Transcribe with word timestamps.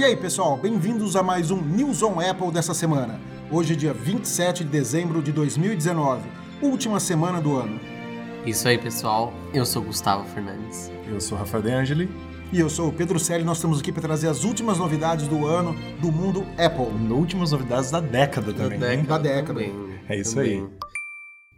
E 0.00 0.04
aí, 0.04 0.16
pessoal, 0.16 0.56
bem-vindos 0.56 1.14
a 1.14 1.22
mais 1.22 1.50
um 1.50 1.60
News 1.60 2.02
on 2.02 2.18
Apple 2.20 2.50
dessa 2.50 2.72
semana. 2.72 3.20
Hoje 3.50 3.74
é 3.74 3.76
dia 3.76 3.92
27 3.92 4.64
de 4.64 4.70
dezembro 4.70 5.20
de 5.20 5.30
2019, 5.30 6.26
última 6.62 6.98
semana 6.98 7.38
do 7.38 7.54
ano. 7.54 7.78
Isso 8.46 8.66
aí, 8.66 8.78
pessoal. 8.78 9.30
Eu 9.52 9.66
sou 9.66 9.82
Gustavo 9.82 10.26
Fernandes. 10.30 10.90
Eu 11.06 11.20
sou 11.20 11.36
Rafael 11.36 11.62
De 11.62 11.70
Angeli. 11.70 12.08
E 12.50 12.58
eu 12.58 12.70
sou 12.70 12.88
o 12.88 12.92
Pedro 12.94 13.18
Celi, 13.20 13.44
nós 13.44 13.58
estamos 13.58 13.78
aqui 13.80 13.92
para 13.92 14.00
trazer 14.00 14.28
as 14.28 14.42
últimas 14.42 14.78
novidades 14.78 15.28
do 15.28 15.46
ano 15.46 15.76
do 16.00 16.10
mundo 16.10 16.46
Apple. 16.56 16.86
Últimas 17.12 17.52
novidades 17.52 17.90
da 17.90 18.00
década 18.00 18.54
também. 18.54 18.78
né? 18.78 18.96
Da 19.02 19.18
década. 19.18 19.48
também, 19.60 20.00
É 20.08 20.18
isso 20.18 20.34
também. 20.34 20.60
aí. 20.62 20.68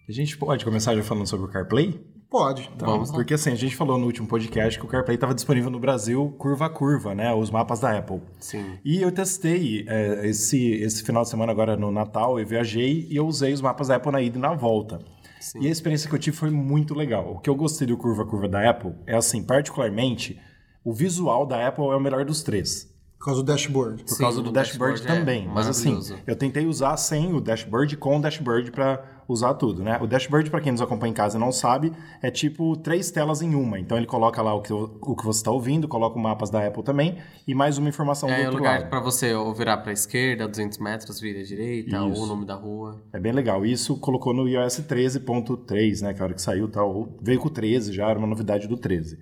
A 0.09 0.13
gente 0.13 0.37
pode 0.37 0.65
começar 0.65 0.97
já 0.97 1.03
falando 1.05 1.29
sobre 1.29 1.47
o 1.47 1.49
CarPlay? 1.49 2.12
Pode. 2.33 2.71
Então, 2.75 2.89
Vamos 2.89 3.11
lá. 3.11 3.17
Porque 3.17 3.35
assim, 3.35 3.51
a 3.51 3.55
gente 3.55 3.77
falou 3.77 3.99
no 3.99 4.07
último 4.07 4.27
podcast 4.27 4.81
que 4.81 4.87
o 4.87 4.89
CarPlay 4.89 5.17
estava 5.17 5.35
disponível 5.35 5.71
no 5.71 5.79
Brasil 5.79 6.35
curva 6.39 6.65
a 6.65 6.71
curva, 6.71 7.15
né? 7.15 7.31
Os 7.35 7.51
mapas 7.51 7.81
da 7.81 7.99
Apple. 7.99 8.23
Sim. 8.41 8.79
E 8.83 9.03
eu 9.03 9.13
testei 9.13 9.85
é, 9.87 10.27
esse, 10.27 10.73
esse 10.77 11.03
final 11.03 11.25
de 11.25 11.29
semana 11.29 11.53
agora 11.53 11.77
no 11.77 11.93
Natal, 11.93 12.41
eu 12.41 12.47
viajei 12.47 13.07
e 13.11 13.17
eu 13.17 13.27
usei 13.27 13.53
os 13.53 13.61
mapas 13.61 13.89
da 13.89 13.97
Apple 13.97 14.11
na 14.11 14.23
ida 14.23 14.39
e 14.39 14.41
na 14.41 14.55
volta. 14.55 14.99
Sim. 15.39 15.61
E 15.61 15.67
a 15.67 15.71
experiência 15.71 16.09
que 16.09 16.15
eu 16.15 16.19
tive 16.19 16.35
foi 16.35 16.49
muito 16.49 16.95
legal. 16.95 17.35
O 17.35 17.39
que 17.39 17.51
eu 17.51 17.55
gostei 17.55 17.87
do 17.87 17.99
curva 17.99 18.23
a 18.23 18.27
curva 18.27 18.49
da 18.49 18.71
Apple 18.71 18.95
é 19.07 19.15
assim, 19.15 19.43
particularmente, 19.43 20.41
o 20.83 20.91
visual 20.95 21.45
da 21.45 21.69
Apple 21.69 21.85
é 21.85 21.97
o 21.97 22.01
melhor 22.01 22.25
dos 22.25 22.43
três. 22.43 22.91
Por 23.19 23.27
causa 23.27 23.43
do 23.43 23.47
dashboard. 23.53 24.05
Por 24.05 24.15
Sim, 24.15 24.23
causa 24.23 24.43
do 24.43 24.51
dashboard, 24.51 25.01
dashboard 25.01 25.19
é 25.19 25.21
também. 25.21 25.49
Mas 25.49 25.69
assim, 25.69 26.01
eu 26.27 26.35
tentei 26.35 26.65
usar 26.65 26.97
sem 26.97 27.35
o 27.35 27.43
dashboard 27.43 27.93
e 27.93 27.97
com 27.97 28.17
o 28.17 28.21
dashboard 28.23 28.73
para 28.73 29.12
usar 29.29 29.55
tudo, 29.55 29.83
né? 29.83 29.99
O 30.01 30.07
dashboard, 30.07 30.51
para 30.51 30.61
quem 30.61 30.73
nos 30.73 30.81
acompanha 30.83 31.11
em 31.11 31.15
casa 31.15 31.37
e 31.37 31.41
não 31.41 31.53
sabe, 31.53 31.93
é 32.21 32.31
tipo 32.31 32.77
três 32.77 33.11
telas 33.11 33.41
em 33.43 33.55
uma. 33.55 33.79
Então 33.79 33.97
ele 33.97 34.07
coloca 34.07 34.41
lá 34.43 34.55
o 34.55 34.61
que, 34.63 34.73
o 34.73 35.17
que 35.17 35.25
você 35.25 35.39
está 35.41 35.51
ouvindo, 35.51 35.87
coloca 35.89 36.19
o 36.19 36.23
mapas 36.23 36.51
da 36.51 36.67
Apple 36.67 36.83
também 36.83 37.19
e 37.47 37.55
mais 37.55 37.79
uma 37.79 37.89
informação 37.89 38.29
do 38.29 38.35
É 38.35 38.41
outro 38.45 38.59
lugar 38.59 38.81
lado. 38.81 38.91
pra 38.91 39.01
você 39.01 39.33
ou 39.35 39.53
virar 39.55 39.79
pra 39.79 39.93
esquerda, 39.93 40.47
200 40.49 40.79
metros, 40.79 41.21
vira 41.21 41.41
à 41.41 41.43
direita, 41.45 42.03
ou 42.03 42.13
Isso. 42.13 42.23
o 42.23 42.27
nome 42.27 42.45
da 42.45 42.55
rua. 42.55 43.01
É 43.13 43.19
bem 43.21 43.33
legal. 43.33 43.65
Isso 43.65 43.97
colocou 43.99 44.33
no 44.35 44.49
iOS 44.49 44.81
13.3, 44.81 46.03
né? 46.03 46.13
Que 46.15 46.21
é 46.21 46.23
a 46.23 46.25
hora 46.27 46.35
que 46.35 46.43
saiu 46.43 46.69
tal. 46.69 47.09
Veio 47.21 47.39
com 47.41 47.49
o 47.49 47.51
13 47.51 47.93
já, 47.93 48.09
era 48.09 48.19
uma 48.19 48.29
novidade 48.29 48.67
do 48.69 48.77
13. 48.77 49.19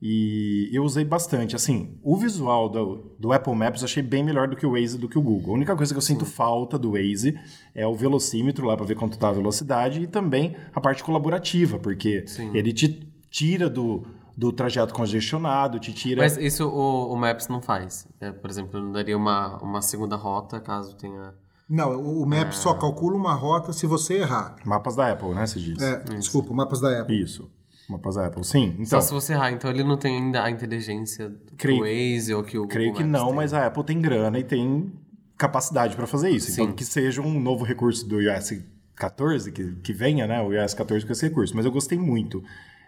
E 0.00 0.70
eu 0.72 0.84
usei 0.84 1.04
bastante. 1.04 1.56
Assim, 1.56 1.98
o 2.02 2.16
visual 2.16 2.68
do, 2.68 3.16
do 3.18 3.32
Apple 3.32 3.54
Maps 3.54 3.82
eu 3.82 3.86
achei 3.86 4.02
bem 4.02 4.22
melhor 4.22 4.46
do 4.46 4.56
que 4.56 4.64
o 4.64 4.72
Waze 4.72 4.96
e 4.96 5.00
do 5.00 5.08
que 5.08 5.18
o 5.18 5.22
Google. 5.22 5.52
A 5.52 5.56
única 5.56 5.76
coisa 5.76 5.92
que 5.92 5.98
eu 5.98 6.02
sinto 6.02 6.24
falta 6.24 6.78
do 6.78 6.92
Waze 6.92 7.38
é 7.74 7.86
o 7.86 7.94
velocímetro 7.94 8.66
lá 8.66 8.76
para 8.76 8.86
ver 8.86 8.94
quanto 8.94 9.18
tá 9.18 9.28
a 9.28 9.32
velocidade 9.32 10.02
e 10.02 10.06
também 10.06 10.56
a 10.72 10.80
parte 10.80 11.02
colaborativa, 11.02 11.78
porque 11.78 12.24
Sim. 12.28 12.50
ele 12.54 12.72
te 12.72 13.12
tira 13.28 13.68
do, 13.68 14.06
do 14.36 14.52
trajeto 14.52 14.94
congestionado, 14.94 15.80
te 15.80 15.92
tira. 15.92 16.22
Mas 16.22 16.36
isso 16.36 16.68
o, 16.68 17.12
o 17.12 17.16
Maps 17.16 17.48
não 17.48 17.60
faz. 17.60 18.06
É, 18.20 18.30
por 18.30 18.48
exemplo, 18.48 18.80
não 18.80 18.92
daria 18.92 19.16
uma, 19.16 19.58
uma 19.58 19.82
segunda 19.82 20.14
rota 20.14 20.60
caso 20.60 20.96
tenha. 20.96 21.34
Não, 21.68 22.00
o 22.00 22.24
Maps 22.24 22.58
só 22.58 22.72
calcula 22.72 23.16
uma 23.16 23.34
rota 23.34 23.72
se 23.72 23.86
você 23.86 24.20
errar. 24.20 24.56
Mapas 24.64 24.94
da 24.94 25.10
Apple, 25.10 25.34
né? 25.34 25.44
Se 25.46 25.60
diz. 25.60 25.82
É, 25.82 25.98
desculpa, 26.04 26.54
mapas 26.54 26.80
da 26.80 27.00
Apple. 27.00 27.20
Isso. 27.20 27.50
Mapas 27.88 28.16
da 28.16 28.26
Apple. 28.26 28.44
Sim. 28.44 28.74
Então, 28.74 28.86
Só 28.86 29.00
se 29.00 29.12
você 29.12 29.32
errar, 29.32 29.50
então 29.52 29.70
ele 29.70 29.82
não 29.82 29.96
tem 29.96 30.16
ainda 30.16 30.44
a 30.44 30.50
inteligência 30.50 31.28
do 31.28 31.52
Creio- 31.56 31.80
Waze 31.80 32.34
ou 32.34 32.42
que 32.42 32.58
o 32.58 32.66
Creio 32.66 32.88
Google 32.90 33.02
que 33.02 33.08
Maps 33.08 33.20
não, 33.20 33.28
tem. 33.28 33.36
mas 33.36 33.54
a 33.54 33.66
Apple 33.66 33.84
tem 33.84 34.00
grana 34.00 34.38
e 34.38 34.44
tem 34.44 34.92
capacidade 35.36 35.96
para 35.96 36.06
fazer 36.06 36.30
isso. 36.30 36.50
Então, 36.52 36.66
Sim. 36.66 36.72
que 36.72 36.84
seja 36.84 37.22
um 37.22 37.40
novo 37.40 37.64
recurso 37.64 38.06
do 38.08 38.20
iOS 38.20 38.60
14, 38.96 39.52
que, 39.52 39.74
que 39.76 39.92
venha, 39.92 40.26
né? 40.26 40.40
O 40.42 40.52
iOS 40.52 40.74
14 40.74 41.06
com 41.06 41.12
esse 41.12 41.26
recurso. 41.26 41.54
Mas 41.56 41.64
eu 41.64 41.70
gostei 41.72 41.96
muito. 41.98 42.42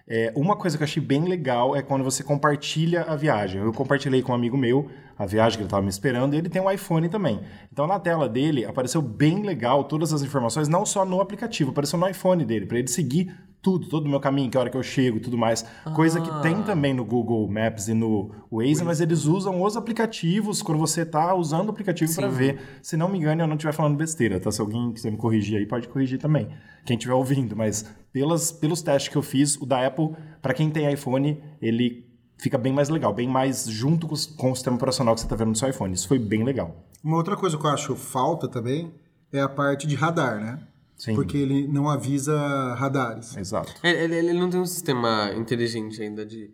É, 0.08 0.32
uma 0.34 0.56
coisa 0.56 0.76
que 0.76 0.82
eu 0.82 0.86
achei 0.86 1.00
bem 1.02 1.24
legal 1.28 1.76
é 1.76 1.82
quando 1.82 2.02
você 2.02 2.24
compartilha 2.24 3.02
a 3.02 3.14
viagem. 3.14 3.62
Eu 3.62 3.72
compartilhei 3.72 4.20
com 4.22 4.32
um 4.32 4.34
amigo 4.34 4.56
meu 4.58 4.90
a 5.16 5.24
viagem 5.24 5.56
que 5.58 5.62
ele 5.62 5.66
estava 5.68 5.82
me 5.82 5.88
esperando 5.88 6.34
e 6.34 6.38
ele 6.38 6.48
tem 6.48 6.60
um 6.60 6.68
iPhone 6.70 7.08
também. 7.08 7.40
Então, 7.72 7.86
na 7.86 8.00
tela 8.00 8.28
dele, 8.28 8.64
apareceu 8.64 9.00
bem 9.00 9.42
legal 9.44 9.84
todas 9.84 10.12
as 10.12 10.22
informações, 10.22 10.66
não 10.66 10.84
só 10.84 11.04
no 11.04 11.20
aplicativo, 11.20 11.70
apareceu 11.70 11.96
no 11.98 12.08
iPhone 12.08 12.44
dele, 12.44 12.66
para 12.66 12.78
ele 12.78 12.88
seguir 12.88 13.32
tudo, 13.62 13.88
todo 13.88 14.06
o 14.06 14.08
meu 14.08 14.20
caminho, 14.20 14.50
que 14.50 14.56
hora 14.56 14.70
que 14.70 14.76
eu 14.76 14.82
chego 14.82 15.18
e 15.18 15.20
tudo 15.20 15.36
mais. 15.36 15.64
Coisa 15.94 16.20
que 16.20 16.42
tem 16.42 16.62
também 16.62 16.94
no 16.94 17.04
Google 17.04 17.46
Maps 17.48 17.88
e 17.88 17.94
no 17.94 18.30
Waze, 18.50 18.84
mas 18.84 19.00
eles 19.00 19.26
usam 19.26 19.62
os 19.62 19.76
aplicativos 19.76 20.62
quando 20.62 20.78
você 20.78 21.04
tá 21.04 21.34
usando 21.34 21.68
o 21.68 21.70
aplicativo 21.70 22.14
para 22.14 22.28
ver. 22.28 22.60
Se 22.82 22.96
não 22.96 23.08
me 23.08 23.18
engano, 23.18 23.42
eu 23.42 23.46
não 23.46 23.56
estiver 23.56 23.72
falando 23.72 23.96
besteira, 23.96 24.40
tá? 24.40 24.50
Se 24.50 24.60
alguém 24.60 24.92
quiser 24.92 25.10
me 25.10 25.16
corrigir 25.16 25.58
aí, 25.58 25.66
pode 25.66 25.88
corrigir 25.88 26.18
também. 26.18 26.48
Quem 26.84 26.96
estiver 26.96 27.14
ouvindo, 27.14 27.54
mas 27.54 27.84
pelas, 28.12 28.50
pelos 28.50 28.82
testes 28.82 29.10
que 29.10 29.16
eu 29.16 29.22
fiz, 29.22 29.56
o 29.56 29.66
da 29.66 29.86
Apple, 29.86 30.10
para 30.40 30.54
quem 30.54 30.70
tem 30.70 30.90
iPhone, 30.92 31.42
ele 31.60 32.08
fica 32.38 32.56
bem 32.56 32.72
mais 32.72 32.88
legal, 32.88 33.12
bem 33.12 33.28
mais 33.28 33.66
junto 33.68 34.06
com, 34.08 34.14
com 34.36 34.52
o 34.52 34.54
sistema 34.54 34.76
operacional 34.76 35.14
que 35.14 35.20
você 35.20 35.28
tá 35.28 35.36
vendo 35.36 35.48
no 35.48 35.56
seu 35.56 35.68
iPhone. 35.68 35.92
Isso 35.94 36.08
foi 36.08 36.18
bem 36.18 36.42
legal. 36.42 36.86
Uma 37.04 37.16
outra 37.16 37.36
coisa 37.36 37.58
que 37.58 37.64
eu 37.64 37.70
acho 37.70 37.94
falta 37.94 38.48
também 38.48 38.92
é 39.32 39.40
a 39.40 39.48
parte 39.48 39.86
de 39.86 39.94
radar, 39.94 40.40
né? 40.40 40.58
Sim. 41.00 41.14
Porque 41.14 41.36
ele 41.38 41.66
não 41.66 41.88
avisa 41.88 42.74
radares. 42.74 43.34
Exato. 43.36 43.72
Ele, 43.82 44.16
ele- 44.16 44.28
ele 44.30 44.38
não 44.38 44.50
tem 44.50 44.60
um 44.60 44.66
sistema 44.66 45.32
inteligente 45.34 46.02
ainda 46.02 46.26
de 46.26 46.50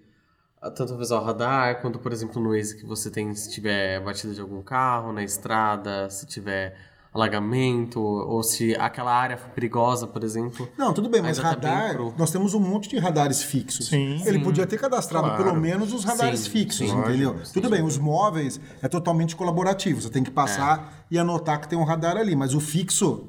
ah, 0.63 0.71
tanto 0.71 0.95
avisar 0.95 1.21
o 1.21 1.25
radar, 1.25 1.81
quanto, 1.81 1.99
por 1.99 2.13
exemplo, 2.13 2.41
no 2.41 2.51
Waze 2.51 2.77
que 2.77 2.87
você 2.87 3.11
tem 3.11 3.35
se 3.35 3.51
tiver 3.51 4.01
batida 4.05 4.33
de 4.33 4.41
algum 4.41 4.63
carro 4.63 5.13
na 5.13 5.25
estrada, 5.25 6.09
se 6.11 6.27
tiver 6.27 6.77
alagamento, 7.13 7.99
ou 8.01 8.43
se 8.43 8.75
aquela 8.77 9.13
área 9.13 9.37
for 9.37 9.49
perigosa, 9.51 10.07
por 10.07 10.23
exemplo. 10.23 10.69
Não, 10.79 10.93
tudo 10.93 11.09
bem, 11.09 11.23
mas 11.23 11.39
Ainda 11.39 11.51
tá 11.55 11.57
bem 11.61 11.71
radar, 11.71 11.95
cru. 11.95 12.15
nós 12.17 12.31
temos 12.31 12.55
um 12.55 12.61
monte 12.61 12.89
de 12.89 12.99
radares 12.99 13.43
fixos. 13.43 13.87
Sim. 13.87 14.23
Ele 14.27 14.39
podia 14.41 14.67
ter 14.67 14.79
cadastrado 14.79 15.27
Claro. 15.29 15.43
pelo 15.45 15.57
menos 15.61 15.93
os 15.93 16.05
radares 16.05 16.41
Sim, 16.41 16.51
fixos, 16.51 16.89
sim. 16.91 16.97
entendeu? 16.99 17.33
Lógico, 17.33 17.53
tudo 17.55 17.71
bem, 17.71 17.83
os 17.83 17.99
móveis 17.99 18.61
é 18.83 18.89
totalmente 18.89 19.35
colaborativo. 19.35 20.01
Você 20.03 20.11
tem 20.11 20.23
que 20.23 20.31
passar 20.31 21.05
e 21.11 21.19
anotar 21.19 21.61
que 21.61 21.69
tem 21.69 21.79
um 21.79 21.85
radar 21.85 22.17
ali, 22.17 22.37
mas 22.37 22.55
o 22.55 22.61
fixo 22.61 23.29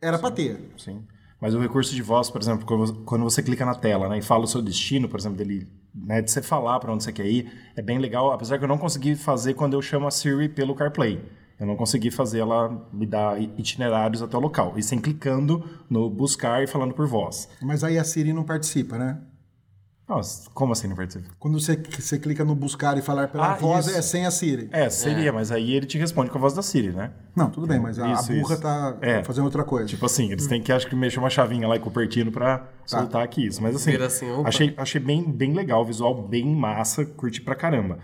era 0.00 0.18
pra 0.18 0.30
ter. 0.30 0.58
Sim. 0.76 1.02
Mas 1.40 1.54
o 1.54 1.60
recurso 1.60 1.94
de 1.94 2.02
voz, 2.02 2.30
por 2.30 2.40
exemplo, 2.40 2.64
quando 2.66 2.80
você- 2.86 3.00
quando 3.04 3.24
você 3.24 3.42
clica 3.42 3.64
na 3.64 3.74
tela 3.74 4.08
né, 4.08 4.18
e 4.18 4.22
fala 4.22 4.44
o 4.44 4.46
seu 4.46 4.62
destino, 4.62 5.08
por 5.08 5.20
exemplo, 5.20 5.36
dele, 5.36 5.68
né, 5.94 6.22
de 6.22 6.30
você 6.30 6.40
falar 6.40 6.80
para 6.80 6.92
onde 6.92 7.04
você 7.04 7.12
quer 7.12 7.26
ir, 7.26 7.52
é 7.76 7.82
bem 7.82 7.98
legal, 7.98 8.32
apesar 8.32 8.56
que 8.58 8.64
eu 8.64 8.68
não 8.68 8.78
consegui 8.78 9.14
fazer 9.14 9.54
quando 9.54 9.74
eu 9.74 9.82
chamo 9.82 10.06
a 10.06 10.10
Siri 10.10 10.48
pelo 10.48 10.74
CarPlay. 10.74 11.22
Eu 11.60 11.66
não 11.66 11.76
consegui 11.76 12.10
fazer 12.10 12.40
ela 12.40 12.86
me 12.92 13.06
dar 13.06 13.40
itinerários 13.40 14.22
até 14.22 14.36
o 14.36 14.40
local. 14.40 14.74
E 14.76 14.82
sem 14.82 14.98
clicando 14.98 15.64
no 15.88 16.08
buscar 16.10 16.62
e 16.62 16.66
falando 16.66 16.92
por 16.94 17.06
voz. 17.06 17.48
Mas 17.62 17.82
aí 17.82 17.98
a 17.98 18.04
Siri 18.04 18.32
não 18.32 18.44
participa, 18.44 18.98
né? 18.98 19.18
Nossa, 20.08 20.48
como 20.54 20.72
assim 20.72 20.86
não 20.86 20.94
participa? 20.94 21.28
Quando 21.36 21.58
você, 21.58 21.76
você 21.98 22.16
clica 22.16 22.44
no 22.44 22.54
buscar 22.54 22.96
e 22.96 23.02
falar 23.02 23.26
pela 23.26 23.52
Ah, 23.52 23.54
voz, 23.56 23.86
isso. 23.88 23.98
é 23.98 24.02
sem 24.02 24.24
a 24.24 24.30
Siri. 24.30 24.68
É, 24.70 24.88
seria, 24.88 25.32
mas 25.32 25.50
aí 25.50 25.72
ele 25.72 25.84
te 25.84 25.98
responde 25.98 26.30
com 26.30 26.38
a 26.38 26.40
voz 26.40 26.54
da 26.54 26.62
Siri, 26.62 26.92
né? 26.92 27.10
Não, 27.34 27.50
tudo 27.50 27.66
bem, 27.66 27.80
mas 27.80 27.98
a, 27.98 28.06
a 28.06 28.12
Isso, 28.12 28.32
burra 28.34 28.54
isso. 28.54 28.62
tá 28.62 28.96
É. 29.00 29.24
fazendo 29.24 29.46
outra 29.46 29.64
coisa. 29.64 29.88
Tipo 29.88 30.06
assim, 30.06 30.30
eles 30.30 30.46
têm 30.46 30.62
que, 30.62 30.70
acho 30.70 30.86
que, 30.86 30.94
mexer 30.94 31.18
uma 31.18 31.28
chavinha 31.28 31.66
lá 31.66 31.76
em 31.76 31.80
Cupertino 31.80 32.30
pra 32.30 32.68
soltar 32.84 33.22
aqui 33.24 33.46
isso. 33.46 33.60
Mas 33.60 33.74
assim, 33.74 33.96
assim, 33.96 34.26
achei, 34.44 34.74
achei 34.76 35.00
bem, 35.00 35.24
bem 35.28 35.52
legal, 35.52 35.84
visual 35.84 36.26
bem 36.28 36.54
massa, 36.54 37.04
curti 37.04 37.40
pra 37.40 37.56
caramba. 37.56 37.98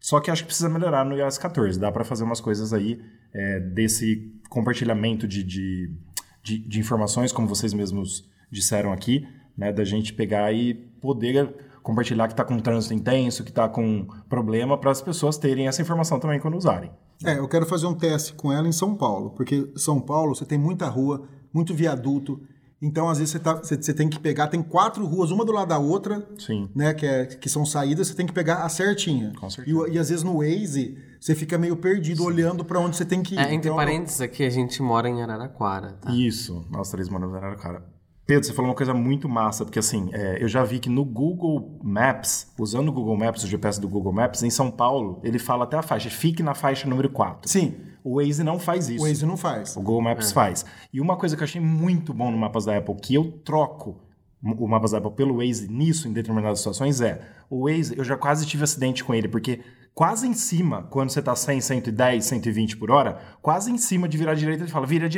Só 0.00 0.20
que 0.20 0.30
acho 0.30 0.42
que 0.42 0.46
precisa 0.46 0.68
melhorar 0.68 1.04
no 1.04 1.16
iOS 1.18 1.38
14. 1.38 1.76
Dá 1.80 1.90
pra 1.90 2.04
fazer 2.04 2.22
umas 2.22 2.40
coisas 2.40 2.72
aí 2.72 3.00
é, 3.34 3.58
desse 3.58 4.32
compartilhamento 4.48 5.26
de, 5.26 5.42
de, 5.42 5.92
de, 6.40 6.58
de 6.60 6.78
informações, 6.78 7.32
como 7.32 7.48
vocês 7.48 7.74
mesmos 7.74 8.24
disseram 8.48 8.92
aqui, 8.92 9.26
né? 9.58 9.72
Da 9.72 9.84
gente 9.84 10.14
pegar 10.14 10.52
e 10.52 10.72
poder 10.74 11.52
compartilhar 11.82 12.28
que 12.28 12.34
tá 12.34 12.44
com 12.44 12.58
trânsito 12.60 12.94
intenso, 12.94 13.42
que 13.42 13.52
tá 13.52 13.68
com 13.68 14.06
problema, 14.28 14.78
para 14.78 14.90
as 14.90 15.02
pessoas 15.02 15.36
terem 15.36 15.66
essa 15.66 15.82
informação 15.82 16.20
também 16.20 16.38
quando 16.38 16.56
usarem. 16.56 16.90
É, 17.24 17.38
eu 17.38 17.48
quero 17.48 17.66
fazer 17.66 17.86
um 17.86 17.94
teste 17.94 18.32
com 18.34 18.52
ela 18.52 18.68
em 18.68 18.72
São 18.72 18.94
Paulo, 18.94 19.30
porque 19.30 19.68
São 19.74 20.00
Paulo 20.00 20.34
você 20.34 20.44
tem 20.44 20.58
muita 20.58 20.86
rua, 20.86 21.26
muito 21.52 21.74
viaduto, 21.74 22.40
então 22.80 23.08
às 23.08 23.18
vezes 23.18 23.32
você, 23.32 23.38
tá- 23.40 23.54
você- 23.54 23.74
você 23.80 23.92
tem 23.94 24.08
que 24.08 24.20
pegar, 24.20 24.46
tem 24.48 24.62
quatro 24.62 25.04
ruas, 25.06 25.30
uma 25.32 25.44
do 25.44 25.50
lado 25.50 25.68
da 25.68 25.78
outra, 25.78 26.24
Sim. 26.38 26.68
né, 26.76 26.92
que, 26.94 27.06
é- 27.06 27.24
que 27.26 27.48
são 27.48 27.64
saídas, 27.66 28.06
você 28.08 28.14
tem 28.14 28.26
que 28.26 28.32
pegar 28.32 28.56
a 28.64 28.68
certinha. 28.68 29.32
Com 29.40 29.46
E, 29.48 29.50
certeza. 29.50 29.76
o- 29.78 29.88
e 29.88 29.98
às 29.98 30.10
vezes 30.10 30.22
no 30.22 30.38
Waze 30.38 30.96
você 31.18 31.34
fica 31.34 31.56
meio 31.58 31.76
perdido 31.76 32.22
olhando 32.22 32.64
pra 32.64 32.78
onde 32.78 32.96
você 32.96 33.04
tem 33.04 33.20
que 33.22 33.34
ir. 33.34 33.38
É, 33.38 33.42
entre 33.44 33.56
Então, 33.70 33.76
parênteses 33.76 34.20
aqui, 34.20 34.44
a 34.44 34.50
gente 34.50 34.80
mora 34.82 35.08
em 35.08 35.20
Araraquara, 35.22 35.94
tá? 35.94 36.12
Isso, 36.12 36.64
nós 36.70 36.90
três 36.90 37.08
moramos 37.08 37.34
em 37.34 37.38
Araraquara. 37.38 37.82
Pedro, 38.28 38.44
você 38.44 38.52
falou 38.52 38.68
uma 38.68 38.76
coisa 38.76 38.92
muito 38.92 39.26
massa, 39.26 39.64
porque 39.64 39.78
assim, 39.78 40.10
é, 40.12 40.42
eu 40.42 40.48
já 40.48 40.62
vi 40.62 40.78
que 40.78 40.90
no 40.90 41.02
Google 41.02 41.80
Maps, 41.82 42.52
usando 42.58 42.90
o 42.90 42.92
Google 42.92 43.16
Maps, 43.16 43.42
o 43.42 43.46
GPS 43.46 43.80
do 43.80 43.88
Google 43.88 44.12
Maps, 44.12 44.42
em 44.42 44.50
São 44.50 44.70
Paulo, 44.70 45.18
ele 45.24 45.38
fala 45.38 45.64
até 45.64 45.78
a 45.78 45.82
faixa, 45.82 46.10
fique 46.10 46.42
na 46.42 46.52
faixa 46.54 46.86
número 46.86 47.08
4. 47.08 47.50
Sim, 47.50 47.76
O 48.04 48.16
Waze 48.16 48.44
não 48.44 48.58
faz 48.58 48.90
isso. 48.90 49.02
o 49.02 49.08
Waze 49.08 49.24
não 49.24 49.38
faz. 49.38 49.74
O 49.78 49.80
Google 49.80 50.02
Maps 50.02 50.30
faz. 50.30 50.66
E 50.92 51.00
uma 51.00 51.16
coisa 51.16 51.36
que 51.38 51.42
eu 51.42 51.46
achei 51.46 51.58
muito 51.58 52.12
bom 52.12 52.30
no 52.30 52.36
Mapas 52.36 52.66
da 52.66 52.76
Apple, 52.76 52.96
que 52.96 53.14
eu 53.14 53.32
troco 53.42 53.98
o 54.42 54.68
Mapas 54.68 54.90
da 54.90 54.98
Apple 54.98 55.12
pelo 55.12 55.38
Waze 55.38 55.66
nisso 55.66 56.06
em 56.06 56.12
determinadas 56.12 56.58
situações, 56.58 57.00
é 57.00 57.22
o 57.48 57.66
Waze, 57.66 57.96
eu 57.96 58.04
já 58.04 58.18
quase 58.18 58.44
tive 58.44 58.62
acidente 58.62 59.02
com 59.02 59.14
ele, 59.14 59.26
porque 59.26 59.60
quase 59.94 60.28
em 60.28 60.34
cima, 60.34 60.82
quando 60.90 61.08
você 61.08 61.22
tá 61.22 61.34
100, 61.34 61.62
110, 61.62 62.26
120 62.26 62.76
por 62.76 62.90
hora, 62.90 63.18
quase 63.40 63.72
em 63.72 63.78
cima 63.78 64.06
de 64.06 64.18
virar 64.18 64.32
à 64.32 64.34
direita, 64.34 64.64
ele 64.64 64.70
fala, 64.70 64.84
vira 64.84 65.06
à 65.06 65.08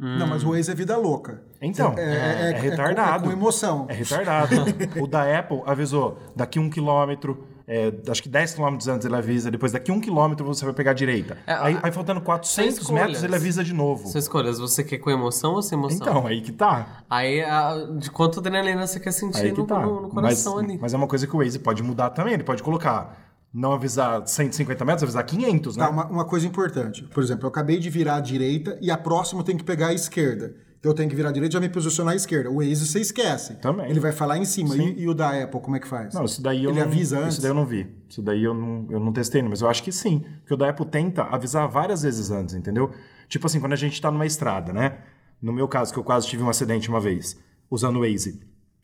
direita. 0.00 0.18
Não, 0.18 0.26
mas 0.26 0.42
o 0.44 0.50
Waze 0.52 0.70
é 0.70 0.74
vida 0.74 0.96
louca. 0.96 1.42
Então, 1.60 1.94
É, 1.98 2.52
é, 2.52 2.58
retardado. 2.60 3.24
com- 3.24 3.30
É 3.30 3.32
com 3.34 3.38
emoção. 3.40 3.86
É 3.88 3.92
retardado. 3.94 4.54
o 5.00 5.06
da 5.06 5.38
Apple 5.38 5.62
avisou 5.66 6.18
daqui 6.34 6.58
um 6.58 6.70
quilômetro, 6.70 7.44
é, 7.68 7.92
acho 8.08 8.22
que 8.22 8.28
10 8.28 8.54
km 8.54 8.76
antes 8.88 9.04
ele 9.04 9.14
avisa, 9.14 9.50
depois 9.50 9.70
daqui 9.72 9.92
um 9.92 10.00
quilômetro 10.00 10.44
você 10.44 10.64
vai 10.64 10.72
pegar 10.74 10.90
a 10.92 10.94
direita. 10.94 11.38
É, 11.46 11.52
aí, 11.52 11.78
aí 11.82 11.92
faltando 11.92 12.20
400 12.20 12.78
escolhas. 12.78 13.02
metros 13.06 13.22
ele 13.22 13.34
avisa 13.36 13.62
de 13.62 13.72
novo. 13.74 14.08
São 14.08 14.18
escolhas. 14.18 14.58
Você 14.58 14.82
quer 14.82 14.98
com 14.98 15.10
emoção 15.10 15.52
ou 15.54 15.62
sem 15.62 15.78
emoção? 15.78 15.98
Então, 16.00 16.26
aí 16.26 16.40
que 16.40 16.50
tá. 16.52 17.02
Aí, 17.08 17.42
a- 17.44 17.76
de 17.98 18.10
quanto 18.10 18.40
adrenalina 18.40 18.86
você 18.86 18.98
quer 18.98 19.12
sentir 19.12 19.42
Aí 19.42 19.52
que 19.52 19.60
no, 19.60 19.66
tá. 19.66 19.80
no- 19.80 19.94
no 20.02 20.02
mas, 20.14 20.14
coração 20.44 20.58
ali. 20.58 20.78
mas 20.80 20.94
é 20.94 20.96
uma 20.96 21.06
coisa 21.06 21.26
que 21.26 21.36
o 21.36 21.38
Waze 21.38 21.58
pode 21.58 21.82
mudar 21.82 22.10
também. 22.10 22.34
Ele 22.34 22.42
pode 22.44 22.62
colocar, 22.62 23.29
não 23.52 23.72
avisar 23.72 24.26
150 24.26 24.84
metros, 24.84 25.02
avisar 25.02 25.24
500, 25.24 25.76
né? 25.76 25.84
Tá, 25.84 25.90
uma, 25.90 26.06
uma 26.06 26.24
coisa 26.24 26.46
importante. 26.46 27.02
Por 27.04 27.22
exemplo, 27.22 27.44
eu 27.44 27.48
acabei 27.48 27.78
de 27.78 27.90
virar 27.90 28.16
à 28.16 28.20
direita 28.20 28.78
e 28.80 28.90
a 28.90 28.96
próxima 28.96 29.40
eu 29.40 29.44
tenho 29.44 29.58
que 29.58 29.64
pegar 29.64 29.88
a 29.88 29.92
esquerda. 29.92 30.54
Então 30.78 30.92
eu 30.92 30.96
tenho 30.96 31.10
que 31.10 31.14
virar 31.14 31.28
à 31.28 31.32
direita 31.32 31.52
e 31.52 31.54
já 31.54 31.60
me 31.60 31.68
posicionar 31.68 32.14
à 32.14 32.16
esquerda. 32.16 32.50
O 32.50 32.56
Waze 32.56 32.86
você 32.86 33.00
esquece. 33.00 33.56
Também. 33.56 33.90
Ele 33.90 34.00
vai 34.00 34.12
falar 34.12 34.38
em 34.38 34.46
cima. 34.46 34.74
E, 34.76 35.02
e 35.02 35.08
o 35.08 35.12
da 35.12 35.42
Apple, 35.42 35.60
como 35.60 35.76
é 35.76 35.80
que 35.80 35.86
faz? 35.86 36.14
Não, 36.14 36.24
isso 36.24 36.40
daí 36.40 36.64
eu 36.64 36.70
Ele 36.70 36.80
não, 36.80 36.86
avisa 36.86 37.18
antes? 37.18 37.34
Isso 37.34 37.42
daí 37.42 37.50
eu 37.50 37.54
não 37.54 37.66
vi. 37.66 37.86
Isso 38.08 38.22
daí 38.22 38.42
eu 38.42 38.54
não, 38.54 38.86
eu 38.88 38.98
não 38.98 39.12
testei, 39.12 39.42
mas 39.42 39.60
eu 39.60 39.68
acho 39.68 39.82
que 39.82 39.92
sim. 39.92 40.24
Porque 40.38 40.54
o 40.54 40.56
da 40.56 40.70
Apple 40.70 40.86
tenta 40.86 41.24
avisar 41.24 41.68
várias 41.68 42.02
vezes 42.02 42.30
antes, 42.30 42.54
entendeu? 42.54 42.90
Tipo 43.28 43.46
assim, 43.46 43.60
quando 43.60 43.74
a 43.74 43.76
gente 43.76 44.00
tá 44.00 44.10
numa 44.10 44.24
estrada, 44.24 44.72
né? 44.72 44.98
No 45.42 45.52
meu 45.52 45.68
caso, 45.68 45.92
que 45.92 45.98
eu 45.98 46.04
quase 46.04 46.26
tive 46.26 46.42
um 46.42 46.48
acidente 46.48 46.88
uma 46.88 47.00
vez, 47.00 47.38
usando 47.70 47.96
o 47.96 48.00
Waze. 48.00 48.40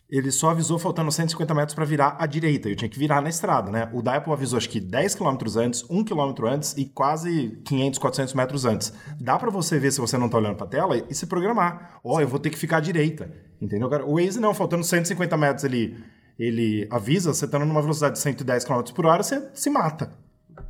Ele 0.09 0.31
só 0.31 0.51
avisou 0.51 0.79
faltando 0.79 1.11
150 1.11 1.53
metros 1.53 1.75
para 1.75 1.85
virar 1.85 2.17
à 2.19 2.27
direita. 2.27 2.69
Eu 2.69 2.77
tinha 2.77 2.89
que 2.89 2.99
virar 2.99 3.21
na 3.21 3.29
estrada, 3.29 3.73
né? 3.73 3.91
O 3.93 4.09
Apple 4.09 4.33
avisou 4.33 4.57
acho 4.57 4.69
que 4.69 4.81
10 4.81 5.17
km 5.17 5.37
antes, 5.59 5.85
1 5.91 6.05
km 6.05 6.33
antes 6.47 6.75
e 6.77 6.85
quase 6.85 7.61
500, 7.65 7.99
400 7.99 8.35
metros 8.35 8.65
antes. 8.65 8.93
Dá 9.21 9.37
para 9.37 9.51
você 9.51 9.81
ver 9.81 9.91
se 9.91 10.01
você 10.01 10.17
não 10.17 10.29
tá 10.29 10.39
olhando 10.39 10.55
para 10.57 10.67
tela 10.69 10.97
e 10.97 11.15
se 11.15 11.27
programar. 11.27 11.99
Ó, 12.05 12.21
eu 12.21 12.29
vou 12.29 12.39
ter 12.39 12.51
que 12.51 12.59
ficar 12.59 12.77
à 12.77 12.81
direita. 12.81 13.29
Entendeu? 13.61 13.89
cara? 13.89 14.07
O 14.07 14.15
Waze 14.15 14.39
não, 14.39 14.55
faltando 14.55 14.85
150 14.85 15.37
metros 15.37 15.65
ele, 15.65 15.97
ele 16.39 16.87
avisa, 16.89 17.35
você 17.35 17.49
tá 17.49 17.59
numa 17.59 17.81
velocidade 17.81 18.15
de 18.15 18.21
110 18.21 18.65
km 18.65 18.83
por 18.95 19.07
hora, 19.07 19.25
você 19.25 19.43
se 19.55 19.71
mata. 19.71 20.13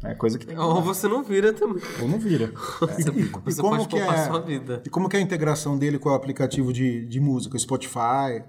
É 0.03 0.15
coisa 0.15 0.39
que 0.39 0.47
tem 0.47 0.59
Ou 0.59 0.83
você 0.83 1.07
não 1.09 1.23
vira 1.23 1.53
também. 1.53 1.83
ou 2.01 2.09
não 2.09 2.19
vira. 2.19 2.53
Você, 2.81 3.11
você 3.45 3.61
como 3.63 3.77
pode 3.77 3.89
que 3.89 3.99
é- 3.99 4.27
sua 4.27 4.41
vida. 4.41 4.83
E 4.85 4.91
como 4.91 5.09
que 5.09 5.17
é 5.17 5.21
a 5.21 5.23
integração 5.23 5.79
dele 5.79 5.99
com 5.99 6.09
o 6.09 6.13
aplicativo 6.15 6.73
de, 6.73 7.07
de 7.07 7.21
música? 7.21 7.57
Spotify, 7.59 8.43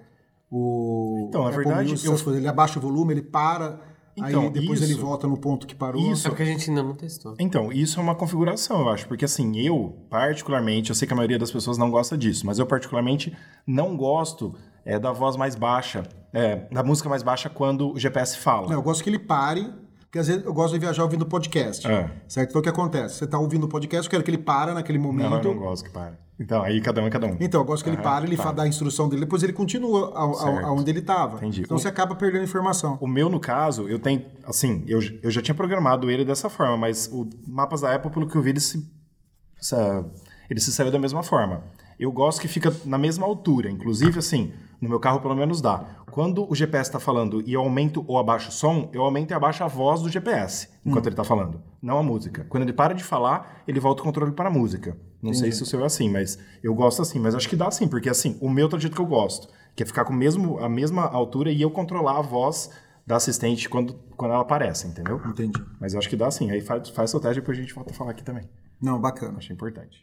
o 0.51 1.25
Então, 1.29 1.43
na 1.43 1.49
Apple 1.49 1.63
verdade, 1.65 1.91
Music, 1.91 2.05
eu- 2.07 2.13
coisas. 2.13 2.35
Ele 2.35 2.47
abaixa 2.47 2.79
o 2.79 2.81
volume, 2.81 3.13
ele 3.13 3.21
para, 3.21 3.79
Então, 4.15 4.43
aí 4.43 4.49
depois 4.49 4.81
isso- 4.81 4.91
ele 4.91 4.99
volta 4.99 5.27
no 5.27 5.37
ponto 5.37 5.67
que 5.67 5.75
parou. 5.75 6.01
Isso. 6.11 6.27
É 6.27 6.29
porque 6.29 6.43
a 6.43 6.45
gente 6.45 6.69
ainda 6.69 6.81
não 6.83 6.95
testou. 6.95 7.35
Então, 7.39 7.71
isso 7.71 7.99
é 7.99 8.03
uma 8.03 8.15
configuração, 8.15 8.79
eu 8.81 8.89
acho. 8.89 9.07
Porque 9.07 9.25
assim, 9.25 9.57
eu, 9.59 9.95
particularmente, 10.09 10.89
eu 10.89 10.95
sei 10.95 11.07
que 11.07 11.13
a 11.13 11.17
maioria 11.17 11.37
das 11.37 11.51
pessoas 11.51 11.77
não 11.77 11.91
gosta 11.91 12.17
disso, 12.17 12.45
mas 12.45 12.57
eu, 12.59 12.65
particularmente, 12.65 13.35
não 13.65 13.95
gosto 13.95 14.55
é, 14.85 14.97
da 14.97 15.11
voz 15.11 15.35
mais 15.35 15.53
baixa, 15.53 16.03
é, 16.31 16.55
da 16.71 16.81
música 16.81 17.09
mais 17.09 17.21
baixa 17.21 17.49
quando 17.49 17.91
o 17.93 17.99
GPS 17.99 18.37
fala. 18.37 18.67
Não, 18.67 18.75
eu 18.75 18.81
gosto 18.81 19.03
que 19.03 19.09
ele 19.09 19.19
pare, 19.19 19.69
porque 20.17 20.19
às 20.19 20.27
vezes 20.27 20.43
eu 20.45 20.53
gosto 20.53 20.73
de 20.73 20.79
viajar 20.79 21.03
ouvindo 21.03 21.25
podcast. 21.25 21.87
É. 21.87 22.09
Certo? 22.27 22.49
Então 22.49 22.59
o 22.59 22.63
que 22.63 22.69
acontece? 22.69 23.15
Você 23.15 23.27
tá 23.27 23.37
ouvindo 23.37 23.65
o 23.65 23.69
podcast, 23.69 24.05
eu 24.07 24.11
quero 24.11 24.23
que 24.23 24.31
ele 24.31 24.37
para 24.37 24.73
naquele 24.73 24.97
Não, 24.97 25.05
momento. 25.05 25.47
eu 25.47 25.53
não 25.53 25.61
gosto 25.61 25.85
que 25.85 25.91
pare. 25.91 26.15
Então, 26.39 26.61
aí 26.61 26.79
cada 26.81 27.01
um 27.01 27.07
é 27.07 27.09
cada 27.09 27.25
um. 27.25 27.35
Então, 27.39 27.61
eu 27.61 27.65
gosto 27.65 27.83
que 27.83 27.89
ele 27.89 27.97
Aham, 27.97 28.03
para, 28.03 28.25
ele 28.25 28.37
tá. 28.37 28.51
dá 28.51 28.61
a 28.63 28.67
instrução 28.67 29.09
dele, 29.09 29.21
depois 29.21 29.41
ele 29.41 29.53
continua 29.53 30.11
aonde 30.15 30.91
ele 30.91 30.99
estava. 30.99 31.37
Entendi. 31.37 31.61
Então 31.61 31.77
O- 31.77 31.79
você 31.79 31.87
acaba 31.87 32.13
perdendo 32.15 32.43
informação. 32.43 32.95
O 33.01 33.07
meu, 33.07 33.27
no 33.27 33.39
caso, 33.39 33.87
eu 33.89 33.97
tenho. 33.97 34.23
Assim, 34.45 34.83
eu, 34.87 34.99
eu 35.23 35.31
já 35.31 35.41
tinha 35.41 35.55
programado 35.55 36.11
ele 36.11 36.23
dessa 36.23 36.47
forma, 36.49 36.77
mas 36.77 37.09
o 37.11 37.27
mapas 37.47 37.81
da 37.81 37.93
Apple, 37.95 38.11
pelo 38.11 38.27
que 38.27 38.35
eu 38.35 38.41
vi, 38.41 38.51
ele 38.51 38.59
se, 38.59 38.87
ele 40.49 40.59
se 40.59 40.71
saiu 40.71 40.91
da 40.91 40.99
mesma 40.99 41.23
forma. 41.23 41.63
Eu 41.99 42.11
gosto 42.11 42.39
que 42.39 42.47
fica 42.47 42.71
na 42.85 42.97
mesma 42.99 43.25
altura. 43.25 43.69
Inclusive, 43.71 44.19
assim, 44.19 44.53
no 44.81 44.89
meu 44.89 44.99
carro 44.99 45.19
pelo 45.19 45.35
menos 45.35 45.61
dá. 45.61 45.85
Quando 46.11 46.49
o 46.49 46.55
GPS 46.55 46.89
está 46.89 46.99
falando 46.99 47.43
e 47.45 47.53
eu 47.53 47.61
aumento 47.61 48.03
ou 48.07 48.17
abaixo 48.17 48.49
o 48.49 48.51
som, 48.51 48.89
eu 48.93 49.03
aumento 49.03 49.31
e 49.31 49.33
abaixo 49.33 49.63
a 49.63 49.67
voz 49.67 50.01
do 50.01 50.09
GPS 50.09 50.69
enquanto 50.85 51.05
ele 51.05 51.13
está 51.13 51.23
falando, 51.23 51.61
não 51.81 51.97
a 51.97 52.03
música. 52.03 52.45
Quando 52.49 52.63
ele 52.63 52.73
para 52.73 52.93
de 52.93 53.03
falar, 53.03 53.63
ele 53.67 53.79
volta 53.79 54.01
o 54.01 54.05
controle 54.05 54.31
para 54.31 54.49
a 54.49 54.51
música. 54.51 54.97
Não 55.21 55.33
sei 55.33 55.51
se 55.51 55.63
o 55.63 55.65
seu 55.65 55.81
é 55.81 55.85
assim, 55.85 56.09
mas 56.09 56.37
eu 56.63 56.73
gosto 56.73 57.01
assim. 57.01 57.19
Mas 57.19 57.35
acho 57.35 57.49
que 57.49 57.55
dá 57.55 57.69
sim, 57.69 57.87
porque 57.87 58.09
assim, 58.09 58.37
o 58.39 58.49
meu 58.49 58.69
tá 58.69 58.77
do 58.77 58.81
jeito 58.81 58.95
que 58.95 59.01
eu 59.01 59.05
gosto, 59.05 59.49
que 59.75 59.83
é 59.83 59.85
ficar 59.85 60.05
com 60.05 60.13
mesmo, 60.13 60.59
a 60.59 60.69
mesma 60.69 61.03
altura 61.05 61.51
e 61.51 61.61
eu 61.61 61.69
controlar 61.69 62.19
a 62.19 62.21
voz 62.21 62.71
da 63.05 63.15
assistente 63.15 63.67
quando, 63.67 63.95
quando 64.15 64.31
ela 64.31 64.41
aparece, 64.41 64.87
entendeu? 64.87 65.21
Entendi. 65.25 65.63
Mas 65.79 65.93
eu 65.93 65.99
acho 65.99 66.09
que 66.09 66.15
dá 66.15 66.29
sim. 66.29 66.51
Aí 66.51 66.61
faz, 66.61 66.89
faz 66.89 67.09
seu 67.09 67.19
teste 67.19 67.39
e 67.39 67.41
depois 67.41 67.57
a 67.57 67.61
gente 67.61 67.73
volta 67.73 67.91
a 67.91 67.93
falar 67.93 68.11
aqui 68.11 68.23
também. 68.23 68.49
Não, 68.81 68.99
bacana. 68.99 69.37
Acho 69.37 69.51
importante. 69.53 70.01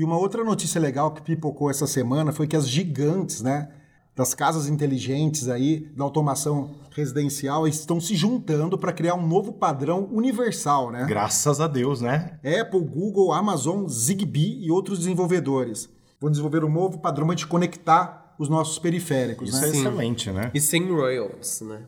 E 0.00 0.04
uma 0.04 0.16
outra 0.16 0.44
notícia 0.44 0.80
legal 0.80 1.10
que 1.10 1.20
pipocou 1.20 1.68
essa 1.68 1.84
semana 1.84 2.30
foi 2.30 2.46
que 2.46 2.54
as 2.54 2.68
gigantes, 2.68 3.42
né, 3.42 3.68
das 4.14 4.32
casas 4.32 4.68
inteligentes 4.68 5.48
aí, 5.48 5.90
da 5.96 6.04
automação 6.04 6.76
residencial, 6.94 7.66
estão 7.66 8.00
se 8.00 8.14
juntando 8.14 8.78
para 8.78 8.92
criar 8.92 9.16
um 9.16 9.26
novo 9.26 9.52
padrão 9.52 10.08
universal, 10.12 10.92
né? 10.92 11.04
Graças 11.04 11.60
a 11.60 11.66
Deus, 11.66 12.00
né? 12.00 12.38
Apple, 12.60 12.84
Google, 12.84 13.32
Amazon, 13.32 13.88
Zigbee 13.88 14.64
e 14.64 14.70
outros 14.70 15.00
desenvolvedores 15.00 15.88
vão 16.20 16.30
desenvolver 16.30 16.64
um 16.64 16.72
novo 16.72 17.00
padrão 17.00 17.28
gente 17.30 17.48
conectar 17.48 18.36
os 18.38 18.48
nossos 18.48 18.78
periféricos, 18.78 19.48
Isso 19.48 19.60
né? 19.60 19.66
é 19.66 19.70
excelente, 19.70 20.30
né? 20.30 20.50
E 20.54 20.60
sem 20.60 20.88
royalties, 20.88 21.60
né? 21.62 21.86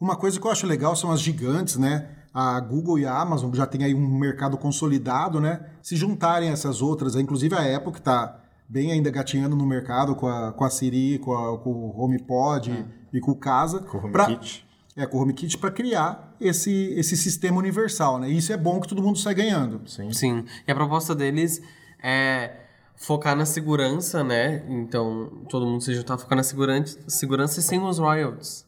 Uma 0.00 0.16
coisa 0.16 0.40
que 0.40 0.44
eu 0.44 0.50
acho 0.50 0.66
legal 0.66 0.96
são 0.96 1.12
as 1.12 1.20
gigantes, 1.20 1.76
né? 1.76 2.08
A 2.38 2.60
Google 2.60 2.98
e 2.98 3.06
a 3.06 3.18
Amazon, 3.18 3.50
que 3.50 3.56
já 3.56 3.66
tem 3.66 3.82
aí 3.82 3.94
um 3.94 4.18
mercado 4.18 4.58
consolidado, 4.58 5.40
né? 5.40 5.60
Se 5.80 5.96
juntarem 5.96 6.50
a 6.50 6.52
essas 6.52 6.82
outras, 6.82 7.16
aí, 7.16 7.22
inclusive 7.22 7.54
a 7.54 7.76
Apple, 7.76 7.92
que 7.92 7.98
está 7.98 8.38
bem 8.68 8.92
ainda 8.92 9.10
gatinhando 9.10 9.56
no 9.56 9.64
mercado 9.64 10.14
com 10.14 10.26
a, 10.28 10.52
com 10.52 10.64
a 10.64 10.68
Siri, 10.68 11.18
com, 11.18 11.32
a- 11.32 11.56
com 11.58 11.70
o 11.70 11.98
HomePod 12.04 12.84
e 13.12 13.20
com 13.20 13.30
o 13.30 13.36
Casa. 13.36 13.78
Com 13.80 13.98
o 13.98 14.10
pra- 14.12 14.26
HomeKit. 14.26 14.66
É, 14.94 15.06
com 15.06 15.16
o 15.18 15.22
HomeKit 15.22 15.56
para 15.58 15.70
criar 15.70 16.34
esse, 16.40 16.70
esse 16.98 17.16
sistema 17.16 17.56
universal, 17.58 18.18
né? 18.18 18.28
E 18.30 18.36
isso 18.36 18.52
é 18.52 18.56
bom 18.56 18.80
que 18.80 18.88
todo 18.88 19.02
mundo 19.02 19.18
sai 19.18 19.34
ganhando. 19.34 19.80
Sim. 19.88 20.12
Sim. 20.12 20.44
E 20.66 20.70
a 20.70 20.74
proposta 20.74 21.14
deles 21.14 21.62
é 22.02 22.50
focar 22.96 23.34
na 23.36 23.46
segurança, 23.46 24.22
né? 24.24 24.62
Então, 24.68 25.30
todo 25.48 25.64
mundo 25.66 25.82
se 25.82 25.94
juntar, 25.94 26.18
focar 26.18 26.36
na 26.36 26.42
segurança, 26.42 26.98
segurança 27.08 27.60
e 27.60 27.62
sem 27.62 27.80
os 27.80 27.98
royalties. 27.98 28.65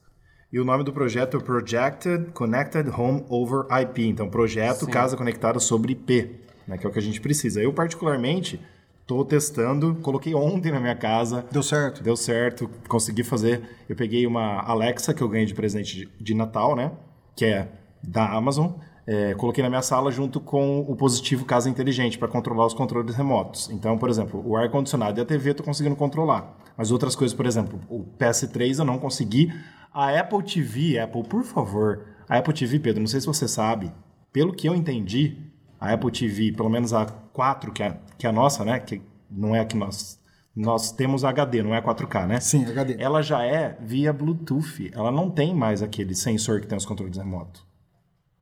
E 0.51 0.59
o 0.59 0.65
nome 0.65 0.83
do 0.83 0.95
projeto 0.95 1.37
é 1.37 1.41
Projected 1.41 2.31
Connected 2.33 2.89
Home 2.89 3.23
Over 3.29 3.67
IP. 3.83 4.07
Então, 4.07 4.31
projeto 4.31 4.87
Sim. 4.87 4.91
Casa 4.91 5.15
Conectada 5.15 5.61
sobre 5.61 5.93
IP, 5.93 6.41
né, 6.67 6.79
que 6.79 6.87
é 6.87 6.89
o 6.89 6.93
que 6.93 6.99
a 6.99 7.03
gente 7.03 7.21
precisa. 7.21 7.61
Eu, 7.61 7.71
particularmente, 7.71 8.59
estou 9.03 9.27
testando, 9.27 9.97
coloquei 9.97 10.35
ontem 10.35 10.73
na 10.73 10.81
minha 10.81 10.95
casa, 10.95 11.45
Deu 11.53 11.63
certo? 11.63 12.03
deu 12.03 12.17
certo, 12.17 12.71
consegui 12.89 13.23
fazer. 13.23 13.61
Eu 13.87 13.95
peguei 13.95 14.27
uma 14.27 14.63
Alexa 14.63 15.13
que 15.13 15.21
eu 15.21 15.29
ganhei 15.29 15.45
de 15.45 15.53
presente 15.53 15.95
de, 15.95 16.09
de 16.19 16.33
Natal, 16.33 16.75
né, 16.75 16.93
que 17.37 17.45
é 17.45 17.69
da 18.03 18.27
Amazon. 18.33 18.71
É, 19.07 19.35
coloquei 19.35 19.63
na 19.63 19.69
minha 19.69 19.83
sala 19.83 20.11
junto 20.11 20.41
com 20.41 20.81
o 20.81 20.97
positivo 20.97 21.45
Casa 21.45 21.69
Inteligente 21.69 22.19
para 22.19 22.29
controlar 22.29 22.65
os 22.65 22.75
controles 22.75 23.15
remotos. 23.15 23.69
Então, 23.71 23.99
por 23.99 24.09
exemplo, 24.09 24.43
o 24.47 24.57
ar-condicionado 24.57 25.21
e 25.21 25.23
a 25.23 25.25
TV 25.27 25.51
eu 25.51 25.53
estou 25.53 25.65
conseguindo 25.65 25.97
controlar. 25.97 26.57
Mas 26.77 26.91
outras 26.91 27.17
coisas, 27.17 27.35
por 27.35 27.45
exemplo, 27.45 27.81
o 27.91 28.05
PS3 28.19 28.79
eu 28.79 28.85
não 28.85 28.99
consegui. 28.99 29.53
A 29.99 30.17
Apple 30.17 30.45
TV, 30.45 30.97
Apple, 30.97 31.25
por 31.25 31.43
favor. 31.43 32.07
A 32.29 32.39
Apple 32.39 32.55
TV, 32.55 32.79
Pedro, 32.79 33.01
não 33.01 33.09
sei 33.09 33.21
se 33.21 33.27
você 33.27 33.49
sabe, 33.49 33.93
pelo 34.33 34.55
que 34.55 34.69
eu 34.69 34.73
entendi, 34.73 35.37
a 35.81 35.93
Apple 35.93 36.13
TV, 36.13 36.53
pelo 36.53 36.71
menos 36.71 36.93
a 36.93 37.05
4, 37.05 37.73
que 37.73 37.83
é, 37.83 37.99
que 38.17 38.25
é 38.25 38.31
a 38.31 38.33
nossa, 38.33 38.65
né? 38.65 38.79
Que 38.79 39.03
não 39.29 39.57
é 39.57 39.59
a 39.59 39.65
que 39.65 39.77
nós. 39.77 40.23
Nós 40.55 40.93
temos 40.93 41.25
HD, 41.25 41.65
não 41.65 41.75
é 41.75 41.83
4K, 41.83 42.29
né? 42.29 42.39
Sim, 42.39 42.65
HD. 42.65 42.95
Ela 42.97 43.23
já 43.23 43.43
é 43.45 43.77
via 43.81 44.13
Bluetooth. 44.13 44.89
Ela 44.93 45.11
não 45.11 45.29
tem 45.31 45.53
mais 45.53 45.83
aquele 45.83 46.15
sensor 46.15 46.61
que 46.61 46.69
tem 46.69 46.79
os 46.79 46.87
controles 46.87 47.17
remotos. 47.17 47.67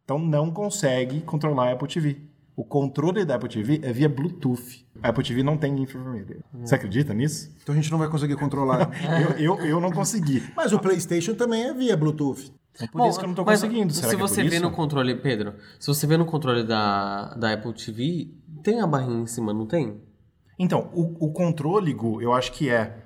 Então 0.04 0.18
não 0.18 0.50
consegue 0.50 1.22
controlar 1.22 1.70
a 1.70 1.72
Apple 1.72 1.88
TV. 1.88 2.20
O 2.56 2.64
controle 2.64 3.22
da 3.26 3.34
Apple 3.34 3.50
TV 3.50 3.80
é 3.82 3.92
via 3.92 4.08
Bluetooth. 4.08 4.86
A 5.02 5.10
Apple 5.10 5.22
TV 5.22 5.42
não 5.42 5.58
tem 5.58 5.78
infravermelho. 5.78 6.42
Você 6.54 6.74
acredita 6.74 7.12
nisso? 7.12 7.54
Então 7.62 7.74
a 7.74 7.76
gente 7.76 7.90
não 7.90 7.98
vai 7.98 8.08
conseguir 8.08 8.34
controlar. 8.36 8.90
Eu, 9.38 9.58
eu, 9.58 9.66
eu 9.66 9.80
não 9.80 9.92
consegui. 9.92 10.42
Mas 10.56 10.72
o 10.72 10.78
PlayStation 10.78 11.34
também 11.34 11.64
é 11.64 11.74
via 11.74 11.94
Bluetooth. 11.96 12.50
É 12.80 12.86
por 12.86 13.06
isso 13.08 13.18
que 13.18 13.24
eu 13.24 13.28
não 13.28 13.34
tô 13.34 13.44
mas 13.44 13.60
conseguindo. 13.60 13.92
Será 13.92 14.08
se 14.08 14.16
que 14.16 14.22
é 14.22 14.26
você 14.26 14.42
por 14.42 14.50
vê 14.50 14.56
isso? 14.56 14.64
no 14.64 14.70
controle, 14.70 15.14
Pedro, 15.16 15.54
se 15.78 15.86
você 15.86 16.06
vê 16.06 16.16
no 16.16 16.26
controle 16.26 16.62
da, 16.62 17.34
da 17.34 17.52
Apple 17.52 17.72
TV, 17.72 18.30
tem 18.62 18.80
a 18.80 18.86
barrinha 18.86 19.22
em 19.22 19.26
cima, 19.26 19.52
não 19.54 19.66
tem? 19.66 19.98
Então, 20.58 20.90
o, 20.92 21.26
o 21.26 21.32
controle, 21.32 21.92
Gu, 21.92 22.20
eu 22.20 22.32
acho 22.34 22.52
que 22.52 22.68
é 22.68 22.98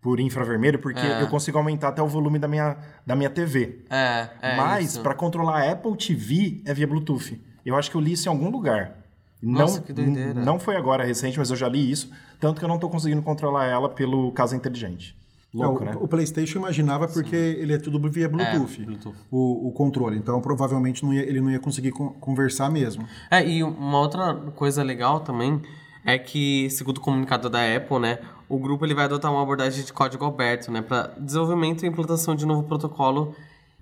por 0.00 0.20
infravermelho, 0.20 0.78
porque 0.78 1.00
É. 1.00 1.22
eu 1.22 1.28
consigo 1.28 1.58
aumentar 1.58 1.88
até 1.88 2.02
o 2.02 2.06
volume 2.06 2.38
da 2.38 2.48
minha, 2.48 2.76
da 3.06 3.14
minha 3.16 3.28
TV. 3.28 3.84
É, 3.90 4.28
é 4.40 4.56
Mas, 4.56 4.96
para 4.96 5.14
controlar 5.14 5.62
a 5.62 5.72
Apple 5.72 5.96
TV, 5.96 6.62
é 6.64 6.72
via 6.72 6.86
Bluetooth. 6.86 7.38
Eu 7.68 7.76
acho 7.76 7.90
que 7.90 7.96
eu 7.96 8.00
li 8.00 8.12
isso 8.12 8.28
em 8.28 8.32
algum 8.32 8.50
lugar. 8.50 8.96
Nossa, 9.42 9.78
não, 9.78 9.82
que 9.86 9.92
doideira. 9.92 10.34
Não 10.34 10.58
foi 10.58 10.76
agora 10.76 11.04
recente, 11.04 11.38
mas 11.38 11.50
eu 11.50 11.56
já 11.56 11.68
li 11.68 11.90
isso. 11.90 12.10
Tanto 12.40 12.58
que 12.58 12.64
eu 12.64 12.68
não 12.68 12.78
tô 12.78 12.88
conseguindo 12.88 13.22
controlar 13.22 13.66
ela 13.66 13.88
pelo 13.88 14.32
Casa 14.32 14.56
Inteligente. 14.56 15.16
Louco, 15.54 15.82
É, 15.82 15.86
né? 15.86 15.92
o, 15.98 16.06
PlayStation 16.06 16.58
imaginava 16.58 17.08
porque 17.08 17.34
ele 17.34 17.72
é 17.72 17.78
tudo 17.78 17.98
via 18.10 18.28
Bluetooth, 18.28 18.82
É, 18.82 18.84
Bluetooth. 18.84 19.16
O, 19.30 19.68
o 19.68 19.72
controle. 19.72 20.18
Então 20.18 20.40
provavelmente 20.42 21.02
não 21.04 21.14
ia- 21.14 21.22
ele 21.22 21.40
não 21.40 21.50
ia 21.50 21.58
conseguir 21.58 21.90
con- 21.92 22.10
conversar 22.20 22.68
mesmo. 22.70 23.06
É, 23.30 23.46
e 23.48 23.62
uma 23.62 23.98
outra 23.98 24.34
coisa 24.54 24.82
legal 24.82 25.20
também 25.20 25.62
é 26.04 26.18
que, 26.18 26.68
segundo 26.70 26.98
o 26.98 27.00
comunicado 27.00 27.48
da 27.48 27.60
Apple, 27.76 27.98
né, 27.98 28.18
o 28.48 28.58
grupo 28.58 28.84
ele 28.84 28.94
vai 28.94 29.04
adotar 29.06 29.32
uma 29.32 29.42
abordagem 29.42 29.82
de 29.84 29.92
código 29.92 30.24
aberto, 30.26 30.70
né, 30.70 30.82
para 30.82 31.14
desenvolvimento 31.18 31.82
e 31.84 31.88
implantação 31.88 32.34
de 32.34 32.44
novo 32.44 32.64
protocolo 32.64 33.34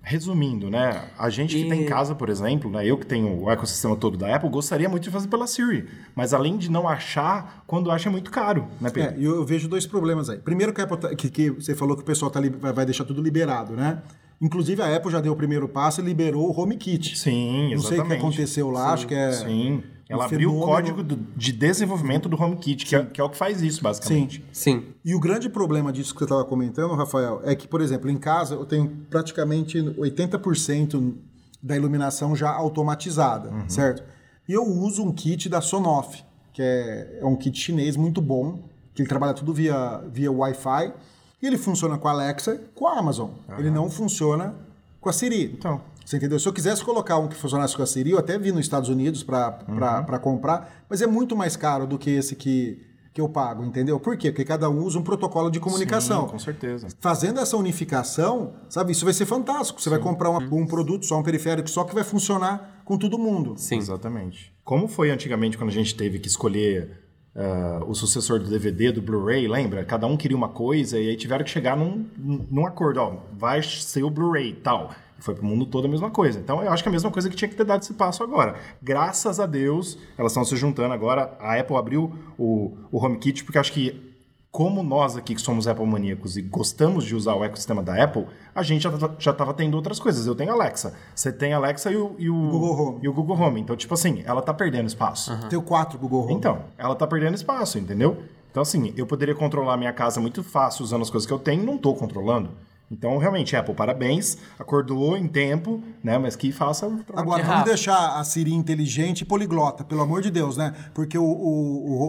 resumindo, 0.07 0.69
né? 0.69 1.03
A 1.19 1.29
gente 1.29 1.55
que 1.55 1.63
E- 1.65 1.69
tem 1.69 1.81
em 1.83 1.85
casa, 1.85 2.15
por 2.15 2.29
exemplo, 2.29 2.71
né? 2.71 2.85
Eu 2.85 2.97
que 2.97 3.05
tenho 3.05 3.43
o 3.43 3.51
ecossistema 3.51 3.95
todo 3.95 4.17
da 4.17 4.33
Apple, 4.35 4.49
gostaria 4.49 4.87
muito 4.87 5.03
de 5.03 5.09
fazer 5.11 5.27
pela 5.27 5.45
Siri. 5.45 5.87
Mas 6.15 6.33
além 6.33 6.57
de 6.57 6.71
não 6.71 6.87
achar, 6.87 7.63
quando 7.67 7.91
acha 7.91 8.07
é 8.09 8.11
muito 8.11 8.31
caro, 8.31 8.67
né, 8.79 8.89
Pedro? 8.89 9.15
É, 9.15 9.19
e 9.19 9.25
eu 9.25 9.45
vejo 9.45 9.67
dois 9.67 9.85
problemas 9.85 10.29
aí. 10.29 10.37
Primeiro 10.37 10.73
que, 10.73 10.79
a 10.81 10.85
Apple 10.85 10.97
tá- 10.97 11.13
que, 11.15 11.29
que 11.29 11.49
você 11.51 11.75
falou 11.75 11.95
que 11.95 12.01
o 12.01 12.05
pessoal 12.05 12.31
tá, 12.31 12.39
vai 12.73 12.85
deixar 12.85 13.03
tudo 13.05 13.21
liberado, 13.21 13.73
né? 13.73 14.01
Inclusive 14.39 14.81
a 14.81 14.95
Apple 14.95 15.11
já 15.11 15.19
deu 15.19 15.33
o 15.33 15.35
primeiro 15.35 15.67
passo 15.67 15.99
e 15.99 16.03
liberou 16.03 16.47
o 16.49 16.59
HomeKit. 16.61 17.17
Sim, 17.17 17.71
exatamente. 17.71 17.75
Não 17.75 17.81
sei 17.83 17.99
o 17.99 18.05
que 18.05 18.13
aconteceu 18.13 18.69
lá, 18.69 18.93
acho 18.93 19.07
que 19.07 19.15
é... 19.15 19.31
Sim. 19.31 19.83
Ela 20.09 20.23
um 20.23 20.25
abriu 20.25 20.55
o 20.55 20.61
código 20.61 21.03
do- 21.03 21.17
de 21.35 21.51
desenvolvimento 21.51 22.29
do 22.29 22.41
HomeKit, 22.41 22.85
que 22.85 22.95
é, 22.95 23.05
que 23.05 23.19
é 23.19 23.23
o 23.23 23.29
que 23.29 23.35
faz 23.37 23.61
isso, 23.61 23.81
basicamente. 23.83 24.43
Sim. 24.53 24.85
E 25.03 25.13
o 25.13 25.19
grande 25.19 25.49
problema 25.49 25.91
disso 25.91 26.13
que 26.13 26.19
você 26.19 26.25
estava 26.25 26.45
comentando, 26.45 26.93
Rafael, 26.95 27.41
é 27.43 27.53
que, 27.55 27.67
por 27.67 27.81
exemplo, 27.81 28.09
em 28.09 28.17
casa 28.17 28.55
eu 28.55 28.65
tenho 28.65 28.87
praticamente 29.09 29.77
80% 29.97 31.13
da 31.61 31.75
iluminação 31.75 32.35
já 32.35 32.49
automatizada, 32.51 33.51
certo? 33.67 34.03
E 34.47 34.53
eu 34.53 34.63
uso 34.63 35.03
um 35.03 35.11
kit 35.11 35.49
da 35.49 35.59
Sonoff, 35.59 36.23
que 36.53 36.61
é, 36.61 37.19
é 37.21 37.25
um 37.25 37.35
kit 37.35 37.57
chinês 37.59 37.97
muito 37.97 38.21
bom, 38.21 38.63
que 38.93 39.01
ele 39.01 39.09
trabalha 39.09 39.33
tudo 39.33 39.53
via, 39.53 40.01
via 40.11 40.31
Wi-Fi, 40.31 40.93
e 41.41 41.45
ele 41.45 41.57
funciona 41.57 41.97
com 41.97 42.07
a 42.07 42.11
Alexa 42.11 42.55
e 42.55 42.59
com 42.73 42.87
a 42.87 42.97
Amazon. 42.97 43.29
Ele 43.59 43.69
não 43.69 43.89
funciona 43.89 44.55
com 45.01 45.09
a 45.09 45.13
Siri. 45.13 45.53
Então. 45.57 45.81
Você 46.07 46.15
entendeu? 46.15 46.39
Se 46.39 46.47
eu 46.47 46.53
quisesse 46.53 46.85
colocar 46.85 47.17
um 47.19 47.27
que 47.27 47.35
funcionasse 47.35 47.75
com 47.75 47.83
a 47.83 47.85
Siri, 47.85 48.11
eu 48.11 48.17
até 48.17 48.39
vi 48.39 48.49
nos 48.53 48.61
Estados 48.61 48.87
Unidos 48.87 49.23
para 49.23 49.59
Uhum. 49.67 50.19
comprar, 50.19 50.85
mas 50.89 51.01
é 51.01 51.05
muito 51.05 51.35
mais 51.35 51.57
caro 51.57 51.85
do 51.85 51.97
que 51.99 52.09
esse 52.11 52.33
que, 52.33 52.81
que 53.13 53.19
eu 53.19 53.27
pago, 53.27 53.61
entendeu? 53.65 53.99
Por 53.99 54.15
quê? 54.15 54.31
Porque 54.31 54.45
cada 54.45 54.69
um 54.69 54.83
usa 54.85 54.97
um 54.97 55.01
protocolo 55.03 55.49
de 55.51 55.59
comunicação. 55.59 56.21
Sim, 56.27 56.31
com 56.31 56.39
certeza. 56.39 56.87
Fazendo 57.01 57.41
essa 57.41 57.57
unificação, 57.57 58.53
sabe, 58.69 58.93
isso 58.93 59.03
vai 59.03 59.13
ser 59.13 59.25
fantástico. 59.25 59.81
Você 59.81 59.89
vai 59.89 59.99
comprar 59.99 60.29
uma- 60.29 60.39
um 60.55 60.65
produto 60.65 61.05
só, 61.05 61.19
um 61.19 61.23
periférico 61.23 61.69
só, 61.69 61.83
que 61.83 61.93
vai 61.93 62.05
funcionar 62.05 62.81
com 62.85 62.97
todo 62.97 63.17
mundo. 63.17 63.55
Sim. 63.57 63.77
Exatamente. 63.77 64.53
Como 64.63 64.87
foi 64.87 65.11
antigamente 65.11 65.57
quando 65.57 65.71
a 65.71 65.73
gente 65.73 65.93
teve 65.93 66.19
que 66.19 66.29
escolher 66.29 67.03
ah, 67.39 67.83
o 67.85 67.93
sucessor 67.93 68.39
do 68.39 68.49
DVD, 68.49 68.91
do 68.93 68.99
Blu-ray, 69.01 69.47
lembra? 69.47 69.83
Cada 69.85 70.07
um 70.07 70.15
queria 70.17 70.35
uma 70.35 70.49
coisa 70.49 70.97
e 70.97 71.09
aí 71.09 71.15
tiveram 71.17 71.43
que 71.43 71.51
chegar 71.51 71.75
num, 71.77 72.03
num 72.49 72.65
acordo, 72.65 72.99
ó, 72.99 73.17
vai 73.37 73.61
ser 73.61 74.01
o 74.03 74.09
Blu-ray 74.09 74.49
e 74.49 74.55
tal. 74.55 74.89
Foi 75.19 75.33
pro 75.35 75.45
mundo 75.45 75.65
todo 75.65 75.85
a 75.85 75.89
mesma 75.89 76.09
coisa. 76.09 76.39
Então 76.39 76.61
eu 76.63 76.71
acho 76.71 76.83
que 76.83 76.89
é 76.89 76.91
a 76.91 76.93
mesma 76.93 77.11
coisa 77.11 77.29
que 77.29 77.35
tinha 77.35 77.49
que 77.49 77.55
ter 77.55 77.63
dado 77.65 77.81
esse 77.81 77.93
passo 77.93 78.23
agora. 78.23 78.55
Graças 78.81 79.39
a 79.39 79.45
Deus, 79.45 79.97
elas 80.17 80.31
estão 80.31 80.45
se 80.45 80.55
juntando 80.55 80.93
agora. 80.93 81.35
A 81.39 81.59
Apple 81.59 81.75
abriu 81.75 82.13
o, 82.37 82.77
o 82.91 83.03
HomeKit, 83.03 83.43
porque 83.43 83.57
acho 83.57 83.71
que 83.73 84.05
como 84.51 84.81
nós 84.81 85.15
aqui 85.15 85.35
que 85.35 85.41
somos 85.41 85.67
Apple 85.67 85.85
maníacos 85.85 86.35
e 86.37 86.41
gostamos 86.41 87.03
de 87.03 87.13
usar 87.15 87.35
o 87.35 87.43
ecossistema 87.43 87.83
da 87.83 88.01
Apple, 88.03 88.25
a 88.55 88.63
gente 88.63 88.81
já, 88.83 88.91
tá- 88.91 89.11
já 89.19 89.33
tava 89.33 89.53
tendo 89.53 89.75
outras 89.75 89.99
coisas. 89.99 90.25
Eu 90.25 90.33
tenho 90.33 90.51
Alexa, 90.51 90.95
você 91.13 91.31
tem 91.31 91.53
Alexa 91.53 91.91
e 91.91 91.97
o, 91.97 92.15
e 92.17 92.29
o 92.29 92.49
Google 92.49 92.79
Home. 92.87 92.99
E 93.03 93.07
o 93.09 93.13
Google 93.13 93.39
Home. 93.39 93.61
Então, 93.61 93.75
tipo 93.75 93.93
assim, 93.93 94.23
ela 94.25 94.41
tá 94.41 94.53
perdendo 94.53 94.87
espaço. 94.87 95.31
Tenho 95.49 95.61
quatro 95.61 95.99
Google 95.99 96.23
Home. 96.23 96.33
Então, 96.33 96.59
ela 96.77 96.95
tá 96.95 97.05
perdendo 97.05 97.35
espaço, 97.35 97.77
entendeu? 97.77 98.17
Então, 98.49 98.61
assim, 98.63 98.93
eu 98.97 99.05
poderia 99.05 99.35
controlar 99.35 99.73
a 99.73 99.77
minha 99.77 99.93
casa 99.93 100.19
muito 100.19 100.41
fácil 100.43 100.83
usando 100.83 101.03
as 101.03 101.09
coisas 101.11 101.27
que 101.27 101.33
eu 101.33 101.37
tenho, 101.37 101.63
não 101.63 101.77
tô 101.77 101.93
controlando. 101.93 102.49
Então, 102.89 103.17
realmente, 103.17 103.55
Apple, 103.55 103.73
parabéns. 103.75 104.37
Acordou 104.57 105.17
em 105.17 105.27
tempo, 105.27 105.81
né? 106.03 106.17
Mas 106.17 106.35
que 106.35 106.51
faça 106.51 106.87
o 106.87 107.03
trabalho. 107.03 107.19
Agora, 107.27 107.43
vamos 107.43 107.65
deixar 107.65 108.17
a 108.19 108.23
Siri 108.23 108.53
inteligente 108.53 109.21
e 109.21 109.25
poliglota, 109.25 109.83
pelo 109.83 110.01
amor 110.01 110.21
de 110.21 110.31
Deus, 110.31 110.55
né? 110.57 110.73
Porque 110.93 111.17
o, 111.17 111.23
o, 111.23 111.85
o, 111.85 112.03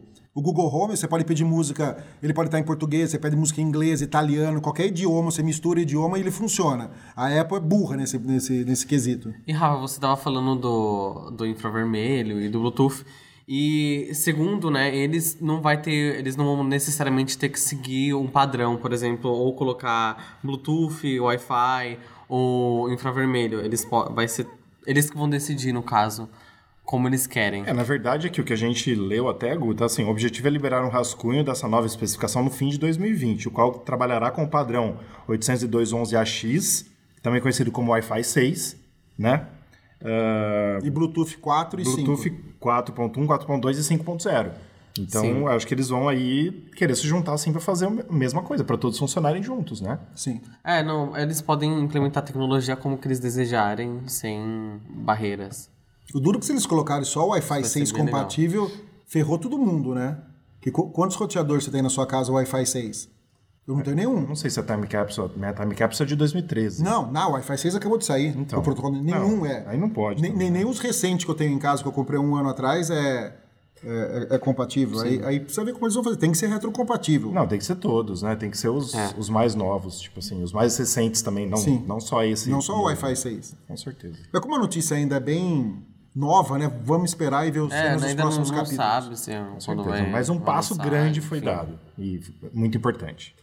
o- 0.00 0.14
o 0.36 0.42
Google 0.42 0.66
Home, 0.66 0.96
você 0.96 1.06
pode 1.06 1.24
pedir 1.24 1.44
música, 1.44 1.96
ele 2.20 2.34
pode 2.34 2.48
estar 2.48 2.58
em 2.58 2.64
português, 2.64 3.08
você 3.10 3.18
pede 3.20 3.36
música 3.36 3.60
em 3.60 3.64
inglês, 3.64 4.02
italiano, 4.02 4.60
qualquer 4.60 4.86
idioma, 4.86 5.30
você 5.30 5.44
mistura 5.44 5.80
idioma 5.80 6.18
e 6.18 6.22
ele 6.22 6.32
funciona. 6.32 6.90
A 7.14 7.28
Apple 7.40 7.56
é 7.56 7.60
burra 7.60 7.96
nesse, 7.96 8.18
nesse, 8.18 8.64
nesse 8.64 8.84
quesito. 8.84 9.32
E 9.46 9.52
Rafa, 9.52 9.78
você 9.80 10.00
tava 10.00 10.16
falando 10.16 10.56
do, 10.60 11.30
do 11.36 11.46
infravermelho 11.46 12.40
e 12.40 12.48
do 12.48 12.58
Bluetooth. 12.58 13.04
E 13.46 14.10
segundo, 14.14 14.70
né, 14.70 14.94
eles 14.94 15.38
não 15.40 15.60
vai 15.60 15.80
ter, 15.80 16.18
eles 16.18 16.34
não 16.34 16.44
vão 16.44 16.64
necessariamente 16.64 17.36
ter 17.36 17.50
que 17.50 17.60
seguir 17.60 18.14
um 18.14 18.26
padrão, 18.26 18.76
por 18.76 18.92
exemplo, 18.92 19.30
ou 19.30 19.54
colocar 19.54 20.38
Bluetooth, 20.42 21.20
Wi-Fi 21.20 21.98
ou 22.28 22.90
infravermelho. 22.90 23.60
Eles 23.60 23.86
vai 24.12 24.26
ser 24.28 24.46
eles 24.86 25.10
que 25.10 25.16
vão 25.16 25.28
decidir 25.28 25.72
no 25.72 25.82
caso 25.82 26.28
como 26.84 27.08
eles 27.08 27.26
querem. 27.26 27.64
É, 27.66 27.72
na 27.72 27.82
verdade, 27.82 28.26
aqui 28.26 28.40
o 28.40 28.44
que 28.44 28.52
a 28.52 28.56
gente 28.56 28.94
leu 28.94 29.28
até, 29.28 29.56
Gu, 29.56 29.74
tá 29.74 29.86
assim, 29.86 30.04
o 30.04 30.10
objetivo 30.10 30.48
é 30.48 30.50
liberar 30.50 30.84
um 30.84 30.90
rascunho 30.90 31.42
dessa 31.42 31.66
nova 31.66 31.86
especificação 31.86 32.42
no 32.42 32.50
fim 32.50 32.68
de 32.68 32.78
2020, 32.78 33.48
o 33.48 33.50
qual 33.50 33.72
trabalhará 33.72 34.30
com 34.30 34.44
o 34.44 34.48
padrão 34.48 34.98
802.11ax, 35.28 36.86
também 37.22 37.40
conhecido 37.40 37.72
como 37.72 37.92
Wi-Fi 37.92 38.22
6, 38.22 38.76
né? 39.18 39.46
Ah, 40.04 40.78
E 40.82 40.90
Bluetooth 40.90 41.36
4 41.38 41.80
e 41.80 41.84
5. 41.84 41.96
Bluetooth 42.04 42.30
4.1, 42.60 43.26
4.2 43.26 43.70
e 43.78 43.80
5.0. 43.98 44.50
Então, 44.96 45.22
Sim. 45.22 45.40
eu 45.40 45.48
acho 45.48 45.66
que 45.66 45.74
eles 45.74 45.88
vão 45.88 46.08
aí 46.08 46.52
querer 46.76 46.94
se 46.94 47.04
juntar 47.06 47.32
assim 47.32 47.50
para 47.50 47.60
fazer 47.60 47.86
a 47.86 47.90
mesma 48.12 48.42
coisa, 48.42 48.62
para 48.62 48.76
todos 48.78 48.96
funcionarem 48.96 49.42
juntos, 49.42 49.80
né? 49.80 49.98
Sim. 50.14 50.40
É, 50.62 50.84
não, 50.84 51.16
eles 51.16 51.40
podem 51.40 51.80
implementar 51.82 52.22
a 52.22 52.26
tecnologia 52.26 52.76
como 52.76 52.96
que 52.96 53.08
eles 53.08 53.18
desejarem, 53.18 54.02
sem 54.06 54.80
barreiras. 54.88 55.68
O 56.14 56.20
duro 56.20 56.36
é 56.36 56.40
que 56.40 56.46
se 56.46 56.52
eles 56.52 56.64
colocarem 56.64 57.02
só 57.04 57.24
o 57.26 57.30
Wi-Fi 57.30 57.64
ser 57.64 57.68
6 57.70 57.90
bem 57.92 58.04
legal. 58.04 58.20
compatível, 58.20 58.70
ferrou 59.06 59.36
todo 59.36 59.58
mundo, 59.58 59.94
né? 59.96 60.16
Que, 60.60 60.70
qu- 60.70 60.90
quantos 60.90 61.16
roteadores 61.16 61.64
você 61.64 61.72
tem 61.72 61.82
na 61.82 61.90
sua 61.90 62.06
casa 62.06 62.30
Wi-Fi 62.30 62.64
6? 62.64 63.08
Eu 63.66 63.74
não 63.74 63.82
tenho 63.82 63.96
nenhum. 63.96 64.20
Não 64.20 64.36
sei 64.36 64.50
se 64.50 64.60
a 64.60 64.62
Time 64.62 64.86
Capsule, 64.86 65.30
minha 65.36 65.52
Time 65.54 65.74
Capsule 65.74 66.06
é 66.06 66.08
de 66.08 66.16
2013. 66.16 66.82
Não, 66.82 67.10
não, 67.10 67.30
o 67.30 67.32
Wi-Fi 67.32 67.56
6 67.58 67.74
acabou 67.76 67.96
de 67.96 68.04
sair. 68.04 68.36
Então. 68.36 68.58
o 68.58 68.62
protocolo 68.62 69.00
nenhum 69.02 69.38
Não, 69.38 69.46
é. 69.46 69.64
aí 69.66 69.78
não 69.78 69.88
pode 69.88 70.20
Nem, 70.20 70.34
nem, 70.36 70.50
nem 70.50 70.64
os 70.66 70.78
recentes 70.78 71.24
que 71.24 71.30
eu 71.30 71.34
tenho 71.34 71.52
em 71.54 71.58
casa, 71.58 71.82
que 71.82 71.88
eu 71.88 71.92
comprei 71.92 72.18
um 72.20 72.36
ano 72.36 72.50
atrás, 72.50 72.90
é, 72.90 73.34
é, 73.82 74.26
é 74.32 74.38
compatível. 74.38 75.00
Aí, 75.00 75.24
aí 75.24 75.40
precisa 75.40 75.64
ver 75.64 75.72
como 75.72 75.86
eles 75.86 75.94
vão 75.94 76.04
fazer. 76.04 76.16
Tem 76.18 76.30
que 76.30 76.36
ser 76.36 76.48
retrocompatível. 76.48 77.32
Não, 77.32 77.46
tem 77.46 77.58
que 77.58 77.64
ser 77.64 77.76
todos, 77.76 78.20
né? 78.20 78.36
Tem 78.36 78.50
que 78.50 78.58
ser 78.58 78.68
os, 78.68 78.94
É. 78.94 79.14
os 79.16 79.30
mais 79.30 79.54
novos, 79.54 79.98
tipo 79.98 80.18
assim, 80.18 80.42
os 80.42 80.52
mais 80.52 80.76
recentes 80.76 81.22
também, 81.22 81.48
não, 81.48 81.56
Sim. 81.56 81.82
não 81.86 82.00
só 82.00 82.22
esse. 82.22 82.50
Não 82.50 82.60
só 82.60 82.76
o 82.78 82.82
Wi-Fi 82.84 83.16
6. 83.16 83.56
Com 83.66 83.76
certeza. 83.78 84.18
Mas 84.30 84.42
como 84.42 84.56
a 84.56 84.58
notícia 84.58 84.94
ainda 84.94 85.16
é 85.16 85.20
bem 85.20 85.82
nova, 86.14 86.58
né? 86.58 86.70
Vamos 86.84 87.10
esperar 87.10 87.46
e 87.48 87.50
ver 87.50 87.60
os 87.60 87.72
É, 87.72 87.96
não, 87.96 88.14
próximos 88.16 88.50
não 88.50 88.58
capítulos. 88.58 88.76
sabe 88.76 89.18
se 89.18 89.30
quando 89.32 89.60
Certeza. 89.62 89.88
vai. 89.88 90.10
Mas 90.10 90.28
um 90.28 90.38
passo 90.38 90.74
lançar, 90.74 90.84
grande 90.90 91.20
foi 91.22 91.38
enfim. 91.38 91.46
dado. 91.46 91.78
E 91.98 92.20
muito 92.52 92.76
importante. 92.76 93.34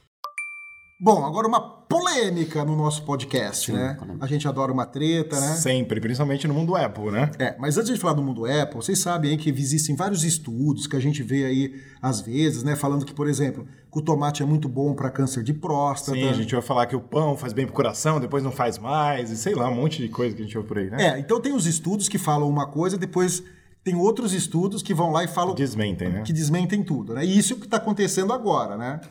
Bom, 1.04 1.26
agora 1.26 1.48
uma 1.48 1.60
polêmica 1.60 2.64
no 2.64 2.76
nosso 2.76 3.04
podcast, 3.04 3.72
né? 3.72 3.98
A 4.20 4.28
gente 4.28 4.48
adora 4.48 4.72
uma 4.72 4.86
treta, 4.86 5.40
né? 5.40 5.56
Sempre, 5.56 6.00
principalmente 6.00 6.48
no 6.48 6.54
mundo 6.54 6.76
Apple, 6.76 7.10
né? 7.10 7.32
É, 7.40 7.56
mas 7.58 7.76
antes 7.76 7.92
de 7.92 8.00
falar 8.00 8.14
do 8.14 8.22
mundo 8.22 8.46
Apple, 8.46 8.76
vocês 8.76 9.00
sabem 9.00 9.32
aí 9.32 9.38
que 9.38 9.50
existem 9.50 9.96
vários 9.96 10.24
estudos 10.24 10.86
que 10.86 10.96
a 10.96 11.00
gente 11.00 11.24
vê 11.24 11.44
aí 11.44 11.74
às 12.00 12.22
vezes, 12.22 12.62
né? 12.62 12.76
Falando 12.76 13.04
que, 13.04 13.16
por 13.16 13.28
exemplo, 13.28 13.66
que 13.92 13.98
o 13.98 14.02
tomate 14.04 14.44
é 14.44 14.46
muito 14.46 14.70
bom 14.70 14.94
para 14.94 15.10
câncer 15.10 15.44
de 15.44 15.56
próstata. 15.56 16.16
Sim, 16.16 16.30
a 16.30 16.34
gente 16.34 16.54
vai 16.54 16.62
falar 16.62 16.86
que 16.86 16.96
o 16.96 17.02
pão 17.02 17.36
faz 17.36 17.52
bem 17.52 17.66
pro 17.66 17.74
coração, 17.74 18.20
depois 18.20 18.44
não 18.44 18.52
faz 18.52 18.78
mais, 18.78 19.32
e 19.32 19.38
sei 19.38 19.56
lá, 19.56 19.72
um 19.72 19.76
monte 19.76 20.04
de 20.04 20.08
coisa 20.08 20.36
que 20.36 20.44
a 20.44 20.46
gente 20.46 20.56
ouve 20.56 20.68
por 20.68 20.78
aí, 20.78 20.92
né? 20.92 21.16
É, 21.16 21.20
então 21.20 21.42
tem 21.42 21.52
os 21.52 21.66
estudos 21.66 22.08
que 22.08 22.20
falam 22.20 22.48
uma 22.48 22.68
coisa, 22.68 22.96
depois 22.96 23.42
tem 23.84 23.96
outros 23.96 24.34
estudos 24.34 24.84
que 24.84 24.94
vão 24.94 25.12
lá 25.12 25.24
e 25.24 25.28
falam 25.28 25.56
Desmentem, 25.56 26.10
né? 26.10 26.22
que 26.22 26.32
desmentem 26.32 26.84
tudo, 26.84 27.16
né? 27.16 27.26
E 27.26 27.40
isso 27.40 27.54
é 27.54 27.56
o 27.56 27.60
que 27.60 27.66
está 27.66 27.78
acontecendo 27.78 28.32
agora, 28.32 28.78
né? 28.78 29.02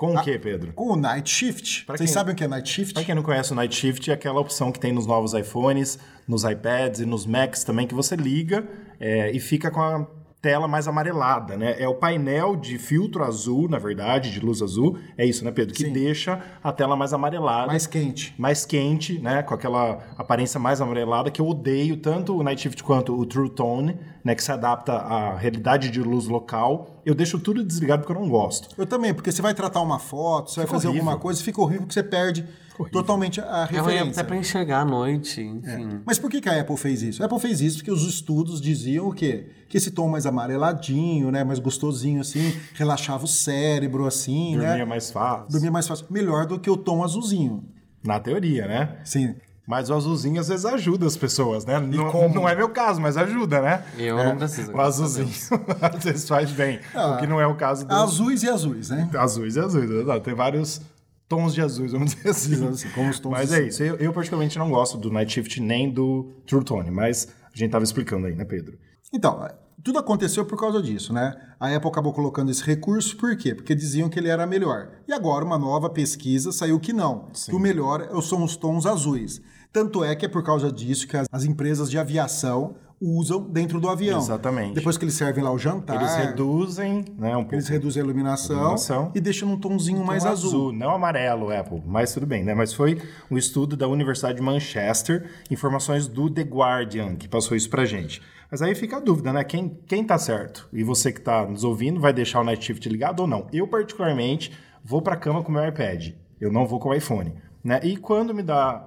Com 0.00 0.14
o 0.14 0.22
que, 0.22 0.38
Pedro? 0.38 0.72
Com 0.72 0.92
o 0.92 0.96
Night 0.96 1.28
Shift. 1.28 1.84
Pra 1.84 1.96
Vocês 1.96 2.08
quem- 2.08 2.14
sabem 2.14 2.32
o 2.32 2.36
que 2.36 2.42
é 2.42 2.48
Night 2.48 2.68
Shift? 2.70 2.94
Pra 2.94 3.04
quem 3.04 3.14
não 3.14 3.22
conhece 3.22 3.52
o 3.52 3.54
Night 3.54 3.74
Shift, 3.76 4.10
é 4.10 4.14
aquela 4.14 4.40
opção 4.40 4.72
que 4.72 4.80
tem 4.80 4.92
nos 4.92 5.06
novos 5.06 5.34
iPhones, 5.34 5.98
nos 6.26 6.42
iPads 6.44 7.00
e 7.00 7.04
nos 7.06 7.26
Macs 7.26 7.64
também, 7.64 7.86
que 7.86 7.94
você 7.94 8.16
liga 8.16 8.66
é, 8.98 9.30
e 9.30 9.38
fica 9.38 9.70
com 9.70 9.80
a 9.82 10.06
tela 10.40 10.66
mais 10.66 10.88
amarelada, 10.88 11.54
né? 11.54 11.76
É 11.78 11.86
o 11.86 11.94
painel 11.94 12.56
de 12.56 12.78
filtro 12.78 13.22
azul, 13.22 13.68
na 13.68 13.78
verdade, 13.78 14.30
de 14.30 14.40
luz 14.40 14.62
azul. 14.62 14.96
É 15.18 15.26
isso, 15.26 15.44
né, 15.44 15.50
Pedro? 15.50 15.74
Que 15.74 15.84
Sim. 15.84 15.92
deixa 15.92 16.40
a 16.64 16.72
tela 16.72 16.96
mais 16.96 17.12
amarelada. 17.12 17.66
Mais 17.66 17.86
quente. 17.86 18.34
mais 18.38 18.64
quente, 18.64 19.18
né, 19.20 19.42
com 19.42 19.52
aquela 19.52 19.98
aparência 20.16 20.58
mais 20.58 20.80
amarelada 20.80 21.30
que 21.30 21.42
eu 21.42 21.46
odeio 21.46 21.98
tanto 21.98 22.34
o 22.34 22.42
Night 22.42 22.62
Shift 22.62 22.82
quanto 22.82 23.12
o 23.14 23.26
True 23.26 23.50
Tone, 23.50 23.98
né, 24.24 24.34
que 24.34 24.42
se 24.42 24.52
adapta 24.52 24.92
à 24.92 25.36
realidade 25.36 25.90
de 25.90 26.00
luz 26.02 26.26
local. 26.26 27.00
Eu 27.04 27.14
deixo 27.14 27.38
tudo 27.38 27.64
desligado 27.64 28.02
porque 28.04 28.16
eu 28.16 28.20
não 28.22 28.28
gosto. 28.30 28.68
Eu 28.76 28.86
também, 28.86 29.14
porque 29.14 29.32
você 29.32 29.40
vai 29.42 29.54
tratar 29.54 29.80
uma 29.80 29.98
foto, 29.98 30.50
você 30.50 30.56
vai 30.60 30.66
Fica 30.66 30.76
fazer 30.76 30.88
horrível. 30.88 31.08
alguma 31.08 31.20
coisa, 31.22 31.42
fica 31.42 31.60
horrível 31.60 31.82
porque 31.82 31.94
você 31.94 32.02
perde 32.02 32.44
horrível. 32.78 33.00
totalmente 33.00 33.40
a 33.40 33.68
É 33.70 33.74
referência. 33.76 34.10
até 34.12 34.22
pra 34.22 34.36
enxergar 34.36 34.80
à 34.80 34.84
noite, 34.84 35.40
enfim. 35.40 36.00
Mas 36.04 36.18
por 36.18 36.30
que, 36.30 36.40
que 36.40 36.48
a 36.48 36.60
Apple 36.60 36.76
fez 36.76 37.02
isso? 37.02 37.22
A 37.22 37.26
Apple 37.26 37.40
fez 37.40 37.60
isso 37.60 37.78
porque 37.78 37.90
os 37.90 38.02
estudos 38.06 38.60
diziam 38.60 39.08
o 39.08 39.12
quê? 39.14 39.48
Que 39.68 39.76
esse 39.76 39.90
tom 39.90 40.08
mais 40.08 40.26
amareladinho, 40.26 41.30
né, 41.30 41.44
mais 41.44 41.58
gostosinho 41.58 42.20
assim, 42.20 42.54
relaxava 42.74 43.24
o 43.24 43.28
cérebro 43.28 44.06
assim, 44.06 44.52
Dormia 44.56 44.76
né? 44.78 44.84
mais 44.84 45.10
fácil. 45.10 45.48
Dormia 45.50 45.70
mais 45.70 45.86
fácil. 45.88 46.06
Melhor 46.10 46.46
do 46.46 46.58
que 46.58 46.68
o 46.70 46.76
tom 46.76 47.02
azulzinho. 47.02 47.64
Na 48.04 48.18
teoria, 48.18 48.66
né? 48.66 48.98
Sim. 49.04 49.34
Mas 49.70 49.88
o 49.88 49.94
azulzinho 49.94 50.40
às 50.40 50.48
vezes 50.48 50.66
ajuda 50.66 51.06
as 51.06 51.16
pessoas, 51.16 51.64
né? 51.64 51.78
Não, 51.78 52.10
como? 52.10 52.34
não 52.34 52.48
é 52.48 52.56
meu 52.56 52.70
caso, 52.70 53.00
mas 53.00 53.16
ajuda, 53.16 53.62
né? 53.62 53.84
Eu 53.96 54.16
não 54.16 54.36
preciso. 54.36 54.72
O 54.72 54.80
azulzinho 54.80 55.30
às 55.80 56.04
vezes 56.04 56.26
faz 56.28 56.50
bem. 56.50 56.80
Ah, 56.92 57.12
o 57.12 57.18
que 57.18 57.26
não 57.28 57.40
é 57.40 57.46
o 57.46 57.54
caso 57.54 57.86
dos 57.86 57.96
Azuis 57.96 58.42
e 58.42 58.48
azuis, 58.48 58.90
né? 58.90 59.08
azuis 59.16 59.54
e 59.54 59.60
azuis. 59.60 59.88
exato. 59.88 60.24
Tem 60.24 60.34
vários 60.34 60.80
tons 61.28 61.54
de 61.54 61.62
azuis, 61.62 61.92
vamos 61.92 62.16
dizer 62.16 62.30
assim. 62.30 62.66
Assim, 62.66 62.88
como 62.88 63.10
os 63.10 63.20
tons 63.20 63.30
Mas 63.30 63.50
de 63.50 63.54
é 63.54 63.62
isso. 63.62 63.80
Eu, 63.80 63.94
eu 63.94 64.12
particularmente 64.12 64.58
não 64.58 64.68
gosto 64.68 64.98
do 64.98 65.08
Night 65.08 65.32
Shift 65.32 65.60
nem 65.60 65.88
do 65.88 66.32
True 66.48 66.64
Tone, 66.64 66.90
mas 66.90 67.28
a 67.54 67.56
gente 67.56 67.70
tava 67.70 67.84
explicando 67.84 68.26
aí, 68.26 68.34
né, 68.34 68.44
Pedro? 68.44 68.76
Então, 69.12 69.46
tudo 69.82 69.98
aconteceu 69.98 70.44
por 70.44 70.58
causa 70.58 70.82
disso, 70.82 71.12
né? 71.12 71.34
A 71.58 71.74
Apple 71.74 71.88
acabou 71.88 72.12
colocando 72.12 72.50
esse 72.50 72.62
recurso, 72.62 73.16
por 73.16 73.36
quê? 73.36 73.54
Porque 73.54 73.74
diziam 73.74 74.08
que 74.08 74.18
ele 74.18 74.28
era 74.28 74.46
melhor. 74.46 74.90
E 75.06 75.12
agora 75.12 75.44
uma 75.44 75.58
nova 75.58 75.88
pesquisa 75.88 76.52
saiu 76.52 76.78
que 76.78 76.92
não, 76.92 77.28
que 77.46 77.54
o 77.54 77.58
melhor 77.58 78.08
são 78.20 78.42
os 78.44 78.56
tons 78.56 78.84
azuis. 78.84 79.40
Tanto 79.72 80.02
é 80.04 80.14
que 80.16 80.26
é 80.26 80.28
por 80.28 80.42
causa 80.42 80.70
disso 80.70 81.06
que 81.06 81.16
as, 81.16 81.26
as 81.30 81.44
empresas 81.44 81.90
de 81.90 81.98
aviação 81.98 82.74
usam 83.00 83.40
dentro 83.40 83.80
do 83.80 83.88
avião. 83.88 84.18
Exatamente. 84.18 84.74
Depois 84.74 84.98
que 84.98 85.04
eles 85.04 85.14
servem 85.14 85.42
lá 85.42 85.50
o 85.50 85.58
jantar, 85.58 85.96
Eles 85.96 86.14
reduzem, 86.16 87.04
né, 87.16 87.30
um 87.34 87.40
pouco. 87.40 87.54
eles 87.54 87.66
reduzem 87.68 88.02
a 88.02 88.04
iluminação, 88.04 88.56
iluminação. 88.56 89.12
e 89.14 89.20
deixam 89.20 89.48
num 89.48 89.58
tonzinho 89.58 90.04
mais 90.04 90.24
Um 90.24 90.28
azul. 90.28 90.72
Não 90.72 90.90
amarelo, 90.90 91.50
Apple, 91.50 91.82
mas 91.86 92.12
tudo 92.12 92.26
bem, 92.26 92.44
né? 92.44 92.52
Mas 92.54 92.74
foi 92.74 93.00
um 93.30 93.38
estudo 93.38 93.74
da 93.76 93.88
Universidade 93.88 94.36
de 94.36 94.42
Manchester, 94.42 95.30
informações 95.50 96.06
do 96.06 96.28
The 96.28 96.42
Guardian, 96.42 97.16
que 97.16 97.26
passou 97.26 97.56
isso 97.56 97.70
pra 97.70 97.86
gente. 97.86 98.20
Mas 98.50 98.60
aí 98.60 98.74
fica 98.74 98.96
a 98.98 99.00
dúvida, 99.00 99.32
né? 99.32 99.44
Quem, 99.44 99.78
quem 99.86 100.04
tá 100.04 100.18
certo? 100.18 100.68
E 100.72 100.82
você 100.84 101.10
que 101.10 101.20
tá 101.22 101.46
nos 101.46 101.64
ouvindo, 101.64 102.00
vai 102.00 102.12
deixar 102.12 102.40
o 102.40 102.44
Night 102.44 102.62
Shift 102.64 102.86
ligado 102.88 103.20
ou 103.20 103.26
não? 103.26 103.46
Eu, 103.52 103.66
particularmente, 103.66 104.52
vou 104.84 105.00
pra 105.00 105.16
cama 105.16 105.42
com 105.42 105.50
o 105.50 105.54
meu 105.54 105.66
iPad. 105.66 106.08
Eu 106.40 106.52
não 106.52 106.66
vou 106.66 106.78
com 106.78 106.88
o 106.90 106.94
iPhone. 106.94 107.32
Né? 107.64 107.80
E 107.82 107.96
quando 107.96 108.34
me 108.34 108.42
dá 108.42 108.84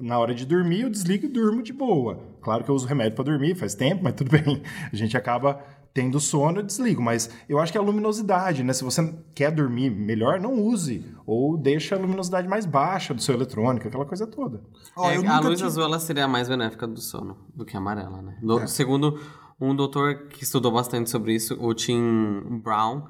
na 0.00 0.18
hora 0.18 0.34
de 0.34 0.44
dormir, 0.46 0.82
eu 0.82 0.90
desligo 0.90 1.26
e 1.26 1.28
durmo 1.28 1.62
de 1.62 1.72
boa. 1.72 2.18
Claro 2.40 2.64
que 2.64 2.70
eu 2.70 2.74
uso 2.74 2.86
remédio 2.86 3.14
para 3.14 3.24
dormir, 3.24 3.54
faz 3.54 3.74
tempo, 3.74 4.02
mas 4.02 4.14
tudo 4.14 4.30
bem. 4.32 4.62
A 4.92 4.96
gente 4.96 5.16
acaba 5.16 5.60
tendo 5.94 6.18
sono, 6.18 6.60
eu 6.60 6.62
desligo. 6.62 7.02
Mas 7.02 7.28
eu 7.48 7.58
acho 7.58 7.70
que 7.70 7.76
é 7.76 7.80
a 7.80 7.84
luminosidade, 7.84 8.62
né? 8.62 8.72
Se 8.72 8.82
você 8.82 9.14
quer 9.34 9.50
dormir 9.52 9.90
melhor, 9.90 10.40
não 10.40 10.54
use. 10.60 11.04
Ou 11.26 11.56
deixa 11.58 11.94
a 11.94 11.98
luminosidade 11.98 12.48
mais 12.48 12.64
baixa 12.64 13.12
do 13.12 13.20
seu 13.22 13.34
eletrônico, 13.34 13.86
aquela 13.88 14.06
coisa 14.06 14.26
toda. 14.26 14.62
Ó, 14.96 15.10
É, 15.10 15.18
eu 15.18 15.28
a 15.30 15.38
luz 15.40 15.56
tive- 15.58 15.66
azul 15.66 15.84
ela 15.84 15.98
seria 15.98 16.24
a 16.24 16.28
mais 16.28 16.48
benéfica 16.48 16.86
do 16.86 17.00
sono 17.00 17.36
do 17.54 17.64
que 17.64 17.76
a 17.76 17.80
amarela, 17.80 18.22
né? 18.22 18.38
Do- 18.42 18.66
Segundo 18.66 19.20
um 19.60 19.76
doutor 19.76 20.28
que 20.30 20.42
estudou 20.42 20.72
bastante 20.72 21.10
sobre 21.10 21.34
isso, 21.34 21.56
o 21.62 21.72
Tim 21.74 22.60
Brown, 22.64 23.02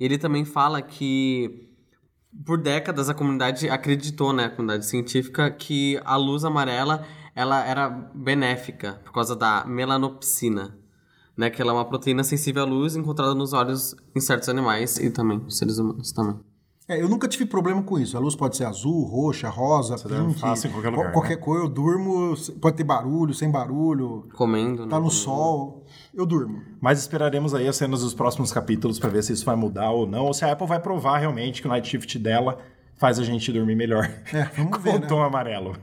ele 0.00 0.16
também 0.18 0.44
fala 0.46 0.80
que 0.82 1.69
por 2.44 2.58
décadas 2.58 3.08
a 3.08 3.14
comunidade 3.14 3.68
acreditou, 3.68 4.32
né, 4.32 4.44
a 4.46 4.50
comunidade 4.50 4.86
científica, 4.86 5.50
que 5.50 6.00
a 6.04 6.16
luz 6.16 6.44
amarela 6.44 7.06
ela 7.34 7.64
era 7.64 7.88
benéfica 8.14 9.00
por 9.04 9.12
causa 9.12 9.36
da 9.36 9.64
melanopsina, 9.64 10.76
né, 11.36 11.48
que 11.50 11.60
ela 11.62 11.72
é 11.72 11.74
uma 11.74 11.84
proteína 11.84 12.24
sensível 12.24 12.62
à 12.62 12.66
luz 12.66 12.96
encontrada 12.96 13.34
nos 13.34 13.52
olhos 13.52 13.94
em 14.14 14.20
certos 14.20 14.48
animais 14.48 14.98
e 14.98 15.10
também 15.10 15.38
nos 15.38 15.58
seres 15.58 15.78
humanos 15.78 16.12
também. 16.12 16.49
É, 16.90 17.00
eu 17.00 17.08
nunca 17.08 17.28
tive 17.28 17.46
problema 17.46 17.80
com 17.84 17.98
isso. 18.00 18.16
A 18.16 18.20
luz 18.20 18.34
pode 18.34 18.56
ser 18.56 18.64
azul, 18.64 19.04
roxa, 19.04 19.48
rosa, 19.48 19.96
dorme 20.08 20.28
pink. 20.28 20.40
fácil 20.40 20.68
em 20.68 20.72
qualquer 20.72 20.88
qual- 20.90 20.98
lugar, 20.98 21.12
Qualquer 21.12 21.36
né? 21.36 21.42
cor 21.42 21.56
eu 21.58 21.68
durmo, 21.68 22.34
pode 22.60 22.76
ter 22.76 22.82
barulho, 22.82 23.32
sem 23.32 23.48
barulho, 23.48 24.28
Comendo, 24.34 24.88
tá 24.88 24.98
né? 24.98 25.04
no 25.04 25.10
sol, 25.10 25.84
eu 26.12 26.26
durmo. 26.26 26.60
Mas 26.80 26.98
esperaremos 26.98 27.54
aí 27.54 27.68
as 27.68 27.76
cenas 27.76 28.00
dos 28.00 28.12
próximos 28.12 28.50
capítulos 28.52 28.98
para 28.98 29.08
ver 29.08 29.22
se 29.22 29.32
isso 29.32 29.44
vai 29.44 29.54
mudar 29.54 29.90
ou 29.92 30.04
não, 30.06 30.24
ou 30.24 30.34
se 30.34 30.44
a 30.44 30.50
Apple 30.50 30.66
vai 30.66 30.80
provar 30.80 31.18
realmente 31.18 31.62
que 31.62 31.68
o 31.68 31.70
Night 31.70 31.88
Shift 31.88 32.18
dela 32.18 32.58
faz 32.96 33.20
a 33.20 33.22
gente 33.24 33.52
dormir 33.52 33.76
melhor. 33.76 34.10
É, 34.32 34.42
vamos 34.56 34.72
com 34.76 34.82
ver, 34.82 34.96
o 34.96 34.98
né? 35.00 35.06
tom 35.06 35.22
amarelo. 35.22 35.76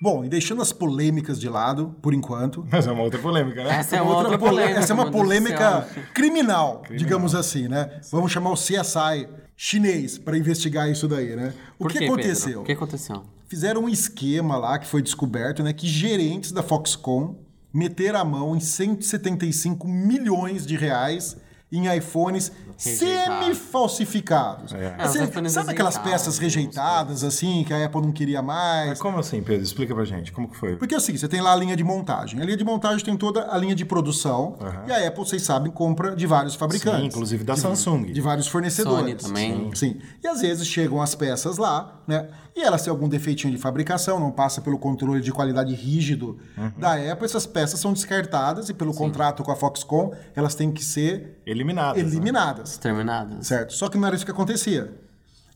Bom, 0.00 0.24
e 0.24 0.28
deixando 0.28 0.62
as 0.62 0.72
polêmicas 0.72 1.40
de 1.40 1.48
lado, 1.48 1.96
por 2.00 2.14
enquanto. 2.14 2.64
Mas 2.70 2.86
é 2.86 2.92
uma 2.92 3.02
outra 3.02 3.18
polêmica, 3.18 3.64
né? 3.64 3.70
Essa 3.80 3.96
é 3.96 4.02
uma 4.02 4.14
outra 4.14 4.38
pole- 4.38 4.50
polêmica. 4.52 4.78
Essa 4.78 4.92
é 4.92 4.94
uma 4.94 5.10
polêmica 5.10 5.82
céu. 5.92 6.02
criminal, 6.14 6.82
digamos 6.96 7.34
assim, 7.34 7.66
né? 7.66 7.98
Vamos 8.12 8.30
chamar 8.30 8.50
o 8.50 8.54
CSI 8.54 9.26
chinês 9.60 10.16
para 10.16 10.38
investigar 10.38 10.88
isso 10.88 11.08
daí, 11.08 11.34
né? 11.34 11.52
O 11.76 11.82
Por 11.82 11.92
que 11.92 11.98
quê, 11.98 12.04
aconteceu? 12.04 12.60
O 12.60 12.64
que 12.64 12.70
aconteceu? 12.70 13.24
Fizeram 13.48 13.82
um 13.82 13.88
esquema 13.88 14.56
lá 14.56 14.78
que 14.78 14.86
foi 14.86 15.02
descoberto, 15.02 15.64
né? 15.64 15.72
Que 15.72 15.86
gerentes 15.88 16.52
da 16.52 16.62
Foxconn 16.62 17.34
meteram 17.74 18.20
a 18.20 18.24
mão 18.24 18.56
em 18.56 18.60
175 18.60 19.88
milhões 19.88 20.64
de 20.64 20.76
reais 20.76 21.36
em 21.72 21.92
iPhones. 21.92 22.52
Semi-falsificados. 22.78 24.72
É. 24.72 24.94
É, 24.98 25.02
Assim, 25.02 25.48
sabe 25.48 25.72
aquelas 25.72 25.98
peças 25.98 26.38
rejeitadas, 26.38 27.24
assim, 27.24 27.64
que 27.64 27.74
a 27.74 27.84
Apple 27.84 28.00
não 28.02 28.12
queria 28.12 28.40
mais? 28.40 28.90
Mas 28.90 29.00
como 29.00 29.18
assim, 29.18 29.42
Pedro? 29.42 29.62
Explica 29.62 29.94
pra 29.94 30.04
gente, 30.04 30.32
como 30.32 30.48
que 30.48 30.56
foi? 30.56 30.76
Porque 30.76 30.94
é 30.94 30.98
o 30.98 31.00
seguinte, 31.00 31.20
você 31.20 31.28
tem 31.28 31.40
lá 31.40 31.52
a 31.52 31.56
linha 31.56 31.76
de 31.76 31.84
montagem. 31.84 32.40
A 32.40 32.44
linha 32.44 32.56
de 32.56 32.64
montagem 32.64 33.04
tem 33.04 33.16
toda 33.16 33.52
a 33.52 33.58
linha 33.58 33.74
de 33.74 33.84
produção. 33.84 34.56
E 34.86 34.92
a 34.92 35.06
Apple, 35.08 35.24
vocês 35.24 35.42
sabem, 35.42 35.70
compra 35.70 36.14
de 36.14 36.26
vários 36.26 36.54
fabricantes. 36.54 37.00
Sim, 37.00 37.06
inclusive 37.06 37.44
da 37.44 37.54
de, 37.54 37.60
Samsung. 37.60 38.12
De 38.12 38.20
vários 38.20 38.46
fornecedores. 38.46 38.98
Sony 38.98 39.14
também. 39.14 39.70
Sim. 39.74 39.96
E 40.22 40.28
às 40.28 40.40
vezes 40.40 40.66
chegam 40.66 41.02
as 41.02 41.14
peças 41.14 41.58
lá, 41.58 42.00
né? 42.06 42.28
E 42.58 42.62
elas 42.64 42.82
têm 42.82 42.90
algum 42.90 43.08
defeitinho 43.08 43.54
de 43.54 43.58
fabricação, 43.60 44.18
não 44.18 44.32
passa 44.32 44.60
pelo 44.60 44.76
controle 44.80 45.20
de 45.20 45.30
qualidade 45.30 45.72
rígido 45.76 46.38
Uhum. 46.56 46.72
da 46.76 46.94
Apple. 46.94 47.24
Essas 47.24 47.46
peças 47.46 47.78
são 47.78 47.92
descartadas 47.92 48.68
e 48.68 48.74
pelo 48.74 48.92
contrato 48.92 49.44
com 49.44 49.52
a 49.52 49.54
Foxconn, 49.56 50.10
elas 50.34 50.56
têm 50.56 50.72
que 50.72 50.84
ser 50.84 51.40
Eliminadas. 51.46 52.02
né? 52.02 52.08
eliminadas. 52.08 52.70
Exterminadas. 52.72 53.46
Certo? 53.46 53.72
Só 53.74 53.88
que 53.88 53.96
não 53.96 54.08
era 54.08 54.16
isso 54.16 54.24
que 54.24 54.32
acontecia. 54.32 54.92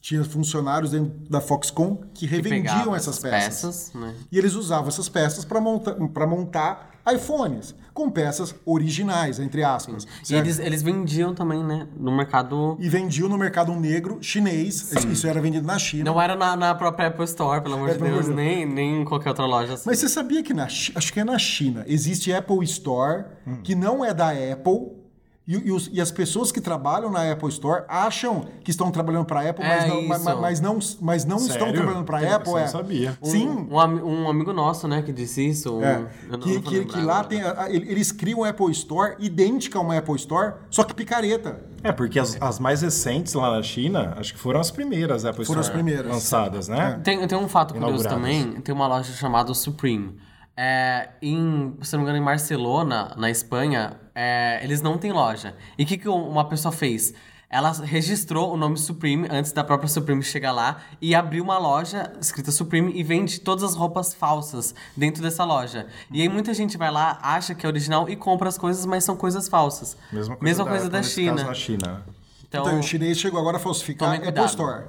Tinha 0.02 0.22
funcionários 0.24 0.90
dentro 0.90 1.12
da 1.30 1.40
Foxconn 1.40 1.94
que 2.12 2.26
Que 2.26 2.26
revendiam 2.26 2.62
pegavam 2.74 2.94
essas 2.96 3.18
peças. 3.20 3.92
né? 3.94 4.12
E 4.30 4.36
eles 4.36 4.54
usavam 4.54 4.88
essas 4.88 5.08
peças 5.08 5.44
para 5.44 5.60
monta 5.60 5.96
montar 6.26 6.90
iPhones, 7.10 7.74
com 7.94 8.08
peças 8.10 8.54
originais, 8.64 9.38
entre 9.40 9.62
aspas. 9.64 10.06
E 10.28 10.34
eles, 10.34 10.58
eles 10.60 10.82
vendiam 10.82 11.34
também, 11.34 11.62
né? 11.62 11.86
No 11.96 12.14
mercado. 12.16 12.76
E 12.80 12.88
vendiam 12.88 13.28
no 13.28 13.36
mercado 13.36 13.72
negro 13.74 14.18
chinês. 14.20 14.92
Isso 14.92 15.26
era 15.26 15.40
vendido 15.40 15.66
na 15.66 15.78
China. 15.78 16.04
Não 16.04 16.20
era 16.20 16.34
na, 16.36 16.56
na 16.56 16.74
própria 16.74 17.08
Apple 17.08 17.24
Store, 17.24 17.60
pelo 17.60 17.74
amor 17.74 17.90
É, 17.90 17.94
de 17.94 17.98
Deus, 18.00 18.28
nem, 18.28 18.64
nem 18.66 19.02
em 19.02 19.04
qualquer 19.04 19.30
outra 19.30 19.46
loja 19.46 19.74
assim. 19.74 19.84
Mas 19.86 19.98
você 19.98 20.08
sabia 20.08 20.42
que 20.42 20.54
na 20.54 20.64
acho 20.64 21.12
que 21.12 21.20
é 21.20 21.24
na 21.24 21.38
China, 21.38 21.84
existe 21.88 22.32
Apple 22.32 22.62
Store, 22.64 23.24
Hum. 23.46 23.56
que 23.64 23.74
não 23.74 24.04
é 24.04 24.12
da 24.14 24.30
Apple. 24.30 25.00
E, 25.46 25.54
e 25.56 25.72
os- 25.72 25.90
e 25.92 26.00
as 26.00 26.12
pessoas 26.12 26.52
que 26.52 26.60
trabalham 26.60 27.10
na 27.10 27.32
Apple 27.32 27.48
Store 27.48 27.82
acham 27.88 28.46
que 28.62 28.70
estão 28.70 28.92
trabalhando 28.92 29.24
para 29.24 29.40
a 29.40 29.50
Apple, 29.50 29.64
mas 29.66 29.84
É 29.84 29.88
não, 29.88 30.02
ma- 30.02 30.14
isso. 30.16 30.24
ma- 30.24 30.36
mas 30.36 30.60
não, 30.60 30.78
mas 31.00 31.24
não 31.24 31.36
estão 31.38 31.72
trabalhando 31.72 32.04
para 32.04 32.18
a 32.18 32.36
Apple. 32.36 32.48
eu 32.50 32.56
não 32.58 32.62
é. 32.62 32.66
sabia. 32.68 33.18
Sim, 33.22 33.48
Um, 33.48 33.74
um 34.24 34.28
amigo 34.30 34.52
nosso, 34.52 34.86
né, 34.86 35.02
que 35.02 35.12
disse 35.12 35.44
isso. 35.48 35.76
um- 35.78 35.84
É, 35.84 36.06
eu 36.28 36.32
não- 36.32 36.38
que, 36.38 36.54
não 36.54 36.62
que, 36.62 36.78
lembrar 36.78 36.94
que 36.94 37.00
lá 37.04 37.24
tem. 37.24 37.40
eles 37.70 38.12
criam 38.12 38.38
uma 38.40 38.48
Apple 38.50 38.70
Store 38.70 39.16
idêntica 39.18 39.78
a 39.78 39.82
uma 39.82 39.98
Apple 39.98 40.14
Store, 40.14 40.54
só 40.70 40.84
que 40.84 40.94
picareta. 40.94 41.60
É, 41.82 41.90
porque 41.90 42.20
as, 42.20 42.40
as 42.40 42.60
mais 42.60 42.82
recentes 42.82 43.34
lá 43.34 43.50
na 43.56 43.62
China, 43.64 44.14
acho 44.16 44.32
que 44.34 44.38
foram 44.38 44.60
as 44.60 44.70
primeiras 44.70 45.24
Apple 45.24 45.44
Foram 45.44 45.58
as 45.60 45.66
Store 45.66 45.82
primeiras. 45.82 46.12
lançadas, 46.12 46.68
né? 46.68 47.00
Tem, 47.02 47.26
tem 47.26 47.36
um 47.36 47.48
fato 47.48 47.74
curioso 47.74 48.04
também, 48.08 48.52
tem 48.60 48.72
uma 48.72 48.86
loja 48.86 49.12
chamada 49.12 49.52
Supreme. 49.54 50.16
É, 50.56 51.08
em, 51.20 51.74
se 51.82 51.92
não 51.94 52.00
me 52.00 52.04
engano, 52.04 52.22
em 52.22 52.24
Barcelona, 52.24 53.12
na 53.16 53.28
Espanha, 53.30 53.94
é, 54.14 54.60
eles 54.62 54.80
não 54.80 54.98
têm 54.98 55.12
loja. 55.12 55.54
E 55.78 55.84
o 55.84 55.86
que, 55.86 55.96
que 55.96 56.08
uma 56.08 56.44
pessoa 56.48 56.72
fez? 56.72 57.14
Ela 57.48 57.70
registrou 57.70 58.50
o 58.50 58.56
nome 58.56 58.78
Supreme 58.78 59.28
antes 59.30 59.52
da 59.52 59.62
própria 59.62 59.86
Supreme 59.86 60.22
chegar 60.22 60.52
lá 60.52 60.80
e 61.02 61.14
abriu 61.14 61.44
uma 61.44 61.58
loja 61.58 62.10
escrita 62.18 62.50
Supreme 62.50 62.90
e 62.94 63.02
vende 63.02 63.40
todas 63.40 63.62
as 63.62 63.74
roupas 63.74 64.14
falsas 64.14 64.74
dentro 64.96 65.22
dessa 65.22 65.44
loja. 65.44 65.86
E 66.10 66.22
aí 66.22 66.30
muita 66.30 66.54
gente 66.54 66.78
vai 66.78 66.90
lá, 66.90 67.18
acha 67.22 67.54
que 67.54 67.66
é 67.66 67.68
original 67.68 68.08
e 68.08 68.16
compra 68.16 68.48
as 68.48 68.56
coisas, 68.56 68.86
mas 68.86 69.04
são 69.04 69.14
coisas 69.14 69.48
falsas. 69.48 69.98
Mesma 70.10 70.34
coisa 70.36 70.44
Mesma 70.44 70.64
da, 70.64 70.70
coisa 70.70 70.88
da 70.88 71.02
China. 71.02 71.54
China. 71.54 72.02
Então, 72.48 72.62
Então, 72.66 72.80
o 72.80 72.82
chinês 72.82 73.18
chegou 73.18 73.38
agora 73.38 73.58
a 73.58 73.60
falsificar 73.60 74.08
Tomem 74.08 74.20
Apple 74.20 74.32
cuidado. 74.32 74.48
Store. 74.48 74.84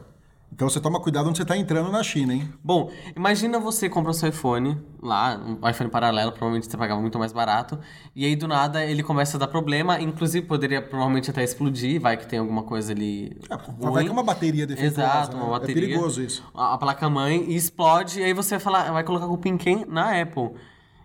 Então 0.54 0.70
você 0.70 0.80
toma 0.80 1.00
cuidado 1.00 1.28
onde 1.28 1.38
você 1.38 1.42
está 1.42 1.58
entrando 1.58 1.92
na 1.92 2.04
China, 2.04 2.32
hein? 2.32 2.48
Bom, 2.64 2.92
imagina 3.16 3.60
você 3.60 3.90
compra 3.90 4.12
o 4.12 4.14
seu 4.14 4.30
iPhone 4.30 4.80
lá, 5.02 5.36
um 5.36 5.68
iPhone 5.68 5.90
paralelo, 5.90 6.32
provavelmente 6.32 6.70
você 6.70 6.78
pagava 6.78 7.02
muito 7.02 7.18
mais 7.18 7.34
barato, 7.34 7.80
e 8.16 8.24
aí 8.24 8.36
do 8.36 8.48
nada 8.48 8.86
ele 8.86 9.02
começa 9.02 9.36
a 9.36 9.40
dar 9.40 9.48
problema, 9.48 10.00
inclusive 10.00 10.46
poderia 10.46 10.80
provavelmente 10.80 11.32
até 11.32 11.44
explodir, 11.44 12.00
vai 12.00 12.18
que 12.18 12.28
tem 12.28 12.38
alguma 12.38 12.62
coisa 12.62 12.94
ali. 12.94 13.36
É, 13.50 13.58
vai 13.58 13.90
ruim. 13.90 14.04
que 14.04 14.10
é 14.10 14.12
uma 14.12 14.24
bateria 14.24 14.68
defeituosa. 14.68 15.02
Exato, 15.02 15.38
né? 15.38 15.42
uma 15.42 15.52
bateria. 15.60 15.86
É 15.86 15.88
perigoso 15.88 16.22
isso. 16.22 16.44
A, 16.54 16.76
a 16.76 16.78
placa-mãe 16.78 17.52
explode, 17.52 18.20
e 18.20 18.24
aí 18.24 18.34
você 18.34 18.52
vai 18.52 18.60
falar, 18.60 18.92
vai 18.92 19.04
colocar 19.04 19.50
em 19.50 19.58
quem? 19.58 19.86
Na 19.88 20.22
Apple. 20.22 20.52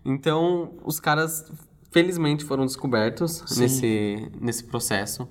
Então, 0.05 0.75
os 0.85 1.01
caras 1.01 1.51
felizmente 1.91 2.45
foram 2.45 2.67
descobertos 2.67 3.43
nesse, 3.57 4.31
nesse 4.39 4.65
processo. 4.65 5.27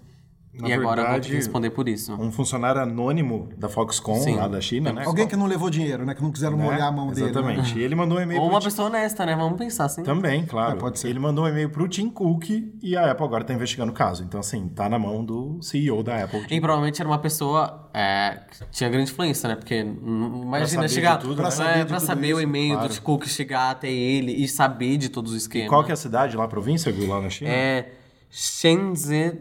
Na 0.59 0.69
e 0.69 0.73
agora 0.73 1.01
verdade, 1.01 1.29
que 1.29 1.35
responder 1.35 1.69
por 1.69 1.87
isso. 1.87 2.13
Um 2.13 2.31
funcionário 2.31 2.81
anônimo 2.81 3.49
da 3.57 3.69
Foxconn, 3.69 4.19
Sim. 4.19 4.35
lá 4.35 4.47
da 4.47 4.59
China, 4.59 4.91
né? 4.91 5.03
Alguém 5.05 5.27
que 5.27 5.35
não 5.35 5.45
levou 5.45 5.69
dinheiro, 5.69 6.05
né? 6.05 6.15
Que 6.15 6.21
não 6.21 6.31
quiseram 6.31 6.57
Né? 6.57 6.63
molhar 6.63 6.87
a 6.87 6.91
mão 6.91 7.07
dele. 7.07 7.21
né? 7.25 7.29
Exatamente. 7.29 7.77
E 7.77 7.83
ele 7.83 7.93
mandou 7.95 8.17
um 8.17 8.21
e-mail 8.21 8.41
Ou 8.41 8.49
uma 8.49 8.61
pessoa 8.61 8.87
honesta, 8.87 9.25
né? 9.25 9.35
Vamos 9.35 9.57
pensar 9.57 9.85
assim. 9.85 10.03
Também, 10.03 10.45
claro. 10.45 10.77
É, 10.77 10.79
pode 10.79 10.99
ser. 10.99 11.09
Ele 11.09 11.19
mandou 11.19 11.45
um 11.45 11.47
e-mail 11.47 11.69
pro 11.69 11.87
Tim 11.87 12.09
Cook 12.09 12.49
e 12.81 12.95
a 12.97 13.11
Apple 13.11 13.25
agora 13.25 13.43
tá 13.43 13.53
investigando 13.53 13.91
o 13.91 13.95
caso. 13.95 14.23
Então, 14.23 14.39
assim, 14.39 14.67
tá 14.69 14.89
na 14.89 14.97
mão 14.97 15.23
do 15.23 15.59
CEO 15.61 16.01
da 16.03 16.23
Apple. 16.23 16.45
E 16.49 16.59
provavelmente 16.59 17.01
era 17.01 17.09
uma 17.09 17.19
pessoa 17.19 17.89
é, 17.93 18.39
que 18.51 18.65
tinha 18.71 18.89
grande 18.89 19.11
influência, 19.11 19.47
né? 19.49 19.55
Porque 19.55 19.75
imagina 19.75 20.87
chegar 20.87 21.17
tudo, 21.17 21.35
pra 21.35 21.45
né? 21.45 21.51
saber, 21.51 21.67
Pra 21.67 21.73
saber 21.73 21.79
de 21.83 21.87
pra 21.89 21.97
tudo 21.99 22.07
saber 22.07 22.33
o 22.33 22.41
e-mail 22.41 22.73
claro. 22.73 22.89
do 22.89 22.93
Tim 22.95 23.01
Cook 23.01 23.25
chegar 23.27 23.71
até 23.71 23.91
ele 23.91 24.31
e 24.31 24.47
saber 24.47 24.97
de 24.97 25.09
todos 25.09 25.31
os 25.31 25.37
esquemas. 25.43 25.69
Qual 25.69 25.83
que 25.83 25.91
é 25.91 25.93
a 25.93 25.97
cidade 25.97 26.35
lá, 26.35 26.45
a 26.45 26.47
província, 26.47 26.91
Gu, 26.91 27.05
lá 27.07 27.21
na 27.21 27.29
China? 27.29 27.49
É 27.51 27.91
Shenzhen. 28.29 29.39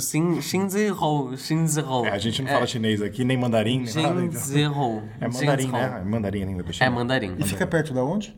Xin- 0.00 0.40
Shinzero. 0.42 1.36
Shinzero. 1.36 2.04
É, 2.06 2.10
a 2.10 2.18
gente 2.18 2.42
não 2.42 2.48
fala 2.50 2.66
chinês 2.66 3.00
aqui, 3.02 3.24
nem 3.24 3.36
mandarim, 3.36 3.84
nem 3.84 3.94
nada. 4.04 4.22
então. 4.22 4.32
Shinzero. 4.40 5.02
É 5.20 5.28
mandarim, 5.28 5.68
né? 5.68 6.00
É 6.00 6.04
mandarim 6.04 6.42
ainda 6.44 6.62
do 6.62 6.70
É 6.70 6.72
China. 6.72 6.90
mandarim. 6.90 7.34
E 7.38 7.44
fica 7.44 7.66
perto 7.66 7.92
da 7.94 8.02
onde? 8.04 8.36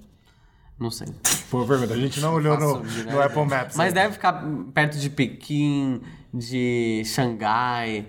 Não 0.78 0.90
sei. 0.90 1.08
Pô, 1.50 1.64
pergunta, 1.66 1.92
a 1.92 1.96
gente 1.96 2.20
não 2.20 2.34
olhou 2.34 2.58
no, 2.58 2.82
no. 2.82 3.20
Apple 3.22 3.44
Maps. 3.46 3.76
Mas 3.76 3.92
né? 3.92 4.02
deve 4.02 4.14
ficar 4.14 4.42
perto 4.72 4.96
de 4.98 5.10
Pequim, 5.10 6.00
de 6.32 7.02
Xangai. 7.04 8.06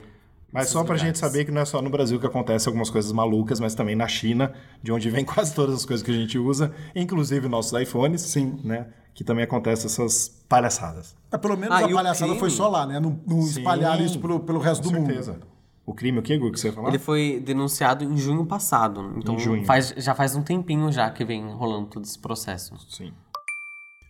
Mas 0.54 0.70
só 0.70 0.84
pra 0.84 0.98
gente 0.98 1.18
saber 1.18 1.46
que 1.46 1.52
não 1.52 1.62
é 1.62 1.66
só 1.66 1.82
no 1.82 1.90
Brasil 1.90 2.20
que 2.20 2.26
acontece 2.26 2.68
algumas 2.68 2.90
coisas 2.90 3.12
malucas, 3.12 3.60
mas 3.60 3.74
também 3.74 3.96
na 3.96 4.08
China, 4.08 4.54
de 4.84 4.92
onde 4.92 5.10
vem 5.10 5.24
quase 5.26 5.54
todas 5.56 5.76
as 5.76 5.86
coisas 5.86 6.06
que 6.06 6.12
a 6.12 6.14
gente 6.14 6.38
usa, 6.38 6.74
inclusive 6.96 7.48
nossos 7.48 7.78
iPhones, 7.80 8.22
Sim. 8.22 8.60
né? 8.64 8.88
Que 9.14 9.24
também 9.24 9.44
acontece 9.44 9.86
essas 9.86 10.30
palhaçadas. 10.48 11.16
É, 11.32 11.38
pelo 11.38 11.58
menos 11.58 11.76
Ah, 11.76 11.86
a 11.86 11.90
palhaçada 11.90 12.26
crime? 12.28 12.40
foi 12.40 12.50
só 12.50 12.68
lá, 12.68 12.86
né? 12.86 13.00
Não, 13.00 13.20
não 13.28 13.40
espalharam 13.42 14.04
isso 14.06 14.20
pelo, 14.20 14.40
pelo 14.40 14.60
resto 14.60 14.84
Com 14.88 14.90
do 14.94 15.06
certeza. 15.06 15.34
mundo. 15.34 15.48
O 15.86 15.94
crime, 15.94 16.20
o 16.20 16.22
que, 16.22 16.38
Gu, 16.38 16.52
que 16.52 16.60
você 16.60 16.68
ia 16.68 16.74
falar? 16.74 16.90
Ele 16.90 17.00
foi 17.00 17.42
denunciado 17.46 18.04
em 18.04 18.16
junho 18.18 18.46
passado. 18.46 19.14
Então 19.18 19.36
Em 19.36 19.40
junho. 19.40 19.66
Faz, 19.66 19.94
já 19.98 20.16
faz 20.16 20.36
um 20.36 20.42
tempinho 20.42 20.92
já 20.92 21.10
que 21.10 21.26
vem 21.26 21.52
rolando 21.52 21.88
todo 21.88 22.06
esse 22.06 22.18
processo. 22.18 22.76
Sim. 22.90 23.12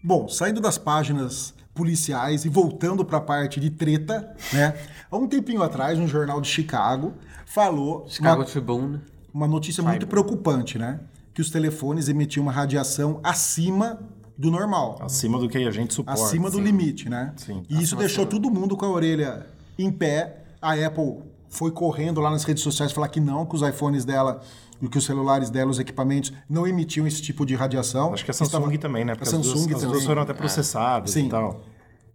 Bom, 0.03 0.27
saindo 0.27 0.59
das 0.59 0.77
páginas 0.77 1.53
policiais 1.73 2.43
e 2.45 2.49
voltando 2.49 3.05
para 3.05 3.17
a 3.17 3.21
parte 3.21 3.59
de 3.59 3.69
treta, 3.69 4.35
né? 4.51 4.75
Há 5.09 5.17
um 5.17 5.27
tempinho 5.27 5.63
atrás, 5.63 5.97
um 5.97 6.07
jornal 6.07 6.41
de 6.41 6.47
Chicago 6.49 7.13
falou 7.45 8.05
Chicago 8.07 8.41
uma, 8.41 8.45
Tribune. 8.45 9.01
uma 9.33 9.47
notícia 9.47 9.81
muito 9.83 10.05
preocupante, 10.07 10.77
né? 10.77 10.99
Que 11.33 11.41
os 11.41 11.49
telefones 11.49 12.09
emitiam 12.09 12.43
uma 12.43 12.51
radiação 12.51 13.19
acima 13.23 13.99
do 14.37 14.49
normal, 14.49 14.97
Acima 15.01 15.37
do 15.37 15.47
que 15.47 15.57
a 15.59 15.71
gente 15.71 15.93
suporta. 15.93 16.21
acima 16.23 16.49
do 16.49 16.57
sim. 16.57 16.63
limite, 16.63 17.09
né? 17.09 17.33
Sim. 17.37 17.63
E 17.69 17.81
isso 17.81 17.95
deixou 17.95 18.25
todo 18.25 18.49
mundo 18.49 18.75
com 18.75 18.85
a 18.85 18.89
orelha 18.89 19.45
em 19.77 19.91
pé. 19.91 20.43
A 20.61 20.73
Apple 20.73 21.19
foi 21.49 21.71
correndo 21.71 22.19
lá 22.21 22.29
nas 22.31 22.43
redes 22.43 22.63
sociais 22.63 22.91
falar 22.91 23.07
que 23.09 23.19
não, 23.19 23.45
que 23.45 23.55
os 23.55 23.61
iPhones 23.61 24.05
dela 24.05 24.41
e 24.81 24.87
que 24.87 24.97
os 24.97 25.05
celulares 25.05 25.49
dela, 25.49 25.69
os 25.69 25.77
equipamentos, 25.79 26.33
não 26.49 26.65
emitiam 26.65 27.05
esse 27.05 27.21
tipo 27.21 27.45
de 27.45 27.53
radiação. 27.55 28.13
Acho 28.13 28.25
que 28.25 28.31
a 28.31 28.33
Samsung 28.33 28.57
Estava- 28.65 28.77
também, 28.79 29.05
né? 29.05 29.13
A 29.13 29.15
Porque 29.15 29.29
as 29.29 29.35
Samsung 29.35 29.67
duas, 29.69 29.83
as 29.83 29.91
duas 29.91 30.05
foram 30.05 30.21
até 30.23 30.33
processadas 30.33 31.11
Sim. 31.11 31.27
e 31.27 31.29
tal. 31.29 31.61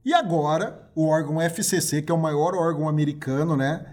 E 0.05 0.13
agora, 0.15 0.89
o 0.95 1.07
órgão 1.07 1.41
FCC, 1.41 2.01
que 2.03 2.11
é 2.11 2.15
o 2.15 2.19
maior 2.19 2.55
órgão 2.55 2.89
americano, 2.89 3.57
né? 3.57 3.85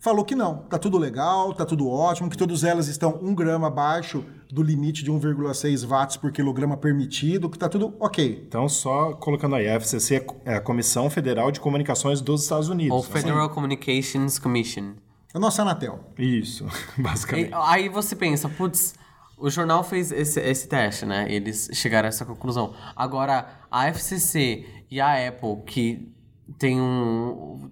Falou 0.00 0.22
que 0.24 0.34
não, 0.34 0.58
tá 0.58 0.78
tudo 0.78 0.98
legal, 0.98 1.54
tá 1.54 1.64
tudo 1.64 1.88
ótimo, 1.88 2.28
que 2.28 2.36
todas 2.36 2.62
elas 2.62 2.88
estão 2.88 3.18
um 3.22 3.34
grama 3.34 3.68
abaixo 3.68 4.22
do 4.54 4.62
limite 4.62 5.02
de 5.02 5.10
1,6 5.10 5.84
watts 5.84 6.16
por 6.16 6.30
quilograma 6.30 6.76
permitido, 6.76 7.50
que 7.50 7.58
tá 7.58 7.68
tudo 7.68 7.96
ok. 7.98 8.44
Então, 8.46 8.68
só 8.68 9.12
colocando 9.14 9.56
aí, 9.56 9.68
a 9.68 9.74
FCC 9.74 10.24
é 10.44 10.54
a 10.54 10.60
Comissão 10.60 11.10
Federal 11.10 11.50
de 11.50 11.58
Comunicações 11.58 12.20
dos 12.20 12.44
Estados 12.44 12.68
Unidos. 12.68 12.96
Ou 12.96 13.02
né? 13.02 13.20
Federal 13.20 13.50
Communications 13.50 14.38
Commission. 14.38 14.92
A 15.34 15.40
nossa 15.40 15.62
Anatel. 15.62 15.98
Isso, 16.16 16.64
E, 16.96 17.02
basicamente. 17.02 17.50
aí 17.52 17.88
você 17.88 18.14
pensa, 18.14 18.48
putz, 18.48 18.94
o 19.36 19.50
jornal 19.50 19.82
fez 19.82 20.12
esse, 20.12 20.38
esse 20.38 20.68
teste, 20.68 21.04
né? 21.04 21.26
Eles 21.28 21.68
chegaram 21.72 22.06
a 22.06 22.10
essa 22.10 22.24
conclusão. 22.24 22.74
Agora, 22.94 23.58
a 23.68 23.88
FCC 23.88 24.64
e 24.88 25.00
a 25.00 25.28
Apple, 25.28 25.64
que 25.66 26.14
tem 26.60 26.80
um. 26.80 27.68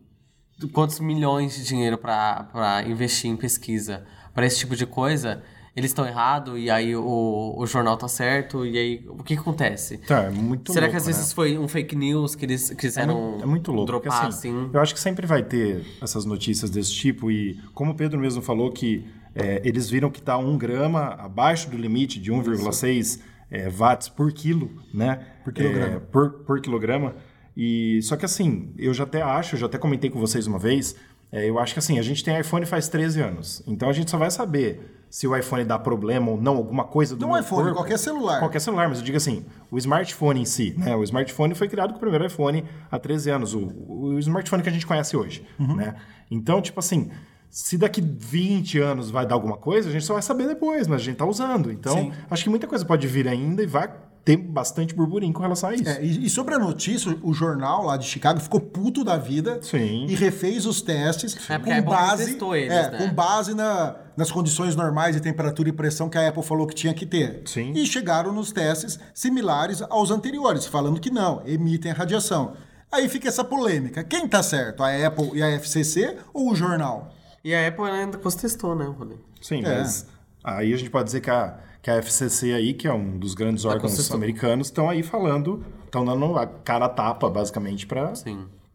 Quantos 0.73 0.99
milhões 0.99 1.55
de 1.55 1.65
dinheiro 1.65 1.97
pra 1.97 2.45
pra 2.45 2.83
investir 2.83 3.31
em 3.31 3.37
pesquisa 3.37 4.05
pra 4.35 4.47
esse 4.47 4.59
tipo 4.59 4.75
de 4.75 4.87
coisa, 4.87 5.43
eles 5.75 5.91
estão 5.91 6.07
errados 6.07 6.59
e 6.59 6.69
aí 6.71 6.95
o, 6.95 7.55
o 7.57 7.67
jornal 7.67 7.97
tá 7.97 8.07
certo, 8.09 8.67
e 8.67 8.77
aí 8.77 9.05
o 9.09 9.23
que, 9.23 9.35
que 9.35 9.41
acontece? 9.41 9.99
Tá, 9.99 10.25
é 10.25 10.31
muito 10.31 10.73
Será 10.73 10.87
louco, 10.87 10.93
que 10.93 10.97
às 10.99 11.07
né? 11.07 11.13
vezes 11.13 11.33
foi 11.33 11.57
um 11.59 11.67
fake 11.67 11.97
news 11.97 12.35
que 12.35 12.45
eles 12.45 12.71
quiseram 12.71 13.39
É 13.43 13.47
muito 13.47 13.73
louco. 13.73 13.91
porque, 13.91 14.09
dropar 14.09 14.27
assim, 14.29 14.51
assim? 14.51 14.71
Eu 14.73 14.81
acho 14.81 14.93
que 14.93 15.01
sempre 15.01 15.27
vai 15.27 15.43
ter 15.43 15.83
essas 16.03 16.25
notícias 16.25 16.69
desse 16.71 16.93
tipo 16.93 17.31
e, 17.31 17.59
como 17.75 17.93
o 17.93 17.95
Pedro 17.95 18.21
mesmo 18.21 18.43
falou, 18.43 18.71
que 18.71 19.05
é, 19.35 19.63
eles 19.65 19.89
viram 19.89 20.11
que 20.11 20.21
está 20.21 20.37
um 20.37 20.59
grama 20.59 21.15
abaixo 21.15 21.71
do 21.71 21.77
limite 21.77 22.21
de 22.21 22.31
1,6 22.31 23.21
é, 23.51 23.69
watts 23.71 24.09
por 24.09 24.31
quilo, 24.33 24.71
né? 24.93 25.27
Por 25.43 25.53
quilograma. 25.55 25.95
É, 25.95 25.99
por, 25.99 26.31
por 26.45 26.61
quilograma. 26.61 27.15
E, 27.57 28.01
só 28.03 28.17
que 28.17 28.25
assim, 28.25 28.73
eu 28.79 28.93
já 28.95 29.05
até 29.05 29.21
acho, 29.23 29.55
eu 29.55 29.61
já 29.61 29.67
até 29.67 29.79
comentei 29.79 30.09
com 30.11 30.19
vocês 30.19 30.47
uma 30.47 30.59
vez, 30.59 30.95
é, 31.33 31.49
eu 31.49 31.59
acho 31.59 31.73
que 31.73 31.79
assim, 31.79 31.99
a 31.99 32.03
gente 32.03 32.23
tem 32.23 32.39
iPhone 32.39 32.65
faz 32.67 32.89
13 32.89 33.21
anos. 33.21 33.63
Então 33.67 33.89
a 33.89 33.93
gente 33.93 34.11
só 34.11 34.19
vai 34.19 34.31
saber 34.31 34.99
se 35.11 35.27
o 35.27 35.37
iPhone 35.37 35.65
dá 35.65 35.79
problema 35.79 36.31
ou 36.31 36.41
não, 36.41 36.57
alguma 36.57 36.85
coisa 36.85 37.15
do 37.17 37.27
Não 37.27 37.39
iPhone, 37.39 37.63
corpo. 37.65 37.75
qualquer 37.77 37.99
celular. 37.99 38.39
Qualquer 38.39 38.61
celular, 38.61 38.89
mas 38.89 38.99
eu 38.99 39.05
digo 39.05 39.17
assim, 39.17 39.45
o 39.71 39.77
smartphone 39.77 40.41
em 40.41 40.45
si, 40.47 40.75
né? 40.79 40.95
O 40.97 41.03
smartphone 41.05 41.55
foi 41.55 41.69
criado 41.69 41.91
com 41.91 41.97
o 41.97 42.01
primeiro 42.01 42.25
iPhone 42.27 42.65
há 42.91 42.99
13 42.99 43.31
anos, 43.31 43.55
o, 43.55 43.61
o 43.87 44.19
smartphone 44.21 44.63
que 44.63 44.69
a 44.71 44.73
gente 44.73 44.87
conhece 44.87 45.15
hoje, 45.17 45.45
Uhum. 45.59 45.77
né? 45.77 45.95
Então, 46.31 46.63
tipo 46.63 46.81
assim, 46.81 47.11
se 47.51 47.77
daqui 47.77 48.01
20 48.01 48.79
anos 48.79 49.11
vai 49.11 49.27
dar 49.27 49.35
alguma 49.35 49.59
coisa, 49.59 49.91
a 49.91 49.93
gente 49.93 50.05
só 50.07 50.15
vai 50.15 50.23
saber 50.23 50.49
depois, 50.49 50.87
mas 50.87 51.03
a 51.03 51.05
gente 51.05 51.17
tá 51.17 51.27
usando. 51.27 51.71
Então, 51.71 51.95
Sim. 51.95 52.13
acho 52.31 52.45
que 52.45 52.49
muita 52.51 52.67
coisa 52.67 52.83
pode 52.83 53.07
vir 53.07 53.29
ainda 53.29 53.63
e 53.63 53.67
vai 53.67 53.91
ter 54.25 54.37
bastante 54.37 54.95
burburinho 54.95 55.33
com 55.33 55.43
relação 55.43 55.71
a 55.71 55.75
isso. 55.75 55.89
É, 55.89 56.05
e, 56.05 56.27
e 56.27 56.31
sobre 56.31 56.55
a 56.55 56.59
notícia, 56.59 57.17
o 57.23 57.33
jornal 57.35 57.85
lá 57.87 57.97
de 57.97 58.07
Chicago 58.07 58.39
ficou 58.41 58.61
puto 58.61 59.03
da 59.03 59.17
vida 59.17 59.59
Sim. 59.63 60.07
e 60.09 60.15
refez 60.15 60.65
os 60.65 60.81
testes 60.81 61.37
É, 61.51 61.59
com 61.59 61.83
base, 61.83 62.39
eles, 62.39 62.73
é, 62.73 62.91
né? 62.91 62.99
com 62.99 63.13
base 63.13 63.53
na- 63.55 63.97
nas 64.17 64.31
condições 64.31 64.77
normais 64.77 65.17
de 65.17 65.21
temperatura 65.23 65.69
e 65.71 65.73
pressão 65.73 66.09
que 66.09 66.17
a 66.19 66.29
Apple 66.29 66.43
falou 66.43 66.67
que 66.67 66.75
tinha 66.75 66.95
que 66.95 67.05
ter. 67.05 67.43
Sim. 67.47 67.73
E 67.75 67.85
chegaram 67.85 68.33
nos 68.33 68.53
testes 68.53 68.99
similares 69.13 69.83
aos 69.83 70.11
anteriores, 70.11 70.67
falando 70.67 71.01
que 71.01 71.11
não, 71.11 71.43
emitem 71.47 71.91
radiação. 71.93 72.53
Aí 72.93 73.09
fica 73.09 73.27
essa 73.29 73.43
polêmica. 73.43 74.05
Quem 74.05 74.29
tá 74.29 74.43
certo? 74.43 74.83
A 74.85 75.07
Apple 75.07 75.31
e 75.35 75.43
a 75.43 75.49
FCC 75.59 76.17
ou 76.33 76.53
o 76.53 76.55
jornal? 76.55 77.13
E 77.43 77.55
a 77.55 77.67
Apple 77.67 77.85
ainda 77.91 78.19
contestou, 78.19 78.77
né, 78.77 78.85
Rolê? 78.85 79.17
Sim, 79.41 79.65
É. 79.65 79.79
mas 79.79 80.07
aí 80.45 80.73
a 80.73 80.77
gente 80.77 80.91
pode 80.91 81.07
dizer 81.07 81.21
que 81.23 81.31
a, 81.31 81.57
que 81.83 81.91
a 81.91 81.97
FCC 81.97 82.53
aí, 82.55 82.73
que 82.75 82.87
é 82.87 82.93
um 82.93 83.19
dos 83.19 83.35
grandes 83.35 83.65
órgãos 83.65 83.91
consistência. 83.91 84.15
americanos, 84.15 84.69
estão 84.69 84.89
aí 84.89 85.03
falando, 85.03 85.65
estão 85.85 86.05
dando 86.05 86.39
a 86.39 86.47
cara 86.47 86.85
a 86.85 86.89
tapa, 86.89 87.29
basicamente, 87.29 87.87
para 87.87 88.13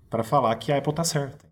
para 0.09 0.23
falar 0.23 0.53
que 0.55 0.71
a 0.71 0.77
Apple 0.77 0.93
tá 0.93 1.03
certa. 1.03 1.45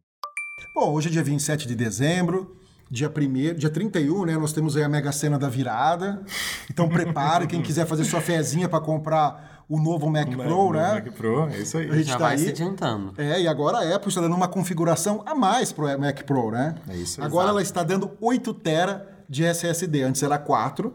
Bom, 0.74 0.92
hoje 0.94 1.08
é 1.08 1.12
dia 1.12 1.24
27 1.24 1.68
de 1.68 1.76
dezembro, 1.76 2.58
dia 2.92 3.10
1 3.10 3.56
dia 3.56 3.70
31, 3.70 4.26
né? 4.26 4.38
Nós 4.38 4.52
temos 4.52 4.76
aí 4.76 4.84
a 4.84 4.90
Mega 4.90 5.12
Sena 5.12 5.40
da 5.40 5.48
virada. 5.48 6.22
Então 6.70 6.90
prepare, 6.90 7.48
quem 7.48 7.62
quiser 7.62 7.86
fazer 7.86 8.04
sua 8.04 8.20
fezinha 8.22 8.68
para 8.68 8.82
comprar 8.82 9.64
o 9.68 9.80
novo 9.80 10.10
Mac 10.10 10.28
Pro, 10.30 10.44
No 10.50 10.74
né? 10.74 10.94
Mac 10.96 11.14
Pro, 11.14 11.48
é 11.50 11.60
isso 11.60 11.78
aí. 11.78 11.90
A 11.90 11.96
gente 11.96 12.08
Já 12.08 12.14
tá 12.18 12.26
vai 12.26 12.34
aí. 12.34 12.40
se 12.40 12.50
adiantando. 12.50 13.14
É, 13.18 13.42
e 13.42 13.48
agora 13.48 13.78
a 13.80 13.96
Apple 13.96 14.10
está 14.10 14.22
dando 14.22 14.36
uma 14.36 14.48
configuração 14.48 15.24
a 15.26 15.34
mais 15.34 15.72
pro 15.72 15.86
Mac 16.00 16.22
Pro, 16.24 16.52
né? 16.52 16.76
É 16.90 16.96
isso 16.98 17.20
aí. 17.22 17.26
Agora 17.26 17.50
ela 17.50 17.62
está 17.62 17.82
dando 17.82 18.12
8 18.20 18.54
TB 18.54 19.02
de 19.28 19.44
SSD. 19.44 20.04
Antes 20.04 20.22
era 20.22 20.38
4, 20.38 20.94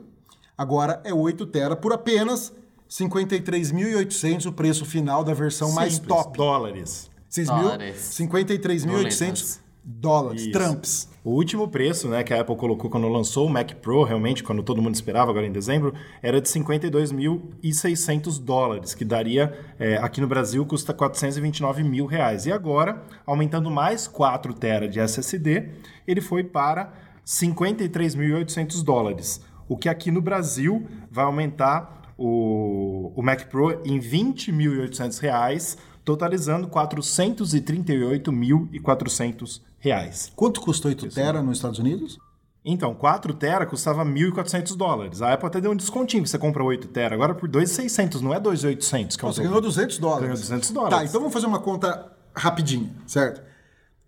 agora 0.61 1.01
é 1.05 1.15
8 1.15 1.47
TB 1.47 1.77
por 1.77 1.91
apenas 1.91 2.53
53.800 2.87 4.45
o 4.45 4.53
preço 4.53 4.85
final 4.85 5.25
da 5.25 5.33
versão 5.33 5.73
mais 5.73 5.95
Simples, 5.95 6.09
top. 6.09 6.37
Dólares. 6.37 7.11
6 7.31 7.49
mil- 7.49 7.63
Dólares. 7.63 7.97
53.800 8.13 9.59
dólares. 9.83 10.43
Isso. 10.43 10.51
Trumps. 10.53 11.09
O 11.25 11.31
último 11.31 11.67
preço 11.69 12.09
né, 12.09 12.23
que 12.23 12.35
a 12.35 12.41
Apple 12.43 12.57
colocou 12.57 12.91
quando 12.91 13.09
lançou 13.09 13.47
o 13.47 13.51
Mac 13.51 13.73
Pro, 13.77 14.03
realmente, 14.05 14.43
quando 14.43 14.63
todo 14.63 14.83
mundo 14.83 14.95
esperava, 14.95 15.31
agora 15.31 15.47
em 15.47 15.53
dezembro, 15.53 15.95
era 16.23 16.41
de 16.41 16.49
52.600 16.49 18.39
dólares, 18.39 18.95
que 18.95 19.05
daria, 19.05 19.59
é, 19.79 19.97
aqui 19.97 20.21
no 20.21 20.27
Brasil, 20.27 20.65
custa 20.67 20.93
429 20.93 21.83
mil 21.83 22.05
reais. 22.05 22.45
E 22.45 22.53
agora, 22.53 23.03
aumentando 23.27 23.71
mais 23.71 24.07
4 24.07 24.53
TB 24.53 24.89
de 24.89 25.01
SSD, 25.01 25.71
ele 26.07 26.21
foi 26.21 26.45
para 26.45 26.93
53.800 27.25 28.83
dólares. 28.83 29.41
O 29.71 29.77
que 29.77 29.89
aqui 29.89 30.11
no 30.11 30.21
Brasil 30.21 30.85
vai 31.09 31.25
aumentar 31.25 32.13
o, 32.19 33.13
o 33.15 33.23
Mac 33.23 33.45
Pro 33.45 33.81
em 33.85 34.01
20.800 34.01 35.21
reais, 35.21 35.79
totalizando 36.05 36.67
438.400 36.67 39.61
reais. 39.79 40.33
Quanto 40.35 40.61
custa 40.61 40.89
8 40.89 41.07
TB 41.09 41.33
nos 41.43 41.59
Estados 41.59 41.79
Unidos? 41.79 42.19
Então, 42.65 42.93
4 42.95 43.33
tera 43.35 43.65
custava 43.65 44.05
1.400 44.05 44.77
dólares. 44.77 45.23
A 45.23 45.33
Apple 45.33 45.47
até 45.47 45.61
deu 45.61 45.71
um 45.71 45.77
descontinho, 45.77 46.27
você 46.27 46.37
compra 46.37 46.65
8 46.65 46.89
tera. 46.89 47.15
Agora 47.15 47.33
por 47.35 47.49
2.600, 47.49 48.21
não 48.21 48.35
é 48.35 48.41
2.800 48.41 49.17
que 49.17 49.25
é 49.25 49.29
o 49.29 49.33
Você 49.33 49.43
ganhou 49.45 49.61
200 49.61 49.99
dólares. 49.99 50.23
Ganhou 50.23 50.37
200 50.37 50.71
dólares. 50.73 50.99
Tá, 50.99 51.05
então 51.05 51.21
vamos 51.21 51.33
fazer 51.33 51.47
uma 51.47 51.61
conta 51.61 52.11
rapidinha, 52.37 52.91
certo? 53.07 53.41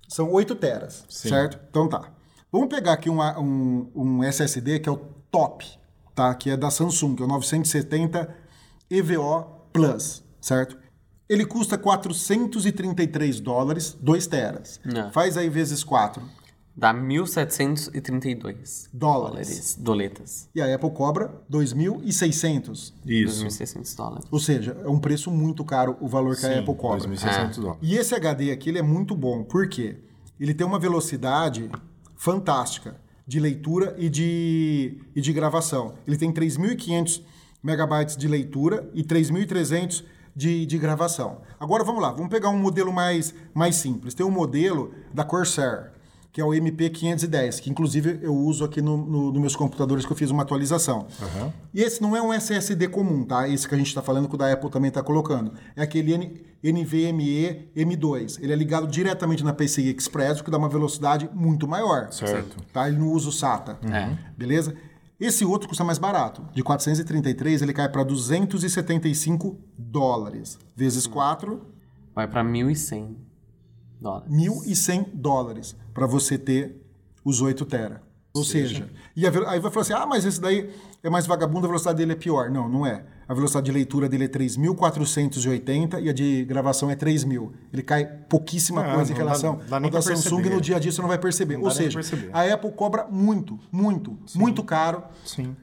São 0.09 0.29
8 0.31 0.55
teras, 0.57 1.05
Sim. 1.09 1.29
certo? 1.31 1.59
Então 1.71 1.89
tá. 1.89 2.11
Vamos 2.51 2.69
pegar 2.69 2.93
aqui 2.95 3.09
uma- 3.09 3.39
um, 3.39 3.89
um 3.95 4.25
SSD 4.25 4.81
que 4.81 4.89
é 4.89 4.93
o 4.93 5.22
top, 5.33 5.67
tá? 6.15 6.33
Que 6.35 6.51
é 6.51 6.57
da 6.57 6.71
Samsung, 6.71 7.17
que 7.17 7.23
é 7.23 7.25
o 7.25 7.29
970 7.29 8.33
EVO 8.89 9.47
Plus, 9.73 10.23
certo? 10.41 10.79
Ele 11.29 11.47
custa 11.47 11.79
433 11.79 13.41
dólares, 13.41 13.97
2 14.01 14.27
teras. 14.27 14.79
Não. 14.85 15.11
Faz 15.11 15.39
aí 15.39 15.49
vezes 15.49 15.83
4. 15.83 16.23
Dá 16.75 16.93
1.732 16.95 18.89
Dólares. 18.93 19.77
Doletas. 19.79 20.49
E 20.55 20.61
a 20.61 20.75
Apple 20.75 20.91
cobra 20.91 21.43
2.600. 21.51 22.95
Isso. 23.05 23.45
2.600 23.45 23.97
dólares. 23.97 24.27
Ou 24.31 24.39
seja, 24.39 24.77
é 24.83 24.89
um 24.89 24.99
preço 24.99 25.31
muito 25.31 25.65
caro 25.65 25.99
o 26.01 26.09
valor 26.09 26.35
que 26.37 26.47
a 26.47 26.59
Apple 26.59 26.75
cobra. 26.75 27.07
2.600 27.09 27.57
dólares. 27.57 27.81
E 27.83 27.97
esse 27.97 28.15
HD 28.15 28.51
aqui 28.51 28.71
ele 28.71 28.79
é 28.79 28.83
muito 28.83 29.15
bom. 29.15 29.45
Por 29.45 29.69
quê? 29.69 29.99
Ele 30.41 30.55
tem 30.55 30.67
uma 30.67 30.79
velocidade 30.79 31.71
fantástica 32.17 32.97
de 33.33 33.41
leitura 33.41 33.95
e 33.97 34.11
de, 34.11 34.99
e 35.17 35.21
de 35.23 35.33
gravação. 35.33 35.95
Ele 36.07 36.19
tem 36.19 36.31
3.500 36.31 37.23
megabytes 37.63 38.15
de 38.15 38.29
leitura 38.29 38.87
e 38.93 39.03
3.300 39.03 40.05
de, 40.37 40.67
de 40.67 40.77
gravação. 40.77 41.41
Agora 41.59 41.83
vamos 41.83 42.03
lá, 42.03 42.13
vamos 42.13 42.29
pegar 42.29 42.51
um 42.51 42.59
modelo 42.59 42.93
mais, 42.93 43.35
mais 43.55 43.77
simples. 43.77 44.13
Tem 44.13 44.27
um 44.27 44.31
modelo 44.31 44.93
da 45.15 45.25
Corsair, 45.25 45.93
que 46.33 46.41
é 46.41 46.45
o 46.45 46.49
MP510, 46.49 47.61
que 47.61 47.69
inclusive 47.71 48.19
eu 48.23 48.35
uso 48.35 48.65
aqui 48.65 48.81
no, 48.81 48.97
no, 48.97 49.31
nos 49.33 49.41
meus 49.41 49.55
computadores 49.55 50.07
que 50.07 50.13
eu 50.13 50.17
fiz 50.17 50.31
uma 50.31 50.43
atualização. 50.45 51.07
Aham. 51.21 51.53
E 51.75 51.83
esse 51.83 52.01
não 52.01 52.17
é 52.17 52.23
um 52.23 52.33
SSD 52.33 52.89
comum, 52.89 53.23
tá? 53.25 53.47
Esse 53.47 53.69
que 53.69 53.75
a 53.75 53.79
gente 53.79 53.89
está 53.89 54.01
falando 54.01 54.27
que 54.29 54.35
o 54.35 54.39
da 54.39 54.51
Apple 54.51 54.71
também 54.71 54.89
está 54.89 55.03
colocando. 55.03 55.53
É 55.77 55.83
aquele 55.83 56.15
N- 56.15 56.41
NVMe 56.65 57.71
M2. 57.77 58.39
Ele 58.43 58.53
é 58.53 58.57
ligado 58.57 58.87
diretamente 58.87 59.45
na 59.45 59.53
PCI 59.53 59.95
Express, 59.95 60.41
o 60.41 60.45
que 60.45 60.51
dá 60.51 60.57
uma 60.57 60.71
velocidade 60.71 61.29
muito 61.35 61.69
maior. 61.69 62.11
Certo. 62.11 62.57
Tá? 62.73 62.89
Ele 62.89 62.99
não 62.99 63.13
usa 63.13 63.29
o 63.29 63.33
SATA. 63.33 63.79
É. 63.93 64.17
Beleza? 64.37 64.75
Esse 65.21 65.45
outro 65.45 65.69
custa 65.69 65.85
mais 65.85 65.99
barato. 65.99 66.43
De 66.55 66.63
433, 66.63 67.61
ele 67.63 67.73
cai 67.75 67.89
para 67.91 68.03
275 68.05 69.59
dólares. 69.79 70.59
Vezes 70.75 71.07
4, 71.07 71.61
Vai 72.15 72.27
pra 72.29 72.43
1.100 72.45 73.17
dólares. 74.03 74.31
1.100 74.31 75.07
dólares 75.15 75.77
para 75.95 76.07
você 76.07 76.37
ter 76.37 76.83
os 77.25 77.41
8 77.41 77.65
tera. 77.65 78.03
Ou 78.35 78.45
seja, 78.45 78.89
e 79.15 79.27
a 79.27 79.31
ve- 79.31 79.45
aí 79.47 79.61
vai 79.61 79.71
falar 79.71 79.83
assim: 79.83 79.93
ah, 79.93 80.07
mas 80.07 80.25
esse 80.25 80.41
daí 80.41 80.71
é 81.03 81.11
mais 81.11 81.27
vagabundo, 81.27 81.67
a 81.67 81.69
velocidade 81.69 81.99
dele 81.99 82.13
é 82.13 82.17
pior. 82.17 82.51
Não, 82.51 82.67
não 82.67 82.87
é. 82.87 83.05
A 83.29 83.35
velocidade 83.35 83.67
de 83.67 83.73
leitura 83.73 84.09
dele 84.09 84.25
é 84.25 84.29
3.480 84.29 86.03
e 86.03 86.09
a 86.09 86.13
de 86.15 86.45
gravação 86.47 86.91
é 86.91 86.97
3.000. 86.97 87.51
Ele 87.73 87.83
cai 87.83 88.07
pouquíssima 88.07 88.83
Não, 88.83 88.95
coisa 88.95 89.13
em 89.13 89.15
não 89.15 89.19
dá- 89.19 89.25
relação 89.25 89.61
dá 89.69 89.77
ao 89.77 89.91
da 89.91 90.03
Samsung 90.03 90.37
perceber. 90.37 90.55
no 90.55 90.61
dia 90.61 90.77
a 90.77 90.79
dia 90.79 90.93
você 90.93 91.01
não 91.03 91.09
vai 91.09 91.19
perceber. 91.19 91.57
Não 91.57 91.65
Ou 91.65 91.71
seja, 91.71 91.95
perceber. 91.99 92.31
a 92.33 92.55
Apple 92.55 92.73
cobra 92.73 93.07
muito, 93.11 93.59
muito, 93.71 94.19
muito 94.35 94.63
caro. 94.65 95.03
Sim. 95.25 95.55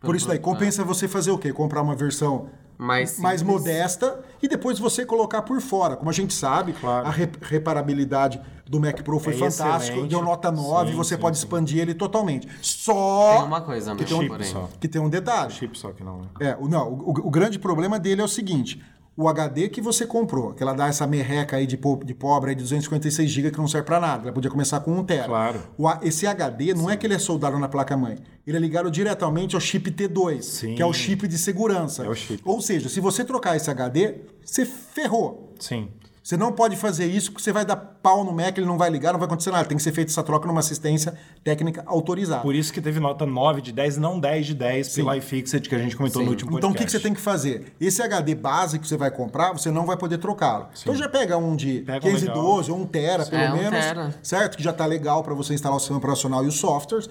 Por 0.00 0.16
isso 0.16 0.26
daí, 0.26 0.38
compensa 0.38 0.82
você 0.84 1.06
fazer 1.06 1.30
o 1.30 1.38
quê? 1.38 1.52
Comprar 1.52 1.82
uma 1.82 1.94
versão 1.94 2.48
Mais 2.78 3.18
mais 3.18 3.42
modesta 3.42 4.20
e 4.42 4.48
depois 4.48 4.78
você 4.78 5.04
colocar 5.04 5.42
por 5.42 5.60
fora. 5.60 5.96
Como 5.96 6.08
a 6.08 6.12
gente 6.12 6.32
sabe, 6.32 6.72
Claro. 6.72 7.06
a 7.06 7.10
re- 7.10 7.28
reparabilidade 7.42 8.40
do 8.66 8.80
Mac 8.80 9.02
Pro 9.02 9.18
foi 9.18 9.34
É 9.34 9.36
fantástico, 9.36 9.92
excelente. 9.96 10.10
deu 10.10 10.22
nota 10.22 10.50
9, 10.50 10.90
Sim, 10.92 10.96
você 10.96 11.14
sim, 11.16 11.20
pode 11.20 11.36
sim. 11.36 11.44
expandir 11.44 11.78
ele 11.80 11.92
totalmente. 11.94 12.48
Só 12.62 13.34
Tem 13.36 13.44
uma 13.46 13.60
coisa 13.60 13.94
que 13.94 14.02
mesmo, 14.02 14.38
tem 14.38 14.56
um, 14.56 14.66
que 14.80 14.88
tem 14.88 15.00
um 15.02 15.08
detalhe. 15.10 15.52
Chip 15.52 15.76
só 15.78 15.92
que 15.92 16.02
não, 16.02 16.18
né? 16.22 16.28
É, 16.40 16.56
o, 16.58 16.68
não, 16.68 16.88
o, 16.90 17.10
o 17.10 17.30
grande 17.30 17.58
problema 17.58 17.98
dele 17.98 18.22
é 18.22 18.24
o 18.24 18.28
seguinte: 18.28 18.82
o 19.22 19.28
HD 19.28 19.68
que 19.68 19.80
você 19.80 20.06
comprou, 20.06 20.52
que 20.54 20.62
ela 20.62 20.72
dá 20.72 20.86
essa 20.88 21.06
merreca 21.06 21.56
aí 21.56 21.66
de, 21.66 21.76
po- 21.76 22.00
de 22.04 22.14
pobre 22.14 22.50
aí 22.50 22.56
de 22.56 22.62
256 22.62 23.30
GB 23.30 23.50
que 23.50 23.58
não 23.58 23.68
serve 23.68 23.86
pra 23.86 24.00
nada, 24.00 24.24
ela 24.24 24.32
podia 24.32 24.50
começar 24.50 24.80
com 24.80 24.92
1 24.98 25.04
tera. 25.04 25.24
Claro. 25.24 25.60
Esse 26.02 26.26
HD 26.26 26.74
não 26.74 26.88
é 26.88 26.96
que 26.96 27.06
ele 27.06 27.14
é 27.14 27.18
soldado 27.18 27.58
na 27.58 27.68
placa-mãe, 27.68 28.18
ele 28.46 28.56
é 28.56 28.60
ligado 28.60 28.90
diretamente 28.90 29.54
ao 29.54 29.60
chip 29.60 29.90
T2, 29.90 30.42
Sim. 30.42 30.74
que 30.74 30.82
é 30.82 30.86
o 30.86 30.92
chip 30.92 31.28
de 31.28 31.36
segurança. 31.38 32.04
É 32.04 32.08
o 32.08 32.14
chip. 32.14 32.40
Ou 32.44 32.60
seja, 32.60 32.88
se 32.88 33.00
você 33.00 33.24
trocar 33.24 33.56
esse 33.56 33.70
HD, 33.70 34.14
você 34.44 34.64
ferrou. 34.64 35.54
Sim. 35.58 35.88
Você 36.22 36.36
não 36.36 36.52
pode 36.52 36.76
fazer 36.76 37.06
isso 37.06 37.32
porque 37.32 37.42
você 37.42 37.52
vai 37.52 37.64
dar 37.64 37.76
pau 37.76 38.22
no 38.24 38.32
Mac, 38.32 38.56
ele 38.56 38.66
não 38.66 38.76
vai 38.76 38.90
ligar, 38.90 39.12
não 39.12 39.18
vai 39.18 39.26
acontecer 39.26 39.50
nada. 39.50 39.64
Tem 39.66 39.76
que 39.76 39.82
ser 39.82 39.92
feita 39.92 40.10
essa 40.10 40.22
troca 40.22 40.46
numa 40.46 40.60
assistência 40.60 41.14
técnica 41.42 41.82
autorizada. 41.86 42.42
Por 42.42 42.54
isso 42.54 42.72
que 42.72 42.80
teve 42.80 43.00
nota 43.00 43.24
9 43.24 43.60
de 43.62 43.72
10, 43.72 43.96
não 43.96 44.20
10 44.20 44.46
de 44.46 44.54
10 44.54 44.94
pelo 44.94 45.14
iFixit 45.14 45.68
que 45.68 45.74
a 45.74 45.78
gente 45.78 45.96
comentou 45.96 46.20
Sim. 46.20 46.26
no 46.26 46.30
último 46.32 46.58
Então 46.58 46.70
o 46.70 46.72
que, 46.72 46.78
que 46.80 46.84
podcast. 46.84 46.98
você 46.98 47.02
tem 47.02 47.14
que 47.14 47.20
fazer? 47.20 47.72
Esse 47.80 48.02
HD 48.02 48.34
base 48.34 48.78
que 48.78 48.86
você 48.86 48.96
vai 48.98 49.10
comprar, 49.10 49.52
você 49.52 49.70
não 49.70 49.86
vai 49.86 49.96
poder 49.96 50.18
trocá-lo. 50.18 50.68
Então 50.80 50.94
já 50.94 51.08
pega 51.08 51.36
um 51.38 51.56
de 51.56 51.80
Pega 51.80 52.06
um 52.06 52.10
512 52.12 52.70
ou 52.70 52.78
1 52.78 52.86
tera, 52.86 53.24
pelo 53.26 53.42
É, 53.42 53.50
um 53.52 53.56
menos, 53.56 53.80
tera. 53.84 54.14
certo? 54.22 54.56
Que 54.58 54.62
já 54.62 54.72
tá 54.72 54.84
legal 54.86 55.22
para 55.24 55.34
você 55.34 55.54
instalar 55.54 55.76
o 55.76 55.80
sistema 55.80 55.98
operacional 55.98 56.44
e 56.44 56.48
os 56.48 56.56
softwares. 56.58 57.08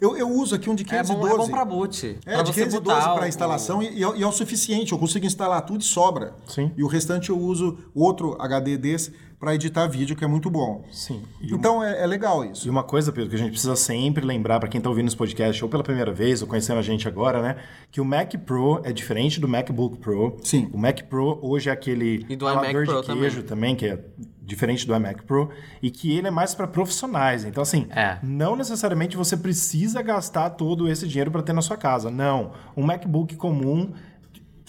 Eu, 0.00 0.16
eu 0.16 0.28
uso 0.28 0.54
aqui 0.56 0.68
um 0.68 0.74
de 0.74 0.82
É 0.82 1.02
512. 1.02 1.14
bom, 1.20 1.28
é 1.28 1.36
bom 1.46 1.48
pra 1.48 1.64
boot. 1.64 2.18
É, 2.26 2.34
pra 2.34 2.42
de 2.42 2.52
você 2.52 2.64
512 2.64 2.98
botar 3.00 3.14
para 3.14 3.24
o- 3.24 3.28
instalação 3.28 3.82
e, 3.82 3.98
e 4.00 4.04
é, 4.04 4.16
e 4.16 4.22
é 4.22 4.26
o 4.26 4.32
suficiente. 4.32 4.92
Eu 4.92 4.98
consigo 4.98 5.24
instalar 5.24 5.62
tudo 5.62 5.80
e 5.80 5.84
sobra. 5.84 6.34
Sim. 6.46 6.72
E 6.76 6.82
o 6.82 6.86
restante 6.86 7.30
eu 7.30 7.38
uso 7.38 7.78
outro 7.94 8.36
HD 8.48 8.76
desse 8.76 9.12
para 9.38 9.54
editar 9.54 9.86
vídeo, 9.86 10.16
que 10.16 10.24
é 10.24 10.26
muito 10.26 10.50
bom. 10.50 10.84
Sim. 10.90 11.22
E 11.40 11.54
Então 11.54 11.82
é, 11.82 12.02
é 12.02 12.06
legal 12.06 12.44
isso. 12.44 12.66
E 12.66 12.70
uma 12.70 12.82
coisa, 12.82 13.12
Pedro, 13.12 13.30
que 13.30 13.36
a 13.36 13.38
gente 13.38 13.52
precisa 13.52 13.76
sempre 13.76 14.26
lembrar 14.26 14.58
para 14.58 14.68
quem 14.68 14.78
está 14.78 14.90
ouvindo 14.90 15.06
esse 15.06 15.16
podcast 15.16 15.62
ou 15.62 15.70
pela 15.70 15.84
primeira 15.84 16.12
vez 16.12 16.42
ou 16.42 16.48
conhecendo 16.48 16.78
a 16.78 16.82
gente 16.82 17.06
agora, 17.06 17.40
né? 17.40 17.56
Que 17.90 18.00
o 18.00 18.04
Mac 18.04 18.34
Pro 18.44 18.80
é 18.82 18.92
diferente 18.92 19.38
do 19.38 19.46
MacBook 19.46 19.98
Pro. 19.98 20.36
Sim. 20.42 20.68
O 20.72 20.76
Mac 20.78 21.02
Pro 21.02 21.38
hoje 21.40 21.68
é 21.70 21.72
aquele 21.72 22.26
E 22.28 22.34
do 22.34 22.50
iMac 22.50 22.66
de 22.66 22.84
Pro 22.84 23.02
queijo 23.04 23.42
também. 23.44 23.76
que 23.76 23.86
é 23.86 24.04
diferente 24.42 24.86
do 24.86 24.96
iMac 24.96 25.22
Pro, 25.24 25.50
e 25.82 25.90
que 25.90 26.16
ele 26.16 26.26
é 26.26 26.30
mais 26.30 26.54
para 26.54 26.66
profissionais. 26.66 27.44
Então, 27.44 27.62
assim, 27.62 27.86
É. 27.90 28.18
não 28.22 28.56
necessariamente 28.56 29.14
você 29.14 29.36
precisa 29.36 30.00
gastar 30.02 30.50
todo 30.50 30.88
esse 30.88 31.06
dinheiro 31.06 31.30
para 31.30 31.42
ter 31.42 31.52
na 31.52 31.60
sua 31.60 31.76
casa. 31.76 32.10
Não. 32.10 32.52
Um 32.76 32.82
MacBook 32.82 33.36
comum 33.36 33.92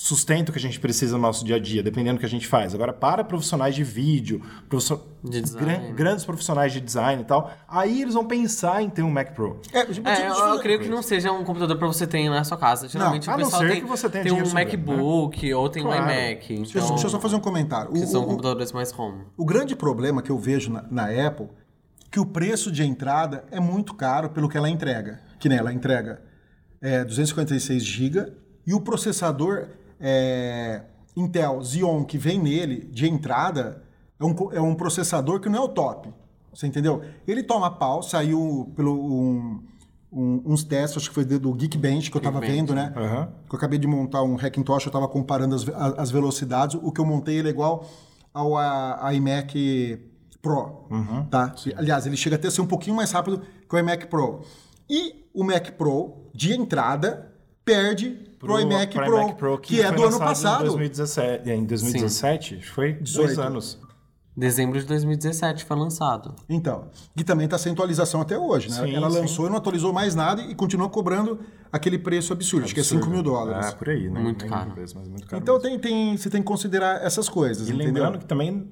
sustenta 0.02 0.50
o 0.50 0.54
que 0.54 0.58
a 0.58 0.62
gente 0.62 0.80
precisa 0.80 1.18
no 1.18 1.22
nosso 1.22 1.44
dia 1.44 1.58
a 1.58 1.60
dia, 1.60 1.84
dependendo 1.84 2.16
do 2.18 2.20
que 2.22 2.26
a 2.26 2.30
gente 2.30 2.48
faz. 2.48 2.74
Agora, 2.74 2.94
para 2.94 3.22
profissionais 3.22 3.76
de 3.76 3.84
vídeo, 3.84 4.42
profissio- 4.70 5.02
De 5.22 5.42
gran- 5.42 5.92
grandes 5.94 6.24
profissionais 6.24 6.72
de 6.72 6.80
design 6.80 7.22
e 7.22 7.26
tal, 7.26 7.52
aí 7.68 8.02
eles 8.02 8.14
vão 8.14 8.26
pensar 8.26 8.82
em 8.82 8.90
ter 8.90 9.04
um 9.04 9.12
Mac 9.12 9.34
Pro. 9.34 9.60
É, 9.74 9.84
deixa- 9.86 10.02
É, 10.06 10.30
eu, 10.30 10.34
eu 10.34 10.54
eu 10.54 10.60
creio 10.62 10.80
que 10.80 10.88
não 10.88 11.04
seja 11.04 11.34
um 11.34 11.44
computador 11.44 11.78
pra 11.78 11.86
você 11.86 12.08
ter 12.08 12.30
na 12.30 12.46
sua 12.46 12.58
casa. 12.58 12.88
Geralmente 12.88 13.30
a 13.30 13.34
o 13.36 13.38
não 13.38 13.44
pessoal 13.44 13.62
ser 13.64 13.70
tem, 13.72 13.82
que 13.82 13.88
você 13.88 14.10
tenha 14.10 14.24
tem 14.24 14.32
um 14.32 14.46
sobrando, 14.46 14.54
MacBook 14.56 15.54
ou 15.54 15.68
tem 15.70 15.84
Claro. 15.84 16.02
um 16.02 16.06
iMac. 16.10 16.48
Deixa, 16.48 16.78
eu- 16.78 16.82
Então, 16.82 16.90
deixa 16.96 17.06
eu 17.08 17.10
só 17.10 17.20
fazer 17.20 17.36
um 17.36 17.40
comentário. 17.42 17.92
que 17.92 18.00
O- 18.00 18.08
são 18.08 18.24
o- 18.24 18.26
computadores 18.28 18.72
mais 18.72 18.98
home. 18.98 19.26
O 19.36 19.44
grande 19.46 19.76
problema 19.76 20.22
que 20.22 20.30
eu 20.32 20.40
vejo 20.40 20.72
na, 20.72 20.86
na 20.90 21.28
Apple 21.28 21.50
que 22.10 22.22
o 22.22 22.26
preço 22.26 22.72
de 22.72 22.84
entrada 22.84 23.44
é 23.52 23.60
muito 23.60 23.94
caro 23.94 24.30
pelo 24.30 24.48
que 24.48 24.58
ela 24.58 24.70
entrega. 24.70 25.20
Que 25.38 25.50
nem 25.50 25.58
ela 25.58 25.74
entrega 25.74 26.22
é, 26.82 27.04
256 27.04 27.84
GB 27.84 28.32
e 28.66 28.74
o 28.74 28.80
processador 28.80 29.68
é, 30.00 30.84
Intel 31.16 31.62
Xeon 31.64 32.04
que 32.06 32.18
vem 32.18 32.40
nele 32.40 32.86
de 32.92 33.08
entrada 33.08 33.84
é 34.20 34.24
um, 34.24 34.36
é 34.54 34.62
um 34.62 34.76
processador 34.76 35.40
que 35.40 35.50
não 35.50 35.60
é 35.60 35.62
o 35.62 35.68
top. 35.70 36.14
Você 36.54 36.66
entendeu? 36.68 37.02
Ele 37.28 37.44
toma 37.44 37.70
pau, 37.72 38.02
saiu 38.02 38.72
pelo 38.76 38.94
um- 38.94 39.64
um- 40.12 40.42
uns 40.46 40.64
testes, 40.64 40.98
acho 40.98 41.10
que 41.10 41.16
foi 41.16 41.24
do 41.26 41.54
Geekbench 41.54 42.10
que 42.10 42.18
eu 42.18 42.20
estava 42.20 42.40
vendo, 42.40 42.74
né? 42.74 42.92
Aham. 42.96 43.30
que 43.48 43.54
eu 43.54 43.58
acabei 43.58 43.78
de 43.78 43.86
montar 43.88 44.24
um 44.24 44.36
Hackintosh, 44.36 44.86
eu 44.86 44.90
estava 44.90 45.08
comparando 45.08 45.56
as, 45.56 45.68
a- 45.70 46.02
as 46.02 46.10
velocidades. 46.12 46.80
O 46.82 46.92
que 46.92 47.00
eu 47.00 47.06
montei 47.06 47.36
ele 47.38 47.48
é 47.50 47.52
igual 47.52 47.88
ao 48.34 48.58
a- 48.58 49.14
iMac 49.14 50.06
Pro, 50.42 50.86
tá? 51.30 51.54
Aliás, 51.76 52.06
ele 52.08 52.16
chega 52.16 52.38
até 52.38 52.48
a 52.48 52.52
ser 52.52 52.62
um 52.62 52.66
pouquinho 52.68 52.96
mais 52.96 53.12
rápido 53.12 53.42
que 53.68 53.76
o 53.76 53.78
iMac 53.78 54.08
Pro. 54.08 54.40
E 54.90 55.26
o 55.34 55.44
Mac 55.44 55.72
Pro, 55.72 56.30
de 56.34 56.54
entrada, 56.54 57.32
perde 57.64 58.18
pro, 58.40 58.60
iMac 58.60 58.94
pro 58.94 59.06
Pro, 59.06 59.36
Pro, 59.36 59.58
que, 59.60 59.82
é 59.82 59.88
foi 59.88 59.96
do 59.98 60.04
ano 60.06 60.20
passado. 60.20 60.64
Em 60.64 60.68
2017, 60.68 61.50
em 61.50 61.66
2017 61.66 62.56
acho 62.56 62.64
que 62.64 62.70
foi? 62.72 62.94
18. 62.94 63.26
Dois 63.26 63.40
anos. 63.40 63.80
Dezembro 64.38 64.80
de 64.80 64.86
2017 64.86 65.66
foi 65.66 65.76
lançado. 65.78 66.34
Então, 66.48 66.88
que 67.16 67.26
também 67.26 67.44
está 67.44 67.58
sem 67.58 67.74
atualização 67.74 68.22
até 68.22 68.38
hoje, 68.38 68.70
né? 68.70 68.86
Sim, 68.86 68.96
Ela 68.96 69.12
sim. 69.12 69.20
lançou 69.20 69.48
e 69.48 69.50
não 69.50 69.58
atualizou 69.58 69.92
mais 69.92 70.16
nada 70.16 70.42
e 70.42 70.56
continua 70.56 70.88
cobrando 70.88 71.40
aquele 71.72 72.00
preço 72.00 72.32
absurdo, 72.32 72.64
acho 72.64 72.74
que 72.74 72.80
é 72.80 72.84
5 72.84 73.10
mil 73.10 73.22
dólares. 73.22 73.68
Ah, 73.68 73.72
por 73.74 73.90
aí, 73.90 74.10
né? 74.10 74.18
Muito 74.18 74.44
Nem 74.44 74.50
caro. 74.50 74.72
mas 74.78 74.94
muito 74.94 75.28
caro 75.28 75.42
Então 75.42 75.60
tem, 75.60 75.78
tem, 75.78 76.16
você 76.16 76.30
tem 76.30 76.42
que 76.42 76.48
considerar 76.48 77.04
essas 77.04 77.28
coisas, 77.28 77.68
E 77.68 77.74
entendeu? 77.74 77.88
lembrando 77.88 78.20
que 78.20 78.26
também 78.26 78.72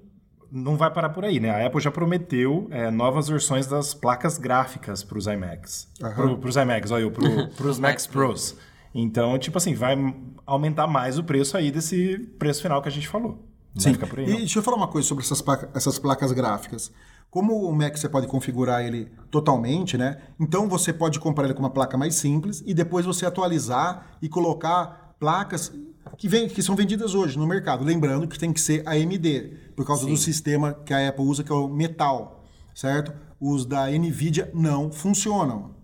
não 0.49 0.77
vai 0.77 0.89
parar 0.89 1.10
por 1.10 1.25
aí, 1.25 1.39
né? 1.39 1.49
A 1.49 1.67
Apple 1.67 1.82
já 1.82 1.91
prometeu 1.91 2.67
é, 2.71 2.89
novas 2.89 3.27
versões 3.27 3.67
das 3.67 3.93
placas 3.93 4.38
gráficas 4.38 5.03
para 5.03 5.17
os 5.17 5.27
iMacs. 5.27 5.89
Para 5.99 6.47
os 6.47 6.56
iMacs, 6.56 6.91
olha 6.91 7.01
eu, 7.01 7.12
para 7.12 7.67
os 7.67 7.77
Macs 7.77 8.08
Pros. 8.08 8.56
Então, 8.99 9.38
tipo 9.38 9.55
assim, 9.60 9.75
vai 9.75 9.95
aumentar 10.43 10.88
mais 10.88 11.19
o 11.19 11.23
preço 11.23 11.55
aí 11.55 11.71
desse 11.71 12.17
preço 12.39 12.63
final 12.63 12.81
que 12.81 12.89
a 12.89 12.91
gente 12.91 13.07
falou. 13.07 13.45
Não 13.75 13.81
Sim. 13.83 13.89
aí, 13.91 14.33
e 14.33 14.38
deixa 14.38 14.57
eu 14.57 14.63
falar 14.63 14.75
uma 14.77 14.88
coisa 14.88 15.07
sobre 15.07 15.23
essas, 15.23 15.39
placa- 15.39 15.69
essas 15.75 15.99
placas 15.99 16.31
gráficas. 16.31 16.91
Como 17.29 17.69
o 17.69 17.75
Mac 17.75 17.95
você 17.95 18.10
pode 18.10 18.25
configurar 18.25 18.83
ele 18.83 19.12
totalmente, 19.29 19.99
né? 19.99 20.17
Então 20.39 20.67
você 20.67 20.91
pode 20.91 21.19
comprar 21.19 21.45
ele 21.45 21.53
com 21.53 21.60
uma 21.60 21.69
placa 21.69 21.95
mais 21.95 22.15
simples 22.15 22.63
e 22.65 22.73
depois 22.73 23.05
você 23.05 23.23
atualizar 23.27 24.17
e 24.19 24.27
colocar 24.27 25.15
placas 25.19 25.71
que, 26.17 26.27
vem, 26.27 26.47
que 26.47 26.63
são 26.63 26.75
vendidas 26.75 27.13
hoje 27.13 27.38
no 27.38 27.45
mercado. 27.45 27.83
Lembrando 27.83 28.27
que 28.27 28.39
tem 28.39 28.51
que 28.51 28.60
ser 28.60 28.81
AMD, 28.88 29.73
por 29.75 29.86
causa 29.86 30.07
do 30.07 30.17
sistema 30.17 30.73
que 30.73 30.91
a 30.91 31.10
Apple 31.10 31.23
usa, 31.25 31.43
que 31.43 31.51
é 31.51 31.55
o 31.55 31.67
Metal, 31.67 32.43
certo? 32.73 33.13
Os 33.39 33.63
da 33.63 33.91
NVIDIA 33.91 34.49
não 34.55 34.91
funcionam, 34.91 35.75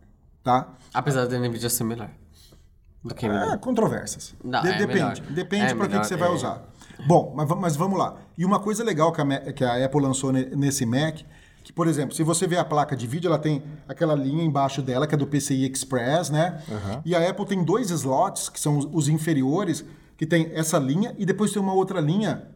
tá? 0.41 0.73
Apesar 0.91 1.27
da 1.27 1.37
NVIDIA 1.37 1.69
ser 1.69 1.83
melhor 1.83 2.09
do 3.03 3.13
que 3.13 3.25
É, 3.25 3.29
AMD. 3.29 3.57
controvérsias. 3.59 4.33
Não, 4.43 4.61
De- 4.61 4.69
é 4.69 4.77
depende. 4.77 4.93
melhor. 4.93 5.15
Depende 5.31 5.65
É 5.65 5.75
para 5.75 5.87
que, 5.87 5.99
que 5.99 6.07
você 6.07 6.15
vai 6.15 6.29
é. 6.29 6.31
usar. 6.31 6.63
Bom, 7.05 7.33
mas, 7.35 7.49
mas 7.49 7.75
vamos 7.75 7.97
lá. 7.99 8.15
E 8.37 8.45
uma 8.45 8.59
coisa 8.59 8.83
legal 8.83 9.11
que 9.11 9.19
a, 9.21 9.25
Ma- 9.25 9.39
que 9.39 9.63
a 9.63 9.83
Apple 9.85 10.01
lançou 10.01 10.31
ne- 10.31 10.45
nesse 10.55 10.85
Mac 10.85 11.19
Que, 11.63 11.71
por 11.71 11.87
exemplo, 11.87 12.13
se 12.13 12.23
você 12.23 12.45
vê 12.45 12.57
a 12.57 12.65
placa 12.65 12.93
de 12.93 13.07
vídeo, 13.07 13.29
ela 13.29 13.39
tem 13.39 13.63
aquela 13.87 14.15
linha 14.15 14.43
embaixo 14.43 14.81
dela, 14.81 15.07
que 15.07 15.15
é 15.15 15.17
do 15.17 15.25
PCI 15.25 15.65
Express, 15.71 16.29
né? 16.29 16.61
E 17.05 17.15
a 17.15 17.29
Apple 17.29 17.45
tem 17.45 17.63
dois 17.63 17.89
slots, 17.89 18.49
que 18.49 18.59
são 18.59 18.77
os- 18.77 18.87
os 18.91 19.07
inferiores, 19.07 19.83
que 20.17 20.25
tem 20.25 20.51
essa 20.53 20.77
linha 20.77 21.15
e 21.17 21.25
depois 21.25 21.53
tem 21.53 21.61
uma 21.61 21.73
outra 21.73 22.01
linha, 22.01 22.49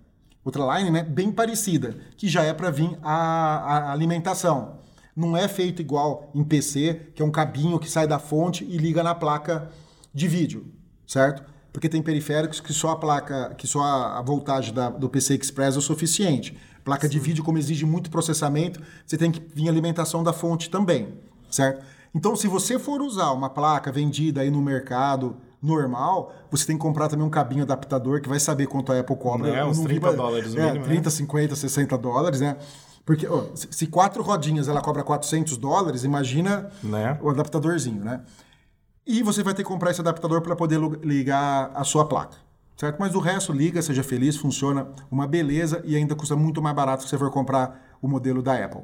outra 0.44 0.78
line, 0.78 0.92
né? 0.92 1.04
Bem 1.04 1.32
parecida, 1.32 1.96
que 2.18 2.28
já 2.28 2.44
é 2.44 2.54
para 2.54 2.70
vir 2.70 2.98
a, 3.02 3.14
a 3.88 3.92
alimentação. 3.94 4.80
Não 5.16 5.38
é 5.38 5.48
feito 5.48 5.82
igual 5.82 6.30
em 6.36 6.44
PC, 6.44 7.12
que 7.16 7.22
é 7.22 7.26
um 7.26 7.32
cabinho 7.32 7.80
que 7.80 7.90
sai 7.90 8.08
da 8.08 8.20
fonte 8.20 8.66
e 8.66 8.78
liga 8.78 9.02
na 9.04 9.16
placa 9.16 9.70
de 10.18 10.28
vídeo, 10.28 10.66
certo? 11.06 11.44
Porque 11.72 11.88
tem 11.88 12.02
periféricos 12.02 12.60
que 12.60 12.74
só 12.74 12.90
a 12.92 12.96
placa, 12.96 13.54
que 13.56 13.68
só 13.68 13.82
a 13.84 14.22
voltagem 14.22 14.74
da- 14.74 14.90
do 14.90 15.08
PC 15.08 15.36
Express 15.36 15.76
é 15.76 15.78
o 15.78 15.82
suficiente. 15.82 16.58
Placa 16.84 17.08
de 17.08 17.20
vídeo, 17.20 17.44
como 17.44 17.58
exige 17.60 17.86
muito 17.86 18.10
processamento, 18.10 18.82
você 19.06 19.16
tem 19.18 19.32
que 19.32 19.40
vir 19.54 19.70
alimentação 19.70 20.24
da 20.24 20.34
fonte 20.34 20.70
também, 20.70 21.14
certo? 21.52 21.86
Então, 22.16 22.36
se 22.36 22.48
você 22.48 22.80
for 22.80 23.02
usar 23.02 23.32
uma 23.32 23.50
placa 23.50 23.92
vendida 23.92 24.42
aí 24.42 24.50
no 24.50 24.62
mercado 24.62 25.36
normal, 25.62 26.34
você 26.50 26.66
tem 26.66 26.78
que 26.78 26.82
comprar 26.82 27.10
também 27.10 27.26
um 27.26 27.30
cabinho 27.30 27.62
adaptador 27.64 28.22
que 28.22 28.30
vai 28.30 28.40
saber 28.40 28.66
quanto 28.68 28.92
a 28.92 29.00
Apple 29.00 29.16
cobra. 29.18 29.50
É, 29.50 29.64
uns 29.66 29.78
não 29.78 29.84
vi 29.84 29.90
30 30.00 30.08
pra- 30.08 30.16
dólares 30.16 30.54
no 30.54 30.60
é, 30.62 30.66
mínimo, 30.66 30.86
né? 30.86 30.92
30, 30.92 31.10
50, 31.12 31.56
60 31.56 31.96
dólares, 31.98 32.40
né? 32.42 32.56
Porque 33.06 33.28
ó, 33.28 33.44
se 33.54 33.68
se 33.72 33.88
quatro 33.88 34.24
rodinhas 34.24 34.68
ela 34.68 34.82
cobra 34.82 35.04
400 35.04 35.58
dólares, 35.58 36.04
imagina 36.04 36.70
Né? 36.84 37.18
o 37.22 37.30
adaptadorzinho, 37.30 38.04
né? 38.04 38.22
E 39.08 39.24
você 39.24 39.42
vai 39.42 39.54
ter 39.54 39.64
que 39.64 39.70
comprar 39.70 39.92
esse 39.92 40.02
adaptador 40.02 40.42
para 40.42 40.54
poder 40.54 40.82
ligar 41.02 41.72
a 41.74 41.86
sua 41.86 42.06
placa, 42.06 42.36
certo? 42.76 42.98
Mas 43.00 43.16
o 43.16 43.20
resto 43.20 43.54
liga, 43.54 43.82
seja 43.82 44.04
feliz, 44.04 44.36
funciona 44.36 44.90
uma 45.10 45.26
beleza 45.26 45.82
e 45.86 45.96
ainda 45.96 46.14
custa 46.14 46.36
muito 46.36 46.62
mais 46.62 46.76
barato 46.76 47.04
se 47.04 47.10
você 47.10 47.18
for 47.18 47.32
comprar 47.32 47.98
o 48.02 48.08
modelo 48.08 48.42
da 48.44 48.54
Apple. 48.54 48.82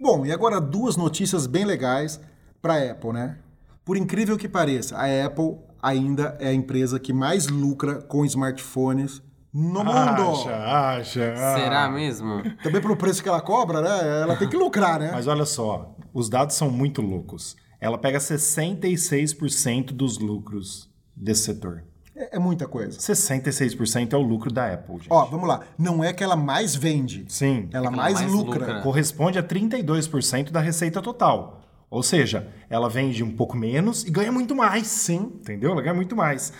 Bom, 0.00 0.24
e 0.24 0.32
agora 0.32 0.58
duas 0.58 0.96
notícias 0.96 1.46
bem 1.46 1.66
legais 1.66 2.18
para 2.62 2.74
a 2.76 2.92
Apple, 2.92 3.12
né? 3.12 3.36
Por 3.84 3.98
incrível 3.98 4.38
que 4.38 4.48
pareça, 4.48 4.96
a 4.96 5.26
Apple 5.26 5.58
ainda 5.82 6.34
é 6.40 6.48
a 6.48 6.54
empresa 6.54 6.98
que 6.98 7.12
mais 7.12 7.48
lucra 7.48 8.00
com 8.00 8.24
smartphones 8.24 9.22
no 9.52 9.84
mundo. 9.84 9.90
Acha, 9.92 10.56
acha. 10.56 11.36
Será 11.56 11.90
mesmo? 11.90 12.42
Também 12.62 12.80
pelo 12.80 12.96
preço 12.96 13.22
que 13.22 13.28
ela 13.28 13.42
cobra, 13.42 13.82
né? 13.82 14.22
Ela 14.22 14.34
tem 14.36 14.48
que 14.48 14.56
lucrar, 14.56 14.98
né? 14.98 15.10
Mas 15.12 15.26
olha 15.26 15.44
só, 15.44 15.94
os 16.14 16.30
dados 16.30 16.56
são 16.56 16.70
muito 16.70 17.02
loucos. 17.02 17.54
Ela 17.80 17.98
pega 17.98 18.18
66% 18.18 19.92
dos 19.92 20.18
lucros 20.18 20.88
desse 21.14 21.44
setor. 21.44 21.82
É, 22.16 22.36
é 22.36 22.38
muita 22.38 22.66
coisa. 22.68 22.98
66% 22.98 24.12
é 24.12 24.16
o 24.16 24.20
lucro 24.22 24.52
da 24.52 24.72
Apple, 24.72 24.96
gente. 24.98 25.08
Ó, 25.10 25.24
vamos 25.24 25.48
lá. 25.48 25.62
Não 25.76 26.02
é 26.02 26.12
que 26.12 26.22
ela 26.22 26.36
mais 26.36 26.74
vende. 26.74 27.24
Sim. 27.28 27.68
Ela 27.72 27.86
Ela 27.88 27.96
mais, 27.96 28.14
mais 28.20 28.32
lucra. 28.32 28.58
lucra. 28.60 28.80
Corresponde 28.82 29.38
a 29.38 29.42
32% 29.42 30.50
da 30.50 30.60
receita 30.60 31.02
total. 31.02 31.60
Ou 31.90 32.02
seja, 32.02 32.48
ela 32.70 32.88
vende 32.88 33.22
um 33.22 33.30
pouco 33.30 33.56
menos 33.56 34.04
e 34.04 34.10
ganha 34.10 34.32
muito 34.32 34.54
mais. 34.54 34.86
Sim. 34.86 35.32
Entendeu? 35.40 35.72
Ela 35.72 35.82
ganha 35.82 35.94
muito 35.94 36.14
mais. 36.16 36.52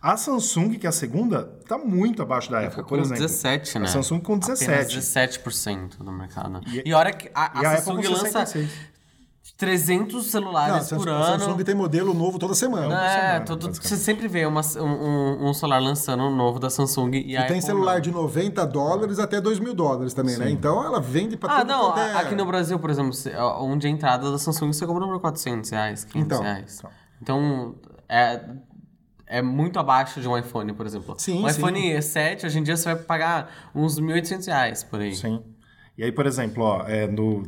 A 0.00 0.16
Samsung, 0.16 0.70
que 0.78 0.86
é 0.86 0.88
a 0.88 0.92
segunda, 0.92 1.44
tá 1.68 1.78
muito 1.78 2.22
abaixo 2.22 2.50
da 2.50 2.58
Apple, 2.58 2.70
Fica 2.70 2.82
por 2.82 2.98
com 2.98 3.04
exemplo. 3.04 3.22
17, 3.22 3.78
né? 3.78 3.84
A 3.84 3.88
Samsung 3.88 4.18
com 4.20 4.36
17. 4.36 4.64
Apenas 4.70 4.92
17% 4.92 5.98
do 5.98 6.10
mercado. 6.10 6.60
E- 6.66 6.82
E, 6.86 6.92
olha 6.92 7.12
que 7.12 7.30
a, 7.32 7.60
a 7.60 7.62
e 7.62 7.66
a 7.66 7.70
Apple 7.74 7.84
Samsung 7.84 8.02
com 8.02 8.08
lança 8.08 8.46
66. 8.46 8.70
300 9.62 10.12
Não, 10.12 10.20
a 10.20 10.24
celulares 10.24 10.86
Samsung, 10.88 11.04
por 11.04 11.08
a 11.08 11.12
ano. 11.12 11.38
Samsung 11.44 11.62
tem 11.64 11.74
modelo 11.74 12.12
novo 12.12 12.36
toda 12.36 12.52
semana. 12.52 12.92
É, 13.00 13.20
semana, 13.20 13.40
todo, 13.44 13.72
você 13.72 13.96
sempre 13.96 14.26
vê 14.26 14.44
uma- 14.44 14.60
um, 14.80 15.48
um- 15.48 15.54
celular 15.54 15.80
lançando 15.80 16.24
um 16.24 16.34
novo 16.34 16.58
da 16.58 16.68
Samsung 16.68 17.12
e, 17.14 17.18
E 17.18 17.22
tem 17.36 17.38
Apple 17.38 17.62
celular 17.62 17.94
não. 17.94 18.00
de 18.00 18.10
90 18.10 18.66
dólares 18.66 19.20
até 19.20 19.40
2 19.40 19.60
mil 19.60 19.72
dólares 19.72 20.12
também, 20.12 20.36
né? 20.36 20.50
Então 20.50 20.84
ela 20.84 21.00
vende 21.00 21.36
pra 21.36 21.52
Ah, 21.54 21.58
todo 21.58 21.68
não, 21.68 21.96
é- 21.96 22.14
aqui 22.16 22.34
no 22.34 22.44
Brasil, 22.44 22.76
por 22.76 22.90
exemplo, 22.90 23.12
onde 23.60 23.86
a 23.86 23.90
entrada 23.90 24.32
da 24.32 24.38
Samsung 24.38 24.72
você 24.72 24.84
compra 24.84 25.06
por 25.06 25.20
400 25.20 25.70
reais, 25.70 26.02
500 26.04 26.26
Então, 26.38 26.42
reais. 26.42 26.82
Então, 27.22 27.76
é, 28.08 28.40
é 29.28 29.42
muito 29.42 29.78
abaixo 29.78 30.20
de 30.20 30.26
um 30.28 30.36
iPhone, 30.36 30.72
por 30.72 30.86
exemplo. 30.86 31.14
Sim, 31.18 31.44
um 31.44 31.48
sim. 31.48 31.56
iPhone 31.56 32.02
7, 32.02 32.46
hoje 32.46 32.58
em 32.58 32.64
dia, 32.64 32.76
você 32.76 32.92
vai 32.92 32.96
pagar 33.02 33.70
uns 33.72 33.96
1.800 34.00 34.46
reais 34.48 34.82
por 34.82 35.00
aí. 35.00 35.14
Sim. 35.14 35.40
E 35.96 36.02
aí, 36.02 36.10
por 36.10 36.26
exemplo, 36.26 36.64
ó, 36.64 36.82
é, 36.88 37.06
no, 37.06 37.44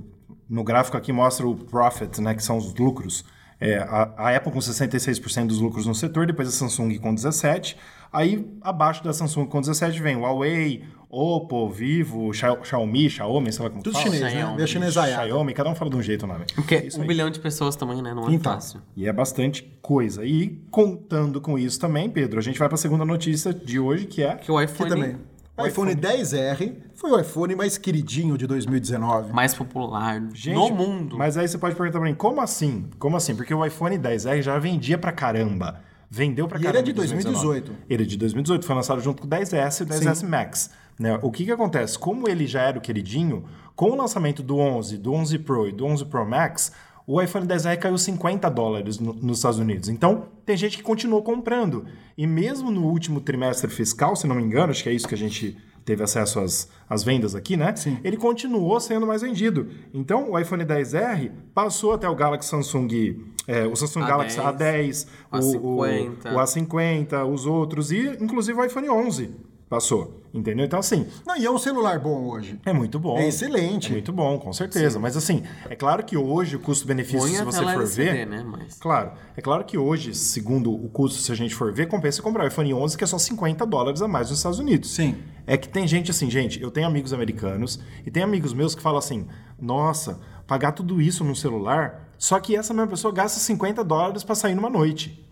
no 0.48 0.62
gráfico 0.64 0.96
aqui 0.96 1.12
mostra 1.12 1.46
o 1.46 1.54
profit, 1.54 2.20
né, 2.20 2.34
que 2.34 2.42
são 2.42 2.56
os 2.58 2.74
lucros. 2.74 3.24
É, 3.60 3.78
a, 3.78 4.12
a 4.16 4.36
Apple 4.36 4.52
com 4.52 4.58
66% 4.58 5.46
dos 5.46 5.60
lucros 5.60 5.86
no 5.86 5.94
setor, 5.94 6.26
depois 6.26 6.48
a 6.48 6.50
Samsung 6.50 6.98
com 6.98 7.14
17%. 7.14 7.76
Aí, 8.12 8.46
abaixo 8.60 9.02
da 9.02 9.12
Samsung 9.12 9.46
com 9.46 9.60
17% 9.60 10.00
vem 10.00 10.16
o 10.16 10.20
Huawei, 10.20 10.84
Oppo, 11.08 11.68
Vivo, 11.68 12.32
Xia- 12.34 12.58
Xiaomi, 12.62 13.08
Xiaomi, 13.08 13.52
sei 13.52 13.64
lá 13.64 13.70
como 13.70 13.82
Tudo 13.82 13.92
fala. 13.94 14.04
chinês, 14.04 14.22
né? 14.22 14.30
Xiaomi. 14.30 14.56
Meia 14.56 14.66
chinesaiada. 14.66 15.24
Xiaomi, 15.26 15.54
cada 15.54 15.70
um 15.70 15.74
fala 15.74 15.90
de 15.90 15.96
um 15.96 16.02
jeito 16.02 16.24
o 16.24 16.26
nome. 16.26 16.44
Porque 16.54 16.76
Isso 16.76 16.98
um 16.98 17.02
aí. 17.02 17.08
bilhão 17.08 17.30
de 17.30 17.38
pessoas 17.40 17.74
também, 17.76 18.02
né? 18.02 18.12
Não 18.12 18.28
é 18.28 18.34
Então. 18.34 18.52
fácil. 18.52 18.80
E 18.96 19.06
é 19.08 19.12
bastante 19.12 19.62
coisa. 19.80 20.24
E 20.24 20.60
contando 20.70 21.40
com 21.40 21.56
isso 21.58 21.78
também, 21.78 22.10
Pedro, 22.10 22.38
a 22.38 22.42
gente 22.42 22.58
vai 22.58 22.68
para 22.68 22.74
a 22.74 22.78
segunda 22.78 23.04
notícia 23.04 23.54
de 23.54 23.78
hoje, 23.78 24.06
que 24.06 24.22
é 24.22 24.34
Que 24.36 24.50
o 24.50 24.60
iPhone 24.60 24.90
também. 24.90 25.16
O 25.56 25.64
iPhone 25.66 25.94
10R 25.94 26.72
foi 27.04 27.18
o 27.18 27.20
iPhone 27.20 27.54
mais 27.54 27.76
queridinho 27.76 28.38
de 28.38 28.46
2019. 28.46 29.30
mais 29.32 29.52
popular 29.54 30.22
Gente, 30.32 30.54
no 30.56 30.70
mundo. 30.70 31.18
Mas 31.18 31.36
aí 31.36 31.46
você 31.46 31.58
pode 31.58 31.74
perguntar 31.76 31.98
pra 31.98 32.08
mim, 32.08 32.14
como 32.14 32.40
assim? 32.40 32.86
Como 32.98 33.14
assim? 33.16 33.34
Porque 33.36 33.52
o 33.52 33.64
iPhone 33.64 33.98
10R 33.98 34.40
já 34.40 34.58
vendia 34.58 34.96
pra 34.96 35.12
caramba. 35.12 35.80
Vendeu 36.10 36.48
pra 36.48 36.56
E 36.58 36.60
ele 36.62 36.66
caramba. 36.66 36.80
é 36.80 36.82
de 36.84 36.90
em 36.92 36.94
2019. 36.94 37.46
2018. 37.60 37.84
Ele 37.90 38.02
é 38.02 38.06
de 38.06 38.16
2018, 38.16 38.64
foi 38.66 38.74
lançado 38.74 39.00
junto 39.02 39.20
com 39.20 39.26
o 39.26 39.30
10S 39.30 39.80
e 39.80 39.82
o 39.82 39.86
10S 39.86 40.26
Max. 40.26 40.70
Né? 40.98 41.18
O 41.22 41.30
que 41.30 41.44
que 41.44 41.52
acontece? 41.52 41.98
Como 41.98 42.26
ele 42.28 42.46
já 42.46 42.62
era 42.62 42.78
o 42.78 42.80
queridinho, 42.80 43.44
com 43.76 43.90
o 43.90 43.96
lançamento 43.96 44.42
do 44.42 44.56
11, 44.56 44.96
do 44.96 45.12
11 45.12 45.38
Pro 45.40 45.68
e 45.68 45.72
do 45.72 45.84
11 45.84 46.04
Pro 46.06 46.24
Max, 46.24 46.72
o 47.06 47.20
iPhone 47.20 47.46
10R 47.46 47.76
caiu 47.78 47.98
50 47.98 48.48
dólares 48.48 48.98
no- 48.98 49.12
nos 49.12 49.38
Estados 49.38 49.58
Unidos. 49.58 49.88
Então, 49.90 50.26
tem 50.46 50.56
gente 50.56 50.78
que 50.78 50.82
continuou 50.82 51.22
comprando. 51.22 51.84
E 52.16 52.26
mesmo 52.26 52.70
no 52.70 52.84
último 52.86 53.20
trimestre 53.20 53.68
fiscal, 53.70 54.16
se 54.16 54.26
não 54.26 54.36
me 54.36 54.42
engano, 54.42 54.70
acho 54.70 54.82
que 54.82 54.88
é 54.88 54.92
isso 54.92 55.06
que 55.08 55.14
a 55.14 55.18
gente 55.18 55.58
teve 55.84 56.02
acesso 56.02 56.40
às, 56.40 56.68
às 56.88 57.04
vendas 57.04 57.34
aqui, 57.34 57.56
né? 57.56 57.74
Sim. 57.76 57.98
Ele 58.02 58.16
continuou 58.16 58.78
sendo 58.80 59.06
mais 59.06 59.22
vendido. 59.22 59.68
Então, 59.92 60.30
o 60.30 60.38
iPhone 60.38 60.64
10R 60.64 61.30
passou 61.54 61.92
até 61.92 62.08
o 62.08 62.14
Galaxy 62.14 62.48
Samsung, 62.48 63.20
é, 63.46 63.66
o 63.66 63.76
Samsung 63.76 64.00
A10, 64.00 64.06
Galaxy 64.06 64.38
A10, 64.38 65.06
o 65.30 65.36
o, 65.36 65.76
o, 65.76 65.80
A50. 65.82 66.32
o 66.32 66.38
A50, 66.38 67.32
os 67.32 67.46
outros, 67.46 67.92
e 67.92 68.16
inclusive 68.20 68.58
o 68.58 68.64
iPhone 68.64 68.88
11 68.88 69.53
passou. 69.68 70.22
Entendeu? 70.32 70.66
Então, 70.66 70.80
assim, 70.80 71.06
Não, 71.24 71.36
e 71.36 71.46
é 71.46 71.50
um 71.50 71.58
celular 71.58 72.00
bom 72.00 72.26
hoje. 72.28 72.58
é 72.66 72.72
muito 72.72 72.98
bom. 72.98 73.16
É 73.16 73.28
excelente. 73.28 73.88
É 73.88 73.92
muito 73.92 74.12
bom, 74.12 74.36
com 74.36 74.52
certeza. 74.52 74.98
Mas 74.98 75.16
assim, 75.16 75.44
é 75.70 75.76
claro 75.76 76.04
que 76.04 76.16
hoje 76.16 76.56
o 76.56 76.58
custo-benefício, 76.58 77.28
se 77.28 77.44
você 77.44 77.62
for 77.62 77.70
LCD, 77.70 78.12
ver. 78.12 78.26
né? 78.26 78.44
Mas... 78.44 78.76
Claro, 78.78 79.12
é 79.36 79.40
claro 79.40 79.64
que 79.64 79.78
hoje, 79.78 80.12
segundo 80.12 80.74
o 80.74 80.88
custo, 80.88 81.20
se 81.20 81.30
a 81.30 81.36
gente 81.36 81.54
for 81.54 81.72
ver, 81.72 81.86
compensa 81.86 82.20
comprar 82.20 82.44
o 82.44 82.48
iPhone 82.48 82.74
11, 82.74 82.98
que 82.98 83.04
é 83.04 83.06
só 83.06 83.16
50 83.16 83.64
dólares 83.64 84.02
a 84.02 84.08
mais 84.08 84.28
nos 84.28 84.38
Estados 84.38 84.58
Unidos. 84.58 84.90
Sim. 84.90 85.16
É 85.46 85.56
que 85.56 85.68
tem 85.68 85.86
gente 85.86 86.10
assim, 86.10 86.28
gente, 86.28 86.60
eu 86.60 86.70
tenho 86.70 86.86
amigos 86.86 87.12
americanos 87.12 87.78
e 88.04 88.10
tem 88.10 88.22
amigos 88.22 88.52
meus 88.52 88.74
que 88.74 88.82
falam 88.82 88.98
assim: 88.98 89.26
nossa, 89.60 90.18
pagar 90.46 90.72
tudo 90.72 91.00
isso 91.00 91.22
num 91.22 91.34
celular, 91.34 92.03
só 92.18 92.38
que 92.40 92.56
essa 92.56 92.72
mesma 92.72 92.88
pessoa 92.88 93.12
gasta 93.12 93.38
50 93.40 93.82
dólares 93.84 94.24
pra 94.24 94.34
sair 94.34 94.54
numa 94.54 94.70
noite. 94.70 95.26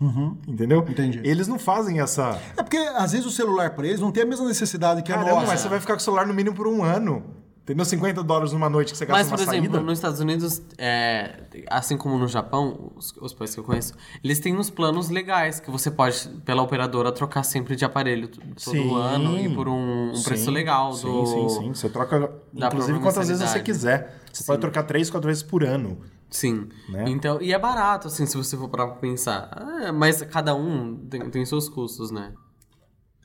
Entendeu? 0.47 0.85
Entendi. 0.87 1.21
Eles 1.23 1.47
não 1.47 1.57
fazem 1.57 1.99
essa. 1.99 2.39
É 2.57 2.63
porque, 2.63 2.77
às 2.77 3.11
vezes, 3.11 3.25
o 3.25 3.31
celular 3.31 3.71
pra 3.71 3.87
eles 3.87 3.99
não 3.99 4.11
tem 4.11 4.23
a 4.23 4.25
mesma 4.25 4.45
necessidade 4.45 5.01
que 5.03 5.11
a 5.11 5.15
Caramba, 5.15 5.35
nossa. 5.35 5.47
mas 5.47 5.61
você 5.61 5.67
vai 5.69 5.79
ficar 5.79 5.93
com 5.93 5.99
o 5.99 6.03
celular 6.03 6.25
no 6.27 6.33
mínimo 6.33 6.55
por 6.55 6.67
um 6.67 6.83
ano. 6.83 7.23
Entendeu? 7.63 7.85
50 7.85 8.21
dólares 8.23 8.51
numa 8.51 8.69
noite 8.69 8.91
que 8.91 8.97
você 8.97 9.05
gasta 9.05 9.21
Mas, 9.21 9.29
por 9.29 9.39
exemplo, 9.39 9.71
saída. 9.71 9.79
nos 9.79 9.97
Estados 9.97 10.19
Unidos, 10.19 10.61
é, 10.77 11.43
assim 11.69 11.95
como 11.95 12.17
no 12.17 12.27
Japão, 12.27 12.91
os, 12.93 13.15
os 13.21 13.33
países 13.33 13.55
que 13.55 13.61
eu 13.61 13.63
conheço, 13.63 13.93
eles 14.21 14.37
têm 14.41 14.53
uns 14.53 14.69
planos 14.69 15.09
legais 15.09 15.61
que 15.61 15.71
você 15.71 15.89
pode, 15.89 16.27
pela 16.43 16.61
operadora, 16.61 17.09
trocar 17.09 17.41
sempre 17.43 17.77
de 17.77 17.85
aparelho 17.85 18.27
todo 18.27 18.51
Sim. 18.57 18.93
ano 18.99 19.39
e 19.39 19.47
por 19.47 19.69
um, 19.69 20.09
um 20.11 20.15
Sim, 20.15 20.23
preço 20.25 20.51
legal. 20.51 20.91
Sim, 20.91 21.07
do... 21.07 21.25
sim, 21.25 21.49
sim. 21.49 21.73
Você 21.73 21.87
troca, 21.87 22.33
inclusive, 22.53 22.99
quantas 22.99 23.29
vezes 23.29 23.49
você 23.49 23.61
quiser. 23.61 24.19
Você 24.33 24.43
pode 24.43 24.59
trocar 24.59 24.83
três, 24.83 25.09
quatro 25.09 25.29
vezes 25.29 25.41
por 25.41 25.63
ano. 25.63 25.99
Sim. 26.33 26.67
Né? 26.89 27.05
Então, 27.09 27.39
e 27.41 27.53
é 27.53 27.59
barato, 27.59 28.07
assim, 28.07 28.25
se 28.25 28.35
você 28.35 28.57
for 28.57 28.67
pra 28.67 28.87
pensar. 28.87 29.49
Ah, 29.51 29.93
mas 29.93 30.21
cada 30.23 30.55
um 30.55 30.95
tem, 31.09 31.29
tem 31.29 31.45
seus 31.45 31.69
custos, 31.69 32.09
né? 32.09 32.33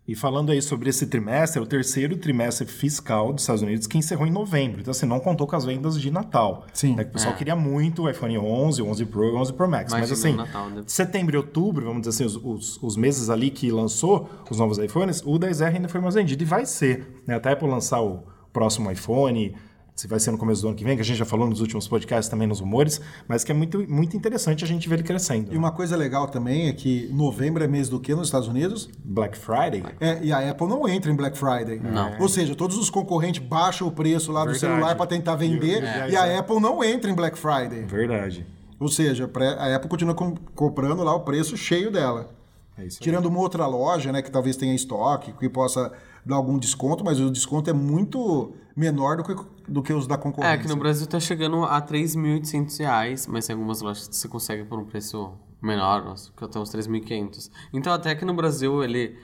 E 0.07 0.15
falando 0.15 0.51
aí 0.51 0.63
sobre 0.63 0.89
esse 0.89 1.07
trimestre, 1.07 1.59
é 1.59 1.63
o 1.63 1.67
terceiro 1.67 2.17
trimestre 2.17 2.67
fiscal 2.67 3.31
dos 3.33 3.43
Estados 3.43 3.61
Unidos 3.63 3.87
que 3.87 3.99
encerrou 3.99 4.27
em 4.27 4.31
novembro. 4.31 4.81
Então, 4.81 4.91
assim, 4.91 5.05
não 5.05 5.21
contou 5.21 5.47
com 5.47 5.55
as 5.55 5.67
vendas 5.67 6.01
de 6.01 6.11
Natal. 6.11 6.67
Sim. 6.73 6.95
Né? 6.97 7.05
que 7.05 7.11
O 7.11 7.13
pessoal 7.15 7.35
É. 7.35 7.37
queria 7.37 7.55
muito 7.55 8.03
o 8.03 8.11
iPhone 8.11 8.39
11, 8.39 8.81
o 8.81 8.87
11 8.87 9.05
Pro 9.05 9.25
e 9.25 9.31
o 9.33 9.37
11 9.37 9.53
Pro 9.53 9.69
Max. 9.69 9.93
Mas, 9.93 10.09
Imagina 10.11 10.15
assim, 10.19 10.33
o 10.33 10.37
Natal, 10.37 10.71
né? 10.71 10.83
setembro 10.87 11.35
e 11.35 11.39
outubro, 11.39 11.85
vamos 11.85 12.01
dizer 12.07 12.11
assim, 12.11 12.25
os, 12.25 12.37
os- 12.43 12.83
os 12.83 12.97
meses 12.97 13.29
ali 13.29 13.51
que 13.51 13.71
lançou 13.71 14.31
os 14.51 14.59
novos 14.59 14.79
iPhones, 14.79 15.23
o 15.27 15.39
10R 15.39 15.75
ainda 15.77 15.89
foi 15.91 16.01
mais 16.01 16.15
vendido. 16.15 16.43
E 16.43 16.47
vai 16.47 16.65
ser. 16.65 17.23
Né? 17.27 17.35
Até 17.35 17.53
Apple 17.53 17.69
lançar 17.69 18.01
o 18.01 18.23
próximo 18.51 18.91
iPhone, 18.91 19.55
se 19.99 20.07
vai 20.07 20.21
ser 20.21 20.31
no 20.31 20.39
começo 20.39 20.63
do 20.63 20.69
ano 20.69 20.77
que 20.77 20.85
vem, 20.85 20.95
que 20.95 21.03
a 21.03 21.05
gente 21.05 21.17
já 21.17 21.25
falou 21.25 21.49
nos 21.49 21.61
últimos 21.61 21.89
podcasts 21.89 22.29
também 22.29 22.47
nos 22.47 22.61
rumores, 22.61 23.01
mas 23.27 23.43
que 23.43 23.51
é 23.51 23.55
muito, 23.55 23.85
muito 23.91 24.17
interessante 24.17 24.63
a 24.65 24.67
gente 24.69 24.89
ver 24.89 24.95
ele 24.95 25.03
crescendo. 25.03 25.53
E 25.53 25.57
uma 25.57 25.73
coisa 25.73 25.97
legal 25.97 26.29
também 26.29 26.69
é 26.69 26.73
que 26.73 27.09
novembro 27.13 27.65
é 27.65 27.67
mês 27.67 27.89
do 27.89 27.99
que 27.99 28.15
nos 28.15 28.29
Estados 28.29 28.47
Unidos? 28.47 28.89
Black 29.05 29.37
Friday? 29.37 29.83
É, 29.99 30.21
e 30.23 30.33
a 30.33 30.49
Apple 30.51 30.69
não 30.69 30.89
entra 30.89 31.11
em 31.11 31.17
Black 31.17 31.37
Friday. 31.37 31.81
Não. 31.81 32.13
Ou 32.21 32.29
seja, 32.29 32.55
todos 32.55 32.79
os 32.79 32.89
concorrentes 32.89 33.43
baixam 33.45 33.89
o 33.89 33.91
preço 33.91 34.31
lá 34.31 34.45
do 34.45 34.53
Verdade. 34.53 34.73
celular 34.73 34.95
para 34.97 35.07
tentar 35.07 35.35
vender 35.35 35.83
É. 35.83 36.11
e 36.11 36.17
a 36.17 36.39
Apple 36.39 36.61
não 36.61 36.85
entra 36.85 37.11
em 37.11 37.15
Black 37.15 37.37
Friday. 37.37 37.83
Verdade. 37.87 38.47
Ou 38.79 38.87
seja, 38.87 39.29
a 39.59 39.75
Apple 39.75 39.89
continua 39.89 40.15
com- 40.15 40.37
comprando 40.55 41.03
lá 41.03 41.13
o 41.13 41.21
preço 41.21 41.57
cheio 41.57 41.91
dela. 41.91 42.31
É 42.79 42.87
isso 42.87 42.99
aí. 43.01 43.03
Tirando 43.03 43.27
uma 43.27 43.41
outra 43.41 43.67
loja, 43.67 44.13
né, 44.13 44.23
que 44.23 44.31
talvez 44.31 44.57
tenha 44.57 44.73
estoque, 44.77 45.33
que 45.33 45.49
possa 45.49 45.91
dar 46.25 46.37
algum 46.37 46.57
desconto, 46.57 47.05
mas 47.05 47.19
o 47.19 47.29
desconto 47.33 47.69
é 47.69 47.73
muito 47.73 48.55
menor 48.79 49.17
do 49.17 49.25
que, 49.25 49.35
do 49.69 49.83
que 49.83 49.93
os 49.93 50.07
da 50.07 50.15
É, 50.15 50.19
concorrência. 50.19 50.55
aqui 50.55 50.69
no 50.69 50.77
Brasil 50.77 51.07
tá 51.07 51.19
chegando 51.19 51.65
a 51.65 51.83
3.800 51.83 52.79
reais, 52.79 53.27
mas 53.27 53.47
tem 53.47 53.55
algumas 53.55 53.81
lojas 53.81 54.07
que 54.07 54.15
você 54.17 54.29
consegue 54.29 54.65
por 54.65 54.79
um 54.79 54.85
preço 54.85 55.33
menor, 55.61 56.15
que 56.37 56.45
até 56.45 56.59
uns 56.59 56.71
3.500. 56.71 57.51
Então 57.73 57.93
até 57.93 58.15
que 58.15 58.25
no 58.25 58.33
Brasil 58.35 58.83
ele 58.85 59.19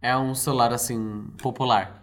é 0.00 0.16
um 0.16 0.34
celular, 0.34 0.72
assim, 0.72 1.26
popular. 1.42 2.00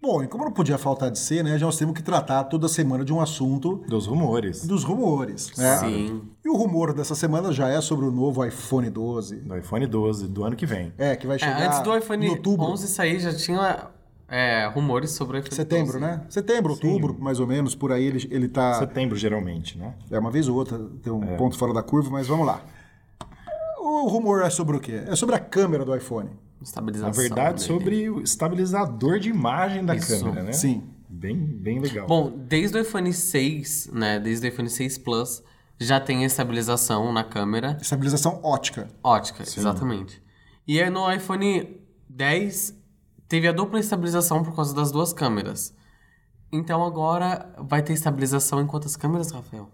Bom, 0.00 0.20
e 0.22 0.26
como 0.26 0.44
não 0.44 0.50
podia 0.52 0.76
faltar 0.78 1.12
de 1.12 1.18
ser, 1.18 1.44
né, 1.44 1.56
já 1.56 1.64
nós 1.66 1.76
temos 1.76 1.94
que 1.94 2.02
tratar 2.02 2.42
toda 2.44 2.66
semana 2.66 3.04
de 3.04 3.12
um 3.12 3.20
assunto 3.20 3.76
Dos 3.88 4.04
rumores. 4.06 4.66
dos 4.66 4.82
rumores. 4.82 5.56
Né? 5.56 5.76
Sim. 5.78 6.22
E 6.44 6.48
o 6.48 6.56
rumor 6.56 6.92
dessa 6.92 7.14
semana 7.14 7.52
já 7.52 7.68
é 7.68 7.80
sobre 7.80 8.06
o 8.06 8.10
novo 8.10 8.44
iPhone 8.44 8.90
12. 8.90 9.36
Do 9.36 9.56
iPhone 9.56 9.86
12, 9.86 10.26
do 10.26 10.42
ano 10.44 10.56
que 10.56 10.66
vem. 10.66 10.92
É, 10.98 11.14
que 11.14 11.24
vai 11.24 11.36
É, 11.36 11.38
chegar 11.38 11.66
antes 11.68 11.80
do 11.82 11.96
iPhone 11.96 12.26
em 12.26 12.30
outubro. 12.30 12.66
11 12.66 12.88
sair, 12.88 13.20
já 13.20 13.32
tinha 13.32 13.90
é, 14.34 14.66
rumores 14.66 15.10
sobre 15.10 15.36
o 15.36 15.40
iPhone 15.40 15.54
Setembro, 15.54 16.00
12. 16.00 16.00
né? 16.00 16.22
Setembro, 16.30 16.72
outubro, 16.72 17.16
mais 17.20 17.38
ou 17.38 17.46
menos, 17.46 17.74
por 17.74 17.92
aí 17.92 18.04
ele, 18.04 18.26
ele 18.30 18.48
tá. 18.48 18.74
Setembro, 18.78 19.14
geralmente, 19.16 19.76
né? 19.76 19.94
É 20.10 20.18
uma 20.18 20.30
vez 20.30 20.48
ou 20.48 20.56
outra, 20.56 20.78
tem 21.02 21.12
É. 21.12 21.14
um 21.14 21.36
ponto 21.36 21.56
fora 21.58 21.74
da 21.74 21.82
curva, 21.82 22.08
mas 22.10 22.26
vamos 22.26 22.46
lá. 22.46 22.62
O 23.78 24.08
rumor 24.08 24.42
é 24.42 24.48
sobre 24.50 24.76
o 24.76 24.80
quê? 24.80 25.02
É 25.06 25.14
sobre 25.14 25.34
a 25.34 25.38
câmera 25.38 25.84
do 25.84 25.94
iPhone. 25.94 26.30
Estabilização. 26.62 27.10
Na 27.10 27.16
verdade, 27.28 27.54
dele. 27.56 27.66
sobre 27.66 28.10
o 28.10 28.20
estabilizador 28.22 29.18
de 29.18 29.28
imagem 29.28 29.84
da 29.84 29.94
Isso. 29.94 30.18
câmera, 30.24 30.42
né? 30.44 30.52
Sim. 30.52 30.82
Bem, 31.08 31.36
bem 31.36 31.78
legal. 31.78 32.06
Bom, 32.06 32.32
desde 32.48 32.78
o 32.78 32.80
iPhone 32.80 33.12
6, 33.12 33.90
né? 33.92 34.18
Desde 34.18 34.46
o 34.46 34.48
iPhone 34.48 34.70
6 34.70 34.96
Plus, 34.98 35.42
já 35.78 36.00
tem 36.00 36.22
a 36.22 36.26
estabilização 36.26 37.12
na 37.12 37.22
câmera. 37.22 37.76
Estabilização 37.80 38.40
ótica. 38.42 38.88
Ótica, 39.04 39.42
exatamente. 39.42 40.22
E 40.66 40.80
aí 40.80 40.88
no 40.88 41.12
iPhone 41.12 41.76
10 42.08 42.81
teve 43.32 43.48
a 43.48 43.52
dupla 43.52 43.80
estabilização 43.80 44.42
por 44.42 44.54
causa 44.54 44.74
das 44.74 44.92
duas 44.92 45.10
câmeras. 45.14 45.74
Então 46.52 46.84
agora 46.84 47.50
vai 47.66 47.82
ter 47.82 47.94
estabilização 47.94 48.60
em 48.60 48.66
quantas 48.66 48.94
câmeras, 48.94 49.30
Rafael? 49.30 49.70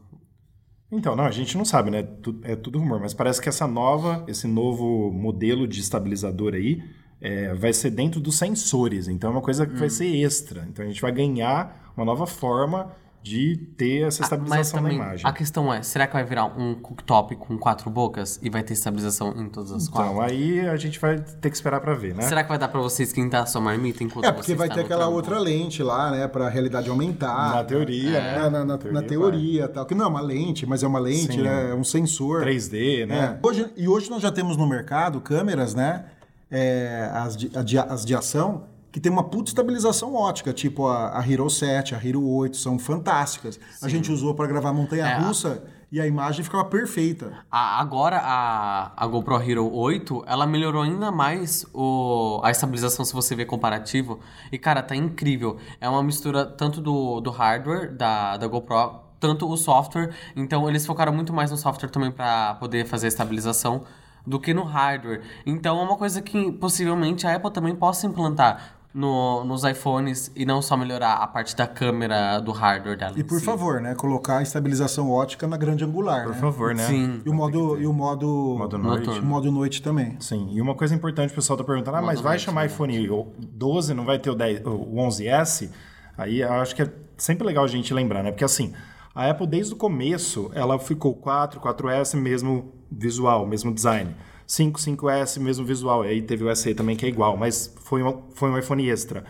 Então, 0.92 1.16
não, 1.16 1.24
a 1.24 1.32
gente 1.32 1.58
não 1.58 1.64
sabe, 1.64 1.90
né? 1.90 2.06
É 2.44 2.54
tudo 2.54 2.78
rumor, 2.78 3.00
mas 3.00 3.12
parece 3.12 3.42
que 3.42 3.48
essa 3.48 3.66
nova, 3.66 4.24
esse 4.28 4.46
novo 4.46 5.10
modelo 5.10 5.66
de 5.66 5.80
estabilizador 5.80 6.54
aí 6.54 6.80
é, 7.20 7.52
vai 7.52 7.72
ser 7.72 7.90
dentro 7.90 8.20
dos 8.20 8.38
sensores. 8.38 9.08
Então 9.08 9.30
é 9.30 9.32
uma 9.32 9.42
coisa 9.42 9.66
que 9.66 9.74
Hum. 9.74 9.78
vai 9.78 9.90
ser 9.90 10.06
extra. 10.06 10.64
Então 10.70 10.84
a 10.84 10.88
gente 10.88 11.02
vai 11.02 11.10
ganhar 11.10 11.92
uma 11.96 12.06
nova 12.06 12.28
forma 12.28 12.92
de 13.28 13.56
ter 13.76 14.06
essa 14.06 14.22
Mas 14.22 14.26
estabilização 14.32 14.82
da 14.82 14.88
também 14.88 14.96
imagem. 14.96 15.26
a 15.26 15.32
questão 15.32 15.72
é, 15.74 15.82
será 15.82 16.06
que 16.06 16.12
vai 16.14 16.24
virar 16.24 16.46
um 16.46 16.74
cooktop 16.74 17.36
com 17.36 17.58
quatro 17.58 17.90
bocas 17.90 18.38
e 18.42 18.48
vai 18.48 18.62
ter 18.62 18.72
estabilização 18.72 19.34
em 19.36 19.48
todas 19.48 19.70
as 19.72 19.88
quatro? 19.88 20.12
Então, 20.12 20.22
aí 20.22 20.60
a 20.68 20.76
gente 20.76 20.98
vai 20.98 21.18
ter 21.18 21.50
que 21.50 21.56
esperar 21.56 21.80
pra 21.80 21.94
ver, 21.94 22.14
né? 22.14 22.22
Será 22.22 22.42
que 22.42 22.48
vai 22.48 22.58
dar 22.58 22.68
pra 22.68 22.80
você 22.80 23.02
esquentar 23.02 23.42
a 23.42 23.46
sua 23.46 23.60
marmita 23.60 24.02
enquanto 24.02 24.24
É, 24.24 24.32
porque 24.32 24.46
você 24.52 24.54
vai 24.54 24.66
está 24.68 24.76
ter 24.76 24.84
aquela 24.86 25.02
trampo? 25.02 25.16
outra 25.16 25.38
lente 25.38 25.82
lá, 25.82 26.10
né, 26.10 26.26
pra 26.26 26.48
realidade 26.48 26.88
aumentar. 26.88 27.54
Na 27.56 27.64
teoria, 27.64 28.16
É, 28.18 28.20
né? 28.42 28.48
na, 28.48 28.50
na- 28.50 28.64
na 28.64 28.78
Teoria 28.78 29.02
teoria 29.08 29.64
e 29.64 29.68
tal. 29.68 29.84
Que 29.84 29.94
não 29.94 30.04
é 30.06 30.08
uma 30.08 30.20
lente, 30.20 30.64
mas 30.66 30.82
é 30.82 30.86
uma 30.86 30.98
lente, 30.98 31.34
Sim. 31.34 31.42
né? 31.42 31.70
É 31.70 31.74
um 31.74 31.84
sensor. 31.84 32.42
3D, 32.42 33.06
né? 33.06 33.38
É. 33.42 33.46
Hoje, 33.46 33.66
e 33.76 33.86
hoje 33.88 34.08
nós 34.10 34.22
já 34.22 34.30
temos 34.32 34.56
no 34.56 34.66
mercado 34.66 35.20
câmeras, 35.20 35.74
né? 35.74 36.04
é, 36.50 37.10
as, 37.12 37.36
de, 37.36 37.50
a 37.54 37.62
de- 37.62 37.78
as 37.78 38.04
de 38.06 38.14
ação, 38.14 38.62
que 38.90 38.98
tem 39.00 39.10
uma 39.12 39.24
puta 39.24 39.50
estabilização 39.50 40.14
ótica, 40.14 40.52
tipo 40.52 40.86
a, 40.86 41.18
a 41.18 41.28
Hero 41.30 41.48
7, 41.50 41.94
a 41.94 41.98
Hero 42.04 42.24
8, 42.26 42.56
são 42.56 42.78
fantásticas. 42.78 43.58
A 43.82 43.88
gente 43.88 44.10
usou 44.10 44.34
para 44.34 44.46
gravar 44.46 44.72
montanha 44.72 45.06
É, 45.06 45.18
russa 45.18 45.62
e 45.92 46.00
a 46.00 46.06
imagem 46.06 46.42
ficava 46.44 46.64
perfeita. 46.64 47.32
A- 47.50 47.80
agora 47.80 48.18
a, 48.22 48.92
a 48.96 49.06
GoPro 49.06 49.40
Hero 49.42 49.70
8, 49.72 50.24
ela 50.26 50.46
melhorou 50.46 50.82
ainda 50.82 51.10
mais 51.10 51.66
o, 51.74 52.40
a 52.42 52.50
estabilização 52.50 53.04
se 53.04 53.12
você 53.12 53.34
ver 53.34 53.44
comparativo. 53.44 54.20
E 54.50 54.58
cara, 54.58 54.82
tá 54.82 54.96
incrível. 54.96 55.58
É 55.80 55.88
uma 55.88 56.02
mistura 56.02 56.44
tanto 56.46 56.80
do, 56.80 57.20
do 57.20 57.30
hardware 57.30 57.94
da, 57.94 58.36
da 58.38 58.46
GoPro, 58.46 59.00
tanto 59.20 59.46
o 59.50 59.56
software. 59.56 60.14
Então 60.34 60.68
eles 60.68 60.86
focaram 60.86 61.12
muito 61.12 61.32
mais 61.32 61.50
no 61.50 61.56
software 61.56 61.88
também 61.90 62.10
para 62.10 62.54
poder 62.54 62.86
fazer 62.86 63.06
a 63.06 63.08
estabilização 63.08 63.84
do 64.26 64.38
que 64.38 64.52
no 64.52 64.62
hardware. 64.62 65.22
Então 65.46 65.78
é 65.78 65.82
uma 65.82 65.96
coisa 65.96 66.20
que 66.20 66.52
possivelmente 66.52 67.26
a 67.26 67.34
Apple 67.34 67.50
também 67.50 67.74
possa 67.74 68.06
implantar 68.06 68.77
no- 68.98 69.44
nos 69.44 69.62
iPhones 69.62 70.32
e 70.34 70.44
não 70.44 70.60
só 70.60 70.76
melhorar 70.76 71.14
a 71.14 71.26
parte 71.28 71.54
da 71.54 71.68
câmera 71.68 72.40
do 72.40 72.50
hardware 72.50 72.98
dela. 72.98 73.14
E 73.16 73.22
por 73.22 73.38
si. 73.38 73.44
favor, 73.44 73.80
né? 73.80 73.94
Colocar 73.94 74.38
a 74.38 74.42
estabilização 74.42 75.08
ótica 75.08 75.46
na 75.46 75.56
grande 75.56 75.84
angular. 75.84 76.24
Por 76.24 76.34
né? 76.34 76.40
favor, 76.40 76.74
né? 76.74 76.84
Sim. 76.84 77.22
E 77.24 77.28
o 77.30 77.32
modo, 77.32 77.80
e 77.80 77.86
o 77.86 77.92
modo, 77.92 78.56
Modo 78.58 78.76
noite. 78.76 79.08
O 79.20 79.24
modo 79.24 79.52
noite 79.52 79.80
também. 79.80 80.16
Sim, 80.18 80.48
e 80.50 80.60
uma 80.60 80.74
coisa 80.74 80.96
importante, 80.96 81.30
o 81.30 81.34
pessoal 81.34 81.56
tá 81.56 81.62
perguntando, 81.62 81.96
ah, 81.96 82.02
mas 82.02 82.20
vai 82.20 82.32
noite, 82.32 82.44
chamar 82.46 82.62
né? 82.62 82.66
iPhone 82.66 83.08
12, 83.38 83.94
não 83.94 84.04
vai 84.04 84.18
ter 84.18 84.30
o, 84.30 84.34
10, 84.34 84.66
o 84.66 84.96
11S? 84.96 85.70
Aí 86.16 86.40
eu 86.40 86.52
acho 86.54 86.74
que 86.74 86.82
é 86.82 86.92
sempre 87.16 87.46
legal 87.46 87.62
a 87.62 87.68
gente 87.68 87.94
lembrar, 87.94 88.24
né? 88.24 88.32
Porque 88.32 88.44
assim, 88.44 88.72
a 89.14 89.30
Apple 89.30 89.46
desde 89.46 89.74
o 89.74 89.76
começo, 89.76 90.50
ela 90.54 90.76
ficou 90.76 91.14
4, 91.14 91.60
4S, 91.60 92.16
mesmo 92.18 92.72
visual, 92.90 93.46
mesmo 93.46 93.72
design. 93.72 94.12
5, 94.48 94.80
5S, 94.80 95.38
mesmo 95.38 95.64
visual. 95.64 96.04
E 96.04 96.08
aí 96.08 96.22
teve 96.22 96.42
o 96.42 96.56
SE 96.56 96.74
também 96.74 96.96
que 96.96 97.04
é 97.04 97.08
igual, 97.08 97.36
mas 97.36 97.72
foi 97.84 98.02
um, 98.02 98.22
foi 98.34 98.50
um 98.50 98.58
iPhone 98.58 98.88
extra. 98.88 99.24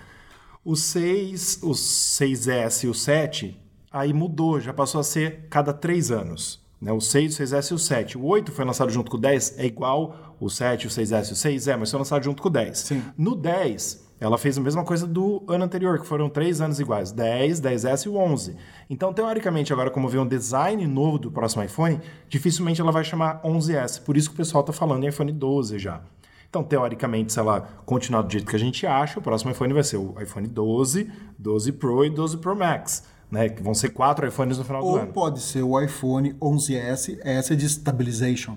O 0.65 0.77
6, 0.77 1.61
o 1.63 1.71
6S 1.71 2.85
e 2.85 2.87
o 2.87 2.95
7, 2.95 3.61
aí 3.91 4.13
mudou, 4.13 4.61
já 4.61 4.73
passou 4.73 5.01
a 5.01 5.05
ser 5.05 5.47
cada 5.51 5.73
3 5.73 6.13
anos. 6.13 6.65
Né? 6.81 6.93
O 6.93 7.01
6, 7.01 7.35
o 7.35 7.43
6S 7.43 7.71
e 7.73 7.75
o 7.75 7.79
7. 7.79 8.19
O 8.19 8.25
8 8.25 8.53
foi 8.53 8.65
lançado 8.65 8.91
junto 8.91 9.11
com 9.11 9.17
o 9.17 9.21
10, 9.21 9.59
é 9.59 9.67
igual 9.67 10.37
o 10.39 10.49
7, 10.49 10.87
o 10.87 10.91
6S 10.91 11.31
e 11.31 11.33
o 11.33 11.37
6 11.37 11.69
é, 11.69 11.77
mas 11.77 11.91
foi 11.91 11.99
lançado 11.99 12.23
junto 12.23 12.41
com 12.41 12.49
o 12.49 12.53
10. 12.53 12.79
Sim. 12.79 13.03
No 13.17 13.35
10, 13.35 14.08
ela 14.21 14.37
fez 14.37 14.59
a 14.59 14.61
mesma 14.61 14.85
coisa 14.85 15.07
do 15.07 15.43
ano 15.47 15.65
anterior, 15.65 15.99
que 15.99 16.07
foram 16.07 16.29
três 16.29 16.61
anos 16.61 16.81
iguais: 16.81 17.13
10, 17.13 17.61
10S 17.61 18.07
e 18.07 18.09
o 18.09 18.17
11. 18.17 18.57
Então, 18.91 19.13
teoricamente, 19.13 19.73
agora, 19.73 19.91
como 19.91 20.09
vê 20.09 20.19
um 20.19 20.27
design 20.27 20.87
novo 20.87 21.19
do 21.19 21.31
próximo 21.31 21.63
iPhone, 21.63 22.01
dificilmente 22.29 22.81
ela 22.81 22.91
vai 22.91 23.05
chamar 23.05 23.41
11S. 23.43 24.03
Por 24.03 24.17
isso 24.17 24.29
que 24.29 24.35
o 24.35 24.37
pessoal 24.39 24.63
está 24.63 24.73
falando 24.73 25.05
em 25.05 25.09
iPhone 25.09 25.31
12 25.33 25.79
já. 25.79 26.01
Então, 26.49 26.65
teoricamente, 26.65 27.33
se 27.33 27.39
ela 27.39 27.61
continuar 27.85 28.23
do 28.23 28.33
jeito 28.33 28.47
que 28.47 28.57
a 28.57 28.59
gente 28.59 28.87
acha, 28.87 29.19
o 29.19 29.23
próximo 29.23 29.51
iPhone 29.51 29.73
vai 29.75 29.85
ser 29.85 29.99
o 29.99 30.15
iPhone 30.21 30.49
12, 30.49 31.11
12 31.39 31.73
Pro 31.73 32.05
e 32.05 32.11
12 32.11 32.39
Pro 32.39 32.57
Max. 32.57 33.05
Né? 33.31 33.51
Que 33.51 33.63
vão 33.63 33.75
ser 33.75 33.91
quatro 33.91 34.27
iPhones 34.27 34.57
no 34.57 34.65
final 34.65 34.81
do 34.81 34.89
Ou 34.89 34.97
ano. 34.97 35.13
pode 35.13 35.41
ser 35.41 35.63
o 35.63 35.79
iPhone 35.79 36.33
11S, 36.41 37.19
essa 37.23 37.53
é 37.53 37.57
de 37.57 37.67
stabilization. 37.67 38.57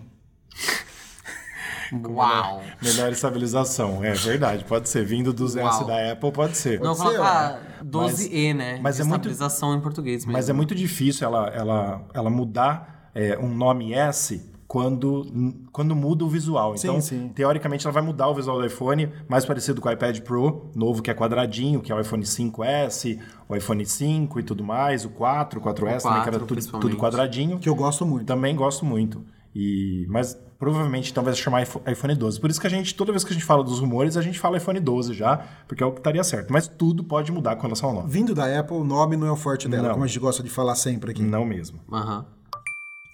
Uau! 1.93 2.61
Melhor 2.81 3.11
estabilização, 3.11 4.03
é 4.03 4.13
verdade, 4.13 4.63
pode 4.65 4.87
ser. 4.89 5.05
Vindo 5.05 5.33
dos 5.33 5.55
S 5.55 5.85
da 5.85 6.11
Apple, 6.11 6.31
pode 6.31 6.57
ser. 6.57 6.79
Não, 6.79 6.93
ser, 6.95 7.03
colocar 7.03 7.59
12E, 7.83 8.53
né? 8.55 8.79
mas 8.81 8.95
de 8.95 9.01
é 9.01 9.05
muito- 9.05 9.27
estabilização 9.27 9.75
em 9.75 9.81
português 9.81 10.23
mesmo. 10.25 10.33
Mas 10.33 10.49
é 10.49 10.53
muito 10.53 10.73
difícil 10.75 11.27
ela, 11.27 11.47
ela, 11.49 12.01
ela 12.13 12.29
mudar 12.29 13.09
é, 13.13 13.37
um 13.37 13.53
nome 13.53 13.93
S 13.93 14.49
quando, 14.67 15.25
quando 15.73 15.93
muda 15.93 16.23
o 16.23 16.29
visual. 16.29 16.77
Sim, 16.77 16.87
Então, 16.87 17.01
sim. 17.01 17.29
teoricamente, 17.35 17.85
ela 17.85 17.91
vai 17.93 18.01
mudar 18.01 18.29
o 18.29 18.33
visual 18.33 18.57
do 18.57 18.65
iPhone, 18.65 19.11
mais 19.27 19.45
parecido 19.45 19.81
com 19.81 19.89
o 19.89 19.91
iPad 19.91 20.19
Pro, 20.21 20.71
novo 20.73 21.01
que 21.01 21.11
é 21.11 21.13
quadradinho, 21.13 21.81
que 21.81 21.91
é 21.91 21.95
o 21.95 21.99
iPhone 21.99 22.23
5S, 22.23 23.19
o 23.49 23.55
iPhone 23.55 23.85
5 23.85 24.39
e 24.39 24.43
tudo 24.43 24.63
mais, 24.63 25.03
o 25.03 25.09
4, 25.09 25.59
o 25.59 25.61
4S 25.61 26.03
também, 26.03 26.21
que 26.21 26.29
era 26.29 26.39
4, 26.39 26.45
tudo, 26.47 26.79
tudo 26.79 26.95
quadradinho. 26.97 27.59
Que 27.59 27.67
eu 27.67 27.75
gosto 27.75 28.05
muito. 28.05 28.25
Também 28.25 28.55
gosto 28.55 28.85
muito. 28.85 29.25
E, 29.53 30.05
mas 30.07 30.39
provavelmente 30.61 31.09
então 31.09 31.23
vai 31.23 31.33
se 31.33 31.39
chamar 31.41 31.63
iPhone- 31.63 31.83
iPhone 31.91 32.13
12. 32.15 32.39
Por 32.39 32.51
isso 32.51 32.61
que 32.61 32.67
a 32.67 32.69
gente, 32.69 32.93
toda 32.93 33.11
vez 33.11 33.23
que 33.23 33.31
a 33.31 33.33
gente 33.33 33.43
fala 33.43 33.63
dos 33.63 33.79
rumores, 33.79 34.15
a 34.15 34.21
gente 34.21 34.37
fala 34.39 34.57
iPhone 34.57 34.79
12 34.79 35.11
já, 35.15 35.37
porque 35.67 35.81
é 35.83 35.85
o 35.87 35.91
que 35.91 35.97
estaria 35.99 36.23
certo. 36.23 36.53
Mas 36.53 36.67
tudo 36.67 37.03
pode 37.03 37.31
mudar 37.31 37.55
com 37.55 37.63
relação 37.63 37.89
ao 37.89 37.95
nome. 37.95 38.09
Vindo 38.11 38.35
da 38.35 38.59
Apple, 38.59 38.77
o 38.77 38.83
nome 38.83 39.17
não 39.17 39.25
é 39.25 39.31
o 39.31 39.35
forte 39.35 39.67
dela, 39.67 39.87
Não. 39.87 39.93
como 39.93 40.05
a 40.05 40.07
gente 40.07 40.19
gosta 40.19 40.43
de 40.43 40.49
falar 40.51 40.75
sempre 40.75 41.09
aqui. 41.11 41.23
Não 41.23 41.43
mesmo. 41.43 41.79
Aham. 41.91 42.23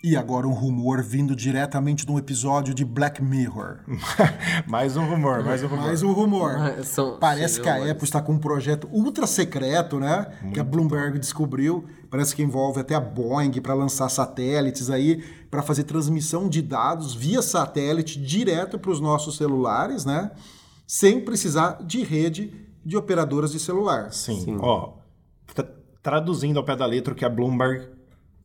E 0.04 0.16
agora 0.16 0.48
um 0.48 0.54
rumor 0.54 1.02
vindo 1.02 1.36
diretamente 1.36 2.06
de 2.06 2.12
um 2.12 2.20
episódio 2.20 2.72
de 2.74 2.86
Black 2.86 3.22
Mirror. 3.24 3.80
mais 4.68 4.96
um 4.96 5.04
rumor, 5.04 5.44
mais 5.44 5.64
um 5.64 5.68
rumor. 5.68 5.86
Mais 5.86 6.04
um 6.04 6.12
rumor. 6.14 6.52
São- 6.86 7.18
Parece 7.20 7.56
são 7.56 7.64
que 7.64 7.70
a 7.70 7.74
rumores. 7.74 7.92
Apple 7.94 8.04
está 8.06 8.22
com 8.22 8.34
um 8.34 8.38
projeto 8.38 8.88
ultra 8.92 9.26
secreto, 9.26 10.00
né? 10.00 10.28
que 10.54 10.60
a 10.60 10.64
Bloomberg 10.64 11.18
descobriu. 11.18 11.86
Parece 12.12 12.36
que 12.36 12.44
envolve 12.44 12.80
até 12.80 12.94
a 12.94 13.00
Boeing 13.02 13.52
para 13.60 13.74
lançar 13.74 14.08
satélites 14.10 14.90
aí, 14.92 15.24
para 15.50 15.62
fazer 15.62 15.84
transmissão 15.84 16.50
de 16.50 16.62
dados 16.62 17.14
via 17.14 17.42
satélite 17.42 18.20
direto 18.20 18.78
para 18.78 18.92
os 18.92 19.00
nossos 19.00 19.38
celulares, 19.38 20.06
né? 20.06 20.32
Sem 20.86 21.20
precisar 21.24 21.84
de 21.84 22.04
rede 22.04 22.54
de 22.86 22.96
operadoras 22.96 23.52
de 23.52 23.60
celular. 23.60 24.12
Sim. 24.14 24.58
Ó, 24.60 24.94
tra- 25.54 25.70
traduzindo 26.02 26.58
ao 26.60 26.66
pé 26.66 26.76
da 26.76 26.86
letra 26.86 27.14
o 27.14 27.16
que 27.16 27.26
a 27.26 27.30
Bloomberg 27.30 27.90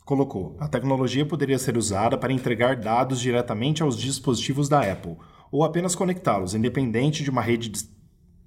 colocou, 0.05 0.57
a 0.59 0.67
tecnologia 0.67 1.25
poderia 1.25 1.59
ser 1.59 1.77
usada 1.77 2.19
para 2.19 2.33
entregar 2.33 2.77
dados 2.77 3.21
diretamente 3.21 3.83
aos 3.83 3.97
dispositivos 3.97 4.69
da 4.69 4.81
Apple 4.81 5.17
ou 5.51 5.63
apenas 5.65 5.95
conectá-los, 5.95 6.55
independente 6.55 7.23
de 7.23 7.31
uma 7.31 7.43
rede 7.43 7.71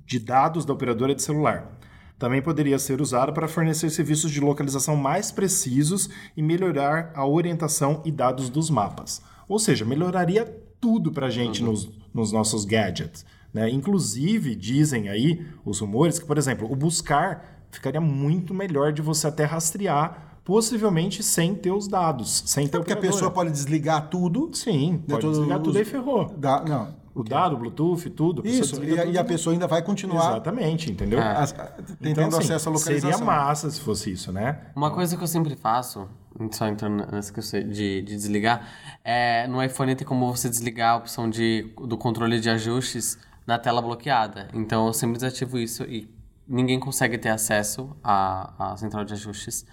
de 0.06 0.20
dados 0.20 0.66
da 0.66 0.74
operadora 0.74 1.16
de 1.16 1.22
celular. 1.22 1.75
Também 2.18 2.42
poderia 2.42 2.80
ser 2.80 3.02
usada 3.02 3.32
para 3.32 3.48
fornecer 3.48 3.90
serviços 3.90 4.32
de 4.32 4.40
localização 4.40 4.96
mais 4.96 5.32
precisos 5.32 6.10
e 6.36 6.42
melhorar 6.42 7.12
a 7.14 7.28
orientação 7.28 8.02
e 8.06 8.12
dados 8.12 8.50
dos 8.50 8.70
mapas. 8.70 9.22
Ou 9.48 9.60
seja, 9.60 9.84
melhoraria 9.84 10.46
tudo 10.80 11.12
para 11.12 11.28
a 11.28 11.30
gente 11.30 11.62
uhum. 11.62 11.72
nos, 11.72 11.90
nos 12.14 12.32
nossos 12.32 12.64
gadgets. 12.64 13.26
Né? 13.54 13.70
Inclusive, 13.70 14.56
dizem 14.56 15.10
aí 15.10 15.46
os 15.66 15.80
rumores 15.80 16.20
que, 16.20 16.26
por 16.26 16.38
exemplo, 16.38 16.72
o 16.72 16.76
buscar 16.76 17.66
ficaria 17.70 18.02
muito 18.02 18.54
melhor 18.54 18.94
de 18.94 19.02
você 19.02 19.28
até 19.28 19.44
rastrear 19.44 20.40
possivelmente 20.44 21.24
sem 21.24 21.56
ter 21.56 21.72
os 21.72 21.88
dados, 21.88 22.44
sem 22.46 22.68
ter 22.68 22.78
porque 22.78 22.94
a 22.94 22.98
pessoa 22.98 23.32
pode 23.32 23.52
desligar 23.52 24.10
tudo. 24.10 24.52
Sim, 24.54 25.04
né, 25.08 25.16
pode 25.16 25.28
desligar 25.28 25.60
tudo 25.60 25.80
e 25.80 25.84
ferrou. 25.84 26.34
Não. 26.68 27.05
O 27.16 27.24
dado, 27.24 27.56
o 27.56 27.58
Bluetooth, 27.58 28.10
tudo. 28.10 28.46
Isso, 28.46 28.84
e 28.84 29.00
a, 29.00 29.06
e 29.06 29.18
a, 29.18 29.24
pessoa 29.24 29.54
ainda 29.54 29.66
vai 29.68 29.82
continuar. 29.82 30.32
Exatamente, 30.32 30.92
entendeu? 30.92 31.18
É. 31.18 31.46
Tendo 31.46 32.10
então, 32.10 32.28
assim, 32.28 32.40
acesso 32.40 32.68
à 32.68 32.72
localização. 32.74 33.12
Seria 33.12 33.26
massa 33.26 33.72
se 33.72 33.80
fosse 33.80 34.12
isso, 34.12 34.34
né? 34.34 34.60
Uma 34.76 34.92
coisa 34.92 35.16
que 35.16 35.24
eu 35.24 35.28
sempre 35.28 35.56
faço, 35.56 36.10
só 36.52 36.68
entrando 36.68 37.10
nessa 37.10 37.32
questão 37.32 37.62
de, 37.62 38.02
de 38.02 38.16
desligar, 38.16 38.68
é 39.02 39.48
no 39.48 39.64
iPhone 39.64 39.96
tem 39.96 40.06
como 40.06 40.30
você 40.30 40.50
desligar 40.50 40.92
a 40.92 40.98
opção 40.98 41.30
de, 41.30 41.74
do 41.88 41.98
controle 41.98 42.38
de 42.38 42.50
ajustes 42.50 43.18
na 43.48 43.58
tela 43.58 43.82
bloqueada. 43.82 44.50
Então 44.54 44.86
eu 44.88 44.94
sempre 44.94 45.16
desativo 45.16 45.58
isso 45.58 45.84
e 45.84 46.14
ninguém 46.46 46.78
consegue 46.78 47.18
ter 47.18 47.30
acesso 47.30 47.96
à, 48.04 48.74
à 48.74 48.76
central 48.76 49.06
de 49.06 49.14
ajustes 49.14 49.66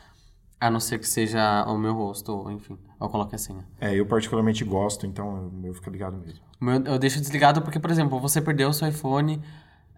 a 0.60 0.70
não 0.70 0.78
ser 0.78 1.00
que 1.00 1.08
seja 1.08 1.64
o 1.66 1.76
meu 1.76 1.92
rosto, 1.92 2.30
ou 2.30 2.48
enfim, 2.52 2.78
eu 3.00 3.08
coloque 3.08 3.34
a 3.34 3.38
senha. 3.38 3.66
É, 3.80 3.98
eu 3.98 4.06
particularmente 4.06 4.62
gosto, 4.62 5.04
então 5.04 5.48
o 5.48 5.50
meu 5.50 5.74
fica 5.74 5.90
ligado 5.90 6.16
mesmo. 6.16 6.51
Eu 6.86 6.98
deixo 6.98 7.20
desligado 7.20 7.60
porque, 7.62 7.80
por 7.80 7.90
exemplo, 7.90 8.20
você 8.20 8.40
perdeu 8.40 8.68
o 8.68 8.72
seu 8.72 8.88
iPhone, 8.88 9.42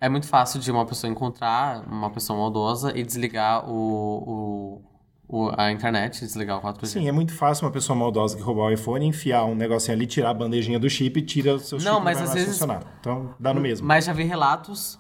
é 0.01 0.09
muito 0.09 0.27
fácil 0.27 0.59
de 0.61 0.71
uma 0.71 0.87
pessoa 0.87 1.11
encontrar, 1.11 1.87
uma 1.87 2.11
pessoa 2.11 2.39
maldosa, 2.39 2.97
e 2.97 3.03
desligar 3.03 3.69
o, 3.69 4.83
o, 5.29 5.47
o 5.47 5.51
a 5.59 5.71
internet, 5.71 6.21
desligar 6.21 6.59
o 6.59 6.63
4G. 6.63 6.87
Sim, 6.87 7.09
é 7.09 7.13
muito 7.13 7.35
fácil 7.35 7.67
uma 7.67 7.73
pessoa 7.73 7.99
maldosa 7.99 8.37
que 8.37 8.43
roubar 8.43 8.65
o 8.65 8.71
iPhone, 8.73 9.07
enfiar 9.07 9.45
um 9.45 9.55
negocinho 9.55 9.97
ali, 9.97 10.07
tirar 10.07 10.31
a 10.31 10.35
bandejinha 10.35 10.79
do 10.79 10.89
chip 10.89 11.19
e 11.19 11.23
tira 11.23 11.55
o 11.55 11.59
seu 11.59 11.79
chip 11.79 11.91
não, 11.91 12.01
mas 12.01 12.21
às 12.21 12.33
vezes... 12.33 12.53
funcionar. 12.53 12.83
Então, 13.01 13.35
dá 13.39 13.53
no 13.53 13.61
mesmo. 13.61 13.87
Mas 13.87 14.07
já 14.07 14.13
vi 14.13 14.25
relatos 14.25 14.99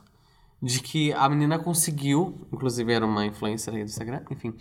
de 0.62 0.80
que 0.80 1.12
a 1.14 1.28
menina 1.28 1.58
conseguiu, 1.58 2.46
inclusive 2.52 2.92
era 2.92 3.04
uma 3.04 3.24
influencer 3.24 3.74
aí 3.74 3.84
do 3.84 3.88
Instagram, 3.88 4.20
enfim 4.30 4.54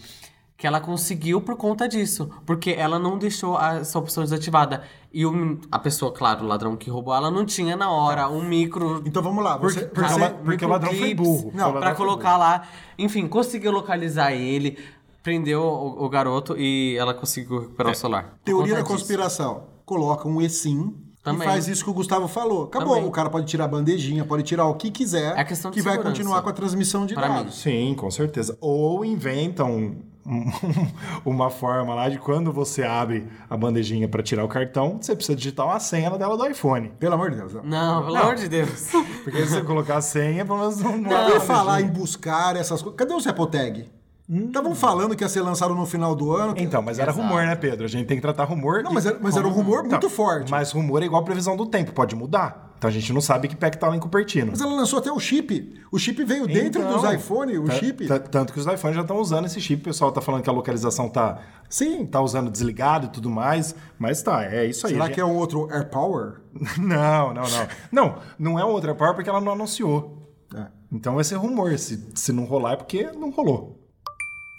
que 0.64 0.68
ela 0.68 0.80
conseguiu 0.80 1.42
por 1.42 1.58
conta 1.58 1.90
disso. 1.90 2.30
Porque 2.46 2.72
ela 2.72 2.98
não 2.98 3.18
deixou 3.18 3.60
essa 3.60 4.00
opção 4.00 4.24
desativada. 4.24 4.82
E 5.12 5.26
o, 5.26 5.60
a 5.70 5.78
pessoa, 5.78 6.10
claro, 6.14 6.46
o 6.46 6.48
ladrão 6.48 6.78
que 6.78 6.90
roubou, 6.90 7.14
ela 7.14 7.30
não 7.30 7.46
tinha 7.46 7.76
na 7.76 7.92
hora 7.92 8.30
um 8.30 8.42
micro. 8.42 9.04
Então 9.06 9.22
vamos 9.22 9.44
lá. 9.44 9.58
Você, 9.58 9.82
porque, 9.82 10.08
porque, 10.08 10.36
porque 10.46 10.66
o 10.66 10.70
ladrão 10.70 10.94
foi 10.94 11.14
burro. 11.14 11.52
Não, 11.54 11.74
pra 11.74 11.94
colocar 11.94 12.38
lá. 12.38 12.66
Enfim, 12.98 13.28
conseguiu 13.28 13.74
localizar 13.74 14.32
ele, 14.32 14.78
prendeu 15.22 15.62
o, 15.64 16.06
o 16.06 16.08
garoto 16.08 16.56
e 16.58 16.96
ela 16.98 17.14
conseguiu 17.14 17.60
recuperar 17.60 17.92
é. 17.92 17.96
o 17.98 18.00
celular. 18.00 18.34
Teoria 18.46 18.76
da 18.76 18.84
conspiração. 18.84 19.66
Coloca 19.86 20.30
um 20.30 20.42
eSIM 20.42 20.96
também. 21.22 21.46
E 21.46 21.52
faz 21.52 21.68
isso 21.68 21.84
que 21.84 21.90
o 21.90 21.94
Gustavo 21.94 22.30
falou. 22.30 22.64
Acabou. 22.64 22.96
Também. 22.96 23.10
O 23.10 23.12
cara 23.12 23.30
pode 23.30 23.48
tirar 23.48 23.66
a 23.66 23.68
bandejinha, 23.68 24.24
pode 24.24 24.44
tirar 24.44 24.66
o 24.68 24.76
que 24.76 24.90
quiser. 24.90 25.38
É 25.38 25.44
questão 25.44 25.72
de 25.72 25.76
que 25.76 25.82
segurança. 25.82 26.04
vai 26.04 26.14
continuar 26.14 26.42
com 26.42 26.48
a 26.48 26.54
transmissão 26.54 27.06
de 27.06 27.16
pra 27.16 27.28
dados. 27.28 27.44
Mim. 27.44 27.52
Sim, 27.52 27.96
com 27.96 28.10
certeza. 28.10 28.58
Ou 28.62 29.04
inventam 29.04 30.13
uma 31.26 31.50
forma 31.50 31.94
lá 31.94 32.10
de 32.10 32.18
quando 32.18 32.52
você 32.52 32.84
abre 32.84 33.28
a 33.50 33.58
bandejinha 33.58 34.08
para 34.08 34.24
tirar 34.24 34.44
o 34.44 34.48
cartão, 34.48 34.98
você 35.02 35.16
precisa 35.16 35.36
digitar 35.36 35.66
uma 35.66 35.80
senha 35.80 36.10
na 36.10 36.18
tela 36.18 36.38
do 36.38 36.46
iPhone. 36.46 36.92
Pelo 37.00 37.16
amor 37.16 37.32
de 37.32 37.38
Deus. 37.38 37.54
Não, 37.54 37.62
não 37.64 38.04
pelo 38.04 38.16
não. 38.16 38.22
amor 38.24 38.36
de 38.36 38.48
Deus. 38.48 38.92
Porque 39.24 39.42
se 39.44 39.50
você 39.50 39.62
colocar 39.62 39.98
a 39.98 40.02
senha, 40.02 40.46
pelo 40.46 40.60
menos 40.60 40.80
não... 40.80 40.98
Não, 40.98 41.30
não 41.30 41.42
falar 41.42 41.82
em 41.82 41.88
buscar 41.88 42.56
essas 42.56 42.82
coisas... 42.82 42.98
Cadê 42.98 43.14
o 43.14 43.48
Tag? 43.48 43.90
Estavam 44.30 44.72
hum. 44.72 44.76
falando 44.76 45.16
que 45.16 45.24
ia 45.24 45.30
ser 45.30 45.42
lançado 45.42 45.76
no 45.76 45.86
final 45.86 46.16
do 46.16 46.34
ano. 46.34 46.54
Então, 46.58 46.82
mas 46.82 46.98
era 46.98 47.12
Exato. 47.12 47.28
rumor, 47.28 47.44
né, 47.46 47.56
Pedro? 47.56 47.86
A 47.86 47.90
gente 47.90 48.08
tem 48.08 48.18
que 48.18 48.22
tratar 48.22 48.46
rumor. 48.46 48.82
Não, 48.82 48.94
mas 48.94 49.06
era, 49.06 49.18
mas 49.20 49.36
era 49.36 49.46
um 49.46 49.52
rumor 49.52 49.82
muito 49.82 49.96
então, 49.96 50.10
forte. 50.10 50.50
Mas 50.50 50.72
rumor 50.72 51.02
é 51.04 51.06
igual 51.06 51.22
a 51.22 51.26
previsão 51.26 51.58
do 51.58 51.66
tempo, 51.66 51.92
pode 51.92 52.16
mudar. 52.16 52.74
Então 52.78 52.90
a 52.90 52.94
gente 52.94 53.14
não 53.14 53.22
sabe 53.22 53.48
que 53.48 53.56
pack 53.56 53.78
tá 53.78 53.88
lá 53.88 53.96
em 53.96 54.00
Cupertino. 54.00 54.52
Mas 54.52 54.60
ela 54.60 54.74
lançou 54.76 55.00
até 55.00 55.12
o 55.12 55.20
chip. 55.20 55.74
O 55.92 55.98
chip 55.98 56.22
veio 56.24 56.46
dentro 56.46 56.82
então, 56.82 57.00
dos 57.00 57.14
iPhone, 57.14 57.58
o 57.58 57.72
chip. 57.72 58.08
Tanto 58.30 58.52
que 58.52 58.60
os 58.60 58.66
iPhones 58.66 58.96
já 58.96 59.02
estão 59.02 59.18
usando 59.18 59.46
esse 59.46 59.60
chip. 59.62 59.82
O 59.82 59.86
pessoal 59.86 60.12
tá 60.12 60.20
falando 60.20 60.44
que 60.44 60.50
a 60.50 60.54
localização 60.54 61.10
tá. 61.10 61.40
Sim, 61.70 62.06
tá 62.06 62.20
usando 62.20 62.52
desligado 62.52 63.06
e 63.06 63.10
tudo 63.10 63.30
mais. 63.30 63.76
Mas 63.98 64.22
tá, 64.22 64.44
é 64.44 64.66
isso 64.66 64.86
aí. 64.86 64.94
Será 64.94 65.10
que 65.10 65.20
é 65.20 65.26
um 65.26 65.36
outro 65.36 65.70
AirPower? 65.72 66.42
não, 66.78 67.34
não, 67.34 67.44
não. 67.44 67.68
não, 67.90 68.16
não 68.38 68.60
é 68.60 68.66
um 68.66 68.70
outro 68.70 68.90
AirPower 68.90 69.16
porque 69.16 69.30
ela 69.30 69.40
não 69.40 69.54
anunciou. 69.54 70.34
É. 70.54 70.68
Então 70.92 71.16
vai 71.16 71.24
ser 71.24 71.36
rumor. 71.36 71.78
Se, 71.78 72.10
se 72.16 72.34
não 72.34 72.44
rolar 72.44 72.74
é 72.74 72.76
porque 72.76 73.12
não 73.14 73.30
rolou. 73.30 73.83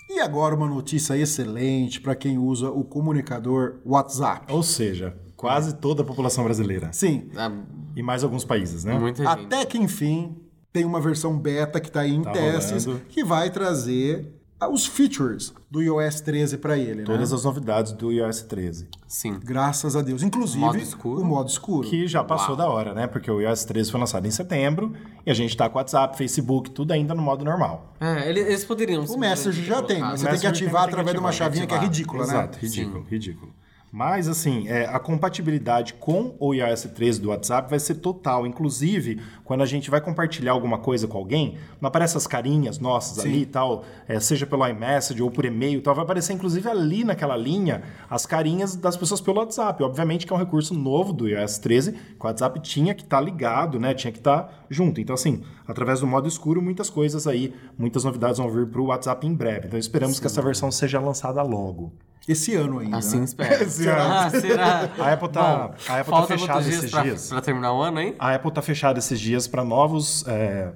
E 0.09 0.21
agora 0.21 0.55
uma 0.55 0.69
notícia 0.69 1.17
excelente 1.17 2.01
para 2.01 2.15
quem 2.15 2.39
usa 2.39 2.71
o 2.71 2.85
comunicador 2.85 3.77
WhatsApp. 3.85 4.53
Ou 4.53 4.63
seja, 4.63 5.17
quase 5.37 5.75
toda 5.75 6.03
a 6.03 6.05
população 6.05 6.45
brasileira. 6.45 6.93
Sim. 6.93 7.31
Ah, 7.37 7.51
e 7.97 8.03
mais 8.03 8.23
alguns 8.23 8.45
países, 8.45 8.85
né? 8.85 8.99
Muita 8.99 9.25
gente. 9.25 9.45
Até 9.45 9.65
que 9.65 9.79
enfim 9.79 10.37
tem 10.73 10.85
uma 10.85 11.01
versão 11.01 11.39
beta 11.39 11.81
que 11.81 11.89
está 11.89 12.01
aí 12.01 12.13
em 12.13 12.23
tá 12.23 12.33
testes 12.33 12.85
rolando. 12.85 13.05
que 13.07 13.23
vai 13.23 13.49
trazer 13.51 14.35
os 14.69 14.87
features 14.87 15.53
do 15.71 15.83
iOS 15.83 16.21
13 16.21 16.59
para 16.59 16.77
ele, 16.77 16.97
né? 16.97 17.05
Todas 17.05 17.31
né? 17.31 17.37
as 17.37 17.45
novidades 17.45 17.93
do 17.93 18.13
iOS 18.13 18.43
13. 18.43 18.89
Sim. 19.07 19.39
Graças 19.43 19.97
a 19.97 20.03
Deus. 20.03 20.23
Inclusive, 20.23 20.59
o 20.59 20.67
modo 20.67 20.79
escuro. 20.79 21.21
O 21.21 21.25
modo 21.25 21.49
escuro. 21.49 21.89
Que 21.89 22.07
já 22.07 22.23
passou 22.23 22.51
Uau. 22.51 22.57
da 22.57 22.69
hora, 22.69 22.95
né? 22.95 23.07
Porque 23.07 23.31
o 23.31 23.41
iOS 23.41 23.65
13 23.65 23.91
foi 23.91 24.01
lançado 24.01 24.27
em 24.27 24.31
setembro 24.31 24.93
e 25.25 25.31
a 25.31 25.35
gente 25.35 25.51
está 25.51 25.69
com 25.69 25.79
WhatsApp, 25.79 26.17
Facebook, 26.17 26.71
tudo 26.71 26.93
ainda 26.93 27.15
no 27.15 27.23
modo 27.23 27.45
normal. 27.45 27.95
É, 28.01 28.29
eles 28.29 28.65
poderiam... 28.65 29.05
O 29.05 29.19
Messenger 29.19 29.65
já 29.65 29.83
tem, 29.83 30.01
mas 30.01 30.21
você 30.21 30.29
tem 30.29 30.41
que 30.41 30.47
ativar 30.47 30.85
através 30.85 31.15
de 31.15 31.21
uma 31.21 31.33
chavinha 31.33 31.67
que 31.67 31.75
é 31.75 31.79
ridícula, 31.79 32.23
Exato, 32.23 32.37
né? 32.37 32.43
Exato, 32.45 32.59
ridículo, 32.59 33.05
Sim. 33.05 33.11
ridículo. 33.11 33.53
Mas, 33.97 34.27
assim, 34.27 34.67
é, 34.67 34.87
a 34.87 34.99
compatibilidade 34.99 35.95
com 35.95 36.35
o 36.41 36.53
iOS 36.53 36.83
13 36.97 37.21
do 37.21 37.29
WhatsApp 37.29 37.71
vai 37.71 37.79
ser 37.79 37.95
total. 37.95 38.45
Inclusive, 38.45 39.23
quando 39.45 39.63
a 39.63 39.67
gente 39.67 39.89
vai 39.89 40.01
compartilhar 40.01 40.51
alguma 40.51 40.79
coisa 40.79 41.07
com 41.07 41.17
alguém, 41.17 41.59
não 41.81 41.87
aparece 41.87 42.17
as 42.17 42.27
carinhas 42.27 42.81
nossas 42.81 43.23
Sim. 43.23 43.29
ali 43.29 43.43
e 43.43 43.47
tal, 43.47 43.85
é, 44.09 44.19
seja 44.19 44.47
pelo 44.47 44.67
iMessage 44.67 45.23
ou 45.23 45.31
por 45.31 45.45
e-mail 45.45 45.79
e 45.79 45.81
tal, 45.81 45.95
vai 45.95 46.03
aparecer, 46.03 46.33
inclusive, 46.33 46.69
ali 46.69 47.05
naquela 47.05 47.37
linha, 47.37 47.85
as 48.11 48.27
carinhas 48.27 48.75
das 48.75 48.97
pessoas 48.97 49.21
pelo 49.21 49.39
WhatsApp. 49.39 49.81
Obviamente 49.85 50.27
que 50.27 50.33
é 50.33 50.37
um 50.37 50.41
recurso 50.41 50.75
novo 50.75 51.13
do 51.13 51.29
iOS 51.29 51.59
13, 51.59 51.93
que 51.93 52.17
o 52.21 52.27
WhatsApp 52.27 52.59
tinha 52.59 52.97
que 52.97 53.05
estar 53.05 53.19
tá 53.19 53.23
ligado, 53.23 53.79
né? 53.79 53.95
Tinha 53.95 54.11
que 54.11 54.19
estar 54.19 54.43
tá 54.43 54.65
junto. 54.69 55.01
Então, 55.01 55.15
assim, 55.15 55.45
através 55.69 56.01
do 56.01 56.07
modo 56.09 56.27
escuro, 56.27 56.61
muitas 56.61 56.91
coisas 56.91 57.29
aí, 57.29 57.55
muitas 57.79 58.03
novidades 58.03 58.39
vão 58.39 58.51
vir 58.51 58.67
para 58.67 58.81
o 58.81 58.87
WhatsApp 58.87 59.25
em 59.25 59.33
breve. 59.33 59.69
Então, 59.69 59.79
esperamos 59.79 60.17
Sim. 60.17 60.23
que 60.23 60.27
essa 60.27 60.43
versão 60.43 60.73
seja 60.73 60.99
lançada 60.99 61.41
logo. 61.43 61.93
Esse 62.27 62.55
ano 62.55 62.79
ainda. 62.79 62.97
Assim 62.97 63.19
né? 63.19 63.25
espero. 63.25 63.55
Esse 63.65 63.83
será? 63.83 64.23
Ano. 64.23 64.41
será? 64.41 64.91
A 64.99 65.13
Apple 65.13 65.29
tá, 65.29 65.69
Bom, 65.69 65.75
a 65.89 66.01
Apple 66.01 66.13
tá 66.13 66.27
fechada 66.27 66.61
esses 66.69 66.91
pra, 66.91 67.03
dias. 67.03 67.29
Para 67.29 67.41
terminar 67.41 67.73
o 67.75 67.83
ano, 67.83 68.01
hein? 68.01 68.15
A 68.19 68.35
Apple 68.35 68.51
tá 68.51 68.63
fechada 68.63 68.99
esses 68.99 69.21
dias 69.21 69.47
para 69.47 69.65
novos. 69.65 70.25
É, 70.27 70.73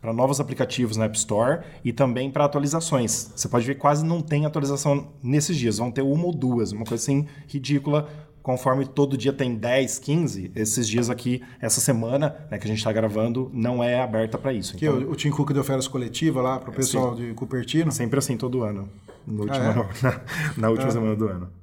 para 0.00 0.12
novos 0.12 0.40
aplicativos 0.40 0.96
na 0.96 1.04
App 1.04 1.16
Store 1.16 1.60
e 1.84 1.92
também 1.92 2.28
para 2.28 2.44
atualizações. 2.44 3.30
Você 3.36 3.48
pode 3.48 3.64
ver 3.64 3.76
que 3.76 3.80
quase 3.80 4.04
não 4.04 4.20
tem 4.20 4.44
atualização 4.44 5.12
nesses 5.22 5.56
dias, 5.56 5.78
vão 5.78 5.92
ter 5.92 6.02
uma 6.02 6.26
ou 6.26 6.34
duas, 6.34 6.72
uma 6.72 6.84
coisa 6.84 7.00
assim 7.00 7.24
ridícula, 7.46 8.08
conforme 8.42 8.84
todo 8.84 9.16
dia 9.16 9.32
tem 9.32 9.54
10, 9.54 10.00
15, 10.00 10.50
esses 10.56 10.88
dias 10.88 11.08
aqui, 11.08 11.40
essa 11.60 11.80
semana 11.80 12.34
né, 12.50 12.58
que 12.58 12.64
a 12.64 12.68
gente 12.68 12.78
está 12.78 12.92
gravando, 12.92 13.48
não 13.54 13.82
é 13.82 14.00
aberta 14.00 14.36
para 14.36 14.52
isso. 14.52 14.76
Que 14.76 14.86
então, 14.86 14.98
o, 14.98 15.12
o 15.12 15.14
Tim 15.14 15.30
Cook 15.30 15.52
deu 15.52 15.62
férias 15.62 15.86
coletiva 15.86 16.42
lá 16.42 16.58
para 16.58 16.70
o 16.70 16.72
pessoal 16.72 17.16
sim. 17.16 17.28
de 17.28 17.34
Cupertino? 17.34 17.92
Sempre 17.92 18.18
assim, 18.18 18.36
todo 18.36 18.64
ano. 18.64 18.88
No 19.26 19.42
último, 19.42 19.64
ah, 19.64 19.70
é? 19.70 20.02
na, 20.02 20.20
na, 20.56 20.68
última 20.70 20.88
ah. 20.88 20.92
semana 20.92 21.16
do 21.16 21.28
ano. 21.28 21.62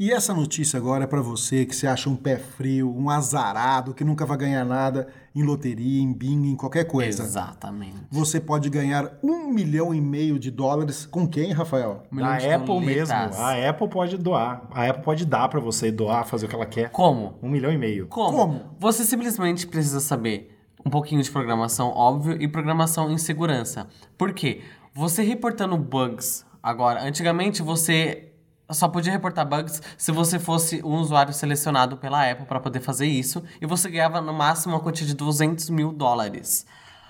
E 0.00 0.12
essa 0.12 0.32
notícia 0.32 0.76
agora 0.76 1.02
é 1.02 1.06
para 1.08 1.20
você 1.20 1.66
que 1.66 1.74
se 1.74 1.84
acha 1.84 2.08
um 2.08 2.14
pé 2.14 2.36
frio, 2.36 2.88
um 2.96 3.10
azarado, 3.10 3.92
que 3.92 4.04
nunca 4.04 4.24
vai 4.24 4.38
ganhar 4.38 4.64
nada 4.64 5.08
em 5.34 5.42
loteria, 5.42 6.00
em 6.00 6.12
bingo, 6.12 6.46
em 6.46 6.54
qualquer 6.54 6.84
coisa. 6.84 7.24
Exatamente. 7.24 7.96
Você 8.08 8.38
pode 8.38 8.70
ganhar 8.70 9.18
um 9.24 9.52
milhão 9.52 9.92
e 9.92 10.00
meio 10.00 10.38
de 10.38 10.52
dólares 10.52 11.04
com 11.04 11.26
quem, 11.26 11.50
Rafael? 11.52 12.04
Um 12.12 12.24
a 12.24 12.36
Apple 12.36 12.80
mesmo. 12.80 13.12
A 13.12 13.68
Apple 13.68 13.88
pode 13.88 14.16
doar. 14.16 14.68
A 14.70 14.88
Apple 14.88 15.02
pode 15.02 15.26
dar 15.26 15.48
para 15.48 15.58
você 15.58 15.90
doar, 15.90 16.24
fazer 16.24 16.46
o 16.46 16.48
que 16.48 16.54
ela 16.54 16.66
quer. 16.66 16.90
Como? 16.90 17.36
Um 17.42 17.48
milhão 17.48 17.72
e 17.72 17.76
meio. 17.76 18.06
Como? 18.06 18.38
Como? 18.38 18.60
Você 18.78 19.02
simplesmente 19.02 19.66
precisa 19.66 19.98
saber 19.98 20.56
um 20.86 20.90
pouquinho 20.90 21.20
de 21.20 21.30
programação, 21.30 21.88
óbvio, 21.88 22.40
e 22.40 22.46
programação 22.46 23.10
em 23.10 23.18
segurança. 23.18 23.88
Por 24.16 24.32
quê? 24.32 24.60
Você 24.94 25.24
reportando 25.24 25.76
bugs 25.76 26.46
agora, 26.68 27.02
antigamente 27.02 27.62
você 27.62 28.32
só 28.70 28.88
podia 28.88 29.10
reportar 29.10 29.48
bugs 29.48 29.80
se 29.96 30.12
você 30.12 30.38
fosse 30.38 30.82
um 30.84 30.96
usuário 30.96 31.32
selecionado 31.32 31.96
pela 31.96 32.30
Apple 32.30 32.44
para 32.44 32.60
poder 32.60 32.80
fazer 32.80 33.06
isso, 33.06 33.42
e 33.60 33.66
você 33.66 33.88
ganhava 33.88 34.20
no 34.20 34.34
máximo 34.34 34.74
uma 34.74 34.80
quantia 34.80 35.06
de 35.06 35.14
200 35.14 35.70
mil 35.70 35.92
dólares. 35.92 36.66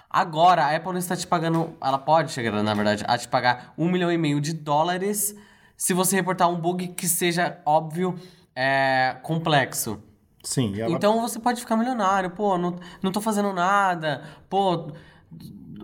Agora, 0.09 0.64
a 0.64 0.76
Apple 0.76 0.96
está 0.98 1.16
te 1.16 1.26
pagando. 1.26 1.76
Ela 1.82 1.98
pode 1.98 2.30
chegar, 2.32 2.62
na 2.62 2.72
verdade, 2.72 3.04
a 3.06 3.18
te 3.18 3.28
pagar 3.28 3.74
um 3.76 3.90
milhão 3.90 4.11
e 4.11 4.16
meio 4.16 4.40
de 4.40 4.52
dólares 4.54 5.34
se 5.76 5.92
você 5.92 6.16
reportar 6.16 6.48
um 6.48 6.56
bug 6.56 6.88
que 6.88 7.06
seja 7.06 7.61
óbvio, 7.66 8.14
é, 8.54 9.16
complexo. 9.22 10.02
Sim, 10.42 10.80
ela... 10.80 10.90
Então 10.92 11.20
você 11.20 11.38
pode 11.38 11.61
ficar 11.61 11.76
milionário, 11.76 12.30
pô, 12.30 12.56
não, 12.56 12.76
não 13.02 13.12
tô 13.12 13.20
fazendo 13.20 13.52
nada, 13.52 14.22
pô, 14.48 14.92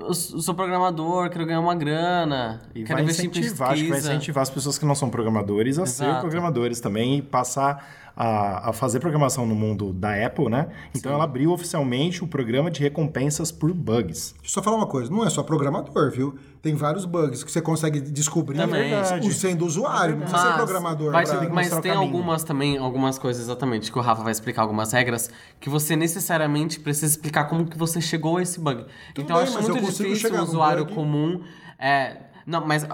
eu 0.00 0.14
sou 0.14 0.54
programador, 0.54 1.30
quero 1.30 1.46
ganhar 1.46 1.60
uma 1.60 1.74
grana, 1.74 2.60
E 2.74 2.82
quero 2.84 3.02
vai 3.02 3.10
incentivar, 3.10 3.70
acho 3.72 3.82
que 3.82 3.88
vai 3.90 3.98
incentivar 3.98 4.42
as 4.42 4.50
pessoas 4.50 4.78
que 4.78 4.84
não 4.84 4.94
são 4.94 5.08
programadores 5.08 5.78
a 5.78 5.86
ser 5.86 6.04
Exato. 6.04 6.20
programadores 6.20 6.80
também 6.80 7.18
e 7.18 7.22
passar 7.22 7.86
a, 8.16 8.70
a 8.70 8.72
fazer 8.72 9.00
programação 9.00 9.46
no 9.46 9.54
mundo 9.54 9.92
da 9.92 10.14
Apple, 10.26 10.48
né? 10.48 10.68
Então 10.94 11.12
ela 11.12 11.24
abriu 11.24 11.50
oficialmente 11.52 12.22
o 12.22 12.26
programa 12.26 12.70
de 12.70 12.80
recompensas 12.80 13.50
por 13.50 13.72
bugs. 13.72 14.34
Deixa 14.40 14.46
eu 14.46 14.50
só 14.50 14.62
falar 14.62 14.76
uma 14.76 14.86
coisa, 14.86 15.10
não 15.10 15.24
é 15.26 15.30
só 15.30 15.42
programador, 15.42 16.10
viu? 16.10 16.38
Tem 16.62 16.74
vários 16.74 17.04
bugs 17.04 17.44
que 17.44 17.50
você 17.52 17.60
consegue 17.60 18.00
descobrir 18.00 18.56
Também. 18.56 18.92
o- 18.94 19.32
sendo 19.32 19.66
usuário, 19.66 20.16
não 20.16 20.22
precisa 20.26 20.48
ser 20.52 20.54
programador. 20.56 21.12
vai- 21.12 21.26
pra- 21.26 21.48
mas 21.50 21.78
tem 21.80 21.92
algumas 21.92 22.42
também, 22.44 22.78
algumas 22.78 23.18
coisas 23.18 23.42
exatamente, 23.42 23.90
que 23.92 23.98
o 23.98 24.00
Rafa 24.02 24.22
vai 24.22 24.32
explicar 24.32 24.62
algumas 24.62 24.90
regras, 24.92 25.28
que 25.60 25.68
você 25.68 25.94
necessariamente 25.96 26.80
precisa 26.80 27.06
explicar 27.06 27.44
como 27.44 27.66
que 27.66 27.76
você 27.76 28.00
chegou 28.00 28.38
a 28.38 28.42
esse 28.42 28.58
bug. 28.60 28.86
então 29.10 29.24
bem, 29.26 29.36
eu 29.36 29.42
acho 29.42 29.54
mas 29.54 29.68
eu 29.68 29.74
muito 29.74 29.86
consigo 29.86 30.08
difícil 30.14 30.34
o 30.38 30.42
usuário 30.42 30.84
bug. 30.84 30.94
comum. 30.94 31.40
É, 31.78 32.16
não, 32.46 32.64
mas 32.66 32.86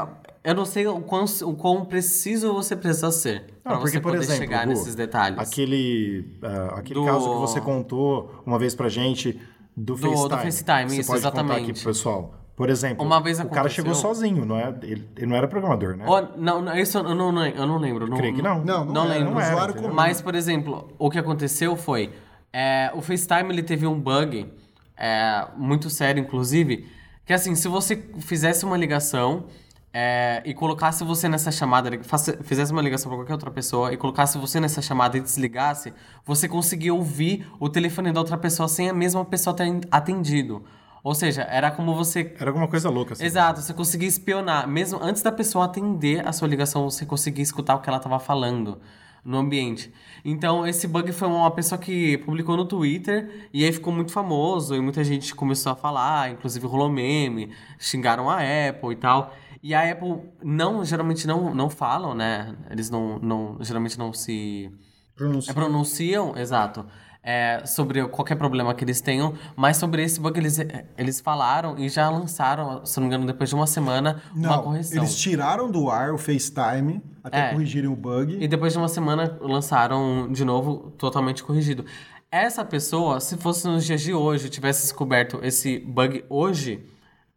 eu 0.42 0.54
não 0.54 0.64
sei 0.64 0.86
o 0.86 1.00
quão, 1.00 1.24
o 1.44 1.54
quão 1.54 1.84
preciso 1.84 2.52
você 2.54 2.74
precisa 2.76 3.10
ser 3.12 3.40
Não, 3.64 3.72
para 3.72 3.76
porque, 3.78 3.90
você 3.92 4.00
por 4.00 4.12
poder 4.12 4.22
exemplo, 4.24 4.40
chegar 4.42 4.64
Gu, 4.64 4.70
nesses 4.70 4.94
detalhes. 4.94 5.38
Aquele, 5.38 6.36
ah, 6.42 6.74
aquele 6.78 7.00
Do- 7.00 7.06
caso 7.06 7.30
que 7.32 7.38
você 7.38 7.60
contou 7.60 8.42
uma 8.46 8.58
vez 8.58 8.74
pra 8.74 8.88
gente 8.88 9.40
do, 9.76 9.94
Do- 9.94 9.98
FaceTime. 9.98 10.28
do 10.28 10.36
FaceTime, 10.38 10.90
Você 10.90 11.00
isso, 11.00 11.10
pode 11.10 11.22
contar 11.22 11.40
aqui 11.40 11.46
exatamente. 11.50 11.82
pro 11.82 11.90
pessoal. 11.92 12.34
Por 12.56 12.68
exemplo, 12.68 13.04
Uma 13.06 13.20
vez 13.22 13.38
o 13.40 13.44
cara 13.46 13.60
aconteceu- 13.60 13.84
chegou 13.84 13.94
sozinho, 13.94 14.44
não 14.44 14.56
é? 14.58 14.68
Ele, 14.82 15.08
ele 15.16 15.26
não 15.26 15.34
era 15.34 15.48
programador, 15.48 15.96
né? 15.96 16.04
Ou- 16.06 16.28
não, 16.36 16.60
não, 16.60 16.76
isso 16.76 16.98
eu 16.98 17.02
não, 17.14 17.44
eu 17.46 17.66
não 17.66 17.78
lembro. 17.78 18.06
Não, 18.06 18.16
Creio 18.18 18.34
que 18.34 18.42
não. 18.42 18.62
Não, 18.62 18.84
não, 18.84 18.92
Não 18.92 19.04
era, 19.04 19.14
lembro. 19.14 19.34
Não 19.34 19.40
era. 19.40 19.92
Mas, 19.94 20.20
por 20.20 20.34
exemplo, 20.34 20.92
o 20.98 21.08
que 21.10 21.18
aconteceu 21.18 21.74
foi... 21.76 22.10
é, 22.52 22.90
o 22.94 23.00
FaceTime, 23.00 23.48
ele 23.50 23.62
teve 23.62 23.86
um 23.86 23.98
bug, 23.98 24.46
é, 24.96 25.46
muito 25.56 25.88
sério, 25.88 26.20
inclusive, 26.20 26.86
que 27.24 27.32
assim, 27.32 27.54
se 27.54 27.66
você 27.68 27.96
fizesse 28.18 28.64
uma 28.66 28.76
ligação 28.76 29.44
é, 29.92 30.42
e 30.44 30.54
colocasse 30.54 31.02
você 31.02 31.28
nessa 31.28 31.50
chamada, 31.50 31.90
fizesse 32.42 32.72
uma 32.72 32.80
ligação 32.80 33.10
para 33.10 33.18
qualquer 33.18 33.32
outra 33.32 33.50
pessoa 33.50 33.92
e 33.92 33.96
colocasse 33.96 34.38
você 34.38 34.60
nessa 34.60 34.80
chamada 34.80 35.18
e 35.18 35.20
desligasse, 35.20 35.92
você 36.24 36.48
conseguia 36.48 36.94
ouvir 36.94 37.46
o 37.58 37.68
telefone 37.68 38.12
da 38.12 38.20
outra 38.20 38.38
pessoa 38.38 38.68
sem 38.68 38.88
a 38.88 38.94
mesma 38.94 39.24
pessoa 39.24 39.54
ter 39.54 39.80
atendido. 39.90 40.64
Ou 41.02 41.14
seja, 41.14 41.42
era 41.42 41.70
como 41.70 41.94
você 41.94 42.34
Era 42.38 42.50
alguma 42.50 42.68
coisa 42.68 42.90
louca 42.90 43.14
assim. 43.14 43.24
Exato, 43.24 43.62
você 43.62 43.72
conseguia 43.72 44.08
espionar. 44.08 44.68
Mesmo 44.68 45.02
antes 45.02 45.22
da 45.22 45.32
pessoa 45.32 45.64
atender 45.64 46.26
a 46.26 46.32
sua 46.32 46.46
ligação, 46.46 46.88
você 46.88 47.06
conseguia 47.06 47.42
escutar 47.42 47.74
o 47.74 47.80
que 47.80 47.88
ela 47.88 47.96
estava 47.96 48.18
falando 48.18 48.78
no 49.24 49.38
ambiente. 49.38 49.92
Então, 50.24 50.66
esse 50.66 50.86
bug 50.86 51.12
foi 51.12 51.28
uma 51.28 51.50
pessoa 51.50 51.78
que 51.78 52.18
publicou 52.18 52.56
no 52.56 52.64
Twitter 52.64 53.48
e 53.52 53.64
aí 53.64 53.72
ficou 53.72 53.92
muito 53.92 54.12
famoso 54.12 54.74
e 54.74 54.80
muita 54.80 55.02
gente 55.04 55.34
começou 55.34 55.72
a 55.72 55.76
falar, 55.76 56.30
inclusive 56.30 56.66
rolou 56.66 56.88
meme, 56.88 57.50
xingaram 57.78 58.28
a 58.30 58.36
Apple 58.36 58.92
e 58.92 58.96
tal. 58.96 59.34
E 59.62 59.74
a 59.74 59.90
Apple 59.90 60.20
não, 60.42 60.84
geralmente 60.84 61.26
não, 61.26 61.54
não 61.54 61.68
falam, 61.68 62.14
né? 62.14 62.54
Eles 62.70 62.88
não, 62.90 63.18
não, 63.18 63.58
geralmente 63.60 63.98
não 63.98 64.12
se 64.12 64.70
Pronuncia. 65.14 65.50
é, 65.50 65.54
pronunciam, 65.54 66.34
exato, 66.36 66.86
é, 67.22 67.62
sobre 67.66 68.08
qualquer 68.08 68.36
problema 68.36 68.72
que 68.74 68.82
eles 68.82 69.02
tenham, 69.02 69.34
mas 69.54 69.76
sobre 69.76 70.02
esse 70.02 70.18
bug 70.18 70.38
eles, 70.40 70.58
eles 70.96 71.20
falaram 71.20 71.78
e 71.78 71.90
já 71.90 72.08
lançaram, 72.08 72.86
se 72.86 72.98
não 72.98 73.06
me 73.06 73.08
engano, 73.14 73.26
depois 73.26 73.50
de 73.50 73.54
uma 73.54 73.66
semana, 73.66 74.22
uma 74.34 74.48
Não, 74.56 74.62
correção. 74.62 74.96
eles 74.96 75.14
tiraram 75.14 75.70
do 75.70 75.90
ar 75.90 76.14
o 76.14 76.18
FaceTime 76.18 77.02
até 77.22 77.48
É. 77.50 77.52
corrigirem 77.52 77.90
o 77.90 77.94
bug. 77.96 78.38
E 78.42 78.48
depois 78.48 78.72
de 78.72 78.78
uma 78.78 78.88
semana 78.88 79.36
lançaram 79.42 80.32
de 80.32 80.42
novo 80.42 80.90
totalmente 80.96 81.44
corrigido. 81.44 81.84
Essa 82.32 82.64
pessoa, 82.64 83.20
se 83.20 83.36
fosse 83.36 83.66
nos 83.68 83.84
dias 83.84 84.00
de 84.00 84.14
hoje, 84.14 84.48
tivesse 84.48 84.82
descoberto 84.84 85.38
esse 85.42 85.78
bug 85.80 86.24
hoje, 86.30 86.82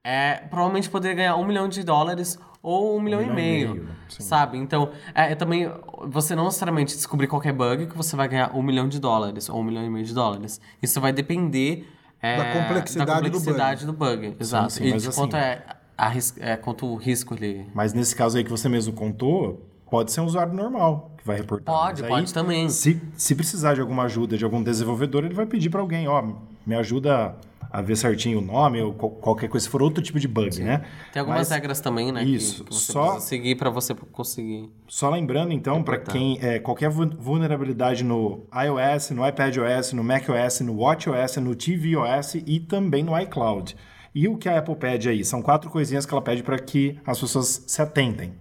é, 0.03 0.35
provavelmente 0.49 0.89
poderia 0.89 1.15
ganhar 1.15 1.35
um 1.37 1.45
milhão 1.45 1.67
de 1.67 1.81
dólares 1.83 2.37
ou 2.61 2.97
um 2.97 3.01
milhão, 3.01 3.21
e 3.21 3.23
milhão 3.25 3.33
e 3.33 3.41
meio, 3.41 3.71
meio, 3.75 3.87
sim. 4.09 4.23
sabe? 4.23 4.57
Então, 4.57 4.91
é, 5.13 5.31
é 5.31 5.35
também, 5.35 5.69
você 6.07 6.35
não 6.35 6.45
necessariamente 6.45 6.95
descobrir 6.95 7.27
qualquer 7.27 7.53
bug 7.53 7.87
que 7.87 7.97
você 7.97 8.15
vai 8.15 8.27
ganhar 8.27 8.55
um 8.55 8.61
milhão 8.61 8.87
de 8.87 8.99
dólares 8.99 9.49
ou 9.49 9.59
um 9.59 9.63
milhão 9.63 9.83
e 9.85 9.89
meio 9.89 10.05
de 10.05 10.13
dólares. 10.13 10.59
Isso 10.81 10.99
vai 11.01 11.11
depender 11.13 11.87
é, 12.21 12.37
Da 12.37 12.61
complexidade 12.61 13.09
da 13.09 13.19
do 13.19 13.31
complexidade 13.37 13.85
do 13.85 13.91
bug. 13.93 14.35
Exato. 14.39 14.71
sim, 14.71 14.85
e 14.85 14.91
mas 14.91 15.03
de 15.03 15.09
assim- 15.09 15.19
quanto, 15.19 15.35
é, 15.35 15.61
a 15.97 16.07
ris- 16.07 16.35
é, 16.39 16.55
quanto 16.55 16.85
o 16.85 16.95
risco 16.95 17.33
ele... 17.33 17.67
Mas 17.73 17.93
nesse 17.93 18.15
caso 18.15 18.37
aí 18.37 18.45
que 18.45 18.49
você 18.49 18.69
mesmo 18.69 18.93
contou, 18.93 19.69
pode 19.91 20.13
ser 20.13 20.21
um 20.21 20.25
usuário 20.25 20.53
normal 20.53 21.11
que 21.17 21.27
vai 21.27 21.35
reportar. 21.35 21.75
Pode, 21.75 22.01
aí, 22.03 22.09
pode 22.09 22.33
também. 22.33 22.69
Se, 22.69 23.01
se 23.17 23.35
precisar 23.35 23.73
de 23.73 23.81
alguma 23.81 24.03
ajuda 24.03 24.37
de 24.37 24.43
algum 24.45 24.63
desenvolvedor, 24.63 25.25
ele 25.25 25.33
vai 25.33 25.45
pedir 25.45 25.69
para 25.69 25.81
alguém, 25.81 26.07
ó, 26.07 26.23
me 26.65 26.75
ajuda 26.75 27.13
a 27.17 27.33
ver 27.81 27.95
certinho 27.95 28.39
o 28.39 28.41
nome 28.41 28.81
ou 28.81 28.93
qual- 28.93 29.11
qualquer 29.11 29.49
coisa, 29.49 29.63
se 29.65 29.69
for 29.69 29.81
outro 29.81 30.03
tipo 30.03 30.19
de 30.19 30.27
bug, 30.27 30.61
né? 30.61 30.83
Tem 31.11 31.19
algumas 31.19 31.39
Mas 31.41 31.49
regras 31.49 31.79
também, 31.79 32.11
né? 32.11 32.23
Isso, 32.23 32.63
que, 32.63 32.73
você 32.73 32.91
só- 32.91 33.19
seguir 33.19 33.55
para 33.55 33.69
você 33.69 33.93
conseguir. 33.95 34.69
Só 34.87 35.09
lembrando, 35.09 35.51
então, 35.53 35.81
para 35.83 35.97
quem 35.97 36.37
é, 36.41 36.59
qualquer 36.59 36.89
vu- 36.89 37.09
vulnerabilidade 37.17 38.03
no 38.03 38.45
iOS, 38.53 39.09
no 39.11 39.27
iPadOS, 39.27 39.93
no 39.93 40.03
macOS, 40.03 40.61
no 40.61 40.73
watchOS, 40.75 41.37
no 41.37 41.55
tvOS 41.55 42.35
e 42.45 42.59
também 42.59 43.03
no 43.03 43.19
iCloud. 43.19 43.75
E 44.15 44.27
o 44.27 44.37
que 44.37 44.47
a 44.47 44.59
Apple 44.59 44.75
pede 44.75 45.09
aí? 45.09 45.25
São 45.25 45.41
quatro 45.41 45.69
coisinhas 45.71 46.05
que 46.05 46.13
ela 46.13 46.21
pede 46.21 46.43
para 46.43 46.59
que 46.59 46.99
as 47.05 47.19
pessoas 47.19 47.63
se 47.67 47.81
atentem. 47.81 48.33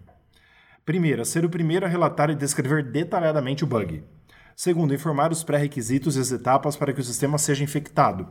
Primeiro, 0.84 1.24
ser 1.24 1.44
o 1.44 1.48
primeiro 1.48 1.86
a 1.86 1.88
relatar 1.88 2.28
e 2.28 2.34
descrever 2.34 2.82
detalhadamente 2.90 3.64
o 3.64 3.66
bug. 3.66 4.02
Segundo, 4.54 4.92
informar 4.94 5.32
os 5.32 5.42
pré-requisitos 5.42 6.16
e 6.16 6.20
as 6.20 6.30
etapas 6.30 6.76
para 6.76 6.92
que 6.92 7.00
o 7.00 7.04
sistema 7.04 7.38
seja 7.38 7.64
infectado. 7.64 8.28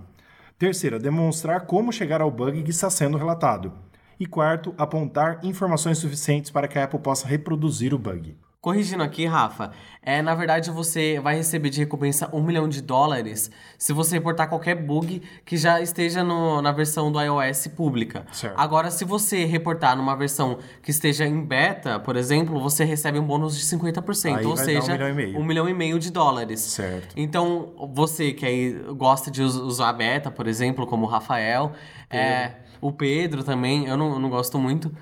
Terceira, 0.62 1.00
demonstrar 1.00 1.62
como 1.62 1.92
chegar 1.92 2.22
ao 2.22 2.30
bug 2.30 2.62
que 2.62 2.70
está 2.70 2.88
sendo 2.88 3.18
relatado. 3.18 3.74
E 4.20 4.28
quarto, 4.28 4.76
apontar 4.78 5.40
informações 5.44 5.98
suficientes 5.98 6.52
para 6.52 6.68
que 6.68 6.78
a 6.78 6.84
Apple 6.84 7.00
possa 7.00 7.28
reproduzir 7.28 7.96
o 7.96 7.98
bug. 7.98 8.38
Corrigindo 8.62 9.02
aqui, 9.02 9.26
Rafa, 9.26 9.72
é, 10.04 10.22
na 10.22 10.36
verdade 10.36 10.70
você 10.70 11.20
vai 11.20 11.36
receber 11.36 11.72
de 11.72 11.80
recompensa 11.80 12.30
um 12.32 12.44
milhão 12.44 12.70
de 12.70 12.80
dólares 12.80 13.50
se 13.76 13.92
você 13.92 14.18
reportar 14.18 14.48
qualquer 14.48 14.76
bug 14.76 15.20
que 15.44 15.58
já 15.58 15.82
esteja 15.82 16.24
no- 16.24 16.62
na 16.62 16.72
versão 16.72 17.12
do 17.12 17.20
iOS 17.20 17.66
pública. 17.70 18.24
Certo. 18.32 18.54
Agora, 18.56 18.92
se 18.92 19.04
você 19.04 19.46
reportar 19.46 19.98
numa 19.98 20.16
versão 20.16 20.60
que 20.84 20.92
esteja 20.92 21.26
em 21.26 21.44
beta, 21.44 22.00
por 22.00 22.16
exemplo, 22.16 22.60
você 22.62 22.84
recebe 22.86 23.18
um 23.18 23.24
bônus 23.26 23.58
de 23.58 23.66
50%, 23.66 24.38
Aí 24.38 24.46
ou 24.46 24.54
dar 24.54 24.62
um 24.62 24.64
seja, 24.66 24.92
milhão 24.92 25.10
e 25.10 25.14
meio. 25.14 25.40
um 25.40 25.44
milhão 25.44 25.68
e 25.68 25.74
meio 25.74 25.98
de 25.98 26.12
dólares. 26.12 26.60
Certo. 26.60 27.16
Então, 27.18 27.74
você 27.92 28.32
que 28.32 28.46
aí 28.46 28.74
gosta 28.96 29.32
de 29.32 29.42
us- 29.42 29.56
usar 29.56 29.90
a 29.90 29.94
beta, 29.94 30.30
por 30.30 30.46
exemplo, 30.46 30.86
como 30.86 31.08
o 31.08 31.10
Rafael, 31.10 31.72
é, 32.12 32.52
o 32.80 32.92
Pedro 32.92 33.44
também, 33.44 33.88
eu 33.88 33.98
não, 33.98 34.14
eu 34.14 34.20
não 34.20 34.30
gosto 34.30 34.60
muito, 34.60 34.96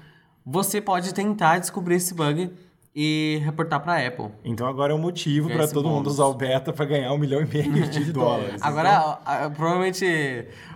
você 0.45 0.79
pode 0.79 1.13
tentar 1.13 1.59
descobrir 1.59 1.95
esse 1.95 2.13
bug 2.13 2.49
e 2.95 3.39
reportar 3.45 3.81
para 3.81 4.05
Apple. 4.05 4.29
Então 4.43 4.65
agora 4.67 4.91
é 4.91 4.95
um 4.95 4.99
motivo 4.99 5.47
para 5.49 5.67
todo 5.67 5.87
mundo 5.87 6.03
bônus. 6.03 6.13
usar 6.13 6.25
o 6.25 6.33
beta 6.33 6.73
para 6.73 6.85
ganhar 6.85 7.13
um 7.13 7.17
milhão 7.17 7.41
e 7.41 7.45
meio 7.45 7.87
de 7.87 8.11
dólares. 8.11 8.61
Agora, 8.61 8.89
a- 8.89 9.45
a- 9.45 9.49
provavelmente 9.51 10.05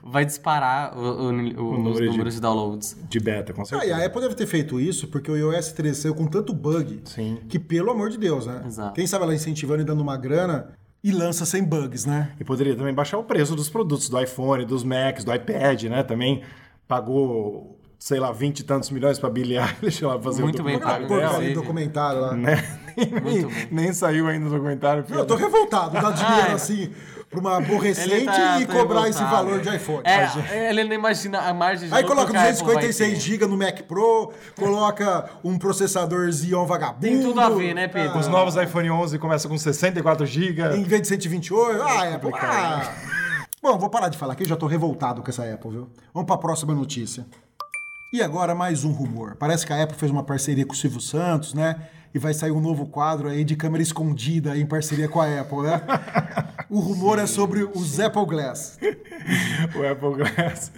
vai 0.03 0.23
disparar 0.25 0.97
o, 0.97 1.01
o- 1.01 1.27
o- 1.27 1.71
os 1.71 1.79
número 1.83 1.99
de- 2.01 2.07
números 2.09 2.35
de 2.35 2.41
downloads. 2.41 2.95
De 3.09 3.19
beta, 3.19 3.51
com 3.53 3.61
Ah, 3.61 3.63
e 3.63 3.67
certeza. 3.67 3.95
a 3.95 4.05
Apple 4.05 4.21
deve 4.21 4.35
ter 4.35 4.45
feito 4.45 4.79
isso 4.79 5.07
porque 5.07 5.29
o 5.31 5.35
iOS 5.35 5.71
13 5.73 6.01
saiu 6.01 6.15
com 6.15 6.27
tanto 6.27 6.53
bug 6.53 7.01
Sim. 7.05 7.39
que, 7.49 7.57
pelo 7.57 7.89
amor 7.91 8.09
de 8.09 8.17
Deus, 8.17 8.45
né? 8.45 8.61
Exato. 8.65 8.93
Quem 8.93 9.07
sabe 9.07 9.23
ela 9.25 9.33
incentivando 9.35 9.81
e 9.81 9.85
dando 9.85 10.01
uma 10.01 10.15
grana 10.15 10.69
e 11.03 11.11
lança 11.11 11.45
sem 11.45 11.63
bugs, 11.63 12.05
né? 12.05 12.31
E 12.39 12.43
poderia 12.43 12.75
também 12.75 12.93
baixar 12.93 13.17
o 13.17 13.23
preço 13.23 13.55
dos 13.55 13.69
produtos 13.69 14.07
do 14.07 14.21
iPhone, 14.21 14.63
dos 14.65 14.83
Macs, 14.83 15.25
do 15.25 15.33
iPad, 15.33 15.83
né? 15.85 16.03
Também 16.03 16.41
pagou, 16.87 17.77
sei 18.03 18.19
lá, 18.19 18.33
20 18.33 18.59
e 18.59 18.63
tantos 18.63 18.89
milhões 18.89 19.17
para 19.17 19.29
Billie 19.29 19.55
Eilish 19.81 20.03
lá 20.03 20.19
fazer 20.19 20.43
Muito 20.43 20.59
o 20.59 20.65
bem 20.65 20.77
documentário 20.77 21.07
pago, 21.07 21.19
dela. 21.19 21.29
Porcaria 21.29 21.47
sim. 21.47 21.53
de 21.53 21.61
documentário 21.61 22.19
lá. 22.19 22.33
Né? 22.33 22.79
Nem, 23.23 23.67
nem 23.71 23.93
saiu 23.93 24.27
ainda 24.27 24.45
o 24.47 24.49
documentário. 24.49 25.05
Eu 25.09 25.25
tô 25.25 25.35
revoltado, 25.35 25.93
dar 25.93 26.11
dinheiro 26.11 26.47
Ai. 26.49 26.51
assim 26.51 26.91
pra 27.29 27.39
uma 27.39 27.57
aborrecente 27.59 28.25
tá- 28.25 28.59
e 28.59 28.65
cobrar 28.65 29.07
esse 29.07 29.23
valor 29.23 29.61
de 29.61 29.73
iPhone. 29.73 30.01
É, 30.03 30.69
ele 30.69 30.83
não 30.83 30.93
imagina 30.93 31.39
a 31.39 31.53
margem 31.53 31.87
de 31.87 31.95
Aí 31.95 32.03
coloca 32.03 32.29
que 32.29 32.37
a 32.37 32.41
Apple 32.41 32.65
vai 32.65 32.75
256 32.75 33.13
ter. 33.13 33.19
GB 33.19 33.47
no 33.47 33.57
Mac 33.57 33.81
Pro, 33.83 34.33
coloca 34.59 35.29
um 35.41 35.57
processador 35.57 36.29
Xeon 36.29 36.65
vagabundo. 36.65 36.99
Tem 36.99 37.21
tudo 37.21 37.39
a 37.39 37.49
ver, 37.49 37.73
né, 37.73 37.87
Pedro? 37.87 38.19
Os 38.19 38.27
novos 38.27 38.57
iPhone 38.57 38.91
11 38.91 39.17
começam 39.17 39.49
com 39.49 39.57
64 39.57 40.25
GB. 40.25 40.75
Em 40.75 40.83
vez 40.83 41.03
de 41.03 41.07
128, 41.07 41.81
ah, 41.81 42.15
Apple. 42.15 42.31
Ah. 42.33 42.93
Bom, 43.63 43.79
vou 43.79 43.89
parar 43.89 44.09
de 44.09 44.17
falar 44.17 44.33
aqui, 44.33 44.43
já 44.43 44.57
tô 44.57 44.67
revoltado 44.67 45.23
com 45.23 45.29
essa 45.29 45.45
Apple, 45.45 45.71
viu? 45.71 45.89
Vamos 46.13 46.27
pra 46.27 46.37
próxima 46.37 46.75
notícia. 46.75 47.25
E 48.13 48.21
agora 48.21 48.53
mais 48.53 48.83
um 48.83 48.91
rumor. 48.91 49.35
Parece 49.39 49.65
que 49.65 49.73
a 49.73 49.81
Apple 49.81 49.97
fez 49.97 50.11
uma 50.11 50.21
parceria 50.21 50.63
com 50.67 50.73
o 50.73 50.75
Silvio 50.75 51.01
Santos, 51.01 51.55
né? 51.55 51.87
E 52.13 52.19
vai 52.19 52.31
sair 52.31 52.51
um 52.51 52.61
novo 52.61 52.85
quadro 52.85 53.27
aí 53.27 53.43
de 53.43 53.55
câmera 53.55 53.81
escondida 53.81 54.55
em 54.55 54.67
parceria 54.67 55.09
com 55.09 55.19
a 55.19 55.41
Apple, 55.41 55.63
né? 55.63 55.81
O 56.69 56.79
rumor 56.79 57.17
é 57.17 57.25
sobre 57.25 57.63
os 57.63 57.99
Apple 57.99 58.25
Glass. 58.27 58.77
o 59.75 59.91
Apple 59.91 60.15
Glass. 60.15 60.71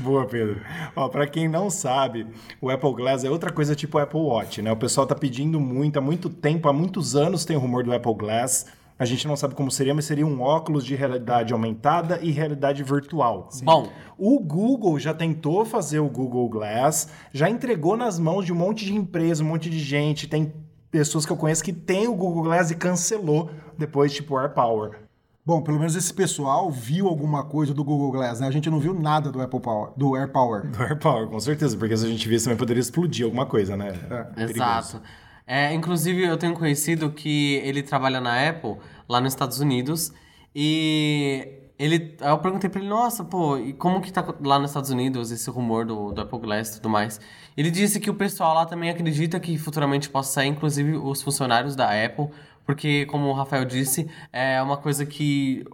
Boa, 0.00 0.26
Pedro. 0.26 0.60
Ó, 0.94 1.08
para 1.08 1.26
quem 1.26 1.48
não 1.48 1.70
sabe, 1.70 2.26
o 2.60 2.68
Apple 2.68 2.92
Glass 2.92 3.24
é 3.24 3.30
outra 3.30 3.50
coisa 3.50 3.74
tipo 3.74 3.96
o 3.96 4.00
Apple 4.02 4.20
Watch, 4.20 4.60
né? 4.60 4.70
O 4.70 4.76
pessoal 4.76 5.06
tá 5.06 5.14
pedindo 5.14 5.58
muito, 5.58 5.96
há 5.96 6.02
muito 6.02 6.28
tempo, 6.28 6.68
há 6.68 6.74
muitos 6.74 7.16
anos 7.16 7.46
tem 7.46 7.56
o 7.56 7.60
rumor 7.60 7.84
do 7.84 7.94
Apple 7.94 8.14
Glass. 8.14 8.66
A 8.98 9.04
gente 9.04 9.26
não 9.26 9.36
sabe 9.36 9.54
como 9.54 9.70
seria, 9.70 9.94
mas 9.94 10.04
seria 10.04 10.26
um 10.26 10.40
óculos 10.40 10.84
de 10.84 10.94
realidade 10.94 11.52
aumentada 11.52 12.18
e 12.22 12.30
realidade 12.30 12.82
virtual. 12.82 13.48
Bom. 13.62 13.88
O 14.16 14.38
Google 14.38 14.98
já 14.98 15.12
tentou 15.12 15.64
fazer 15.64 15.98
o 15.98 16.08
Google 16.08 16.48
Glass, 16.48 17.08
já 17.32 17.50
entregou 17.50 17.96
nas 17.96 18.18
mãos 18.18 18.44
de 18.44 18.52
um 18.52 18.56
monte 18.56 18.84
de 18.84 18.94
empresa, 18.94 19.42
um 19.42 19.48
monte 19.48 19.68
de 19.68 19.78
gente. 19.78 20.28
Tem 20.28 20.52
pessoas 20.90 21.26
que 21.26 21.32
eu 21.32 21.36
conheço 21.36 21.64
que 21.64 21.72
tem 21.72 22.06
o 22.06 22.14
Google 22.14 22.44
Glass 22.44 22.70
e 22.70 22.76
cancelou 22.76 23.50
depois, 23.76 24.12
tipo 24.12 24.38
AirPower. 24.38 25.00
Bom, 25.44 25.60
pelo 25.60 25.76
menos 25.76 25.96
esse 25.96 26.14
pessoal 26.14 26.70
viu 26.70 27.08
alguma 27.08 27.42
coisa 27.42 27.74
do 27.74 27.82
Google 27.82 28.12
Glass, 28.12 28.38
né? 28.38 28.46
A 28.46 28.50
gente 28.52 28.70
não 28.70 28.78
viu 28.78 28.94
nada 28.94 29.32
do 29.32 29.42
Apple 29.42 29.58
Power, 29.58 29.90
do 29.96 30.16
AirPower. 30.16 30.70
Do 30.70 30.80
AirPower, 30.80 31.26
com 31.26 31.40
certeza, 31.40 31.76
porque 31.76 31.96
se 31.96 32.06
a 32.06 32.08
gente 32.08 32.28
visse 32.28 32.44
também 32.44 32.56
poderia 32.56 32.80
explodir 32.80 33.24
alguma 33.24 33.44
coisa, 33.44 33.76
né? 33.76 33.92
É. 34.36 34.44
Exato. 34.44 35.02
É, 35.46 35.72
inclusive, 35.74 36.22
eu 36.22 36.36
tenho 36.36 36.54
conhecido 36.54 37.10
que 37.10 37.54
ele 37.64 37.82
trabalha 37.82 38.20
na 38.20 38.48
Apple, 38.48 38.76
lá 39.08 39.20
nos 39.20 39.32
Estados 39.32 39.60
Unidos, 39.60 40.12
e 40.54 41.62
ele, 41.78 42.16
eu 42.20 42.38
perguntei 42.38 42.70
pra 42.70 42.80
ele, 42.80 42.88
nossa, 42.88 43.24
pô, 43.24 43.56
e 43.58 43.72
como 43.72 44.00
que 44.00 44.12
tá 44.12 44.24
lá 44.40 44.58
nos 44.58 44.70
Estados 44.70 44.90
Unidos 44.90 45.30
esse 45.30 45.50
rumor 45.50 45.84
do, 45.84 46.12
do 46.12 46.20
Apple 46.20 46.38
Glass 46.38 46.70
e 46.70 46.74
tudo 46.76 46.88
mais? 46.88 47.20
Ele 47.56 47.70
disse 47.70 47.98
que 47.98 48.08
o 48.08 48.14
pessoal 48.14 48.54
lá 48.54 48.66
também 48.66 48.88
acredita 48.90 49.40
que 49.40 49.58
futuramente 49.58 50.08
possa 50.08 50.32
sair, 50.32 50.48
inclusive 50.48 50.96
os 50.96 51.22
funcionários 51.22 51.74
da 51.74 51.88
Apple, 52.04 52.28
porque, 52.64 53.06
como 53.06 53.26
o 53.26 53.32
Rafael 53.32 53.64
disse, 53.64 54.08
é 54.32 54.62
uma 54.62 54.76
coisa 54.76 55.04
que 55.04 55.64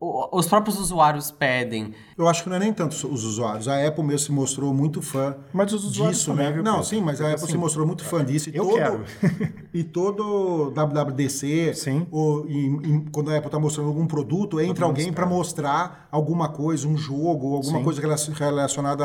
os 0.00 0.46
próprios 0.46 0.78
usuários 0.78 1.30
pedem. 1.30 1.94
Eu 2.18 2.28
acho 2.28 2.42
que 2.42 2.48
não 2.50 2.56
é 2.56 2.58
nem 2.58 2.72
tanto 2.74 2.92
os 2.92 3.24
usuários. 3.24 3.66
A 3.68 3.86
Apple 3.86 4.04
mesmo 4.04 4.18
se 4.26 4.32
mostrou 4.32 4.74
muito 4.74 5.00
fã 5.00 5.34
Mas 5.52 5.72
os 5.72 5.84
usuários 5.84 6.18
disso, 6.18 6.30
também, 6.32 6.46
né? 6.46 6.52
viu, 6.52 6.62
Não, 6.62 6.82
sim, 6.82 7.00
mas 7.00 7.20
a 7.22 7.32
Apple 7.32 7.46
se 7.46 7.56
mostrou 7.56 7.86
muito 7.86 8.04
fã 8.04 8.22
disso. 8.24 8.50
E 8.50 8.56
eu 8.56 8.64
todo, 8.66 8.74
quero. 8.76 9.04
e 9.72 9.82
todo 9.82 10.70
WWDC, 10.72 11.72
Sim. 11.74 12.06
ou 12.10 12.46
em- 12.46 12.80
em- 12.84 13.04
quando 13.10 13.30
a 13.30 13.36
Apple 13.36 13.46
está 13.48 13.58
mostrando 13.58 13.88
algum 13.88 14.06
produto, 14.06 14.60
entra 14.60 14.84
alguém 14.84 15.12
para 15.12 15.24
mostrar 15.26 16.08
alguma 16.10 16.48
coisa, 16.50 16.86
um 16.86 16.96
jogo, 16.96 17.54
alguma 17.56 17.78
Sim. 17.78 17.84
coisa 17.84 18.00
relacion- 18.00 18.34
relacionada 18.34 19.04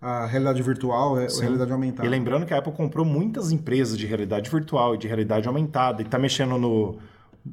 à, 0.00 0.22
à 0.22 0.26
realidade 0.26 0.62
virtual, 0.62 1.16
à 1.16 1.20
realidade 1.40 1.72
aumentada. 1.72 2.06
E 2.06 2.10
lembrando 2.10 2.46
que 2.46 2.54
a 2.54 2.58
Apple 2.58 2.72
comprou 2.72 3.04
muitas 3.04 3.50
empresas 3.50 3.98
de 3.98 4.06
realidade 4.06 4.48
virtual 4.48 4.94
e 4.94 4.98
de 4.98 5.08
realidade 5.08 5.48
aumentada 5.48 6.02
e 6.02 6.04
está 6.04 6.18
mexendo 6.18 6.56
no, 6.58 6.98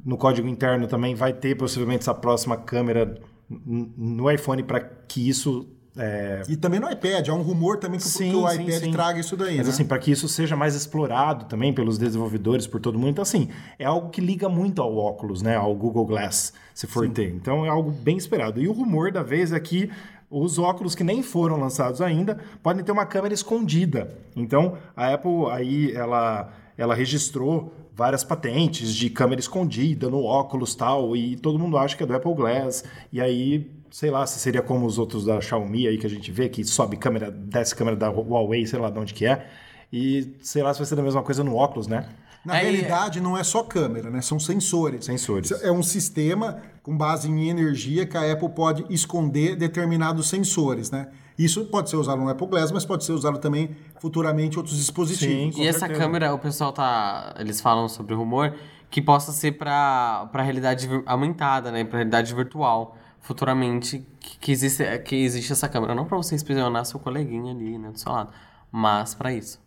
no 0.04 0.16
código 0.16 0.48
interno 0.48 0.86
também. 0.86 1.14
Vai 1.14 1.32
ter 1.32 1.56
possivelmente 1.56 2.00
essa 2.00 2.14
próxima 2.14 2.56
câmera 2.56 3.20
no 3.66 4.30
iPhone 4.30 4.62
para 4.62 4.80
que 4.80 5.28
isso. 5.28 5.66
é, 5.96 6.40
E 6.48 6.56
também 6.56 6.80
no 6.80 6.90
iPad, 6.90 7.28
há 7.28 7.34
um 7.34 7.42
rumor 7.42 7.76
também 7.78 8.00
que, 8.00 8.06
o- 8.06 8.08
Sim, 8.08 8.34
o 8.34 8.48
sim, 8.48 8.62
iPad 8.62 8.82
sim. 8.84 8.90
traga 8.92 9.20
isso 9.20 9.36
daí, 9.36 9.58
Mas 9.58 9.66
né? 9.66 9.72
assim, 9.74 9.84
para 9.84 9.98
que 9.98 10.10
isso 10.10 10.26
seja 10.26 10.56
mais 10.56 10.74
explorado 10.74 11.44
também 11.44 11.72
pelos 11.72 11.98
desenvolvedores, 11.98 12.66
por 12.66 12.80
todo 12.80 12.98
mundo. 12.98 13.10
Então, 13.10 13.22
assim, 13.22 13.48
é 13.78 13.84
algo 13.84 14.08
que 14.08 14.20
liga 14.20 14.48
muito 14.48 14.80
ao 14.80 14.96
óculos, 14.96 15.42
né? 15.42 15.54
Ao 15.56 15.74
Google 15.74 16.06
Glass, 16.06 16.54
se 16.74 16.86
for 16.86 17.06
ter. 17.10 17.34
Então, 17.34 17.66
é 17.66 17.68
algo 17.68 17.90
bem 17.90 18.16
esperado. 18.16 18.58
E 18.60 18.66
o 18.68 18.72
rumor 18.72 19.12
da 19.12 19.22
vez 19.22 19.52
é 19.52 19.60
que 19.60 19.90
os 20.30 20.58
óculos 20.58 20.94
que 20.94 21.04
nem 21.04 21.22
foram 21.22 21.58
lançados 21.60 22.00
ainda 22.00 22.38
podem 22.62 22.82
ter 22.82 22.90
uma 22.90 23.04
câmera 23.04 23.34
escondida. 23.34 24.16
Então, 24.34 24.78
a 24.96 25.12
Apple 25.12 25.50
aí, 25.50 25.92
ela, 25.92 26.50
ela 26.78 26.94
registrou 26.94 27.70
várias 27.94 28.24
patentes 28.24 28.94
de 28.94 29.10
câmera 29.10 29.40
escondida 29.40 30.08
no 30.08 30.24
óculos 30.24 30.74
tal, 30.74 31.14
e 31.16 31.36
todo 31.36 31.58
mundo 31.58 31.76
acha 31.76 31.96
que 31.96 32.02
é 32.02 32.06
do 32.06 32.14
Apple 32.14 32.34
Glass. 32.34 32.84
E 33.12 33.20
aí, 33.20 33.70
sei 33.90 34.10
lá, 34.10 34.26
se 34.26 34.38
seria 34.38 34.62
como 34.62 34.86
os 34.86 34.98
outros 34.98 35.24
da 35.24 35.40
Xiaomi 35.40 35.86
aí 35.86 35.98
que 35.98 36.06
a 36.06 36.10
gente 36.10 36.30
vê, 36.32 36.48
que 36.48 36.64
sobe 36.64 36.96
câmera, 36.96 37.30
desce 37.30 37.74
câmera 37.74 37.96
da 37.96 38.08
Huawei, 38.08 38.66
sei 38.66 38.78
lá 38.78 38.90
de 38.90 38.98
onde 38.98 39.14
que 39.14 39.26
é. 39.26 39.46
E 39.92 40.34
sei 40.40 40.62
lá 40.62 40.72
se 40.72 40.80
vai 40.80 40.86
ser 40.86 40.98
a 40.98 41.02
mesma 41.02 41.22
coisa 41.22 41.44
no 41.44 41.54
óculos, 41.54 41.86
né? 41.86 42.08
Na 42.44 42.54
Aí- 42.54 42.62
realidade, 42.72 43.20
não 43.20 43.38
é 43.38 43.44
só 43.44 43.62
câmera, 43.62 44.10
né? 44.10 44.20
São 44.20 44.40
sensores. 44.40 45.04
Sensores. 45.04 45.52
É 45.62 45.70
um 45.70 45.82
sistema 45.82 46.60
com 46.82 46.96
base 46.96 47.30
em 47.30 47.48
energia 47.48 48.04
que 48.06 48.16
a 48.16 48.32
Apple 48.32 48.48
pode 48.48 48.84
esconder 48.90 49.54
determinados 49.54 50.28
sensores, 50.28 50.90
né? 50.90 51.08
Isso 51.38 51.64
pode 51.66 51.90
ser 51.90 51.96
usado 51.96 52.20
no 52.20 52.28
Apple 52.28 52.46
Glass, 52.46 52.70
mas 52.70 52.84
pode 52.84 53.04
ser 53.04 53.12
usado 53.12 53.38
também 53.38 53.76
futuramente 54.00 54.56
em 54.56 54.58
outros 54.58 54.76
dispositivos. 54.76 55.56
Com 55.56 55.62
e 55.62 55.66
essa 55.66 55.88
câmera, 55.88 56.34
o 56.34 56.38
pessoal 56.38 56.72
tá. 56.72 57.34
Eles 57.38 57.60
falam 57.60 57.88
sobre 57.88 58.14
o 58.14 58.18
rumor 58.18 58.54
que 58.90 59.00
possa 59.00 59.32
ser 59.32 59.52
pra, 59.52 60.28
pra 60.30 60.42
realidade 60.42 60.88
aumentada, 61.06 61.72
né? 61.72 61.84
Pra 61.84 61.98
realidade 61.98 62.34
virtual. 62.34 62.96
Futuramente, 63.20 64.04
que, 64.18 64.38
que 64.38 64.52
existe, 64.52 64.98
que 64.98 65.14
existe 65.16 65.52
essa 65.52 65.68
câmera. 65.68 65.94
Não 65.94 66.04
pra 66.04 66.16
você 66.16 66.34
espionar 66.34 66.84
seu 66.84 66.98
coleguinha 66.98 67.52
ali, 67.52 67.78
né? 67.78 67.90
Do 67.90 67.98
seu 67.98 68.12
lado. 68.12 68.30
Mas 68.70 69.14
pra 69.14 69.32
isso. 69.32 69.60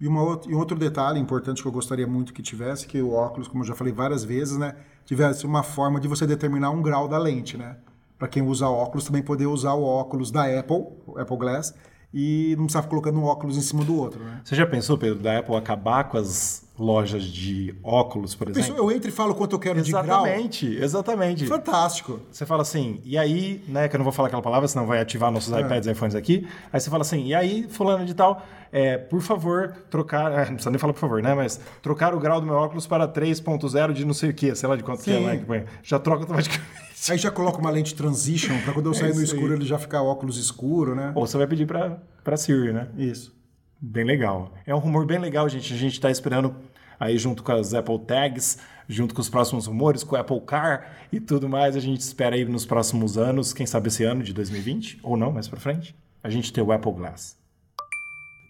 E, 0.00 0.08
uma 0.08 0.22
outra, 0.22 0.50
e 0.50 0.54
um 0.54 0.58
outro 0.58 0.76
detalhe 0.76 1.20
importante 1.20 1.62
que 1.62 1.68
eu 1.68 1.72
gostaria 1.72 2.06
muito 2.06 2.32
que 2.32 2.42
tivesse, 2.42 2.86
que 2.86 3.00
o 3.00 3.12
óculos, 3.12 3.46
como 3.46 3.62
eu 3.62 3.68
já 3.68 3.74
falei 3.74 3.92
várias 3.92 4.24
vezes, 4.24 4.56
né? 4.56 4.74
Tivesse 5.04 5.46
uma 5.46 5.62
forma 5.62 6.00
de 6.00 6.08
você 6.08 6.26
determinar 6.26 6.70
um 6.70 6.82
grau 6.82 7.06
da 7.06 7.18
lente, 7.18 7.56
né? 7.56 7.76
Para 8.22 8.28
quem 8.28 8.40
usa 8.40 8.68
óculos, 8.68 9.04
também 9.04 9.20
poder 9.20 9.46
usar 9.46 9.72
o 9.72 9.82
óculos 9.82 10.30
da 10.30 10.44
Apple, 10.44 10.84
o 11.08 11.18
Apple 11.18 11.36
Glass, 11.36 11.74
e 12.14 12.54
não 12.56 12.66
precisar 12.66 12.86
colocando 12.86 13.18
um 13.18 13.24
óculos 13.24 13.56
em 13.56 13.60
cima 13.60 13.84
do 13.84 13.98
outro, 13.98 14.22
né? 14.22 14.40
Você 14.44 14.54
já 14.54 14.64
pensou, 14.64 14.96
Pedro, 14.96 15.18
da 15.18 15.40
Apple 15.40 15.56
acabar 15.56 16.04
com 16.04 16.18
as 16.18 16.64
lojas 16.78 17.24
de 17.24 17.74
óculos, 17.82 18.36
por 18.36 18.48
exemplo? 18.48 18.68
Pessoal, 18.68 18.88
eu 18.88 18.96
entro 18.96 19.08
e 19.08 19.12
falo 19.12 19.34
quanto 19.34 19.56
eu 19.56 19.58
quero 19.58 19.82
de 19.82 19.90
grau. 19.90 20.04
Exatamente, 20.04 20.66
exatamente. 20.66 21.46
Fantástico. 21.46 22.20
Você 22.30 22.46
fala 22.46 22.62
assim, 22.62 23.00
e 23.04 23.18
aí, 23.18 23.60
né, 23.66 23.88
que 23.88 23.96
eu 23.96 23.98
não 23.98 24.04
vou 24.04 24.12
falar 24.12 24.28
aquela 24.28 24.40
palavra, 24.40 24.68
senão 24.68 24.86
vai 24.86 25.00
ativar 25.00 25.32
nossos 25.32 25.52
iPads 25.52 25.88
e 25.88 25.90
iPhones 25.90 26.14
aqui. 26.14 26.46
Aí 26.72 26.78
você 26.78 26.88
fala 26.88 27.02
assim, 27.02 27.24
e 27.24 27.34
aí, 27.34 27.66
fulano 27.68 28.06
de 28.06 28.14
tal, 28.14 28.40
é, 28.70 28.98
por 28.98 29.20
favor, 29.20 29.74
trocar, 29.90 30.30
é, 30.30 30.36
não 30.46 30.54
precisa 30.54 30.70
nem 30.70 30.78
falar 30.78 30.92
por 30.92 31.00
favor, 31.00 31.20
né, 31.20 31.34
mas 31.34 31.58
trocar 31.82 32.14
o 32.14 32.20
grau 32.20 32.40
do 32.40 32.46
meu 32.46 32.54
óculos 32.54 32.86
para 32.86 33.08
3.0 33.08 33.92
de 33.92 34.04
não 34.04 34.14
sei 34.14 34.30
o 34.30 34.32
que, 34.32 34.54
sei 34.54 34.68
lá 34.68 34.76
de 34.76 34.84
quanto 34.84 35.02
que 35.02 35.10
é, 35.10 35.16
Sim. 35.16 35.44
né, 35.48 35.64
já 35.82 35.98
troca 35.98 36.22
automaticamente. 36.22 36.91
Aí 37.10 37.18
já 37.18 37.30
coloca 37.30 37.58
uma 37.58 37.70
lente 37.70 37.94
transition 37.94 38.60
para 38.62 38.72
quando 38.72 38.86
eu 38.86 38.94
sair 38.94 39.14
no 39.14 39.22
isso 39.22 39.32
aí. 39.32 39.38
escuro 39.38 39.54
ele 39.54 39.64
já 39.64 39.78
ficar 39.78 40.02
óculos 40.02 40.36
escuro, 40.36 40.94
né? 40.94 41.12
Ou 41.14 41.26
você 41.26 41.36
vai 41.36 41.46
pedir 41.46 41.66
para 41.66 42.00
para 42.22 42.36
Siri, 42.36 42.72
né? 42.72 42.88
Isso. 42.96 43.34
Bem 43.80 44.04
legal. 44.04 44.52
É 44.64 44.74
um 44.74 44.78
rumor 44.78 45.04
bem 45.04 45.18
legal, 45.18 45.48
gente. 45.48 45.74
A 45.74 45.76
gente 45.76 45.94
está 45.94 46.10
esperando 46.10 46.54
aí 47.00 47.18
junto 47.18 47.42
com 47.42 47.50
as 47.50 47.74
Apple 47.74 47.98
Tags, 47.98 48.58
junto 48.88 49.12
com 49.12 49.20
os 49.20 49.28
próximos 49.28 49.66
rumores, 49.66 50.04
com 50.04 50.14
o 50.14 50.18
Apple 50.18 50.40
Car 50.42 51.08
e 51.10 51.18
tudo 51.18 51.48
mais. 51.48 51.74
A 51.74 51.80
gente 51.80 52.00
espera 52.00 52.36
aí 52.36 52.44
nos 52.44 52.64
próximos 52.64 53.18
anos, 53.18 53.52
quem 53.52 53.66
sabe 53.66 53.88
esse 53.88 54.04
ano 54.04 54.22
de 54.22 54.32
2020, 54.32 55.00
ou 55.02 55.16
não, 55.16 55.32
mais 55.32 55.48
para 55.48 55.58
frente, 55.58 55.96
a 56.22 56.30
gente 56.30 56.52
ter 56.52 56.62
o 56.62 56.70
Apple 56.70 56.92
Glass. 56.92 57.36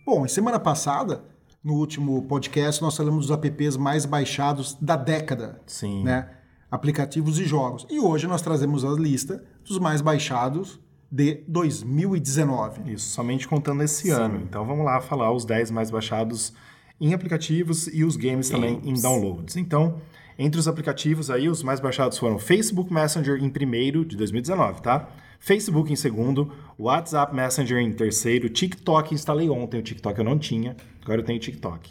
Bom, 0.04 0.28
semana 0.28 0.60
passada, 0.60 1.24
no 1.64 1.74
último 1.74 2.20
podcast, 2.24 2.82
nós 2.82 2.94
falamos 2.94 3.28
dos 3.28 3.34
apps 3.34 3.78
mais 3.78 4.04
baixados 4.04 4.76
da 4.78 4.96
década. 4.96 5.62
Sim. 5.64 6.04
Né? 6.04 6.28
Aplicativos 6.72 7.38
e 7.38 7.44
jogos. 7.44 7.86
E 7.90 8.00
hoje 8.00 8.26
nós 8.26 8.40
trazemos 8.40 8.82
a 8.82 8.88
lista 8.92 9.44
dos 9.62 9.78
mais 9.78 10.00
baixados 10.00 10.80
de 11.10 11.44
2019. 11.46 12.94
Isso, 12.94 13.10
somente 13.10 13.46
contando 13.46 13.82
esse 13.82 14.08
ano. 14.08 14.40
Então 14.42 14.64
vamos 14.64 14.82
lá 14.82 14.98
falar 15.02 15.30
os 15.30 15.44
10 15.44 15.70
mais 15.70 15.90
baixados 15.90 16.54
em 16.98 17.12
aplicativos 17.12 17.88
e 17.88 18.02
os 18.02 18.16
games, 18.16 18.48
também 18.48 18.80
em 18.84 18.94
downloads. 18.94 19.56
Então, 19.56 20.00
entre 20.38 20.58
os 20.58 20.66
aplicativos 20.66 21.30
aí, 21.30 21.46
os 21.46 21.62
mais 21.62 21.78
baixados 21.78 22.16
foram 22.16 22.38
Facebook 22.38 22.90
Messenger 22.90 23.44
em 23.44 23.50
primeiro 23.50 24.02
de 24.02 24.16
2019, 24.16 24.80
tá? 24.80 25.10
Facebook 25.38 25.92
em 25.92 25.96
segundo, 25.96 26.50
WhatsApp 26.78 27.34
Messenger 27.34 27.78
em 27.80 27.92
terceiro, 27.92 28.48
TikTok 28.48 29.12
instalei 29.12 29.50
ontem, 29.50 29.78
o 29.78 29.82
TikTok 29.82 30.18
eu 30.18 30.24
não 30.24 30.38
tinha, 30.38 30.74
agora 31.02 31.20
eu 31.20 31.24
tenho 31.24 31.38
TikTok. 31.38 31.90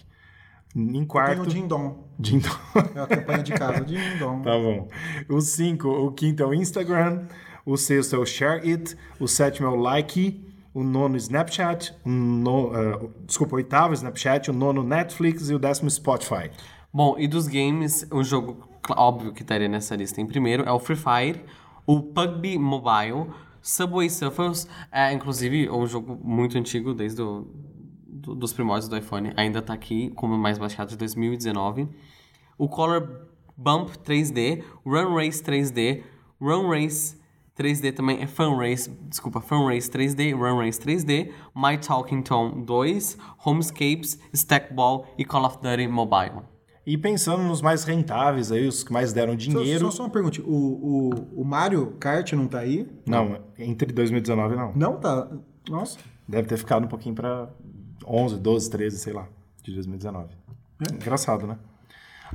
Em 0.76 0.88
Tem 0.88 1.06
quarto, 1.06 1.42
o 1.44 1.46
Dindom. 1.48 2.08
Dindom. 2.18 2.50
É 2.96 3.00
a 3.02 3.08
campanha 3.08 3.44
de 3.44 3.52
casa. 3.54 3.84
Dindom. 3.84 4.42
Tá 4.42 4.52
bom. 4.58 4.88
O 5.30 5.42
5, 5.42 5.88
o 5.88 6.12
quinto 6.12 6.42
é 6.44 6.46
o 6.46 6.54
Instagram. 6.54 7.26
O 7.66 7.76
sexto 7.78 8.16
é 8.16 8.20
o 8.20 8.26
Share 8.26 8.70
It. 8.70 8.96
O 9.20 9.28
sétimo 9.28 9.68
é 9.68 9.70
o 9.70 9.76
Like. 9.76 10.46
O 10.74 10.84
nono, 10.84 11.18
Snapchat. 11.18 11.94
O 12.06 12.10
no, 12.10 12.72
eh, 12.76 13.10
desculpa, 13.28 13.54
o 13.54 13.58
oitavo, 13.58 13.94
Snapchat. 13.94 14.50
O 14.50 14.54
nono, 14.54 14.82
Netflix. 14.84 15.50
E 15.50 15.54
o 15.54 15.60
décimo, 15.60 15.90
Spotify. 15.90 16.50
Bom, 16.94 17.16
e 17.20 17.28
dos 17.28 17.48
games, 17.48 18.08
o 18.12 18.24
jogo 18.24 18.68
cl- 18.86 19.00
óbvio 19.00 19.34
que 19.34 19.42
estaria 19.42 19.68
nessa 19.68 19.96
lista 19.96 20.20
em 20.22 20.26
primeiro 20.26 20.64
é 20.64 20.72
o 20.72 20.80
Free 20.80 20.98
Fire, 20.98 21.42
o 21.86 22.02
PUBG 22.02 22.58
Mobile, 22.58 23.28
Subway 23.62 24.10
Surfers, 24.10 24.68
é 24.92 25.14
inclusive 25.14 25.70
um 25.70 25.86
jogo 25.88 26.20
muito 26.22 26.58
antigo, 26.58 26.94
desde 26.94 27.22
o, 27.22 27.48
do- 28.22 28.36
dos 28.36 28.54
primórdios 28.54 28.88
do 28.90 28.98
iPhone, 28.98 29.32
ainda 29.36 29.62
tá 29.62 29.74
aqui 29.74 30.10
como 30.12 30.36
o 30.36 30.38
mais 30.38 30.58
baixado 30.58 30.90
de 30.90 30.98
2019. 30.98 31.88
O 32.58 32.68
Color 32.70 33.28
Bump 33.58 33.90
3D, 34.04 34.64
Run 34.86 35.16
Race 35.16 35.44
3D, 35.44 36.04
Run 36.40 36.70
Race 36.70 37.20
3D 37.56 37.92
também 37.92 38.22
é 38.22 38.28
Fun 38.28 38.56
Race, 38.58 38.90
desculpa, 39.10 39.40
Fun 39.42 39.68
Race 39.68 39.90
3D, 39.90 40.34
Run 40.34 40.58
Race 40.58 40.80
3D, 40.80 41.32
My 41.56 41.78
Talking 41.78 42.22
Tom 42.22 42.62
2, 42.64 43.18
Homescapes, 43.46 44.18
Stackball 44.34 45.06
e 45.18 45.26
Call 45.26 45.46
of 45.46 45.58
Duty 45.62 45.88
Mobile. 45.88 46.44
E 46.88 46.98
pensando 46.98 47.44
nos 47.44 47.62
mais 47.62 47.84
rentáveis 47.84 48.52
aí, 48.52 48.68
os 48.68 48.84
que 48.84 48.92
mais 48.92 49.14
deram 49.14 49.34
Só, 49.34 49.38
dinheiro. 49.38 49.86
só, 49.86 49.92
só 49.92 50.04
uma 50.04 50.10
pergunta. 50.10 50.42
O, 50.42 51.10
o, 51.36 51.42
o 51.42 51.46
Mario 51.46 51.96
Kart 52.00 52.34
não 52.34 52.48
tá 52.48 52.60
aí? 52.60 52.88
Não, 53.06 53.38
entre 53.60 53.94
2019 53.94 54.56
não. 54.56 54.74
Não 54.76 54.98
tá. 55.00 55.30
Nossa. 55.70 56.00
Deve 56.28 56.48
ter 56.48 56.58
ficado 56.58 56.86
um 56.86 56.88
pouquinho 56.88 57.14
pra 57.14 57.50
11, 58.06 58.38
12, 58.38 58.70
13, 58.70 58.98
sei 58.98 59.14
lá, 59.14 59.28
de 59.64 59.74
2019. 59.74 60.30
Engraçado, 60.94 61.46
né? 61.48 61.58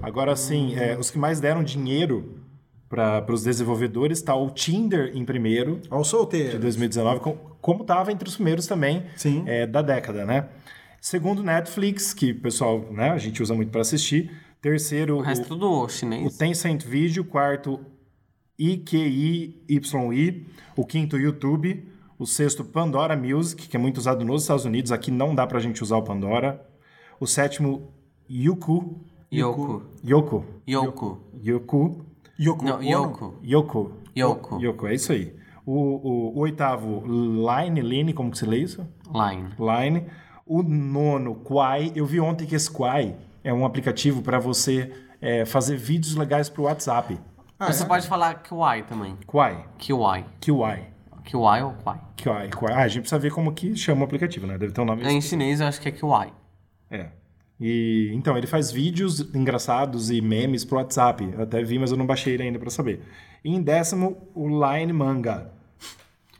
Agora 0.03 0.37
sim, 0.37 0.75
é, 0.77 0.97
os 0.99 1.11
que 1.11 1.19
mais 1.19 1.41
deram 1.41 1.65
dinheiro 1.65 2.41
para 2.89 3.25
os 3.33 3.43
desenvolvedores 3.43 4.23
tá 4.23 4.35
o 4.35 4.51
Tinder 4.51 5.11
em 5.17 5.25
primeiro, 5.25 5.81
Olha 5.91 6.01
o 6.01 6.03
de 6.03 6.09
solteiro. 6.09 6.59
2019, 6.61 7.21
com- 7.21 7.37
como 7.61 7.83
estava 7.83 8.13
entre 8.13 8.29
os 8.29 8.37
primeiros 8.37 8.67
também 8.67 9.05
Sim. 9.17 9.43
é, 9.47 9.67
da 9.67 9.83
década, 9.83 10.25
né? 10.25 10.49
Segundo, 11.01 11.43
Netflix, 11.43 12.13
que 12.15 12.31
o 12.33 12.41
pessoal, 12.41 12.81
né, 12.93 13.11
a 13.11 13.19
gente 13.19 13.43
usa 13.43 13.55
muito 13.55 13.71
para 13.71 13.81
assistir. 13.81 14.31
Terceiro, 14.61 15.17
O 15.17 15.21
resto 15.21 15.47
tudo 15.49 15.67
o, 15.67 15.85
o 15.85 15.89
chinês. 15.89 16.37
Tencent 16.37 16.85
Video. 16.85 17.25
Quarto, 17.25 17.81
IQIYI. 18.59 19.65
O 20.77 20.85
quinto, 20.85 21.17
YouTube. 21.19 21.89
O 22.19 22.27
sexto, 22.27 22.65
Pandora 22.65 23.17
Music, 23.17 23.69
que 23.69 23.77
é 23.77 23.81
muito 23.81 23.99
usado 23.99 24.25
nos 24.25 24.43
Estados 24.43 24.65
Unidos. 24.65 24.91
Aqui 24.93 25.11
não 25.11 25.35
dá 25.35 25.47
pra 25.47 25.61
gente 25.61 25.83
usar 25.83 25.97
o 25.99 26.03
Pandora. 26.03 26.65
O 27.21 27.27
sétimo, 27.27 27.91
Yuku. 28.31 29.01
Yoko. 29.33 29.83
Yoko. 30.07 30.45
Yoko. 30.69 31.21
Yoku. 31.45 32.07
Yoko 32.41 32.65
Não, 32.65 32.77
Ono? 32.77 32.85
Yoko. 32.85 33.35
Yoko. 33.45 33.93
Yoko. 34.17 34.59
Yoko, 34.63 34.87
é 34.87 34.95
isso 34.95 35.13
aí. 35.13 35.35
O, 35.65 35.73
o- 35.73 36.37
o 36.37 36.39
oitavo, 36.41 37.03
Line, 37.07 37.81
Line, 37.81 38.13
como 38.15 38.31
que 38.31 38.39
se 38.39 38.47
lê 38.47 38.59
isso? 38.59 38.87
Line. 39.13 39.51
Line. 39.59 40.07
O 40.47 40.63
nono, 40.63 41.35
Quai. 41.37 41.93
Eu 41.95 42.07
vi 42.07 42.21
ontem 42.21 42.47
que 42.47 42.55
esse 42.55 42.71
Quai 42.71 43.17
é 43.43 43.53
um 43.53 43.65
aplicativo 43.67 44.23
para 44.23 44.39
você 44.39 44.93
é, 45.21 45.45
fazer 45.45 45.77
vídeos 45.77 46.15
legais 46.15 46.49
pro 46.49 46.63
WhatsApp. 46.65 47.19
Ah, 47.59 47.73
Você 47.73 47.83
é? 47.83 47.87
pode 47.87 48.07
falar 48.07 48.35
Kiwai 48.43 48.83
também. 48.85 49.17
Quai. 49.27 49.65
Kiwai. 49.79 50.25
Kiwai. 50.41 50.89
Kiwai 51.27 51.63
ou 51.63 51.73
Kwai? 51.73 52.01
Quai. 52.23 52.51
Quai. 52.51 52.73
Ah, 52.73 52.83
a 52.83 52.89
gente 52.89 53.01
precisa 53.01 53.19
ver 53.19 53.33
como 53.33 53.53
que 53.53 53.77
chama 53.77 54.03
o 54.03 54.05
aplicativo, 54.05 54.47
né? 54.47 54.57
Deve 54.57 54.73
ter 54.73 54.81
um 54.81 54.85
nome. 54.85 55.03
Em 55.05 55.21
chinês 55.21 55.61
eu 55.61 55.67
acho 55.67 55.81
que 55.81 55.89
é 55.89 55.93
Kiwai. 55.93 56.33
É. 56.91 57.09
E 57.59 58.11
então 58.15 58.39
ele 58.39 58.47
faz 58.47 58.71
vídeos 58.71 59.21
engraçados 59.35 60.11
e 60.11 60.21
memes 60.21 60.65
pro 60.65 60.77
WhatsApp. 60.77 61.29
Eu 61.33 61.43
até 61.43 61.63
vi, 61.63 61.79
mas 61.79 61.91
eu 61.91 61.97
não 61.97 62.07
baixei 62.07 62.35
ele 62.35 62.45
ainda 62.45 62.59
para 62.59 62.71
saber. 62.71 63.03
E 63.45 63.53
em 63.53 63.61
décimo, 63.61 64.17
o 64.35 64.47
Line 64.49 64.93
Manga. 64.93 65.51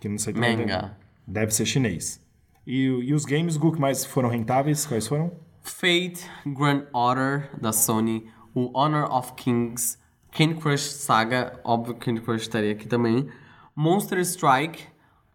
Que 0.01 0.09
não 0.09 0.19
sei 0.19 0.33
também. 0.33 0.57
Manga. 0.57 0.97
Deve 1.27 1.53
ser 1.53 1.67
chinês. 1.67 2.21
E, 2.65 2.85
e 2.85 3.13
os 3.13 3.25
games, 3.25 3.57
Gu, 3.57 3.73
que 3.73 3.81
mais 3.81 4.05
foram 4.05 4.29
rentáveis? 4.29 4.87
Quais 4.87 5.07
foram? 5.07 5.33
Fate, 5.63 6.31
Grand 6.47 6.85
Order 6.93 7.51
da 7.61 7.73
Sony, 7.73 8.27
o 8.55 8.71
Honor 8.79 9.13
of 9.13 9.33
Kings, 9.35 9.99
Candy 10.31 10.55
Crush 10.55 10.83
Saga, 10.83 11.59
óbvio 11.65 11.95
que 11.95 12.07
Candy 12.07 12.21
Crush 12.21 12.43
estaria 12.43 12.73
aqui 12.73 12.87
também, 12.87 13.29
Monster 13.77 14.25
Strike, 14.25 14.85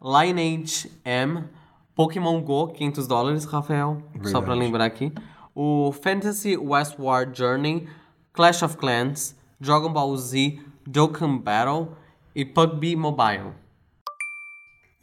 Lineage 0.02 0.92
M, 1.06 1.44
Pokémon 1.96 2.42
Go, 2.42 2.70
500 2.70 3.08
dólares, 3.08 3.46
Rafael, 3.46 4.02
só 4.24 4.40
pra 4.40 4.40
Verdade. 4.40 4.60
lembrar 4.60 4.86
aqui, 4.86 5.14
o 5.54 5.92
Fantasy 5.92 6.58
Westward 6.58 7.38
Journey, 7.38 7.88
Clash 8.34 8.64
of 8.64 8.78
Clans, 8.78 9.36
Dragon 9.60 9.94
Ball 9.94 10.18
Z, 10.18 10.60
Dokkan 10.88 11.38
Battle 11.38 11.90
e 12.34 12.44
PUBG 12.44 12.96
Mobile. 12.96 13.54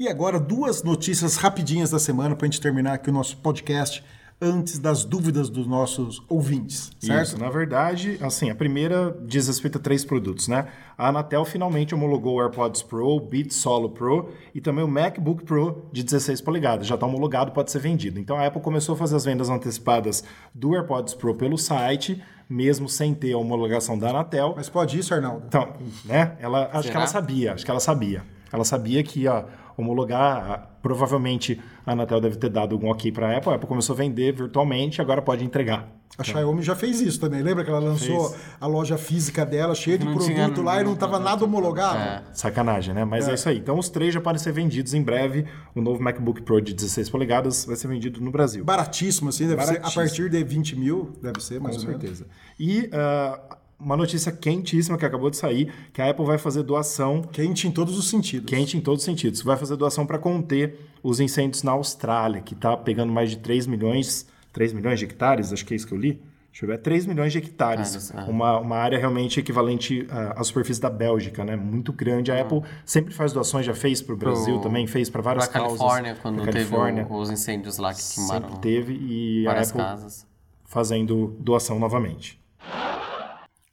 E 0.01 0.09
agora, 0.09 0.41
duas 0.41 0.82
notícias 0.82 1.36
rapidinhas 1.36 1.91
da 1.91 1.99
semana 2.01 2.34
para 2.34 2.47
a 2.47 2.51
gente 2.51 2.61
terminar 2.61 2.95
aqui 2.95 3.11
o 3.11 3.12
nosso 3.12 3.36
podcast 3.36 4.05
antes 4.41 4.78
das 4.78 5.05
dúvidas 5.05 5.51
dos 5.51 5.66
nossos 5.66 6.22
ouvintes, 6.28 6.93
certo? 7.01 7.26
Isso, 7.28 7.39
na 7.39 7.51
verdade, 7.51 8.18
assim, 8.20 8.51
a 8.51 8.55
primeira 8.55 9.16
diz 9.26 9.49
respeito 9.49 9.78
a 9.78 9.80
três 9.80 10.05
produtos, 10.05 10.47
né? 10.47 10.68
A 10.97 11.09
Anatel 11.09 11.45
finalmente 11.45 11.95
homologou 11.95 12.36
o 12.36 12.41
AirPods 12.41 12.82
Pro, 12.82 13.16
o 13.16 13.20
Beats 13.20 13.57
Solo 13.57 13.91
Pro 13.91 14.30
e 14.55 14.61
também 14.61 14.84
o 14.84 14.89
MacBook 14.89 15.45
Pro 15.45 15.89
de 15.93 16.05
16 16.05 16.41
polegadas. 16.41 16.86
Já 16.86 16.95
está 16.95 17.07
homologado, 17.07 17.51
pode 17.51 17.72
ser 17.72 17.80
vendido. 17.80 18.20
Então 18.20 18.36
a 18.36 18.47
Apple 18.47 18.62
começou 18.62 18.95
a 18.95 18.99
fazer 18.99 19.16
as 19.16 19.24
vendas 19.24 19.51
antecipadas 19.51 20.22
do 20.55 20.74
AirPods 20.74 21.14
Pro 21.14 21.34
pelo 21.34 21.59
site, 21.59 22.22
mesmo 22.49 22.89
sem 22.89 23.14
ter 23.14 23.32
a 23.32 23.39
homologação 23.39 23.99
da 23.99 24.11
Anatel. 24.11 24.55
Mas 24.57 24.68
pode 24.68 24.99
isso, 24.99 25.12
Arnaldo? 25.12 25.45
Então, 25.49 25.72
né? 26.05 26.36
Ela, 26.39 26.70
acho 26.72 26.82
que 26.82 26.89
Será? 26.89 27.01
ela 27.01 27.07
sabia, 27.09 27.55
acho 27.55 27.64
que 27.64 27.70
ela 27.70 27.80
sabia. 27.80 28.22
Ela 28.53 28.64
sabia 28.64 29.03
que 29.03 29.20
ia 29.20 29.45
homologar, 29.78 30.78
provavelmente 30.82 31.60
a 31.86 31.92
Anatel 31.92 32.20
deve 32.20 32.36
ter 32.36 32.50
dado 32.50 32.74
algum 32.74 32.90
ok 32.90 33.12
para 33.12 33.30
a 33.30 33.36
Apple. 33.38 33.52
A 33.52 33.54
Apple 33.56 33.68
começou 33.68 33.94
a 33.94 33.96
vender 33.96 34.32
virtualmente, 34.32 35.00
agora 35.00 35.22
pode 35.22 35.44
entregar. 35.44 35.88
A 36.18 36.24
Xiaomi 36.24 36.62
já 36.62 36.74
fez 36.74 37.00
isso 37.00 37.20
também. 37.20 37.40
Lembra 37.42 37.62
que 37.62 37.70
ela 37.70 37.78
lançou 37.78 38.34
a 38.60 38.66
loja 38.66 38.98
física 38.98 39.46
dela, 39.46 39.72
cheia 39.72 39.96
de 39.96 40.04
Não 40.04 40.14
produto 40.14 40.34
tinha 40.34 40.64
lá 40.64 40.80
e 40.80 40.84
não 40.84 40.94
estava 40.94 41.20
nada 41.20 41.44
homologado? 41.44 41.96
É. 41.96 42.24
Sacanagem, 42.32 42.92
né? 42.92 43.04
Mas 43.04 43.28
é. 43.28 43.34
isso 43.34 43.48
aí. 43.48 43.58
Então 43.58 43.78
os 43.78 43.88
três 43.88 44.12
já 44.12 44.20
podem 44.20 44.42
ser 44.42 44.50
vendidos 44.50 44.94
em 44.94 45.02
breve. 45.02 45.44
O 45.76 45.80
novo 45.80 46.02
MacBook 46.02 46.42
Pro 46.42 46.60
de 46.60 46.74
16 46.74 47.08
polegadas 47.08 47.64
vai 47.64 47.76
ser 47.76 47.86
vendido 47.86 48.20
no 48.20 48.32
Brasil. 48.32 48.64
Baratíssimo, 48.64 49.28
assim, 49.28 49.46
deve 49.46 49.62
ser 49.62 49.70
a 49.70 49.74
Baratíssimo. 49.74 50.02
partir 50.02 50.28
de 50.28 50.42
20 50.42 50.76
mil, 50.76 51.12
deve 51.22 51.40
ser, 51.40 51.60
mais 51.60 51.76
Com 51.76 51.82
ou 51.82 51.88
menos. 51.88 52.02
certeza. 52.02 52.26
E 52.58 52.90
ah, 52.92 53.56
uma 53.80 53.96
notícia 53.96 54.32
quentíssima 54.32 54.98
que 54.98 55.04
acabou 55.04 55.30
de 55.30 55.36
sair, 55.36 55.72
que 55.92 56.02
a 56.02 56.10
Apple 56.10 56.24
vai 56.26 56.36
fazer 56.38 56.62
doação 56.62 57.22
Quente 57.22 57.68
em 57.68 57.70
todos 57.70 57.96
os 57.96 58.08
sentidos. 58.10 58.48
quente 58.50 58.76
em 58.76 58.80
todos 58.80 59.00
os 59.00 59.04
sentidos. 59.04 59.40
Vai 59.42 59.56
fazer 59.56 59.76
doação 59.76 60.04
para 60.04 60.18
conter 60.18 60.78
os 61.02 61.20
incêndios 61.20 61.62
na 61.62 61.72
Austrália, 61.72 62.40
que 62.40 62.54
está 62.54 62.76
pegando 62.76 63.12
mais 63.12 63.30
de 63.30 63.36
3 63.38 63.66
milhões, 63.66 64.26
3 64.52 64.72
milhões 64.72 64.98
de 64.98 65.04
hectares, 65.04 65.52
acho 65.52 65.64
que 65.64 65.74
é 65.74 65.76
isso 65.76 65.86
que 65.86 65.94
eu 65.94 65.98
li. 65.98 66.20
Deixa 66.50 66.64
eu 66.64 66.68
ver, 66.70 66.74
é 66.74 66.78
3 66.78 67.06
milhões 67.06 67.30
de 67.30 67.38
hectares. 67.38 68.10
É. 68.10 68.22
uma, 68.24 68.58
uma 68.58 68.74
área 68.76 68.98
realmente 68.98 69.38
equivalente 69.38 70.04
à, 70.10 70.40
à 70.40 70.42
superfície 70.42 70.80
da 70.80 70.90
Bélgica, 70.90 71.44
né? 71.44 71.54
Muito 71.54 71.92
grande. 71.92 72.32
A 72.32 72.40
Apple 72.40 72.62
sempre 72.84 73.14
faz 73.14 73.32
doações, 73.32 73.64
já 73.64 73.74
fez 73.74 74.02
para 74.02 74.14
o 74.14 74.16
Brasil 74.18 74.58
também, 74.58 74.84
fez 74.88 75.08
para 75.08 75.22
várias 75.22 75.46
Pra 75.46 75.60
causas. 75.60 75.78
Califórnia, 75.78 76.16
quando 76.20 76.42
Pra 76.42 76.50
teve 76.52 76.64
Califórnia, 76.64 77.06
o- 77.08 77.16
os 77.20 77.30
incêndios 77.30 77.78
lá 77.78 77.94
que 77.94 78.00
queimaram 78.02 78.48
sempre 78.48 78.60
teve 78.60 78.92
e 79.00 79.46
a 79.46 79.50
várias 79.50 79.68
Apple 79.70 79.82
casas. 79.82 80.26
fazendo 80.64 81.36
doação 81.38 81.78
novamente. 81.78 82.40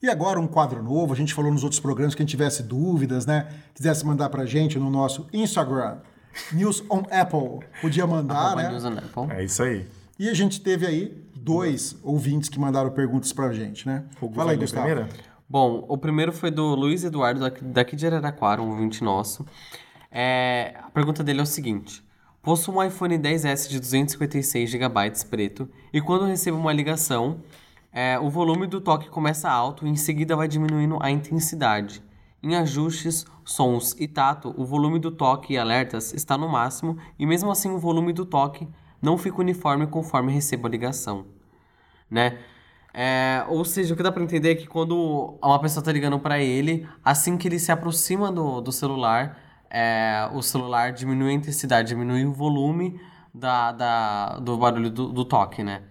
E 0.06 0.08
agora 0.08 0.38
um 0.38 0.46
quadro 0.46 0.80
novo, 0.84 1.12
a 1.12 1.16
gente 1.16 1.34
falou 1.34 1.50
nos 1.50 1.64
outros 1.64 1.80
programas, 1.80 2.14
quem 2.14 2.24
tivesse 2.24 2.62
dúvidas, 2.62 3.26
né? 3.26 3.48
Quisesse 3.74 4.06
mandar 4.06 4.28
pra 4.28 4.46
gente 4.46 4.78
no 4.78 4.88
nosso 4.88 5.26
Instagram, 5.32 5.96
News 6.52 6.84
on 6.88 7.02
Apple, 7.10 7.66
podia 7.80 8.06
mandar, 8.06 8.54
né? 8.54 8.68
News 8.70 8.84
on 8.84 8.92
Apple. 8.92 9.36
É 9.36 9.42
isso 9.42 9.64
aí. 9.64 9.84
E 10.16 10.28
a 10.28 10.32
gente 10.32 10.60
teve 10.60 10.86
aí 10.86 11.26
dois 11.34 11.96
ouvintes 12.04 12.48
que 12.48 12.56
mandaram 12.56 12.88
perguntas 12.90 13.32
pra 13.32 13.52
gente, 13.52 13.84
né? 13.84 14.04
O 14.20 14.30
Fala 14.30 14.52
aí, 14.52 14.56
Gustavo. 14.56 14.86
primeira? 14.86 15.08
Bom, 15.48 15.84
o 15.88 15.98
primeiro 15.98 16.32
foi 16.32 16.52
do 16.52 16.76
Luiz 16.76 17.02
Eduardo, 17.02 17.40
daqui, 17.40 17.64
daqui 17.64 17.96
de 17.96 18.06
Araraquara, 18.06 18.62
um 18.62 18.70
ouvinte 18.70 19.02
nosso. 19.02 19.44
É, 20.08 20.76
a 20.84 20.90
pergunta 20.90 21.24
dele 21.24 21.40
é 21.40 21.42
o 21.42 21.46
seguinte. 21.46 22.00
Possuo 22.44 22.76
um 22.76 22.84
iPhone 22.84 23.18
10S 23.18 23.68
de 23.68 23.80
256 23.80 24.70
GB 24.70 25.10
preto 25.28 25.68
e 25.92 26.00
quando 26.00 26.26
recebo 26.26 26.56
uma 26.56 26.72
ligação, 26.72 27.40
é, 27.96 28.18
o 28.18 28.28
volume 28.28 28.66
do 28.66 28.80
toque 28.80 29.08
começa 29.08 29.50
alto 29.50 29.86
e 29.86 29.90
em 29.90 29.96
seguida 29.96 30.36
vai 30.36 30.46
diminuindo 30.46 30.98
a 31.00 31.10
intensidade. 31.10 32.02
Em 32.42 32.54
ajustes, 32.54 33.24
sons 33.44 33.96
e 33.98 34.06
tato, 34.06 34.54
o 34.56 34.64
volume 34.64 34.98
do 34.98 35.10
toque 35.10 35.54
e 35.54 35.58
alertas 35.58 36.12
está 36.12 36.36
no 36.36 36.48
máximo 36.48 36.98
e 37.18 37.24
mesmo 37.24 37.50
assim 37.50 37.70
o 37.70 37.78
volume 37.78 38.12
do 38.12 38.26
toque 38.26 38.68
não 39.00 39.16
fica 39.16 39.40
uniforme 39.40 39.86
conforme 39.86 40.32
recebo 40.32 40.66
a 40.66 40.70
ligação 40.70 41.26
né? 42.10 42.38
É, 42.94 43.44
ou 43.48 43.64
seja, 43.64 43.92
o 43.92 43.96
que 43.96 44.02
dá 44.02 44.10
pra 44.10 44.22
entender 44.22 44.52
é 44.52 44.54
que 44.54 44.66
quando 44.66 45.38
uma 45.42 45.60
pessoa 45.60 45.84
tá 45.84 45.92
ligando 45.92 46.18
pra 46.18 46.38
ele, 46.38 46.88
assim 47.04 47.36
que 47.36 47.46
ele 47.46 47.58
se 47.58 47.70
aproxima 47.70 48.32
do, 48.32 48.60
do 48.60 48.72
celular, 48.72 49.38
é, 49.68 50.28
o 50.32 50.40
celular 50.40 50.92
diminui 50.92 51.30
a 51.30 51.34
intensidade, 51.34 51.88
diminui 51.88 52.24
o 52.24 52.32
volume 52.32 52.98
da, 53.34 53.72
da, 53.72 54.38
do 54.38 54.56
barulho 54.56 54.90
do, 54.90 55.12
do 55.12 55.24
toque, 55.24 55.62
né? 55.62 55.82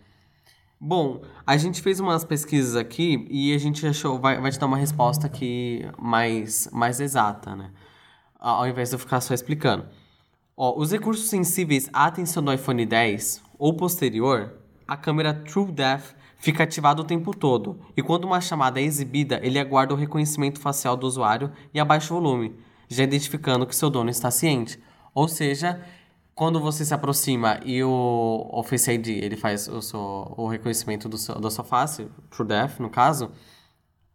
Bom, 0.87 1.21
a 1.47 1.57
gente 1.57 1.81
fez 1.81 1.99
umas 1.99 2.23
pesquisas 2.23 2.75
aqui 2.75 3.25
e 3.31 3.55
a 3.55 3.57
gente 3.57 3.87
achou, 3.87 4.19
vai, 4.19 4.39
vai 4.39 4.51
te 4.51 4.59
dar 4.59 4.67
uma 4.67 4.77
resposta 4.77 5.25
aqui 5.25 5.83
mais, 5.97 6.69
mais 6.71 6.99
exata, 6.99 7.55
né? 7.55 7.71
Ao 8.39 8.67
invés 8.67 8.89
de 8.89 8.95
eu 8.95 8.99
ficar 8.99 9.19
só 9.19 9.33
explicando. 9.33 9.87
Ó, 10.55 10.79
os 10.79 10.91
recursos 10.91 11.27
sensíveis 11.27 11.89
à 11.91 12.05
atenção 12.05 12.43
do 12.43 12.53
iPhone 12.53 12.85
10 12.85 13.41
ou 13.57 13.73
posterior, 13.73 14.59
a 14.87 14.95
câmera 14.95 15.33
TrueDepth 15.33 16.15
fica 16.37 16.61
ativada 16.61 17.01
o 17.01 17.05
tempo 17.05 17.35
todo, 17.35 17.79
e 17.97 18.03
quando 18.03 18.25
uma 18.25 18.39
chamada 18.39 18.79
é 18.79 18.83
exibida, 18.83 19.39
ele 19.41 19.57
aguarda 19.57 19.91
o 19.91 19.97
reconhecimento 19.97 20.59
facial 20.59 20.95
do 20.95 21.07
usuário 21.07 21.51
e 21.73 21.79
abaixa 21.79 22.13
o 22.13 22.21
volume, 22.21 22.53
já 22.87 23.03
identificando 23.03 23.65
que 23.65 23.75
seu 23.75 23.89
dono 23.89 24.11
está 24.11 24.29
ciente. 24.29 24.79
Ou 25.15 25.27
seja, 25.27 25.83
quando 26.35 26.59
você 26.59 26.83
se 26.83 26.93
aproxima 26.93 27.59
e 27.63 27.81
o, 27.81 28.49
o 28.51 28.61
Face 28.63 28.91
ID 28.91 29.07
ele 29.07 29.37
faz 29.37 29.67
o, 29.69 29.81
seu, 29.81 30.33
o 30.37 30.47
reconhecimento 30.47 31.07
do 31.07 31.17
seu, 31.17 31.39
da 31.39 31.49
sua 31.49 31.63
face, 31.63 32.07
TrueDepth 32.29 32.79
no 32.79 32.89
caso, 32.89 33.31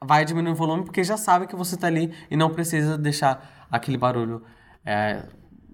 vai 0.05 0.25
diminuir 0.25 0.53
o 0.53 0.55
volume 0.55 0.85
porque 0.85 1.03
já 1.03 1.17
sabe 1.17 1.47
que 1.47 1.57
você 1.57 1.77
tá 1.77 1.87
ali 1.87 2.13
e 2.31 2.37
não 2.37 2.51
precisa 2.51 2.99
deixar 2.99 3.67
aquele 3.71 3.97
barulho 3.97 4.43
é, 4.85 5.25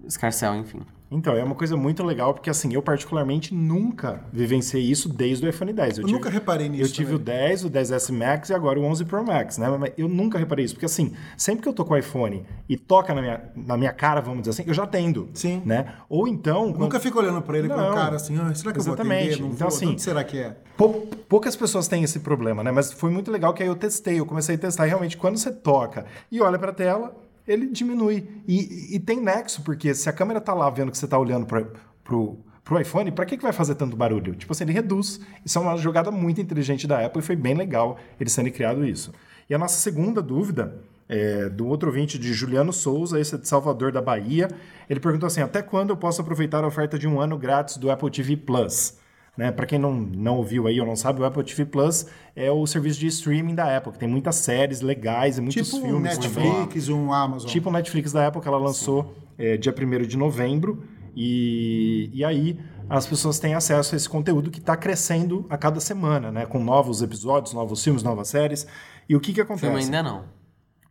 escarcel, 0.05 0.55
enfim. 0.55 0.81
Então, 1.09 1.35
é 1.37 1.43
uma 1.43 1.55
coisa 1.55 1.77
muito 1.77 2.03
legal, 2.03 2.33
porque 2.33 2.49
assim, 2.49 2.73
eu 2.73 2.81
particularmente 2.81 3.53
nunca 3.53 4.21
vivenciei 4.31 4.83
isso 4.83 5.07
desde 5.07 5.45
o 5.45 5.49
iPhone 5.49 5.71
10. 5.71 5.99
Eu, 5.99 6.03
tive- 6.03 6.17
nunca 6.17 6.29
reparei 6.29 6.67
nisso. 6.67 6.83
Eu 6.83 6.89
tive 6.93 7.15
o 7.15 7.19
também. 7.19 7.47
10, 7.47 7.63
o 7.63 7.69
10S 7.69 8.11
Max 8.11 8.49
e 8.49 8.53
agora 8.53 8.77
o 8.79 8.83
11 8.83 9.05
Pro 9.05 9.23
Max, 9.25 9.57
né? 9.57 9.69
Mas 9.79 9.93
eu 9.97 10.09
nunca 10.09 10.37
reparei 10.37 10.65
isso, 10.65 10.73
porque 10.73 10.85
assim, 10.85 11.13
sempre 11.37 11.63
que 11.63 11.69
eu 11.69 11.73
tô 11.73 11.85
com 11.85 11.93
o 11.93 11.97
iPhone 11.97 12.45
e 12.67 12.75
toca 12.75 13.13
na 13.13 13.21
minha, 13.21 13.41
na 13.55 13.77
minha 13.77 13.93
cara, 13.93 14.19
vamos 14.19 14.39
dizer 14.41 14.51
assim, 14.51 14.63
eu 14.69 14.73
já 14.73 14.83
atendo. 14.83 15.29
Sim. 15.33 15.61
Né? 15.65 15.93
Ou 16.09 16.27
então... 16.27 16.71
Eu 16.71 16.77
nunca 16.79 16.99
fico 16.99 17.17
olhando 17.19 17.41
pra 17.41 17.57
ele 17.57 17.69
com 17.69 17.77
Não. 17.77 17.91
a 17.91 17.95
cara 17.95 18.15
assim, 18.17 18.35
ah, 18.37 18.53
será 18.53 18.73
que 18.73 18.79
eu 18.79 18.83
vou 18.83 18.93
Exatamente. 18.93 19.27
atender? 19.35 19.41
Não 19.43 19.51
Então, 19.53 19.69
vou? 19.69 19.77
assim, 19.77 19.97
será 19.97 20.23
que 20.25 20.37
é? 20.39 20.57
Pou- 20.75 21.07
poucas 21.29 21.55
pessoas 21.55 21.87
têm 21.87 22.03
esse 22.03 22.19
problema, 22.19 22.63
né? 22.63 22.71
Mas 22.71 22.91
foi 22.91 23.09
muito 23.09 23.31
legal 23.31 23.53
que 23.53 23.63
aí 23.63 23.69
eu 23.69 23.75
testei, 23.75 24.19
eu 24.19 24.25
comecei 24.25 24.55
a 24.55 24.57
testar 24.57 24.85
e 24.85 24.89
realmente 24.89 25.15
quando 25.15 25.37
você 25.37 25.51
toca 25.51 26.05
e 26.31 26.41
olha 26.41 26.59
pra 26.59 26.73
tela, 26.73 27.15
ele 27.47 27.67
diminui. 27.67 28.27
E, 28.47 28.95
e 28.95 28.99
tem 28.99 29.21
nexo, 29.21 29.61
porque 29.63 29.93
se 29.93 30.09
a 30.09 30.13
câmera 30.13 30.41
tá 30.41 30.53
lá 30.53 30.69
vendo 30.69 30.91
que 30.91 30.97
você 30.97 31.07
tá 31.07 31.17
olhando 31.17 31.45
pra, 31.45 31.65
pro, 32.03 32.39
pro 32.63 32.79
iPhone, 32.79 33.11
pra 33.11 33.25
que, 33.25 33.37
que 33.37 33.43
vai 33.43 33.53
fazer 33.53 33.75
tanto 33.75 33.95
barulho? 33.95 34.35
Tipo 34.35 34.51
assim, 34.51 34.65
ele 34.65 34.73
reduz. 34.73 35.19
Isso 35.45 35.57
é 35.57 35.61
uma 35.61 35.77
jogada 35.77 36.11
muito 36.11 36.41
inteligente 36.41 36.85
da 36.85 37.05
Apple 37.05 37.21
e 37.21 37.25
foi 37.25 37.35
bem 37.35 37.53
legal 37.53 37.97
eles 38.19 38.35
terem 38.35 38.51
criado 38.51 38.85
isso. 38.85 39.13
E 39.49 39.55
a 39.55 39.57
nossa 39.57 39.79
segunda 39.79 40.21
dúvida 40.21 40.77
é 41.07 41.47
do 41.47 41.65
outro 41.67 41.87
ouvinte 41.87 42.19
de 42.19 42.33
Juliano 42.33 42.73
Souza, 42.73 43.19
esse 43.19 43.35
é 43.35 43.37
de 43.37 43.47
Salvador 43.47 43.93
da 43.93 44.01
Bahia. 44.01 44.49
Ele 44.89 44.99
perguntou 44.99 45.27
assim: 45.27 45.41
até 45.41 45.61
quando 45.61 45.91
eu 45.91 45.97
posso 45.97 46.21
aproveitar 46.21 46.63
a 46.63 46.67
oferta 46.67 46.99
de 46.99 47.07
um 47.07 47.21
ano 47.21 47.37
grátis 47.37 47.77
do 47.77 47.89
Apple 47.89 48.11
TV 48.11 48.35
Plus? 48.35 48.97
Né? 49.37 49.51
Para 49.51 49.67
quem 49.67 49.77
não, 49.77 49.93
não 49.93 50.37
ouviu 50.37 50.65
aí 50.65 50.79
ou 50.81 50.87
não 50.87 50.95
sabe, 50.95 51.21
o 51.21 51.25
Apple 51.25 51.43
TV 51.43 51.65
Plus 51.65 52.07
é 52.35 52.49
o 52.49 52.65
serviço 52.65 52.99
de 52.99 53.05
streaming 53.07 53.53
da 53.53 53.77
Apple, 53.77 53.91
que 53.91 53.99
tem 53.99 54.09
muitas 54.09 54.35
séries 54.37 54.81
legais 54.81 55.37
e 55.37 55.41
muitos 55.41 55.67
Tipo 55.67 55.77
um 55.77 55.81
filmes 55.87 56.17
também. 56.17 56.51
Netflix, 56.51 56.89
um 56.89 57.13
Amazon. 57.13 57.47
Tipo 57.47 57.69
o 57.69 57.71
Netflix 57.71 58.11
da 58.11 58.27
Apple, 58.27 58.41
que 58.41 58.47
ela 58.47 58.57
lançou 58.57 59.15
é, 59.37 59.55
dia 59.55 59.73
1 59.73 60.07
de 60.07 60.17
novembro. 60.17 60.83
E, 61.15 62.09
e 62.13 62.25
aí 62.25 62.59
as 62.89 63.05
pessoas 63.05 63.37
têm 63.39 63.53
acesso 63.53 63.93
a 63.93 63.97
esse 63.97 64.09
conteúdo 64.09 64.49
que 64.49 64.59
está 64.59 64.75
crescendo 64.75 65.45
a 65.49 65.57
cada 65.57 65.79
semana, 65.79 66.31
né? 66.31 66.45
Com 66.45 66.63
novos 66.63 67.01
episódios, 67.01 67.53
novos 67.53 67.83
filmes, 67.83 68.01
novas 68.01 68.29
séries. 68.29 68.65
E 69.07 69.15
o 69.15 69.19
que 69.19 69.33
que 69.33 69.41
acontece? 69.41 69.67
Filme 69.67 69.83
ainda 69.83 70.03
não. 70.03 70.23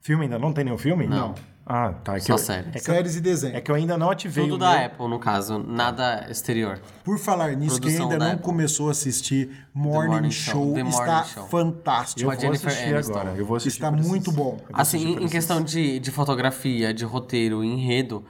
Filme 0.01 0.25
ainda 0.25 0.39
não 0.39 0.53
tem 0.53 0.65
nenhum 0.65 0.79
filme? 0.79 1.07
Não. 1.07 1.35
Ah, 1.69 1.93
tá. 2.05 2.14
É 2.14 2.21
que 2.21 2.27
Só 2.27 2.35
eu, 2.35 2.39
série. 2.39 2.69
É 2.69 2.71
que, 2.73 2.79
eu, 2.79 2.95
Séries 2.95 3.17
e 3.17 3.21
desenho. 3.21 3.57
é 3.57 3.61
que 3.61 3.69
eu 3.69 3.75
ainda 3.75 3.99
não 3.99 4.09
ativei 4.09 4.45
Tudo 4.45 4.55
o 4.55 4.59
da 4.59 4.71
meu- 4.77 4.87
Apple, 4.87 5.09
no 5.09 5.19
caso. 5.19 5.59
Nada 5.59 6.25
exterior. 6.31 6.81
Por 7.03 7.19
falar 7.19 7.51
nisso, 7.57 7.81
quem 7.81 7.91
ainda 7.99 8.17
da 8.17 8.25
não 8.25 8.33
Apple. 8.35 8.45
começou 8.45 8.87
a 8.87 8.93
assistir 8.93 9.51
Morning, 9.75 10.12
Morning 10.12 10.31
Show, 10.31 10.75
The 10.75 10.81
está 10.83 11.03
Morning 11.17 11.29
Show. 11.29 11.47
fantástico. 11.49 12.21
Eu 12.21 12.31
vou 12.31 12.41
Jennifer 12.41 12.69
assistir 12.69 12.95
Aniston. 12.95 13.12
agora. 13.19 13.35
Eu 13.37 13.45
vou 13.45 13.57
assistir 13.57 13.79
Está 13.83 13.91
muito 13.91 14.31
bom. 14.31 14.59
Assim, 14.73 15.14
em, 15.17 15.29
questão 15.29 15.61
de, 15.61 15.99
de 15.99 16.11
fotografia, 16.12 16.95
de 16.95 17.05
roteiro, 17.05 17.64
enredo, 17.64 18.25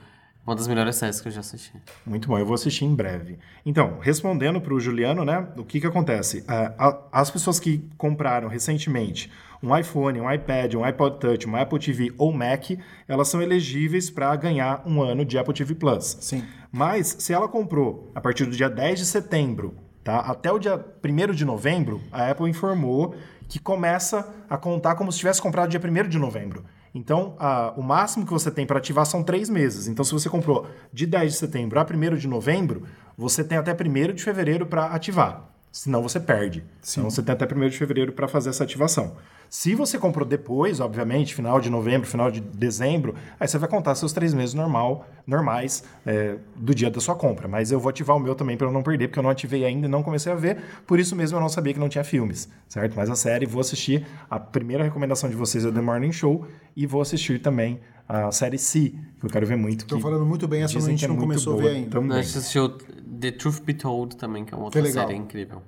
uma 0.47 0.55
das 0.55 0.67
melhores 0.67 0.95
séries 0.95 1.19
que 1.19 1.27
eu 1.27 1.31
já 1.31 1.41
assisti. 1.41 1.73
Muito 2.05 2.29
bom, 2.29 2.39
eu 2.39 2.45
vou 2.45 2.55
assistir 2.55 2.85
em 2.85 2.95
breve. 2.95 3.37
Então, 3.65 3.99
respondendo 3.99 4.61
para 4.61 4.73
o 4.73 4.79
Juliano, 4.79 5.25
né? 5.25 5.45
O 5.57 5.65
que 5.65 5.81
que 5.81 5.85
acontece? 5.85 6.45
A- 6.47 6.99
as 7.11 7.29
pessoas 7.29 7.59
que 7.59 7.83
compraram 7.97 8.47
recentemente 8.47 9.29
um 9.61 9.75
iPhone, 9.77 10.21
um 10.21 10.31
iPad, 10.31 10.75
um 10.75 10.83
iPod 10.85 11.19
Touch, 11.19 11.47
um 11.49 11.55
Apple 11.55 11.79
TV 11.79 12.13
ou 12.17 12.31
Mac, 12.31 12.71
elas 13.07 13.27
são 13.27 13.41
elegíveis 13.41 14.09
para 14.09 14.33
ganhar 14.37 14.81
um 14.85 15.01
ano 15.01 15.25
de 15.25 15.37
Apple 15.37 15.53
TV 15.53 15.75
Plus. 15.75 16.17
Sim. 16.21 16.43
Mas 16.71 17.17
se 17.19 17.33
ela 17.33 17.47
comprou 17.49 18.09
a 18.15 18.21
partir 18.21 18.45
do 18.45 18.51
dia 18.51 18.69
10 18.69 18.99
de 18.99 19.05
setembro, 19.05 19.75
tá? 20.03 20.19
Até 20.19 20.49
o 20.51 20.59
dia 20.59 20.79
1 21.03 21.33
de 21.33 21.43
novembro, 21.43 22.01
a 22.11 22.29
Apple 22.29 22.49
informou 22.49 23.15
que 23.49 23.59
começa 23.59 24.33
a 24.49 24.57
contar 24.57 24.95
como 24.95 25.11
se 25.11 25.17
tivesse 25.17 25.41
comprado 25.41 25.69
dia 25.69 25.79
1 25.83 26.07
de 26.07 26.17
novembro. 26.19 26.63
Então, 26.97 27.35
a- 27.37 27.73
o 27.77 27.83
máximo 27.83 28.25
que 28.25 28.33
você 28.33 28.49
tem 28.49 28.65
para 28.65 28.79
ativar 28.79 29.05
são 29.05 29.21
três 29.23 29.49
meses. 29.49 29.87
Então, 29.87 30.03
se 30.03 30.11
você 30.11 30.27
comprou 30.27 30.65
de 30.91 31.05
10 31.05 31.33
de 31.33 31.37
setembro 31.37 31.79
a 31.79 31.85
1 31.85 32.17
de 32.17 32.27
novembro, 32.27 32.83
você 33.15 33.43
tem 33.43 33.55
até 33.55 33.71
1 33.71 34.13
de 34.13 34.23
fevereiro 34.23 34.65
para 34.65 34.85
ativar. 34.87 35.47
Senão 35.77 36.01
você 36.01 36.19
perde. 36.19 36.63
Então 36.81 37.03
você 37.03 37.21
tem 37.21 37.33
até 37.33 37.45
1 37.45 37.69
de 37.69 37.77
fevereiro 37.77 38.11
para 38.11 38.27
fazer 38.27 38.49
essa 38.49 38.63
ativação. 38.63 39.15
Se 39.47 39.75
você 39.75 39.99
comprou 39.99 40.27
depois, 40.27 40.79
obviamente, 40.79 41.35
final 41.35 41.61
de 41.61 41.69
novembro, 41.69 42.07
final 42.07 42.31
de 42.31 42.41
dezembro, 42.41 43.13
aí 43.39 43.47
você 43.47 43.59
vai 43.59 43.69
contar 43.69 43.93
seus 43.93 44.11
três 44.11 44.33
meses 44.33 44.55
normal, 44.55 45.07
normais 45.27 45.83
é, 46.03 46.37
do 46.55 46.73
dia 46.73 46.89
da 46.89 46.99
sua 46.99 47.13
compra. 47.13 47.47
Mas 47.47 47.71
eu 47.71 47.79
vou 47.79 47.91
ativar 47.91 48.17
o 48.17 48.19
meu 48.19 48.33
também 48.33 48.57
para 48.57 48.65
eu 48.65 48.71
não 48.71 48.81
perder, 48.81 49.07
porque 49.07 49.19
eu 49.19 49.23
não 49.23 49.29
ativei 49.29 49.65
ainda 49.65 49.85
e 49.85 49.89
não 49.89 50.01
comecei 50.01 50.31
a 50.31 50.35
ver. 50.35 50.57
Por 50.87 50.99
isso 50.99 51.15
mesmo 51.15 51.37
eu 51.37 51.41
não 51.41 51.47
sabia 51.47 51.75
que 51.75 51.79
não 51.79 51.89
tinha 51.89 52.03
filmes, 52.03 52.49
certo? 52.67 52.95
Mas 52.95 53.07
a 53.07 53.15
série, 53.15 53.45
vou 53.45 53.61
assistir. 53.61 54.03
A 54.27 54.39
primeira 54.39 54.83
recomendação 54.83 55.29
de 55.29 55.35
vocês 55.35 55.63
é 55.63 55.71
The 55.71 55.79
Morning 55.79 56.11
Show 56.11 56.47
e 56.75 56.87
vou 56.87 57.01
assistir 57.01 57.39
também 57.39 57.79
a 58.07 58.31
série 58.31 58.57
C, 58.57 58.93
que 59.19 59.25
eu 59.25 59.29
quero 59.29 59.45
ver 59.45 59.57
muito. 59.57 59.81
Estão 59.81 59.97
que 59.97 60.01
falando 60.01 60.25
muito 60.25 60.47
bem, 60.47 60.63
essa 60.63 60.77
a 60.77 60.81
gente 60.81 60.99
que 60.99 61.05
é 61.05 61.07
não 61.07 61.17
começou 61.17 61.59
a 61.59 61.61
ver 61.61 61.69
ainda. 61.69 61.89
Também. 61.89 62.17
A 62.17 62.21
gente 62.21 62.37
assistiu 62.37 62.69
The 62.69 63.31
Truth 63.31 63.61
Be 63.61 63.73
Told 63.73 64.15
também, 64.15 64.45
que 64.45 64.53
é 64.53 64.57
uma 64.57 64.65
outra 64.65 64.85
série 64.85 65.15
incrível. 65.15 65.61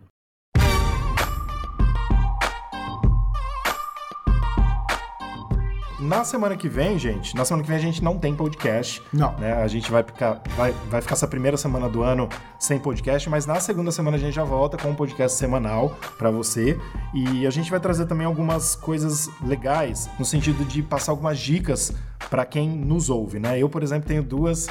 Na 5.99 6.23
semana 6.23 6.55
que 6.55 6.69
vem, 6.69 6.97
gente, 6.97 7.35
na 7.35 7.43
semana 7.43 7.61
que 7.61 7.69
vem 7.69 7.77
a 7.77 7.81
gente 7.81 8.01
não 8.01 8.17
tem 8.17 8.33
podcast. 8.33 9.01
Não. 9.11 9.33
Né? 9.37 9.51
A 9.51 9.67
gente 9.67 9.91
vai 9.91 10.01
ficar, 10.01 10.41
vai, 10.55 10.73
vai 10.89 11.01
ficar 11.01 11.13
essa 11.13 11.27
primeira 11.27 11.57
semana 11.57 11.89
do 11.89 12.01
ano 12.01 12.29
sem 12.57 12.79
podcast, 12.79 13.29
mas 13.29 13.45
na 13.45 13.59
segunda 13.59 13.91
semana 13.91 14.15
a 14.15 14.19
gente 14.19 14.33
já 14.33 14.45
volta 14.45 14.77
com 14.77 14.91
um 14.91 14.95
podcast 14.95 15.37
semanal 15.37 15.97
para 16.17 16.31
você. 16.31 16.79
E 17.13 17.45
a 17.45 17.49
gente 17.49 17.69
vai 17.69 17.81
trazer 17.81 18.05
também 18.05 18.25
algumas 18.25 18.75
coisas 18.75 19.29
legais, 19.45 20.09
no 20.17 20.23
sentido 20.23 20.63
de 20.63 20.81
passar 20.81 21.11
algumas 21.11 21.37
dicas 21.37 21.91
para 22.29 22.45
quem 22.45 22.69
nos 22.69 23.09
ouve, 23.09 23.37
né? 23.37 23.59
Eu, 23.59 23.67
por 23.67 23.83
exemplo, 23.83 24.07
tenho 24.07 24.23
duas. 24.23 24.69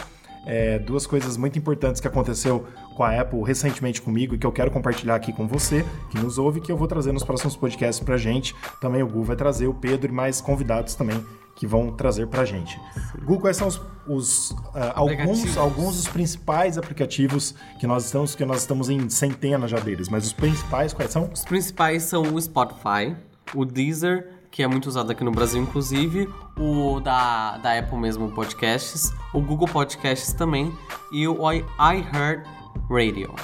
É, 0.48 0.78
duas 0.78 1.06
coisas 1.06 1.36
muito 1.36 1.58
importantes 1.58 2.00
que 2.00 2.08
aconteceu 2.08 2.66
com 2.96 3.04
a 3.04 3.20
Apple 3.20 3.42
recentemente 3.42 4.00
comigo 4.00 4.34
e 4.34 4.38
que 4.38 4.46
eu 4.46 4.50
quero 4.50 4.70
compartilhar 4.70 5.14
aqui 5.14 5.30
com 5.30 5.46
você, 5.46 5.84
que 6.10 6.18
nos 6.18 6.38
ouve, 6.38 6.58
que 6.62 6.72
eu 6.72 6.76
vou 6.76 6.88
trazer 6.88 7.12
nos 7.12 7.22
próximos 7.22 7.54
podcasts 7.54 8.02
pra 8.02 8.16
gente. 8.16 8.56
Também 8.80 9.02
o 9.02 9.06
Gu 9.06 9.22
vai 9.22 9.36
trazer, 9.36 9.66
o 9.66 9.74
Pedro 9.74 10.10
e 10.10 10.14
mais 10.14 10.40
convidados 10.40 10.94
também 10.94 11.22
que 11.54 11.66
vão 11.66 11.92
trazer 11.92 12.28
pra 12.28 12.46
gente. 12.46 12.80
Gu, 13.24 13.38
quais 13.40 13.58
são 13.58 13.68
os, 13.68 13.80
os, 14.06 14.56
ah, 14.74 14.92
alguns, 14.94 15.56
alguns 15.58 15.96
dos 15.96 16.08
principais 16.08 16.78
aplicativos 16.78 17.54
que 17.78 17.86
nós 17.86 18.06
estamos, 18.06 18.34
que 18.34 18.44
nós 18.44 18.60
estamos 18.60 18.88
em 18.88 19.10
centenas 19.10 19.70
já 19.70 19.78
deles, 19.78 20.08
mas 20.08 20.24
os 20.24 20.32
principais 20.32 20.94
quais 20.94 21.10
são? 21.10 21.28
Os 21.30 21.44
principais 21.44 22.04
são 22.04 22.22
o 22.22 22.40
Spotify, 22.40 23.14
o 23.54 23.64
Deezer, 23.66 24.37
que 24.50 24.62
é 24.62 24.66
muito 24.66 24.86
usado 24.86 25.10
aqui 25.12 25.22
no 25.22 25.30
Brasil, 25.30 25.60
inclusive, 25.62 26.28
o 26.58 27.00
da, 27.00 27.58
da 27.58 27.78
Apple 27.78 27.98
mesmo, 27.98 28.30
Podcasts, 28.30 29.12
o 29.32 29.40
Google 29.40 29.68
Podcasts 29.68 30.32
também 30.32 30.72
e 31.12 31.26
o 31.28 31.52
i- 31.52 31.64
iHeartRadio. 31.78 33.34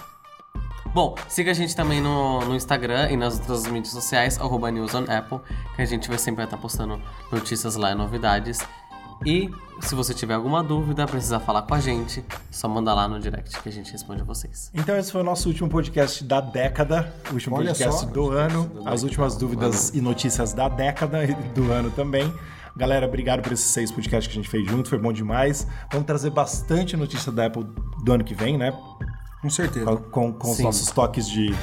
Bom, 0.94 1.16
siga 1.28 1.50
a 1.50 1.54
gente 1.54 1.74
também 1.74 2.00
no, 2.00 2.40
no 2.42 2.54
Instagram 2.54 3.10
e 3.10 3.16
nas 3.16 3.38
outras 3.40 3.66
mídias 3.66 3.92
sociais, 3.92 4.40
arroba 4.40 4.70
News 4.70 4.94
on 4.94 5.04
Apple, 5.10 5.40
que 5.74 5.82
a 5.82 5.84
gente 5.84 6.08
vai 6.08 6.18
sempre 6.18 6.44
estar 6.44 6.56
postando 6.56 7.00
notícias 7.32 7.74
lá 7.74 7.90
e 7.90 7.94
novidades. 7.96 8.60
E 9.26 9.50
se 9.80 9.94
você 9.94 10.14
tiver 10.14 10.34
alguma 10.34 10.62
dúvida, 10.62 11.06
precisar 11.06 11.40
falar 11.40 11.62
com 11.62 11.74
a 11.74 11.80
gente, 11.80 12.24
só 12.50 12.68
manda 12.68 12.92
lá 12.94 13.08
no 13.08 13.18
direct 13.20 13.60
que 13.62 13.68
a 13.68 13.72
gente 13.72 13.90
responde 13.92 14.22
a 14.22 14.24
vocês. 14.24 14.70
Então 14.74 14.96
esse 14.96 15.10
foi 15.12 15.20
o 15.20 15.24
nosso 15.24 15.48
último 15.48 15.68
podcast 15.68 16.22
da 16.24 16.40
década, 16.40 17.12
o 17.30 17.34
último 17.34 17.56
Olha 17.56 17.66
podcast 17.68 18.00
só. 18.00 18.06
do 18.06 18.30
ano, 18.30 18.70
as 18.84 19.02
últimas 19.02 19.36
dúvidas 19.36 19.90
e 19.94 20.00
notícias 20.00 20.52
da 20.52 20.68
década 20.68 21.24
e 21.24 21.34
do 21.34 21.70
ano 21.72 21.90
também. 21.90 22.32
Galera, 22.76 23.06
obrigado 23.06 23.40
por 23.42 23.52
esses 23.52 23.66
seis 23.66 23.90
podcasts 23.92 24.26
que 24.32 24.38
a 24.38 24.42
gente 24.42 24.50
fez 24.50 24.68
junto, 24.68 24.88
foi 24.88 24.98
bom 24.98 25.12
demais. 25.12 25.66
Vamos 25.92 26.06
trazer 26.06 26.30
bastante 26.30 26.96
notícia 26.96 27.30
da 27.30 27.46
Apple 27.46 27.64
do 28.04 28.12
ano 28.12 28.24
que 28.24 28.34
vem, 28.34 28.58
né? 28.58 28.72
Com 29.40 29.48
certeza. 29.50 29.84
Com, 29.86 29.96
com- 29.96 30.32
com 30.32 30.50
os 30.50 30.58
nossos 30.58 30.90
toques 30.90 31.28
de, 31.28 31.54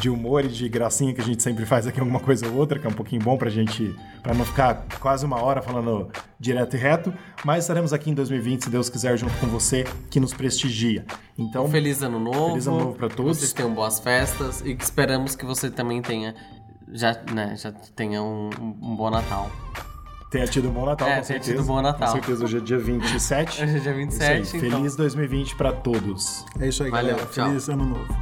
de 0.00 0.08
humor 0.08 0.44
e 0.44 0.48
de 0.48 0.68
gracinha 0.68 1.12
que 1.12 1.20
a 1.20 1.24
gente 1.24 1.42
sempre 1.42 1.66
faz 1.66 1.86
aqui, 1.86 2.00
alguma 2.00 2.18
coisa 2.20 2.48
ou 2.48 2.56
outra, 2.56 2.78
que 2.78 2.86
é 2.86 2.90
um 2.90 2.92
pouquinho 2.94 3.22
bom 3.22 3.36
pra 3.36 3.50
gente, 3.50 3.94
pra 4.22 4.32
não 4.34 4.44
ficar 4.44 4.84
quase 4.98 5.24
uma 5.26 5.40
hora 5.42 5.60
falando 5.60 6.08
direto 6.38 6.74
e 6.76 6.78
reto. 6.78 7.12
Mas 7.44 7.64
estaremos 7.64 7.92
aqui 7.92 8.10
em 8.10 8.14
2020, 8.14 8.64
se 8.64 8.70
Deus 8.70 8.88
quiser, 8.88 9.16
junto 9.18 9.36
com 9.38 9.46
você 9.46 9.84
que 10.10 10.18
nos 10.18 10.32
prestigia. 10.32 11.04
Então, 11.38 11.68
Feliz 11.68 12.02
ano 12.02 12.18
novo. 12.18 12.48
Feliz 12.50 12.66
ano 12.66 12.78
novo 12.78 12.94
pra 12.94 13.08
todos. 13.08 13.38
Vocês 13.38 13.52
tenham 13.52 13.72
boas 13.74 14.00
festas 14.00 14.62
e 14.64 14.74
que 14.74 14.82
esperamos 14.84 15.36
que 15.36 15.44
você 15.44 15.70
também 15.70 16.00
tenha 16.02 16.34
já, 16.92 17.16
né, 17.32 17.54
já 17.56 17.70
tenha 17.94 18.22
um, 18.22 18.50
um 18.60 18.96
bom 18.96 19.10
Natal. 19.10 19.50
Tenha 20.30 20.46
tido 20.46 20.68
um 20.68 20.72
bom 20.72 20.86
Natal, 20.86 21.08
É, 21.08 21.10
com 21.10 21.14
tenha 21.16 21.24
certeza. 21.24 21.50
tido 21.52 21.62
um 21.62 21.66
bom 21.66 21.82
Natal. 21.82 22.08
Com 22.08 22.14
certeza, 22.14 22.44
hoje 22.44 22.56
é 22.56 22.60
dia 22.60 22.78
27. 22.78 23.62
Hoje 23.64 23.76
é 23.76 23.80
dia 23.80 23.92
27, 23.94 24.42
Isso 24.42 24.56
aí. 24.56 24.66
então. 24.66 24.78
Feliz 24.78 24.96
2020 24.96 25.56
pra 25.56 25.72
todos. 25.72 26.44
É 26.60 26.68
isso 26.68 26.82
aí, 26.84 26.90
Valeu, 26.90 27.10
galera. 27.16 27.30
tchau. 27.32 27.48
Feliz 27.48 27.68
ano 27.68 27.84
novo. 27.84 28.16